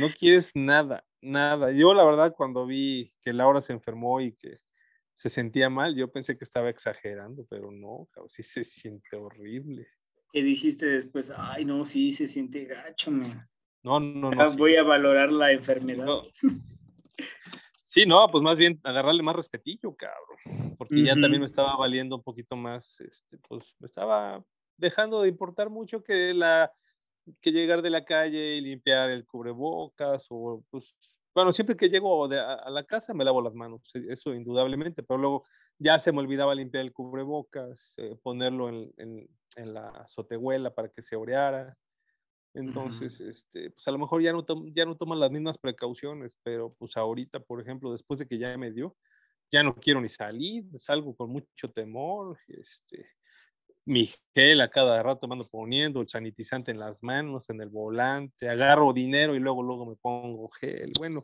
No 0.00 0.08
quieres 0.12 0.50
nada 0.54 1.04
nada. 1.22 1.72
Yo 1.72 1.94
la 1.94 2.04
verdad 2.04 2.34
cuando 2.36 2.66
vi 2.66 3.12
que 3.22 3.32
Laura 3.32 3.60
se 3.60 3.72
enfermó 3.72 4.20
y 4.20 4.32
que 4.34 4.58
se 5.14 5.30
sentía 5.30 5.70
mal, 5.70 5.94
yo 5.94 6.10
pensé 6.10 6.36
que 6.36 6.44
estaba 6.44 6.68
exagerando, 6.68 7.46
pero 7.48 7.70
no, 7.70 8.08
sí 8.26 8.42
se 8.42 8.64
siente 8.64 9.16
horrible. 9.16 9.86
¿Qué 10.32 10.42
dijiste 10.42 10.86
después? 10.86 11.32
Ay, 11.36 11.64
no, 11.64 11.84
sí, 11.84 12.12
se 12.12 12.26
siente 12.26 12.64
gacho, 12.64 13.10
man. 13.10 13.48
No, 13.82 14.00
no, 14.00 14.30
no. 14.30 14.56
Voy 14.56 14.76
a 14.76 14.82
valorar 14.82 15.32
la 15.32 15.52
enfermedad. 15.52 16.06
Sí, 17.82 18.06
no, 18.06 18.26
pues 18.30 18.42
más 18.42 18.56
bien 18.56 18.80
agarrarle 18.84 19.22
más 19.22 19.36
respetillo, 19.36 19.94
cabrón. 19.94 20.76
Porque 20.78 21.04
ya 21.04 21.12
también 21.12 21.40
me 21.40 21.46
estaba 21.46 21.76
valiendo 21.76 22.16
un 22.16 22.22
poquito 22.22 22.56
más, 22.56 22.98
este, 23.00 23.36
pues 23.46 23.74
me 23.78 23.86
estaba 23.86 24.42
dejando 24.78 25.20
de 25.20 25.28
importar 25.28 25.68
mucho 25.68 26.02
que 26.02 26.32
la 26.32 26.72
que 27.40 27.52
llegar 27.52 27.82
de 27.82 27.90
la 27.90 28.04
calle 28.04 28.56
y 28.56 28.60
limpiar 28.60 29.10
el 29.10 29.26
cubrebocas 29.26 30.26
o 30.30 30.64
pues 30.70 30.96
bueno, 31.34 31.52
siempre 31.52 31.76
que 31.76 31.88
llego 31.88 32.24
a, 32.26 32.70
la 32.70 32.84
casa 32.84 33.14
me 33.14 33.24
lavo 33.24 33.40
las 33.40 33.54
manos, 33.54 33.80
eso 33.94 34.34
indudablemente, 34.34 35.02
pero 35.02 35.18
luego 35.18 35.44
ya 35.78 35.98
se 35.98 36.12
me 36.12 36.18
olvidaba 36.18 36.54
limpiar 36.54 36.84
el 36.84 36.92
cubrebocas, 36.92 37.94
eh, 37.96 38.16
ponerlo 38.22 38.68
en, 38.68 38.92
en, 38.98 39.28
en, 39.56 39.74
la 39.74 39.88
azotehuela 39.88 40.74
para 40.74 40.90
que 40.90 41.02
se 41.02 41.16
oreara. 41.16 41.76
Entonces, 42.54 43.18
este, 43.20 43.70
pues 43.70 43.88
a 43.88 43.92
lo 43.92 43.98
mejor 43.98 44.20
ya 44.20 44.32
no, 44.32 44.44
ya 44.74 44.84
no 44.84 44.96
toman 44.96 45.20
las 45.20 45.30
mismas 45.30 45.56
precauciones, 45.56 46.32
pero 46.42 46.74
pues 46.78 46.96
ahorita, 46.98 47.40
por 47.40 47.62
ejemplo, 47.62 47.92
después 47.92 48.20
de 48.20 48.28
que 48.28 48.38
ya 48.38 48.56
me 48.58 48.70
dio, 48.70 48.94
ya 49.50 49.62
no 49.62 49.74
quiero 49.74 50.02
ni 50.02 50.10
salir, 50.10 50.64
salgo 50.78 51.16
con 51.16 51.30
mucho 51.30 51.70
temor, 51.72 52.38
este, 52.48 53.06
mi 53.84 54.10
gel 54.34 54.60
a 54.60 54.70
cada 54.70 55.02
rato 55.02 55.26
me 55.26 55.34
ando 55.34 55.48
poniendo, 55.48 56.00
el 56.00 56.08
sanitizante 56.08 56.70
en 56.70 56.78
las 56.78 57.02
manos, 57.02 57.50
en 57.50 57.60
el 57.60 57.68
volante, 57.68 58.48
agarro 58.48 58.92
dinero 58.92 59.34
y 59.34 59.40
luego, 59.40 59.62
luego 59.62 59.86
me 59.86 59.96
pongo 59.96 60.48
gel. 60.50 60.92
Bueno, 60.98 61.22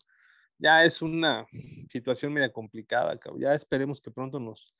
ya 0.59 0.85
es 0.85 1.03
una 1.03 1.47
situación 1.89 2.33
media 2.33 2.53
complicada, 2.53 3.17
cabrón. 3.19 3.43
Ya 3.43 3.55
esperemos 3.55 4.01
que 4.01 4.11
pronto 4.11 4.41
nos, 4.41 4.75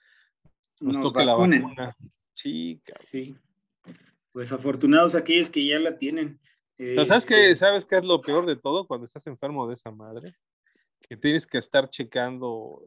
nos, 0.81 1.01
toque 1.01 1.25
la 1.25 1.35
vacuna. 1.35 1.97
Sí, 2.35 2.81
cabrón. 2.85 3.07
Sí. 3.11 3.37
Pues 4.33 4.53
afortunados 4.53 5.15
aquellos 5.15 5.51
que 5.51 5.67
ya 5.67 5.79
la 5.79 5.99
tienen. 5.99 6.41
¿Sabes, 6.79 7.27
qué, 7.27 7.51
este 7.51 7.59
¿Sabes 7.59 7.85
qué 7.85 7.99
es 7.99 8.05
lo 8.05 8.21
peor 8.21 8.47
de 8.47 8.55
todo 8.55 8.87
cuando 8.87 9.07
estás 9.07 9.27
enfermo 9.27 9.67
de 9.67 9.75
esa 9.75 9.91
madre? 9.91 10.37
Que 11.09 11.17
tienes 11.17 11.47
que 11.47 11.59
estar 11.59 11.91
checando, 11.91 12.85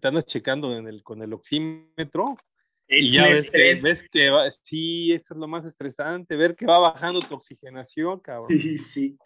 te 0.00 0.08
andas 0.08 0.26
checando 0.26 0.76
en 0.76 0.86
el, 0.86 1.02
con 1.02 1.22
el 1.22 1.32
oxímetro. 1.32 2.36
Es 2.92 3.06
y 3.06 3.16
ya 3.16 3.26
ves 3.26 3.50
que, 3.50 3.58
ves 3.82 4.08
que, 4.10 4.28
va, 4.28 4.50
sí, 4.50 5.12
eso 5.12 5.32
es 5.32 5.40
lo 5.40 5.48
más 5.48 5.64
estresante, 5.64 6.36
ver 6.36 6.54
que 6.54 6.66
va 6.66 6.78
bajando 6.78 7.20
tu 7.20 7.34
oxigenación, 7.34 8.20
cabrón. 8.20 8.50
Sí, 8.50 8.76
sí. 8.76 9.18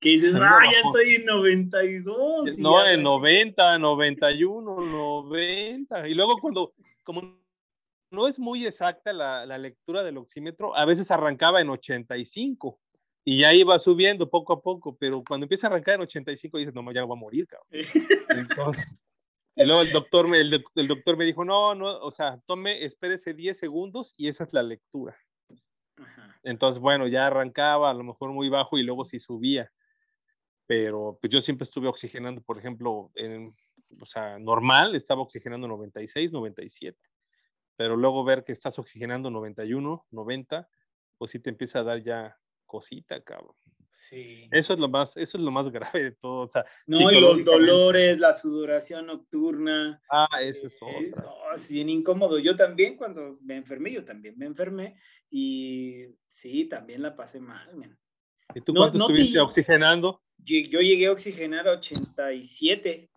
Que 0.00 0.10
dices, 0.10 0.34
ah, 0.34 0.58
ya 0.64 0.80
estoy 0.80 1.14
en 1.14 1.24
92. 1.24 2.58
No, 2.58 2.84
en 2.84 3.04
90, 3.04 3.78
91, 3.78 4.80
90. 4.80 6.08
Y 6.08 6.14
luego 6.14 6.38
cuando, 6.38 6.74
como 7.04 7.40
no 8.10 8.26
es 8.26 8.36
muy 8.36 8.66
exacta 8.66 9.12
la, 9.12 9.46
la, 9.46 9.58
lectura 9.58 10.02
del 10.02 10.18
oxímetro, 10.18 10.76
a 10.76 10.84
veces 10.84 11.08
arrancaba 11.12 11.60
en 11.60 11.70
85 11.70 12.80
y 13.24 13.38
ya 13.38 13.54
iba 13.54 13.78
subiendo 13.78 14.28
poco 14.28 14.54
a 14.54 14.60
poco, 14.60 14.96
pero 14.98 15.22
cuando 15.22 15.44
empieza 15.44 15.68
a 15.68 15.70
arrancar 15.70 15.94
en 15.94 16.02
85 16.02 16.58
dices, 16.58 16.74
no, 16.74 16.92
ya 16.92 17.04
va 17.04 17.14
a 17.14 17.16
morir, 17.16 17.46
cabrón. 17.46 17.68
Entonces, 18.28 18.86
y 19.56 19.64
luego 19.64 19.82
el 19.82 19.92
doctor, 19.92 20.28
me, 20.28 20.38
el, 20.38 20.64
el, 20.74 20.88
doctor 20.88 21.16
me 21.16 21.24
dijo, 21.24 21.44
no, 21.44 21.74
no, 21.74 21.98
o 21.98 22.10
sea, 22.10 22.40
tome, 22.46 22.84
espérese 22.84 23.34
10 23.34 23.58
segundos 23.58 24.14
y 24.16 24.28
esa 24.28 24.44
es 24.44 24.52
la 24.52 24.62
lectura. 24.62 25.16
Ajá. 25.96 26.38
Entonces, 26.42 26.80
bueno, 26.80 27.06
ya 27.06 27.26
arrancaba 27.26 27.90
a 27.90 27.94
lo 27.94 28.04
mejor 28.04 28.32
muy 28.32 28.48
bajo 28.48 28.78
y 28.78 28.82
luego 28.82 29.04
sí 29.04 29.18
subía. 29.18 29.70
Pero 30.66 31.18
pues 31.20 31.30
yo 31.30 31.40
siempre 31.40 31.64
estuve 31.64 31.88
oxigenando, 31.88 32.40
por 32.42 32.58
ejemplo, 32.58 33.10
en, 33.14 33.54
o 34.00 34.06
sea, 34.06 34.38
normal, 34.38 34.94
estaba 34.94 35.22
oxigenando 35.22 35.68
96, 35.68 36.32
97 36.32 36.98
pero 37.76 37.96
luego 37.96 38.24
ver 38.24 38.44
que 38.44 38.52
estás 38.52 38.78
oxigenando 38.78 39.30
91, 39.30 40.06
90, 40.10 40.68
pues 41.18 41.30
sí 41.30 41.40
te 41.40 41.50
empieza 41.50 41.80
a 41.80 41.84
dar 41.84 42.02
ya 42.02 42.38
cosita, 42.66 43.20
cabrón. 43.22 43.54
Sí. 43.94 44.48
Eso 44.50 44.74
es 44.74 44.78
lo 44.80 44.88
más, 44.88 45.16
eso 45.16 45.38
es 45.38 45.44
lo 45.44 45.50
más 45.50 45.70
grave 45.72 46.02
de 46.02 46.12
todo. 46.12 46.42
O 46.42 46.48
sea, 46.48 46.66
no, 46.86 47.10
y 47.10 47.20
los 47.20 47.44
dolores, 47.44 48.18
la 48.18 48.32
sudoración 48.32 49.06
nocturna. 49.06 50.02
Ah, 50.10 50.28
eso 50.42 50.66
es 50.66 50.76
todo. 50.78 50.90
Eh, 50.90 51.12
no, 51.16 51.54
es 51.54 51.70
bien 51.70 51.88
incómodo. 51.88 52.38
Yo 52.38 52.56
también, 52.56 52.96
cuando 52.96 53.38
me 53.40 53.56
enfermé, 53.56 53.92
yo 53.92 54.04
también 54.04 54.36
me 54.36 54.46
enfermé. 54.46 54.96
Y 55.30 56.06
sí, 56.28 56.64
también 56.66 57.02
la 57.02 57.14
pasé 57.14 57.40
mal, 57.40 57.74
man. 57.76 57.96
¿Y 58.54 58.60
tú 58.60 58.74
cuánto 58.74 58.98
estuviste 58.98 59.40
oxigenando? 59.40 60.20
Yo 60.38 60.80
llegué 60.80 61.06
a 61.06 61.12
oxigenar 61.12 61.66
a 61.68 61.72
87. 61.72 63.10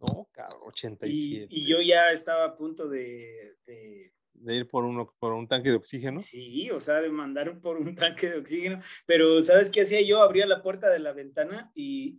No, 0.00 0.28
cabrón, 0.32 0.60
87. 0.64 1.46
Y, 1.50 1.66
yo 1.66 1.80
ya 1.80 2.10
estaba 2.10 2.44
a 2.44 2.56
punto 2.56 2.88
de, 2.88 3.56
de, 3.66 4.12
ir 4.46 4.68
por, 4.68 4.84
uno, 4.84 5.14
por 5.18 5.32
un 5.32 5.46
tanque 5.46 5.70
de 5.70 5.76
oxígeno. 5.76 6.20
Sí, 6.20 6.70
o 6.70 6.80
sea, 6.80 7.00
de 7.00 7.10
mandar 7.10 7.60
por 7.60 7.76
un 7.76 7.94
tanque 7.96 8.30
de 8.30 8.38
oxígeno. 8.38 8.80
Pero, 9.06 9.42
¿sabes 9.42 9.70
qué 9.70 9.82
hacía 9.82 10.02
yo? 10.02 10.22
Abría 10.22 10.46
la 10.46 10.62
puerta 10.62 10.90
de 10.90 10.98
la 10.98 11.12
ventana 11.12 11.70
y, 11.74 12.18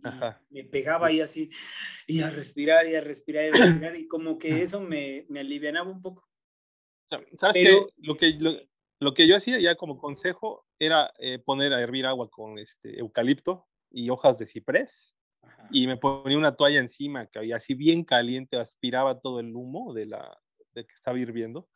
me 0.50 0.64
pegaba 0.64 1.08
ahí 1.08 1.20
así, 1.20 1.50
y 2.06 2.20
a 2.22 2.30
respirar, 2.30 2.86
y 2.86 2.94
a 2.94 3.00
respirar, 3.00 3.44
y 3.44 3.48
a 3.48 3.52
respirar, 3.66 3.96
y 3.96 4.08
como 4.08 4.38
que 4.38 4.62
eso 4.62 4.80
me, 4.80 5.26
me 5.28 5.40
alivianaba 5.40 5.90
un 5.90 6.02
poco. 6.02 6.28
¿Sabes 7.38 7.54
qué? 7.54 7.86
Lo 7.98 8.16
que, 8.16 8.38
lo, 8.98 9.14
que 9.14 9.28
yo 9.28 9.36
hacía 9.36 9.60
ya 9.60 9.76
como 9.76 9.98
consejo 9.98 10.66
era 10.78 11.12
eh, 11.18 11.38
poner 11.38 11.72
a 11.72 11.80
hervir 11.80 12.06
agua 12.06 12.28
con 12.28 12.58
este 12.58 12.98
eucalipto 12.98 13.66
y 13.90 14.10
hojas 14.10 14.38
de 14.38 14.46
ciprés 14.46 15.14
y 15.70 15.86
me 15.86 15.96
ponía 15.96 16.38
una 16.38 16.56
toalla 16.56 16.80
encima 16.80 17.26
que 17.26 17.38
había 17.38 17.56
así 17.56 17.74
bien 17.74 18.04
caliente, 18.04 18.56
aspiraba 18.56 19.20
todo 19.20 19.38
el 19.40 19.54
humo 19.54 19.92
de 19.94 20.06
la 20.06 20.38
de 20.74 20.84
que 20.84 20.94
estaba 20.94 21.18
hirviendo 21.18 21.68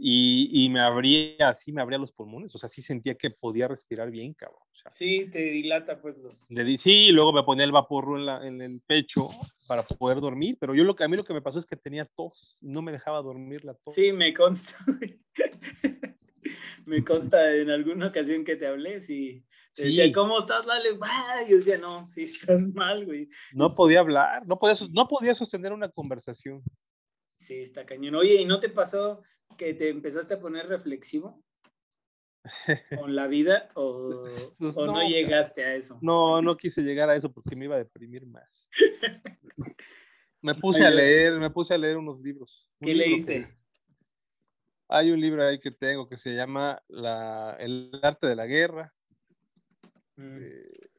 y, 0.00 0.48
y, 0.52 0.68
me 0.70 0.80
abría 0.80 1.48
así, 1.48 1.72
me 1.72 1.82
abría 1.82 1.98
los 1.98 2.12
pulmones, 2.12 2.54
o 2.54 2.58
sea, 2.58 2.68
sí 2.68 2.82
sentía 2.82 3.16
que 3.16 3.30
podía 3.30 3.66
respirar 3.68 4.10
bien, 4.10 4.32
cabrón. 4.34 4.62
O 4.62 4.76
sea, 4.76 4.90
sí, 4.90 5.28
te 5.30 5.38
dilata 5.38 6.00
pues 6.00 6.16
los... 6.18 6.50
Le 6.50 6.62
di, 6.64 6.78
sí, 6.78 7.10
luego 7.10 7.32
me 7.32 7.42
ponía 7.42 7.64
el 7.64 7.72
vapor 7.72 8.16
en, 8.18 8.26
la, 8.26 8.46
en, 8.46 8.62
el 8.62 8.80
pecho 8.80 9.30
para 9.66 9.82
poder 9.84 10.20
dormir, 10.20 10.56
pero 10.60 10.74
yo 10.74 10.84
lo 10.84 10.94
que 10.94 11.04
a 11.04 11.08
mí 11.08 11.16
lo 11.16 11.24
que 11.24 11.34
me 11.34 11.42
pasó 11.42 11.58
es 11.58 11.66
que 11.66 11.76
tenía 11.76 12.04
tos, 12.04 12.56
no 12.60 12.80
me 12.80 12.92
dejaba 12.92 13.22
dormir 13.22 13.64
la 13.64 13.74
tos. 13.74 13.94
Sí, 13.94 14.12
me 14.12 14.32
consta. 14.32 14.76
me 16.86 17.04
consta 17.04 17.54
en 17.54 17.70
alguna 17.70 18.06
ocasión 18.08 18.44
que 18.44 18.56
te 18.56 18.66
hablé, 18.66 19.00
sí. 19.00 19.44
Decía, 19.76 20.10
¿cómo 20.12 20.40
estás, 20.40 20.66
Lale? 20.66 20.90
Y 21.46 21.50
yo 21.50 21.56
decía, 21.56 21.78
no, 21.78 22.06
sí 22.06 22.22
estás 22.24 22.68
mal, 22.74 23.04
güey. 23.04 23.28
No 23.52 23.74
podía 23.74 24.00
hablar, 24.00 24.46
no 24.46 24.58
podía, 24.58 24.76
no 24.90 25.06
podía 25.06 25.34
sostener 25.34 25.72
una 25.72 25.88
conversación. 25.88 26.62
Sí, 27.38 27.60
está 27.60 27.86
cañón. 27.86 28.16
Oye, 28.16 28.34
¿y 28.34 28.44
no 28.44 28.58
te 28.58 28.68
pasó 28.68 29.22
que 29.56 29.74
te 29.74 29.88
empezaste 29.88 30.34
a 30.34 30.40
poner 30.40 30.66
reflexivo 30.66 31.42
con 32.98 33.14
la 33.16 33.26
vida 33.26 33.70
o, 33.74 34.26
pues 34.58 34.76
o 34.76 34.86
no, 34.86 35.02
llegaste 35.02 35.64
a 35.64 35.74
eso? 35.74 35.98
No, 36.02 36.40
no 36.42 36.56
quise 36.56 36.82
llegar 36.82 37.10
a 37.10 37.16
eso 37.16 37.32
porque 37.32 37.56
me 37.56 37.64
iba 37.64 37.76
a 37.76 37.78
deprimir 37.78 38.26
más. 38.26 38.68
me 40.42 40.54
puse 40.54 40.84
a 40.84 40.90
leer, 40.90 41.38
me 41.38 41.50
puse 41.50 41.74
a 41.74 41.78
leer 41.78 41.96
unos 41.96 42.20
libros. 42.20 42.68
¿Qué 42.80 42.94
leíste? 42.94 43.56
Hay 44.90 45.10
un 45.10 45.20
libro 45.20 45.46
ahí 45.46 45.60
que 45.60 45.70
tengo 45.70 46.08
que 46.08 46.16
se 46.16 46.30
llama 46.30 46.82
la, 46.88 47.56
El 47.58 47.90
arte 48.02 48.26
de 48.26 48.36
la 48.36 48.46
guerra 48.46 48.94
Mm. 50.18 50.38
Eh, 50.42 50.90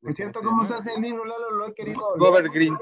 Por 0.00 0.14
cierto, 0.14 0.40
¿cómo 0.42 0.66
se 0.66 0.74
hace 0.74 0.94
el 0.94 1.02
libro, 1.02 1.24
Lalo? 1.24 1.50
Lo 1.50 1.66
he 1.66 1.74
querido. 1.74 2.16
Robert 2.16 2.52
Green. 2.52 2.78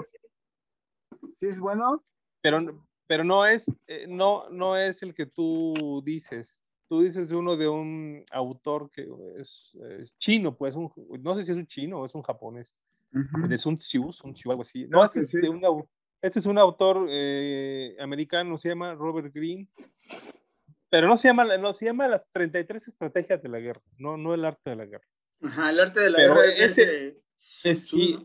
¿Sí 1.41 1.47
es 1.47 1.59
bueno? 1.59 2.05
Pero, 2.43 2.88
pero 3.09 3.25
no, 3.25 3.45
es, 3.45 3.67
eh, 3.89 4.07
no, 4.09 4.49
no 4.51 4.77
es 4.77 5.03
el 5.03 5.15
que 5.15 5.27
tú 5.27 6.01
dices. 6.05 6.63
Tú 6.89 7.03
dices 7.03 7.33
uno 7.33 7.57
de 7.57 7.69
un 7.69 8.25
autor 8.31 8.91
que 8.93 9.09
es, 9.37 9.75
chino, 10.19 10.57
pues, 10.57 10.77
un, 10.77 10.91
no 11.21 11.35
sé 11.35 11.45
si 11.45 11.51
es 11.51 11.57
un 11.59 11.67
chino 11.67 12.01
o 12.01 12.07
es 12.07 12.15
un 12.15 12.23
japonés. 12.23 12.73
De 13.11 13.59
Sun 13.59 13.77
Tzu, 13.77 14.13
Sun 14.13 14.35
Tzu, 14.35 14.51
algo 14.51 14.63
así. 14.63 14.87
No, 14.87 15.05
este, 15.05 15.21
es 15.21 15.33
de 15.33 15.49
un, 15.49 15.63
este 16.23 16.39
es 16.39 16.47
un 16.47 16.59
autor 16.59 17.09
eh, 17.11 17.97
americano, 17.99 18.57
se 18.59 18.69
llama 18.69 18.95
Robert 18.95 19.35
Green 19.35 19.69
pero 20.91 21.09
no 21.09 21.17
se 21.17 21.29
llama, 21.29 21.45
no 21.57 21.73
se 21.73 21.87
llama 21.87 22.09
las 22.09 22.31
33 22.33 22.89
estrategias 22.89 23.43
de 23.43 23.49
la 23.49 23.59
guerra, 23.59 23.83
no, 23.99 24.17
no 24.17 24.35
el 24.35 24.45
arte 24.45 24.71
de 24.71 24.77
la 24.77 24.87
guerra. 24.87 25.07
Ajá, 25.43 25.71
el 25.71 25.81
arte 25.81 26.01
de 26.01 26.11
la 26.11 26.19
guerra 26.19 26.45
ese, 26.47 27.21
es 27.37 27.89
sí, 27.89 28.19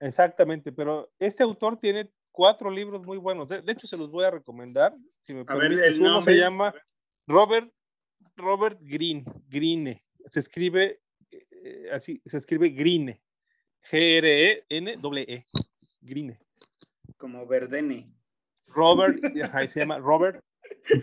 exactamente, 0.00 0.72
pero 0.72 1.10
este 1.18 1.42
autor 1.42 1.78
tiene 1.78 2.10
cuatro 2.38 2.70
libros 2.70 3.04
muy 3.04 3.18
buenos. 3.18 3.48
De, 3.48 3.64
hecho, 3.66 3.88
se 3.88 3.96
los 3.96 4.12
voy 4.12 4.24
a 4.24 4.30
recomendar. 4.30 4.94
Si 5.26 5.34
me 5.34 5.44
a 5.44 5.54
ver, 5.56 5.72
el 5.72 6.00
Uno 6.00 6.22
se 6.22 6.34
llama 6.34 6.72
Robert, 7.26 7.68
Robert 8.36 8.78
Green, 8.80 9.24
Greene. 9.48 10.04
Se 10.26 10.38
escribe 10.38 11.00
eh, 11.32 11.90
así, 11.92 12.22
se 12.24 12.36
escribe 12.36 12.68
Greene. 12.68 13.20
G-R-E-N-E, 13.90 15.46
Greene. 16.00 16.38
Como 17.16 17.44
Verdene. 17.44 18.08
Robert, 18.68 19.18
ahí 19.52 19.66
se 19.66 19.80
llama 19.80 19.98
Robert, 19.98 20.40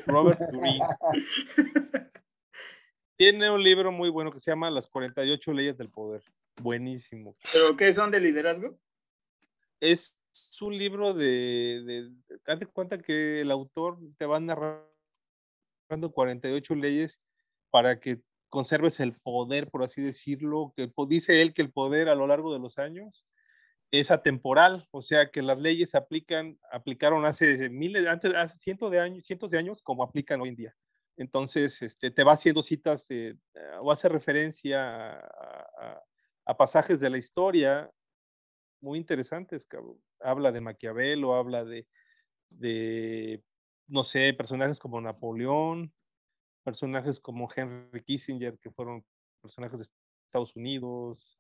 Robert 0.05 0.39
Green. 0.53 0.79
Tiene 3.17 3.51
un 3.51 3.61
libro 3.61 3.91
muy 3.91 4.09
bueno 4.09 4.31
que 4.31 4.39
se 4.39 4.51
llama 4.51 4.71
Las 4.71 4.87
48 4.87 5.51
leyes 5.51 5.77
del 5.77 5.89
poder. 5.89 6.23
Buenísimo. 6.61 7.35
¿Pero 7.51 7.75
qué 7.75 7.91
son 7.91 8.09
de 8.09 8.21
liderazgo? 8.21 8.79
Es 9.81 10.15
un 10.61 10.77
libro 10.77 11.13
de, 11.13 11.83
de, 11.85 12.11
date 12.45 12.65
cuenta 12.65 12.97
que 12.97 13.41
el 13.41 13.51
autor 13.51 13.99
te 14.17 14.25
va 14.25 14.39
narrando 14.39 14.85
48 16.11 16.75
leyes 16.75 17.19
para 17.69 17.99
que 17.99 18.21
conserves 18.49 18.99
el 18.99 19.19
poder, 19.19 19.69
por 19.69 19.83
así 19.83 20.01
decirlo, 20.01 20.73
que 20.75 20.91
dice 21.07 21.41
él 21.41 21.53
que 21.53 21.61
el 21.61 21.71
poder 21.71 22.09
a 22.09 22.15
lo 22.15 22.27
largo 22.27 22.53
de 22.53 22.59
los 22.59 22.77
años 22.77 23.25
es 23.91 24.11
atemporal, 24.11 24.87
o 24.91 25.01
sea 25.01 25.29
que 25.29 25.41
las 25.41 25.59
leyes 25.59 25.95
aplican, 25.95 26.57
aplicaron 26.71 27.25
hace 27.25 27.69
miles, 27.69 28.07
antes, 28.07 28.33
hace 28.35 28.57
cientos 28.59 28.91
de 28.91 28.99
años, 28.99 29.25
cientos 29.25 29.49
de 29.49 29.57
años 29.57 29.81
como 29.81 30.03
aplican 30.03 30.41
hoy 30.41 30.49
en 30.49 30.55
día. 30.55 30.75
Entonces, 31.17 31.81
este, 31.81 32.11
te 32.11 32.23
va 32.23 32.33
haciendo 32.33 32.61
citas 32.61 33.05
eh, 33.09 33.35
o 33.81 33.91
hace 33.91 34.09
referencia 34.09 35.19
a, 35.19 36.55
pasajes 36.57 36.99
de 36.99 37.09
la 37.09 37.17
historia 37.17 37.89
muy 38.81 38.99
interesantes. 38.99 39.65
Habla 40.21 40.51
de 40.51 40.61
Maquiavelo, 40.61 41.35
habla 41.35 41.63
de, 41.63 41.87
de 42.49 43.43
no 43.87 44.03
sé, 44.03 44.33
personajes 44.33 44.79
como 44.79 45.01
Napoleón, 45.01 45.93
personajes 46.63 47.19
como 47.19 47.49
Henry 47.53 48.03
Kissinger, 48.03 48.57
que 48.59 48.71
fueron 48.71 49.03
personajes 49.41 49.79
de 49.79 49.85
Estados 50.27 50.55
Unidos, 50.55 51.39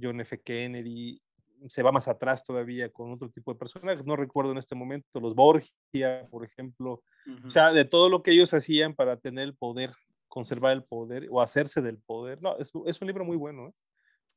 John 0.00 0.20
F. 0.20 0.40
Kennedy, 0.40 1.20
se 1.68 1.82
va 1.82 1.92
más 1.92 2.08
atrás 2.08 2.44
todavía 2.44 2.90
con 2.90 3.12
otro 3.12 3.30
tipo 3.30 3.52
de 3.52 3.58
personajes, 3.58 4.04
no 4.04 4.16
recuerdo 4.16 4.52
en 4.52 4.58
este 4.58 4.74
momento, 4.74 5.20
los 5.20 5.34
Borgia, 5.34 6.22
por 6.30 6.44
ejemplo, 6.44 7.02
o 7.44 7.50
sea, 7.50 7.72
de 7.72 7.84
todo 7.84 8.08
lo 8.08 8.22
que 8.22 8.32
ellos 8.32 8.52
hacían 8.54 8.94
para 8.94 9.16
tener 9.16 9.44
el 9.44 9.54
poder, 9.54 9.92
conservar 10.28 10.72
el 10.72 10.84
poder 10.84 11.28
o 11.30 11.40
hacerse 11.40 11.80
del 11.80 11.98
poder. 11.98 12.40
No, 12.42 12.56
es, 12.58 12.72
es 12.86 13.00
un 13.00 13.06
libro 13.06 13.24
muy 13.24 13.36
bueno, 13.36 13.68
¿eh? 13.68 13.72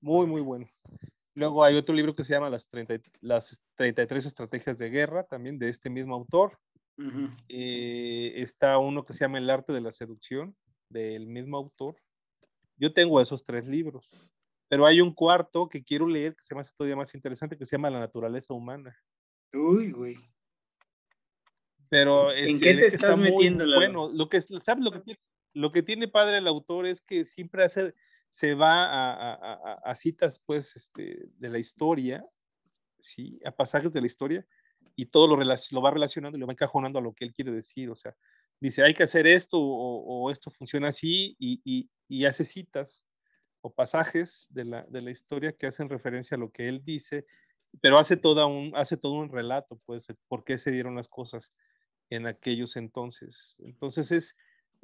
muy, 0.01 0.27
muy 0.27 0.41
bueno. 0.41 0.67
Luego 1.35 1.63
hay 1.63 1.75
otro 1.75 1.93
libro 1.93 2.13
que 2.13 2.23
se 2.23 2.33
llama 2.33 2.49
Las, 2.49 2.67
30, 2.69 2.95
las 3.21 3.61
33 3.75 4.25
estrategias 4.25 4.77
de 4.77 4.89
guerra, 4.89 5.23
también 5.25 5.59
de 5.59 5.69
este 5.69 5.89
mismo 5.89 6.15
autor. 6.15 6.57
Eh, 7.49 8.33
está 8.37 8.77
uno 8.77 9.03
que 9.03 9.13
se 9.13 9.19
llama 9.19 9.37
El 9.37 9.49
arte 9.49 9.73
de 9.73 9.81
la 9.81 9.91
seducción, 9.91 10.55
del 10.89 11.27
mismo 11.27 11.57
autor. 11.57 11.97
Yo 12.77 12.93
tengo 12.93 13.19
esos 13.19 13.43
tres 13.43 13.67
libros. 13.67 14.09
Pero 14.69 14.85
hay 14.85 15.01
un 15.01 15.13
cuarto 15.13 15.67
que 15.67 15.83
quiero 15.83 16.07
leer 16.07 16.35
que 16.35 16.43
se 16.43 16.55
me 16.55 16.61
hace 16.61 16.73
todavía 16.75 16.95
más 16.95 17.13
interesante, 17.13 17.57
que 17.57 17.65
se 17.65 17.75
llama 17.75 17.89
La 17.89 17.99
naturaleza 17.99 18.53
humana. 18.53 18.97
Uy, 19.53 19.91
güey. 19.91 20.15
Pero 21.89 22.31
¿en 22.31 22.59
qué 22.59 22.73
te 22.75 22.85
estás 22.85 23.17
metiendo? 23.17 23.65
bueno, 23.75 24.09
lo 24.11 24.27
que 24.29 24.41
sabes 24.41 24.83
lo 24.83 24.91
que 24.91 24.99
tiene, 25.01 25.19
lo 25.53 25.71
que 25.71 25.83
tiene 25.83 26.07
padre 26.07 26.39
el 26.39 26.47
autor 26.47 26.87
es 26.87 27.01
que 27.01 27.25
siempre 27.25 27.63
hace, 27.63 27.93
se 28.35 28.53
va 28.53 29.73
a, 29.75 29.95
citas 29.95 30.41
pues 30.45 30.75
este, 30.75 31.29
de 31.37 31.49
la 31.49 31.57
historia, 31.57 32.25
sí, 32.99 33.39
a 33.45 33.51
pasajes 33.51 33.93
de 33.93 34.01
la 34.01 34.07
historia 34.07 34.45
y 34.97 35.05
todo 35.05 35.27
lo, 35.27 35.41
lo 35.41 35.81
va 35.81 35.91
relacionando 35.91 36.37
y 36.37 36.41
lo 36.41 36.45
va 36.45 36.51
encajonando 36.51 36.99
a 36.99 37.01
lo 37.01 37.13
que 37.13 37.23
él 37.23 37.33
quiere 37.33 37.53
decir, 37.53 37.89
o 37.89 37.95
sea, 37.95 38.13
dice 38.59 38.83
hay 38.83 38.93
que 38.93 39.03
hacer 39.03 39.25
esto 39.25 39.57
o, 39.57 40.29
esto 40.31 40.51
funciona 40.51 40.89
así 40.89 41.37
y, 41.39 41.61
y, 41.63 41.89
y 42.09 42.25
hace 42.25 42.43
citas 42.43 43.01
o 43.61 43.73
pasajes 43.73 44.47
de 44.49 44.65
la, 44.65 44.83
de 44.89 45.01
la, 45.01 45.11
historia 45.11 45.53
que 45.53 45.67
hacen 45.67 45.87
referencia 45.87 46.35
a 46.35 46.39
lo 46.39 46.51
que 46.51 46.67
él 46.67 46.83
dice, 46.83 47.25
pero 47.79 47.97
hace, 47.97 48.17
toda 48.17 48.47
un, 48.47 48.75
hace 48.75 48.97
todo 48.97 49.13
un 49.13 49.29
relato, 49.29 49.79
pues, 49.85 50.07
por 50.27 50.43
qué 50.43 50.57
se 50.57 50.71
dieron 50.71 50.95
las 50.95 51.07
cosas 51.07 51.53
en 52.09 52.27
aquellos 52.27 52.75
entonces. 52.75 53.55
Entonces 53.59 54.11
es, 54.11 54.35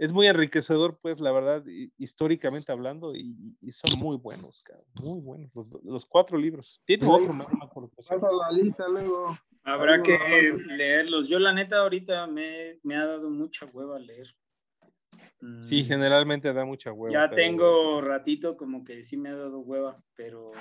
es 0.02 0.12
muy 0.12 0.26
enriquecedor, 0.26 0.98
pues, 1.00 1.22
la 1.22 1.32
verdad, 1.32 1.64
históricamente 2.00 2.72
hablando, 2.72 3.16
y, 3.16 3.56
son 3.72 4.00
muy 4.00 4.18
buenos, 4.18 4.64
muy 5.00 5.20
buenos, 5.22 5.52
los, 5.84 6.08
cuatro 6.08 6.40
libros. 6.40 6.82
Tiene 6.86 7.06
otro 7.06 7.32
más, 7.32 7.48
la 7.48 8.52
lista 8.52 8.88
luego. 8.88 9.38
Habrá 9.64 10.02
que 10.02 10.18
leerlos. 10.70 11.30
Yo, 11.30 11.38
la 11.38 11.54
neta, 11.54 11.78
ahorita 11.78 12.26
me, 12.26 12.80
me 12.82 12.96
ha 12.96 13.06
dado 13.06 13.30
mucha 13.30 13.68
hueva 13.68 14.00
leer. 14.00 14.26
Sí, 15.70 15.84
mm. 15.84 15.86
generalmente 15.86 16.52
da 16.52 16.66
mucha 16.66 16.92
hueva. 16.92 17.14
Ya 17.14 17.30
tengo 17.30 18.02
ratito 18.02 18.58
como 18.58 18.84
que 18.84 19.04
sí 19.04 19.18
me 19.18 19.30
ha 19.30 19.36
dado 19.36 19.60
hueva, 19.60 20.04
pero 20.16 20.52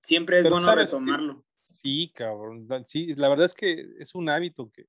siempre 0.00 0.38
es 0.38 0.48
bueno 0.48 0.74
retomarlo. 0.74 1.44
Sí, 1.82 2.10
cabrón. 2.14 2.66
Sí, 2.86 3.14
la 3.16 3.28
verdad 3.28 3.44
es 3.44 3.54
que 3.54 3.86
es 3.98 4.14
un 4.14 4.30
hábito 4.30 4.70
que, 4.72 4.86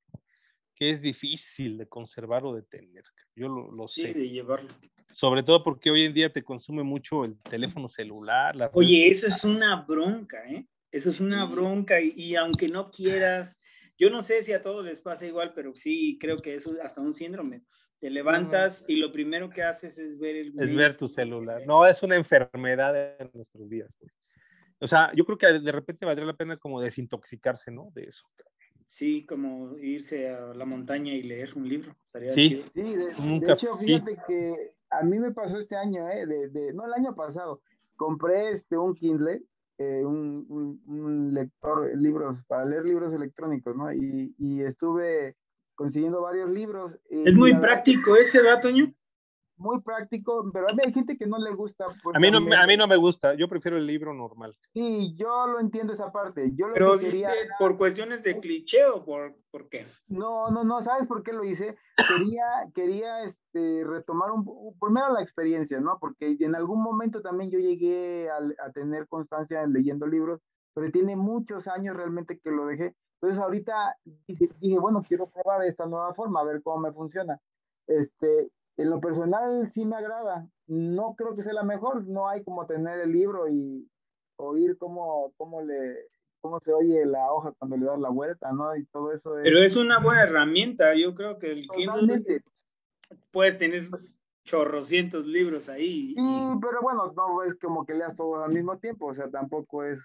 que 0.78 0.92
es 0.92 1.02
difícil 1.02 1.78
de 1.78 1.88
conservar 1.88 2.46
o 2.46 2.54
de 2.54 2.62
tener. 2.62 3.04
Yo 3.36 3.48
lo, 3.50 3.72
lo 3.72 3.88
sí, 3.88 4.04
sé. 4.04 4.14
de 4.14 4.30
llevarlo. 4.30 4.70
Sobre 5.16 5.42
todo 5.42 5.64
porque 5.64 5.90
hoy 5.90 6.06
en 6.06 6.14
día 6.14 6.32
te 6.32 6.44
consume 6.44 6.84
mucho 6.84 7.26
el 7.26 7.42
teléfono 7.42 7.90
celular. 7.90 8.70
Oye, 8.74 9.08
eso 9.08 9.28
es 9.28 9.44
una 9.44 9.84
bronca, 9.88 10.38
¿eh? 10.48 10.68
Eso 10.92 11.10
es 11.10 11.20
una 11.20 11.46
bronca 11.46 12.00
y, 12.00 12.14
y, 12.16 12.36
aunque 12.36 12.70
no 12.70 12.92
quieras, 12.92 13.60
yo 13.98 14.12
no 14.12 14.22
sé 14.22 14.44
si 14.44 14.54
a 14.54 14.62
todos 14.62 14.86
les 14.86 15.02
pasa 15.02 15.26
igual, 15.26 15.54
pero 15.54 15.76
sí 15.76 16.18
creo 16.22 16.38
que 16.38 16.54
es 16.54 16.68
hasta 16.82 17.02
un 17.02 17.14
síndrome. 17.14 17.64
Te 18.00 18.12
levantas 18.12 18.86
y 18.88 18.98
lo 18.98 19.12
primero 19.12 19.50
que 19.50 19.64
haces 19.64 19.98
es 19.98 20.20
ver 20.20 20.36
el... 20.36 20.54
Es 20.60 20.76
ver 20.76 20.96
tu 20.96 21.08
celular. 21.08 21.64
No, 21.66 21.88
es 21.88 22.04
una 22.04 22.16
enfermedad 22.16 23.20
en 23.20 23.32
nuestros 23.34 23.68
días. 23.68 23.90
O 24.80 24.88
sea, 24.88 25.12
yo 25.16 25.26
creo 25.26 25.38
que 25.40 25.48
de 25.48 25.72
repente 25.72 26.06
valdría 26.06 26.28
la 26.28 26.36
pena 26.36 26.58
como 26.58 26.80
desintoxicarse, 26.80 27.72
¿no? 27.72 27.90
De 27.96 28.04
eso. 28.04 28.24
Sí, 28.88 29.26
como 29.26 29.78
irse 29.78 30.30
a 30.30 30.54
la 30.54 30.66
montaña 30.66 31.14
y 31.14 31.22
leer 31.22 31.52
un 31.56 31.68
libro. 31.68 31.94
Estaría 32.06 32.34
sí, 32.34 32.50
chido. 32.50 32.64
sí 32.74 33.40
de, 33.40 33.52
hecho, 33.52 33.76
fíjate 33.76 34.18
que 34.26 34.74
a 34.90 35.04
mí 35.04 35.20
me 35.20 35.32
pasó 35.32 35.60
este 35.60 35.76
año, 35.76 36.08
¿eh? 36.08 36.26
De, 36.26 36.74
no, 36.74 36.86
el 36.86 36.94
año 36.94 37.14
pasado. 37.14 37.62
Compré 37.98 38.52
este, 38.52 38.78
un 38.78 38.96
Kindle, 38.96 39.44
eh, 39.78 40.06
un, 40.06 40.82
un, 40.88 41.34
lector, 41.34 41.92
libros, 41.98 42.38
para 42.48 42.64
leer 42.64 42.86
libros 42.86 43.14
electrónicos, 43.14 43.76
¿no? 43.76 43.92
Y, 43.92 44.34
y 44.38 44.62
estuve 44.62 45.36
consiguiendo 45.76 46.22
varios 46.22 46.50
libros. 46.50 46.98
es 47.10 47.36
muy 47.36 47.54
práctico 47.56 48.16
ese, 48.16 48.42
¿va, 48.42 48.60
Toño? 48.62 48.94
Muy 49.58 49.82
práctico, 49.82 50.50
pero 50.54 50.68
hay 50.70 50.94
gente 50.94 51.18
que 51.18 51.26
no 51.26 51.38
le 51.38 51.52
gusta. 51.54 51.86
Pues, 52.04 52.16
a, 52.16 52.20
mí 52.20 52.30
no, 52.30 52.38
a 52.38 52.68
mí 52.68 52.78
no 52.78 52.88
me 52.88 52.96
gusta, 52.96 53.34
yo 53.34 53.48
prefiero 53.48 53.78
el 53.78 53.88
libro 53.88 54.14
normal. 54.14 54.56
Sí, 54.74 55.16
yo 55.16 55.48
lo 55.48 55.60
entiendo 55.60 55.94
esa 55.94 56.12
parte. 56.12 56.52
Yo 56.54 56.68
lo 56.68 56.74
pero 56.74 56.96
¿por 57.60 57.78
cuestiones 57.78 58.24
de 58.24 58.40
cliché 58.40 58.86
o 58.86 59.04
por, 59.04 59.36
por 59.52 59.68
qué? 59.70 59.86
No, 60.08 60.50
no, 60.52 60.64
no, 60.64 60.82
¿sabes 60.82 61.08
por 61.08 61.24
qué 61.24 61.34
lo 61.34 61.44
hice? 61.44 61.76
Quería, 62.08 62.46
quería 62.76 63.24
este, 63.24 63.84
retomar 63.84 64.32
un, 64.32 64.46
primero 64.80 65.14
la 65.14 65.24
experiencia, 65.24 65.80
¿no? 65.80 65.98
Porque 66.00 66.38
en 66.40 66.56
algún 66.56 66.82
momento 66.82 67.22
también 67.22 67.50
yo 67.50 67.60
llegué 67.60 68.30
a, 68.30 68.38
a 68.66 68.72
tener 68.72 69.08
constancia 69.08 69.66
leyendo 69.66 70.06
libros, 70.06 70.40
pero 70.74 70.92
tiene 70.92 71.16
muchos 71.16 71.68
años 71.68 71.96
realmente 71.96 72.40
que 72.40 72.52
lo 72.52 72.68
dejé. 72.68 72.94
Entonces 73.20 73.44
ahorita 73.44 73.98
dije, 74.28 74.80
bueno, 74.80 75.04
quiero 75.08 75.28
probar 75.30 75.66
esta 75.66 75.88
nueva 75.88 76.14
forma, 76.14 76.42
a 76.42 76.44
ver 76.44 76.62
cómo 76.62 76.80
me 76.80 76.94
funciona. 76.94 77.40
Este, 77.88 78.50
en 78.78 78.90
lo 78.90 79.02
personal 79.02 79.72
sí 79.74 79.86
me 79.86 79.96
agrada. 79.96 80.48
No 80.68 81.16
creo 81.16 81.36
que 81.36 81.44
sea 81.44 81.54
la 81.54 81.64
mejor, 81.64 82.06
no 82.08 82.30
hay 82.30 82.44
como 82.44 82.66
tener 82.66 83.00
el 83.00 83.12
libro 83.12 83.50
y 83.50 83.90
oír 84.38 84.78
cómo, 84.78 85.34
cómo, 85.38 85.62
le, 85.62 86.10
cómo 86.42 86.60
se 86.60 86.72
oye 86.72 87.06
la 87.06 87.32
hoja 87.32 87.54
cuando 87.58 87.78
le 87.78 87.86
das 87.86 88.00
la 88.00 88.10
vuelta, 88.10 88.52
¿no? 88.52 88.76
Y 88.76 88.86
todo 88.86 89.12
eso. 89.12 89.34
Pero 89.44 89.60
es 89.60 89.76
una 89.76 90.00
buena 90.00 90.24
herramienta, 90.24 90.94
yo 90.96 91.16
creo 91.16 91.40
que 91.40 91.52
el 91.52 91.68
Kindle 91.68 92.44
puedes 93.32 93.58
tener 93.58 93.88
chorrocientos 94.44 95.26
libros 95.26 95.70
ahí. 95.70 96.14
Sí, 96.14 96.60
pero 96.62 96.82
bueno, 96.82 97.12
no 97.16 97.44
es 97.44 97.56
como 97.56 97.86
que 97.86 97.94
leas 97.94 98.16
todo 98.16 98.44
al 98.44 98.54
mismo 98.54 98.78
tiempo, 98.78 99.08
o 99.08 99.14
sea, 99.14 99.30
tampoco 99.30 99.84
es, 99.84 100.00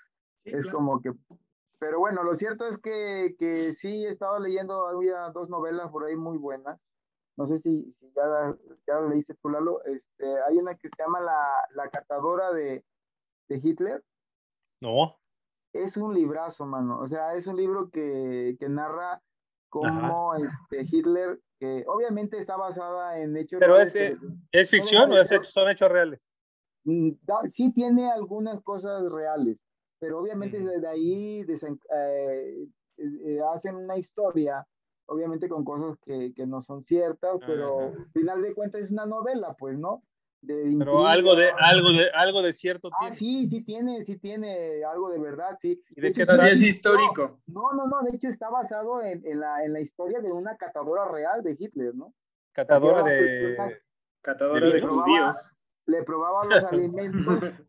es 0.45 0.67
como 0.67 1.01
que 1.01 1.13
pero 1.83 1.99
bueno, 1.99 2.23
lo 2.23 2.37
cierto 2.37 2.69
es 2.69 2.79
que, 2.79 3.35
que 3.41 3.73
sí 3.73 4.07
he 4.07 4.11
estado 4.11 4.39
leyendo, 4.39 4.87
había 4.87 5.31
dos 5.35 5.49
novelas 5.49 5.91
por 5.91 6.05
ahí 6.05 6.15
muy 6.15 6.39
buenas. 6.39 6.79
No 7.37 7.47
sé 7.47 7.61
si, 7.61 7.95
si 7.99 8.13
ya, 8.15 8.57
ya 8.87 9.01
la 9.01 9.09
leíste 9.09 9.35
tú, 9.43 9.49
Lalo. 9.49 9.83
Este, 9.85 10.43
hay 10.49 10.59
una 10.59 10.75
que 10.77 10.89
se 10.89 11.03
llama 11.03 11.21
La, 11.21 11.47
la 11.75 11.89
catadora 11.89 12.53
de, 12.53 12.85
de 13.49 13.61
Hitler. 13.63 14.03
No. 14.81 15.19
Es 15.73 15.97
un 15.97 16.15
librazo, 16.15 16.67
mano. 16.67 17.01
O 17.01 17.09
sea, 17.09 17.35
es 17.35 17.47
un 17.47 17.57
libro 17.57 17.91
que, 17.91 18.57
que 18.59 18.69
narra 18.69 19.23
cómo 19.71 20.35
este, 20.35 20.83
Hitler, 20.83 21.41
que 21.59 21.85
obviamente 21.87 22.39
está 22.39 22.57
basada 22.57 23.19
en 23.19 23.37
hechos 23.39 23.59
¿Pero 23.59 23.79
es, 23.79 23.95
es 24.53 24.69
ficción 24.69 25.11
o 25.13 25.25
son 25.45 25.71
hechos 25.71 25.91
reales? 25.91 26.21
Mm, 26.85 27.13
sí 27.55 27.73
tiene 27.73 28.11
algunas 28.11 28.61
cosas 28.61 29.03
reales 29.11 29.59
pero 30.03 30.19
obviamente 30.19 30.59
desde 30.59 30.89
ahí 30.89 31.47
eh, 31.49 32.69
eh, 32.99 33.39
hacen 33.55 33.77
una 33.77 33.97
historia, 33.97 34.67
obviamente 35.07 35.49
con 35.49 35.65
cosas 35.65 35.97
que, 36.05 36.33
que 36.35 36.47
no 36.47 36.63
son 36.63 36.85
ciertas, 36.85 37.39
pero 37.47 37.81
al 37.81 38.11
final 38.13 38.43
de 38.43 38.55
cuentas 38.55 38.83
es 38.83 38.91
una 38.91 39.07
novela, 39.07 39.55
pues, 39.59 39.79
¿no? 39.79 40.03
De 40.43 40.75
pero 40.77 41.07
algo 41.07 41.37
de 41.37 41.51
algo 41.57 41.93
de 41.93 42.11
algo 42.13 42.43
de 42.43 42.53
cierto 42.53 42.89
ah, 42.93 42.97
tiene. 42.99 43.15
sí, 43.15 43.47
sí 43.47 43.63
tiene, 43.63 44.05
sí 44.05 44.17
tiene 44.19 44.83
algo 44.85 45.09
de 45.11 45.21
verdad, 45.21 45.57
sí. 45.61 45.81
¿Y 45.91 46.01
de, 46.01 46.11
qué 46.11 46.23
es 46.23 46.63
histórico? 46.65 47.41
No, 47.47 47.73
no, 47.75 47.87
no, 47.87 48.03
de 48.03 48.17
hecho 48.17 48.27
está 48.27 48.51
basado 48.51 49.01
en, 49.03 49.25
en, 49.25 49.39
la, 49.39 49.65
en 49.65 49.73
la 49.73 49.81
historia 49.81 50.21
de 50.21 50.33
una 50.33 50.57
catadora 50.57 51.07
real 51.07 51.45
de 51.45 51.57
Hitler, 51.57 51.95
¿no? 51.95 52.13
Catadora 52.51 53.05
de 53.05 53.57
catadora 54.21 54.67
de, 54.67 54.81
judíos. 54.81 55.55
Le 55.87 56.03
probaba 56.03 56.45
los 56.45 56.65
alimentos 56.65 57.25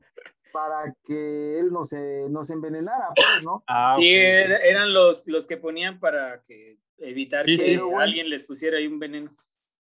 para 0.52 0.96
que 1.04 1.60
él 1.60 1.72
no 1.72 1.86
se, 1.86 2.28
no 2.30 2.44
se 2.44 2.54
envenenara, 2.54 3.10
pues, 3.16 3.44
¿no? 3.44 3.64
Ah, 3.68 3.94
sí, 3.96 4.14
eran 4.14 4.94
los, 4.94 5.28
los 5.28 5.46
que 5.46 5.58
ponían 5.58 6.00
para 6.00 6.42
que 6.42 6.80
evitar 6.98 7.46
que 7.46 7.80
alguien 8.00 8.30
les 8.30 8.44
pusiera 8.44 8.78
ahí 8.78 8.88
un 8.88 9.00
veneno. 9.00 9.36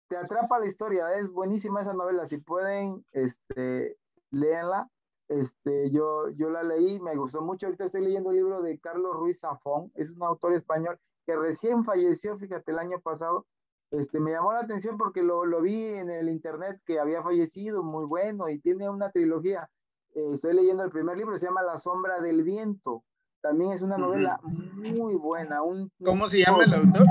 Te 0.08 0.18
atrapa 0.18 0.60
la 0.60 0.66
historia, 0.66 1.14
es 1.14 1.30
buenísima 1.30 1.82
esa 1.82 1.94
novela, 1.94 2.26
si 2.26 2.38
pueden, 2.38 3.06
este, 3.12 3.98
léanla. 4.32 4.90
Este, 5.28 5.92
yo, 5.92 6.30
yo 6.32 6.50
la 6.50 6.64
leí, 6.64 7.00
me 7.00 7.16
gustó 7.16 7.42
mucho. 7.42 7.68
Ahorita 7.68 7.86
estoy 7.86 8.02
leyendo 8.02 8.32
el 8.32 8.38
libro 8.38 8.62
de 8.64 8.80
Carlos 8.80 9.16
Ruiz 9.16 9.40
Zafón, 9.40 9.92
es 9.96 10.10
un 10.10 10.24
autor 10.24 10.54
español 10.54 11.00
que 11.28 11.36
recién 11.36 11.84
falleció, 11.84 12.38
fíjate, 12.38 12.72
el 12.72 12.80
año 12.80 13.00
pasado. 13.00 13.46
Este, 13.92 14.20
me 14.20 14.32
llamó 14.32 14.54
la 14.54 14.62
atención 14.62 14.98
porque 14.98 15.22
lo, 15.22 15.46
lo 15.46 15.62
vi 15.62 15.86
en 15.86 16.10
el 16.10 16.30
internet 16.30 16.80
que 16.86 17.00
había 17.00 17.22
fallecido, 17.22 17.84
muy 17.84 18.06
bueno, 18.06 18.50
y 18.50 18.60
tiene 18.60 18.90
una 18.90 19.12
trilogía 19.12 19.70
eh, 20.16 20.32
estoy 20.34 20.54
leyendo 20.54 20.84
el 20.84 20.90
primer 20.90 21.18
libro, 21.18 21.38
se 21.38 21.46
llama 21.46 21.62
La 21.62 21.78
sombra 21.78 22.20
del 22.20 22.44
viento. 22.44 23.04
También 23.42 23.72
es 23.72 23.82
una 23.82 23.98
novela 23.98 24.40
muy 24.44 25.16
buena. 25.16 25.62
Un, 25.62 25.92
¿Cómo 26.04 26.28
se 26.28 26.40
llama 26.40 26.64
el 26.64 26.74
autor? 26.74 27.06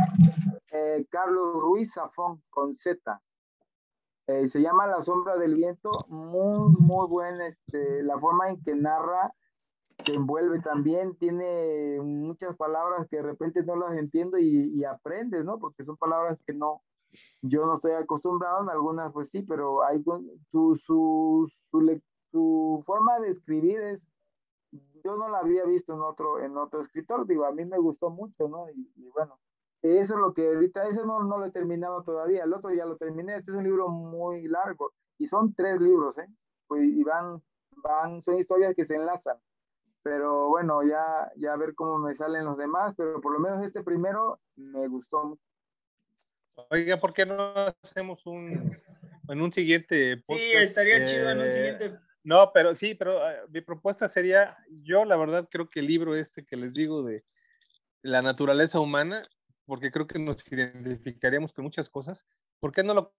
eh, 0.71 1.07
Carlos 1.11 1.55
Ruiz 1.55 1.93
Zafón, 1.95 2.43
con 2.51 2.75
Z. 2.75 3.21
Eh, 4.27 4.47
se 4.49 4.61
llama 4.61 4.87
La 4.87 5.01
sombra 5.01 5.37
del 5.39 5.55
viento, 5.55 5.91
muy, 6.09 6.75
muy 6.79 7.07
buena, 7.09 7.47
este, 7.47 8.03
la 8.03 8.19
forma 8.19 8.51
en 8.51 8.63
que 8.63 8.75
narra, 8.75 9.33
te 10.05 10.13
envuelve 10.13 10.61
también, 10.61 11.17
tiene 11.17 11.99
muchas 12.03 12.55
palabras 12.57 13.09
que 13.09 13.17
de 13.17 13.23
repente 13.23 13.63
no 13.63 13.77
las 13.77 13.97
entiendo 13.97 14.39
y, 14.39 14.71
y 14.75 14.85
aprendes, 14.85 15.45
¿no? 15.47 15.59
Porque 15.59 15.83
son 15.83 15.97
palabras 15.97 16.39
que 16.47 16.53
no, 16.53 16.83
yo 17.41 17.65
no 17.65 17.77
estoy 17.77 17.93
acostumbrado, 17.93 18.63
en 18.63 18.69
algunas 18.69 19.13
pues 19.15 19.31
sí, 19.31 19.43
pero 19.43 19.83
hay 19.83 20.03
su, 20.51 20.77
su, 20.85 21.51
su, 21.71 22.01
su 22.31 22.83
forma 22.85 23.19
de 23.21 23.31
escribir 23.31 23.81
es, 23.81 24.01
yo 25.05 25.16
no 25.16 25.29
la 25.29 25.39
había 25.39 25.65
visto 25.65 25.95
en 25.95 26.01
otro, 26.01 26.43
en 26.43 26.57
otro 26.57 26.81
escritor, 26.81 27.27
digo, 27.27 27.45
a 27.45 27.53
mí 27.53 27.65
me 27.65 27.79
gustó 27.79 28.11
mucho, 28.11 28.49
¿no? 28.49 28.69
Y, 28.70 29.09
bueno, 29.15 29.39
eso 29.83 30.15
es 30.15 30.20
lo 30.20 30.35
que 30.35 30.47
ahorita, 30.47 30.89
ese 30.89 31.05
no, 31.05 31.23
no 31.25 31.39
lo 31.39 31.47
he 31.47 31.51
terminado 31.51 32.03
todavía, 32.03 32.45
el 32.45 32.53
otro 32.53 32.73
ya 32.73 32.85
lo 32.85 32.97
terminé, 32.97 33.37
este 33.37 33.51
es 33.51 33.57
un 33.57 33.65
libro 33.65 33.89
muy 33.89 34.49
largo, 34.49 34.93
y 35.19 35.27
son 35.27 35.55
tres 35.55 35.81
libros, 35.81 36.19
¿eh? 36.19 36.29
Pues, 36.66 36.83
y 36.83 37.03
van, 37.03 37.43
van, 37.77 38.23
son 38.23 38.39
historias 38.39 38.75
que 38.75 38.85
se 38.85 38.97
enlazan, 38.97 39.39
pero 40.03 40.49
bueno, 40.49 40.83
ya, 40.83 41.31
ya 41.37 41.53
a 41.53 41.57
ver 41.57 41.75
cómo 41.75 41.99
me 41.99 42.15
salen 42.15 42.45
los 42.45 42.57
demás, 42.57 42.95
pero 42.97 43.20
por 43.20 43.33
lo 43.33 43.41
menos 43.41 43.65
este 43.65 43.83
primero 43.83 44.41
me 44.57 44.87
gustó 44.89 45.25
mucho. 45.25 45.43
Oiga, 46.70 46.99
¿por 46.99 47.12
qué 47.12 47.25
no 47.25 47.53
hacemos 47.83 48.27
un 48.27 48.77
en 49.29 49.41
un 49.41 49.53
siguiente 49.53 50.16
podcast? 50.27 50.43
Sí, 50.43 50.57
estaría 50.57 51.05
chido 51.05 51.31
en 51.31 51.39
un 51.39 51.51
siguiente. 51.51 51.99
No, 52.24 52.51
pero 52.53 52.74
sí, 52.74 52.95
pero 52.95 53.23
ah, 53.23 53.35
mi 53.51 53.61
propuesta 53.61 54.09
sería, 54.09 54.57
yo 54.82 55.05
la 55.05 55.16
verdad 55.16 55.49
creo 55.51 55.70
que 55.70 55.81
el 55.81 55.86
libro 55.86 56.15
este 56.15 56.45
que 56.45 56.57
les 56.57 56.74
digo 56.74 57.03
de 57.03 57.24
la 58.03 58.23
naturaleza 58.23 58.81
humana, 58.81 59.27
porque 59.65 59.90
creo 59.90 60.07
que 60.07 60.19
nos 60.19 60.51
identificaríamos 60.51 61.53
con 61.53 61.65
muchas 61.65 61.89
cosas, 61.89 62.27
¿por 62.61 62.73
qué 62.73 62.82
no 62.82 62.95
lo 62.95 63.15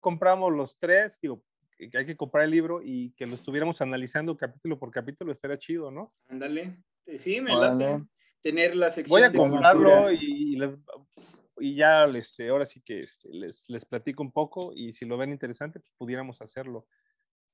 compramos 0.00 0.52
los 0.52 0.78
tres? 0.78 1.18
Digo, 1.20 1.42
que 1.76 1.96
hay 1.96 2.06
que 2.06 2.16
comprar 2.16 2.44
el 2.44 2.50
libro 2.50 2.82
y 2.82 3.12
que 3.12 3.26
lo 3.26 3.34
estuviéramos 3.34 3.80
analizando 3.80 4.36
capítulo 4.36 4.78
por 4.78 4.90
capítulo, 4.90 5.32
estaría 5.32 5.58
chido, 5.58 5.90
¿no? 5.90 6.12
Ándale, 6.28 6.82
sí, 7.16 7.40
me 7.40 7.54
late 7.54 8.04
tener 8.42 8.76
la 8.76 8.88
sección 8.88 9.20
Voy 9.20 9.28
a 9.28 9.32
comprarlo 9.32 10.10
y, 10.12 10.56
y, 10.56 10.58
y 11.58 11.76
ya 11.76 12.04
este, 12.06 12.48
ahora 12.48 12.66
sí 12.66 12.80
que 12.80 13.02
este, 13.02 13.28
les, 13.30 13.68
les 13.68 13.84
platico 13.84 14.22
un 14.22 14.32
poco 14.32 14.72
y 14.74 14.94
si 14.94 15.04
lo 15.04 15.16
ven 15.16 15.30
interesante, 15.30 15.80
pues 15.80 15.92
pudiéramos 15.96 16.40
hacerlo. 16.40 16.86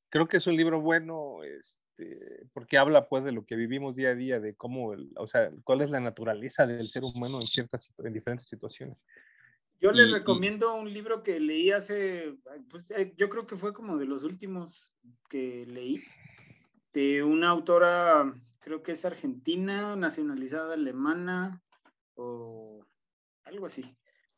Creo 0.08 0.28
que 0.28 0.36
es 0.36 0.46
un 0.46 0.56
libro 0.56 0.80
bueno, 0.80 1.42
este, 1.42 2.46
porque 2.52 2.78
habla 2.78 3.08
pues 3.08 3.24
de 3.24 3.32
lo 3.32 3.44
que 3.44 3.56
vivimos 3.56 3.96
día 3.96 4.10
a 4.10 4.14
día, 4.14 4.40
de 4.40 4.54
cómo, 4.54 4.94
o 5.16 5.26
sea, 5.26 5.50
cuál 5.64 5.82
es 5.82 5.90
la 5.90 6.00
naturaleza 6.00 6.66
del 6.66 6.88
ser 6.88 7.04
humano 7.04 7.40
en 7.40 7.46
ciertas, 7.46 7.92
en 7.98 8.12
diferentes 8.12 8.48
situaciones. 8.48 9.00
Yo 9.80 9.92
les 9.92 10.10
recomiendo 10.10 10.74
un 10.74 10.90
libro 10.90 11.22
que 11.22 11.38
leí 11.38 11.70
hace, 11.70 12.38
pues 12.70 12.90
eh, 12.92 13.12
yo 13.16 13.28
creo 13.28 13.46
que 13.46 13.56
fue 13.56 13.74
como 13.74 13.98
de 13.98 14.06
los 14.06 14.22
últimos 14.22 14.94
que 15.28 15.66
leí, 15.66 16.02
de 16.94 17.22
una 17.22 17.50
autora, 17.50 18.34
creo 18.60 18.82
que 18.82 18.92
es 18.92 19.04
argentina, 19.04 19.94
nacionalizada 19.96 20.74
alemana, 20.74 21.62
o 22.14 22.86
algo 23.44 23.66
así. 23.66 23.96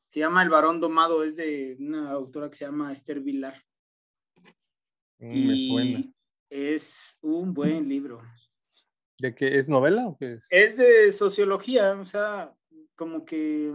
Se 0.09 0.21
llama 0.21 0.43
El 0.43 0.51
varón 0.51 0.81
domado, 0.81 1.23
es 1.23 1.37
de 1.37 1.77
una 1.79 2.11
autora 2.11 2.49
que 2.51 2.57
se 2.57 2.65
llama 2.65 2.93
Esther 2.93 3.21
Vilar. 3.21 3.63
Mm, 5.19 5.33
y 5.33 5.69
suena. 5.69 6.05
Es 6.51 7.19
un 7.23 7.53
buen 7.53 7.89
libro. 7.89 8.23
¿De 9.19 9.35
qué 9.35 9.59
es 9.59 9.69
novela 9.69 10.07
o 10.07 10.17
qué 10.17 10.35
es? 10.35 10.47
Es 10.51 10.77
de 10.77 11.11
sociología, 11.11 11.93
o 11.93 12.05
sea, 12.05 12.55
como 12.95 13.25
que 13.25 13.73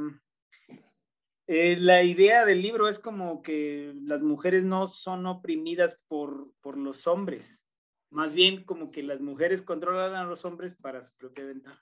eh, 1.48 1.76
la 1.78 2.04
idea 2.04 2.46
del 2.46 2.62
libro 2.62 2.88
es 2.88 3.00
como 3.00 3.42
que 3.42 3.94
las 4.06 4.22
mujeres 4.22 4.64
no 4.64 4.88
son 4.88 5.26
oprimidas 5.26 6.02
por, 6.08 6.54
por 6.62 6.78
los 6.78 7.06
hombres, 7.08 7.66
más 8.10 8.34
bien 8.34 8.64
como 8.64 8.92
que 8.92 9.04
las 9.04 9.20
mujeres 9.20 9.62
controlan 9.62 10.16
a 10.16 10.24
los 10.24 10.46
hombres 10.46 10.76
para 10.76 11.04
su 11.04 11.12
propia 11.18 11.44
ventaja. 11.46 11.82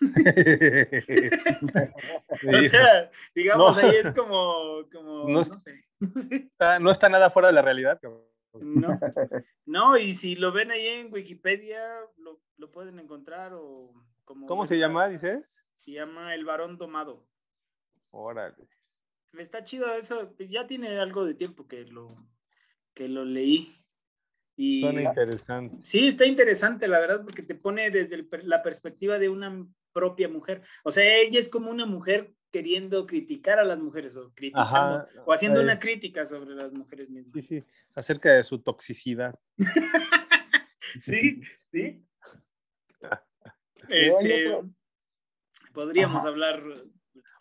o 2.46 2.62
sea, 2.68 3.10
digamos, 3.34 3.76
ahí 3.78 3.96
es 3.96 4.10
como, 4.10 4.86
como 4.90 5.28
no, 5.28 5.44
sé, 5.44 5.84
no, 6.80 6.90
Está, 6.90 7.08
nada 7.08 7.30
fuera 7.30 7.48
de 7.48 7.54
la 7.54 7.62
realidad. 7.62 8.00
No, 8.60 8.88
no, 9.66 9.98
y 9.98 10.14
si 10.14 10.36
lo 10.36 10.52
ven 10.52 10.70
ahí 10.70 10.86
en 10.86 11.12
Wikipedia, 11.12 11.82
lo, 12.16 12.40
lo 12.56 12.70
pueden 12.70 12.98
encontrar 12.98 13.52
o 13.54 13.92
como... 14.24 14.46
¿Cómo 14.46 14.66
se 14.66 14.76
llama, 14.76 15.08
dices? 15.08 15.44
Se 15.84 15.92
llama 15.92 16.34
El 16.34 16.44
Varón 16.44 16.78
Domado. 16.78 17.26
Órale. 18.10 18.68
Está 19.32 19.64
chido 19.64 19.92
eso, 19.92 20.32
pues 20.36 20.48
ya 20.48 20.66
tiene 20.66 20.98
algo 20.98 21.24
de 21.24 21.34
tiempo 21.34 21.66
que 21.66 21.84
lo, 21.84 22.08
que 22.94 23.08
lo 23.08 23.24
leí. 23.24 23.74
Y, 24.56 24.80
Suena 24.80 25.02
interesante. 25.02 25.84
Sí, 25.84 26.06
está 26.06 26.24
interesante, 26.24 26.86
la 26.86 27.00
verdad, 27.00 27.22
porque 27.24 27.42
te 27.42 27.56
pone 27.56 27.90
desde 27.90 28.24
la 28.44 28.62
perspectiva 28.62 29.18
de 29.18 29.28
una 29.28 29.66
propia 29.92 30.28
mujer. 30.28 30.62
O 30.84 30.92
sea, 30.92 31.04
ella 31.04 31.40
es 31.40 31.48
como 31.48 31.70
una 31.70 31.86
mujer 31.86 32.32
queriendo 32.54 33.04
criticar 33.04 33.58
a 33.58 33.64
las 33.64 33.80
mujeres 33.80 34.16
o 34.16 34.32
criticando 34.32 35.08
o 35.26 35.32
haciendo 35.32 35.60
una 35.60 35.80
crítica 35.80 36.24
sobre 36.24 36.54
las 36.54 36.72
mujeres 36.72 37.10
mismas. 37.10 37.44
Sí, 37.44 37.60
sí, 37.60 37.66
acerca 37.96 38.30
de 38.30 38.44
su 38.44 38.60
toxicidad. 38.60 39.36
sí, 41.00 41.42
sí. 41.72 42.06
Este, 43.86 44.50
podríamos 45.74 46.24
hablar 46.24 46.62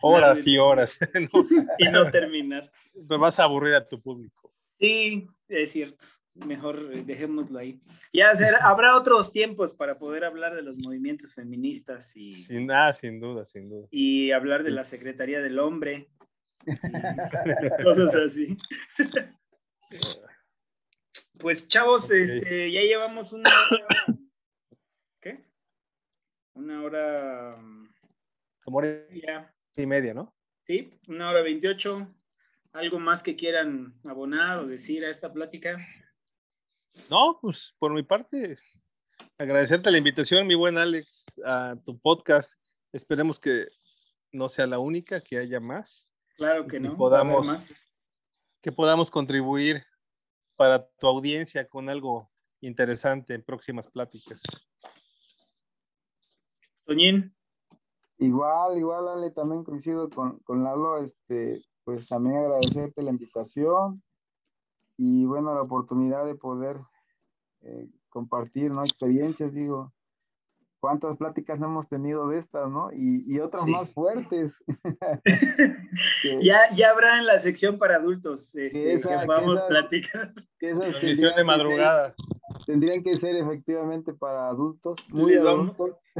horas 0.02 0.40
y 0.45 0.57
horas 0.57 0.98
y 1.80 1.88
no 1.88 2.11
terminar. 2.11 2.69
Te 2.91 3.15
vas 3.15 3.40
a 3.40 3.44
aburrir 3.44 3.76
a 3.76 3.88
tu 3.88 4.02
público. 4.02 4.52
Sí, 4.77 5.26
es 5.48 5.72
cierto 5.72 6.06
mejor 6.35 6.91
eh, 6.93 7.03
dejémoslo 7.05 7.60
ahí. 7.60 7.81
Ya 8.11 8.31
habrá 8.61 8.97
otros 8.97 9.31
tiempos 9.31 9.73
para 9.73 9.97
poder 9.97 10.23
hablar 10.23 10.55
de 10.55 10.61
los 10.61 10.77
movimientos 10.77 11.34
feministas 11.34 12.15
y... 12.15 12.43
Sin 12.45 12.68
nada, 12.68 12.93
sin 12.93 13.19
duda, 13.19 13.45
sin 13.45 13.69
duda. 13.69 13.88
Y 13.91 14.31
hablar 14.31 14.64
de 14.64 14.72
la 14.72 14.84
Secretaría 14.84 15.41
del 15.41 15.60
Hombre. 15.60 16.10
cosas 17.84 18.15
así. 18.15 18.57
Pues 21.38 21.68
chavos, 21.68 22.10
este, 22.11 22.72
ya 22.72 22.81
llevamos 22.81 23.34
una 23.34 23.49
hora... 23.72 24.05
¿Qué? 25.19 25.45
Una 26.53 26.84
hora... 26.84 27.57
Como 28.64 28.77
hora 28.77 29.05
y 29.76 29.85
media, 29.85 30.14
¿no? 30.14 30.34
Sí, 30.65 30.97
una 31.07 31.30
hora 31.30 31.41
veintiocho. 31.41 32.15
¿Algo 32.72 32.99
más 32.99 33.22
que 33.22 33.35
quieran 33.35 33.93
abonar 34.07 34.60
o 34.60 34.68
decir 34.68 35.03
a 35.05 35.10
esta 35.10 35.34
plática? 35.34 35.77
No, 37.10 37.40
pues 37.41 37.76
por 37.80 37.94
mi 37.94 38.03
parte, 38.03 38.57
agradecerte 39.38 39.91
la 39.91 39.98
invitación, 39.98 40.48
mi 40.48 40.56
buen 40.56 40.78
Alex, 40.78 41.26
a 41.45 41.76
tu 41.84 41.99
podcast. 41.99 42.52
Esperemos 42.91 43.40
que 43.40 43.68
no 44.32 44.49
sea 44.49 44.68
la 44.68 44.80
única, 44.80 45.22
que 45.22 45.38
haya 45.38 45.60
más. 45.60 46.07
Claro 46.38 46.68
que 46.68 46.80
no. 46.80 46.95
Podamos, 46.95 47.45
más. 47.45 47.91
Que 48.61 48.72
podamos 48.72 49.11
contribuir 49.11 49.84
para 50.56 50.88
tu 50.99 51.07
audiencia 51.07 51.68
con 51.68 51.90
algo 51.90 52.30
interesante 52.61 53.34
en 53.34 53.44
próximas 53.44 53.88
pláticas. 53.90 54.41
Toñín. 56.86 57.36
Igual, 58.20 58.78
igual, 58.78 59.07
Ale, 59.07 59.32
también 59.32 59.64
coincido 59.64 60.10
con, 60.10 60.40
con 60.40 60.64
Lalo, 60.64 60.98
este, 60.98 61.61
pues 61.84 62.07
también 62.07 62.38
agradecerte 62.38 63.02
la 63.02 63.10
invitación 63.10 64.02
y 64.98 65.26
bueno, 65.26 65.53
la 65.53 65.61
oportunidad 65.61 66.26
de 66.26 66.36
poder 66.36 66.78
eh, 67.61 67.90
compartir, 68.10 68.72
¿no? 68.72 68.84
Experiencias, 68.84 69.53
digo, 69.53 69.94
cuántas 70.84 71.15
pláticas 71.15 71.57
no 71.60 71.68
hemos 71.68 71.88
tenido 71.88 72.28
de 72.28 72.40
estas, 72.40 72.70
¿no? 72.70 72.91
Y, 72.91 73.24
y 73.26 73.40
otras 73.40 73.65
más 73.68 73.90
fuertes. 73.94 74.53
ya, 76.41 76.60
ya 76.76 76.90
habrá 76.90 77.20
en 77.20 77.26
la 77.26 77.40
sección 77.40 77.80
para 77.80 77.95
adultos 77.95 78.53
este, 78.53 78.99
que, 78.99 79.26
vamos 79.26 79.60
a 79.60 79.68
platicar. 79.68 80.34
de 80.60 81.44
madrugada. 81.45 82.14
tendrían 82.65 83.02
que 83.02 83.15
ser 83.15 83.38
efectivamente 83.38 84.14
para 84.14 84.49
adultos, 84.49 84.98
muy 85.07 85.32
les 85.32 85.44
Vamos, 85.44 85.78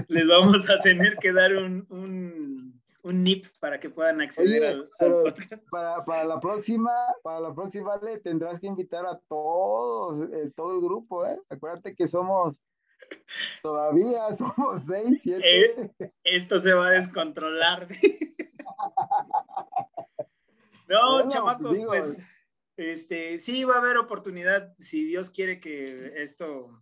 les 0.08 0.28
vamos 0.28 0.70
a 0.70 0.80
tener 0.80 1.18
que 1.18 1.34
dar 1.34 1.58
un, 1.58 1.86
un 1.90 2.83
un 3.04 3.24
NIP 3.24 3.46
para 3.60 3.80
que 3.80 3.90
puedan 3.90 4.22
acceder 4.22 4.66
al, 4.66 4.90
podcast. 4.98 5.64
Para, 5.70 6.04
para, 6.06 6.24
la 6.24 6.40
próxima, 6.40 6.92
para 7.22 7.42
la 7.42 7.54
próxima 7.54 7.98
le 7.98 8.20
tendrás 8.20 8.60
que 8.60 8.68
invitar 8.68 9.06
a 9.06 9.20
todos, 9.28 10.30
eh, 10.32 10.52
todo 10.56 10.76
el 10.76 10.82
grupo, 10.82 11.26
¿eh? 11.26 11.40
Acuérdate 11.50 11.96
que 11.96 12.08
somos 12.08 12.56
todavía 13.62 14.34
somos 14.38 14.84
seis, 14.88 15.20
siete. 15.22 15.92
Eh, 16.00 16.12
esto 16.24 16.60
se 16.60 16.74
va 16.74 16.88
a 16.88 16.92
descontrolar. 16.92 17.88
no, 20.88 21.28
chamacos, 21.28 21.78
pues 21.86 22.18
este, 22.78 23.40
sí 23.40 23.66
va 23.66 23.76
a 23.76 23.80
haber 23.80 23.98
oportunidad, 23.98 24.74
si 24.80 25.04
Dios 25.04 25.30
quiere 25.30 25.60
que 25.60 26.24
esto 26.24 26.82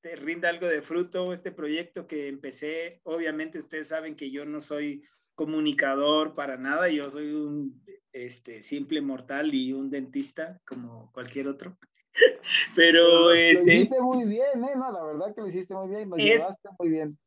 te 0.00 0.16
rinda 0.16 0.48
algo 0.48 0.66
de 0.66 0.82
fruto, 0.82 1.32
este 1.32 1.52
proyecto 1.52 2.06
que 2.06 2.28
empecé, 2.28 3.00
obviamente 3.04 3.58
ustedes 3.58 3.88
saben 3.88 4.16
que 4.16 4.30
yo 4.30 4.44
no 4.44 4.60
soy 4.60 5.04
comunicador 5.40 6.34
para 6.34 6.58
nada, 6.58 6.90
yo 6.90 7.08
soy 7.08 7.32
un 7.32 7.82
este, 8.12 8.62
simple 8.62 9.00
mortal 9.00 9.54
y 9.54 9.72
un 9.72 9.88
dentista 9.88 10.60
como 10.66 11.10
cualquier 11.14 11.48
otro. 11.48 11.78
Pero, 12.76 13.32
este... 13.32 13.64
Lo 13.64 13.72
hiciste 13.72 14.00
muy 14.02 14.24
bien, 14.26 14.64
¿eh? 14.64 14.72
No, 14.76 14.92
la 14.92 15.02
verdad 15.02 15.34
que 15.34 15.40
lo 15.40 15.48
hiciste 15.48 15.72
muy 15.72 15.88
bien, 15.88 16.10
lo 16.10 16.16
llevaste 16.16 16.68
muy 16.78 16.90
bien. 16.90 17.18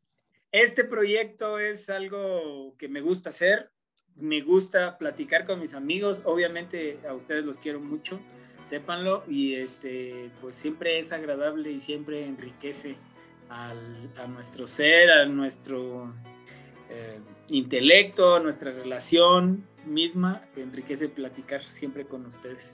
Este 0.51 0.83
proyecto 0.83 1.57
es 1.57 1.89
algo 1.89 2.75
que 2.77 2.87
me 2.87 3.01
gusta 3.01 3.29
hacer, 3.29 3.71
me 4.15 4.41
gusta 4.41 4.99
platicar 4.99 5.47
con 5.47 5.59
mis 5.59 5.73
amigos, 5.73 6.21
obviamente 6.23 6.99
a 7.09 7.15
ustedes 7.15 7.43
los 7.43 7.57
quiero 7.57 7.79
mucho, 7.79 8.19
sépanlo, 8.65 9.23
y 9.27 9.55
este, 9.55 10.29
pues 10.39 10.55
siempre 10.55 10.99
es 10.99 11.11
agradable 11.11 11.71
y 11.71 11.81
siempre 11.81 12.23
enriquece 12.23 12.95
al, 13.49 14.13
a 14.17 14.27
nuestro 14.27 14.67
ser, 14.67 15.09
a 15.09 15.25
nuestro 15.25 16.13
eh, 16.93 17.19
intelecto, 17.49 18.39
nuestra 18.39 18.71
relación 18.71 19.65
misma, 19.85 20.41
enriquece 20.55 21.09
platicar 21.09 21.63
siempre 21.63 22.05
con 22.05 22.25
ustedes. 22.25 22.73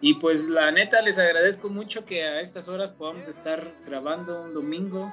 Y 0.00 0.14
pues 0.14 0.48
la 0.48 0.70
neta 0.72 1.00
les 1.00 1.18
agradezco 1.18 1.68
mucho 1.68 2.04
que 2.04 2.24
a 2.24 2.40
estas 2.40 2.68
horas 2.68 2.90
podamos 2.90 3.28
estar 3.28 3.64
grabando 3.86 4.42
un 4.42 4.54
domingo 4.54 5.10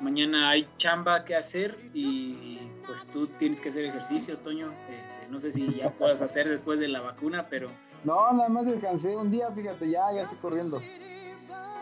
mañana 0.00 0.50
hay 0.50 0.68
chamba 0.78 1.24
que 1.24 1.36
hacer 1.36 1.76
y 1.94 2.58
pues 2.86 3.06
tú 3.06 3.26
tienes 3.26 3.60
que 3.60 3.68
hacer 3.68 3.84
ejercicio, 3.84 4.38
Toño. 4.38 4.72
Este, 4.88 5.28
no 5.30 5.38
sé 5.38 5.52
si 5.52 5.74
ya 5.74 5.90
puedas 5.90 6.20
hacer 6.22 6.48
después 6.48 6.80
de 6.80 6.88
la 6.88 7.00
vacuna, 7.00 7.46
pero... 7.48 7.70
No, 8.02 8.32
nada 8.32 8.48
más 8.48 8.66
descansé 8.66 9.14
un 9.16 9.30
día, 9.30 9.50
fíjate, 9.50 9.90
ya, 9.90 10.12
ya 10.14 10.22
estoy 10.22 10.38
corriendo. 10.38 10.80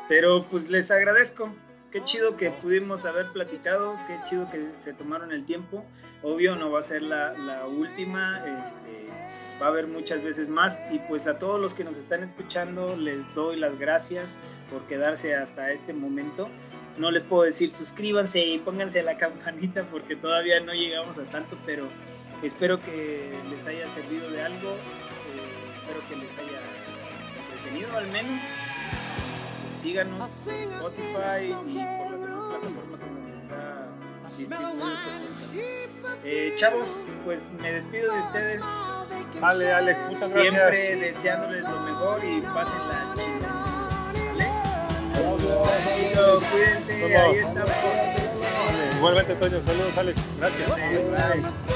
Pero 0.09 0.45
pues 0.45 0.69
les 0.69 0.90
agradezco. 0.90 1.49
Qué 1.90 2.02
chido 2.05 2.36
que 2.36 2.51
pudimos 2.51 3.06
haber 3.06 3.28
platicado, 3.32 3.97
qué 4.06 4.19
chido 4.28 4.51
que 4.51 4.69
se 4.78 4.93
tomaron 4.93 5.32
el 5.32 5.44
tiempo. 5.47 5.85
Obvio, 6.23 6.56
no 6.56 6.70
va 6.70 6.81
a 6.81 6.82
ser 6.82 7.02
la, 7.02 7.32
la 7.32 7.66
última, 7.66 8.39
este, 8.65 9.06
va 9.60 9.66
a 9.66 9.69
haber 9.70 9.86
muchas 9.86 10.23
veces 10.23 10.48
más. 10.48 10.82
Y 10.90 10.98
pues 11.01 11.27
a 11.27 11.39
todos 11.39 11.60
los 11.60 11.74
que 11.74 11.85
nos 11.85 11.97
están 11.97 12.23
escuchando, 12.23 12.94
les 12.97 13.19
doy 13.35 13.56
las 13.56 13.78
gracias 13.78 14.36
por 14.70 14.82
quedarse 14.86 15.35
hasta 15.35 15.73
este 15.73 15.94
momento 15.94 16.51
no 16.98 17.10
les 17.10 17.23
puedo 17.23 17.44
decir 17.44 17.70
suscríbanse 17.70 18.44
y 18.44 18.59
pónganse 18.59 19.02
la 19.02 19.16
campanita 19.16 19.85
porque 19.85 20.16
todavía 20.16 20.60
no 20.60 20.73
llegamos 20.73 21.16
a 21.19 21.24
tanto, 21.24 21.56
pero 21.65 21.89
espero 22.43 22.81
que 22.82 23.32
les 23.51 23.66
haya 23.66 23.89
servido 23.89 24.31
de 24.31 24.43
algo, 24.43 24.70
eh, 24.70 25.81
espero 25.81 26.01
que 26.09 26.16
les 26.16 26.31
haya 26.32 26.60
entretenido 27.47 27.97
al 27.97 28.09
menos. 28.09 28.43
Síganos 29.80 30.30
en 30.46 30.72
Spotify 30.72 31.46
y 31.46 31.52
por 31.52 32.10
las 32.10 32.20
demás 32.20 32.42
plataformas 32.50 33.02
en 33.02 33.14
donde 33.14 33.36
está 33.36 33.88
distribuido 34.36 34.68
este 36.24 36.48
eh, 36.48 36.56
chavos, 36.59 37.14
pues 37.24 37.40
me 37.60 37.72
despido 37.72 38.12
de 38.12 38.20
ustedes. 38.20 38.62
Vale, 39.40 39.72
Alex, 39.72 39.98
muchas 40.09 40.32
gracias. 40.32 40.42
Siempre 40.42 40.96
deseándoles 40.96 41.62
lo 41.62 41.80
mejor 41.80 42.24
y 42.24 42.40
pásenla 42.40 43.14
chido 45.96 46.40
cuídense, 46.50 47.16
ahí 47.16 47.36
estamos. 47.38 47.70
Igualmente, 48.96 49.34
Toño, 49.36 49.62
saludos, 49.64 49.96
Alex. 49.96 50.20
Gracias. 50.38 51.68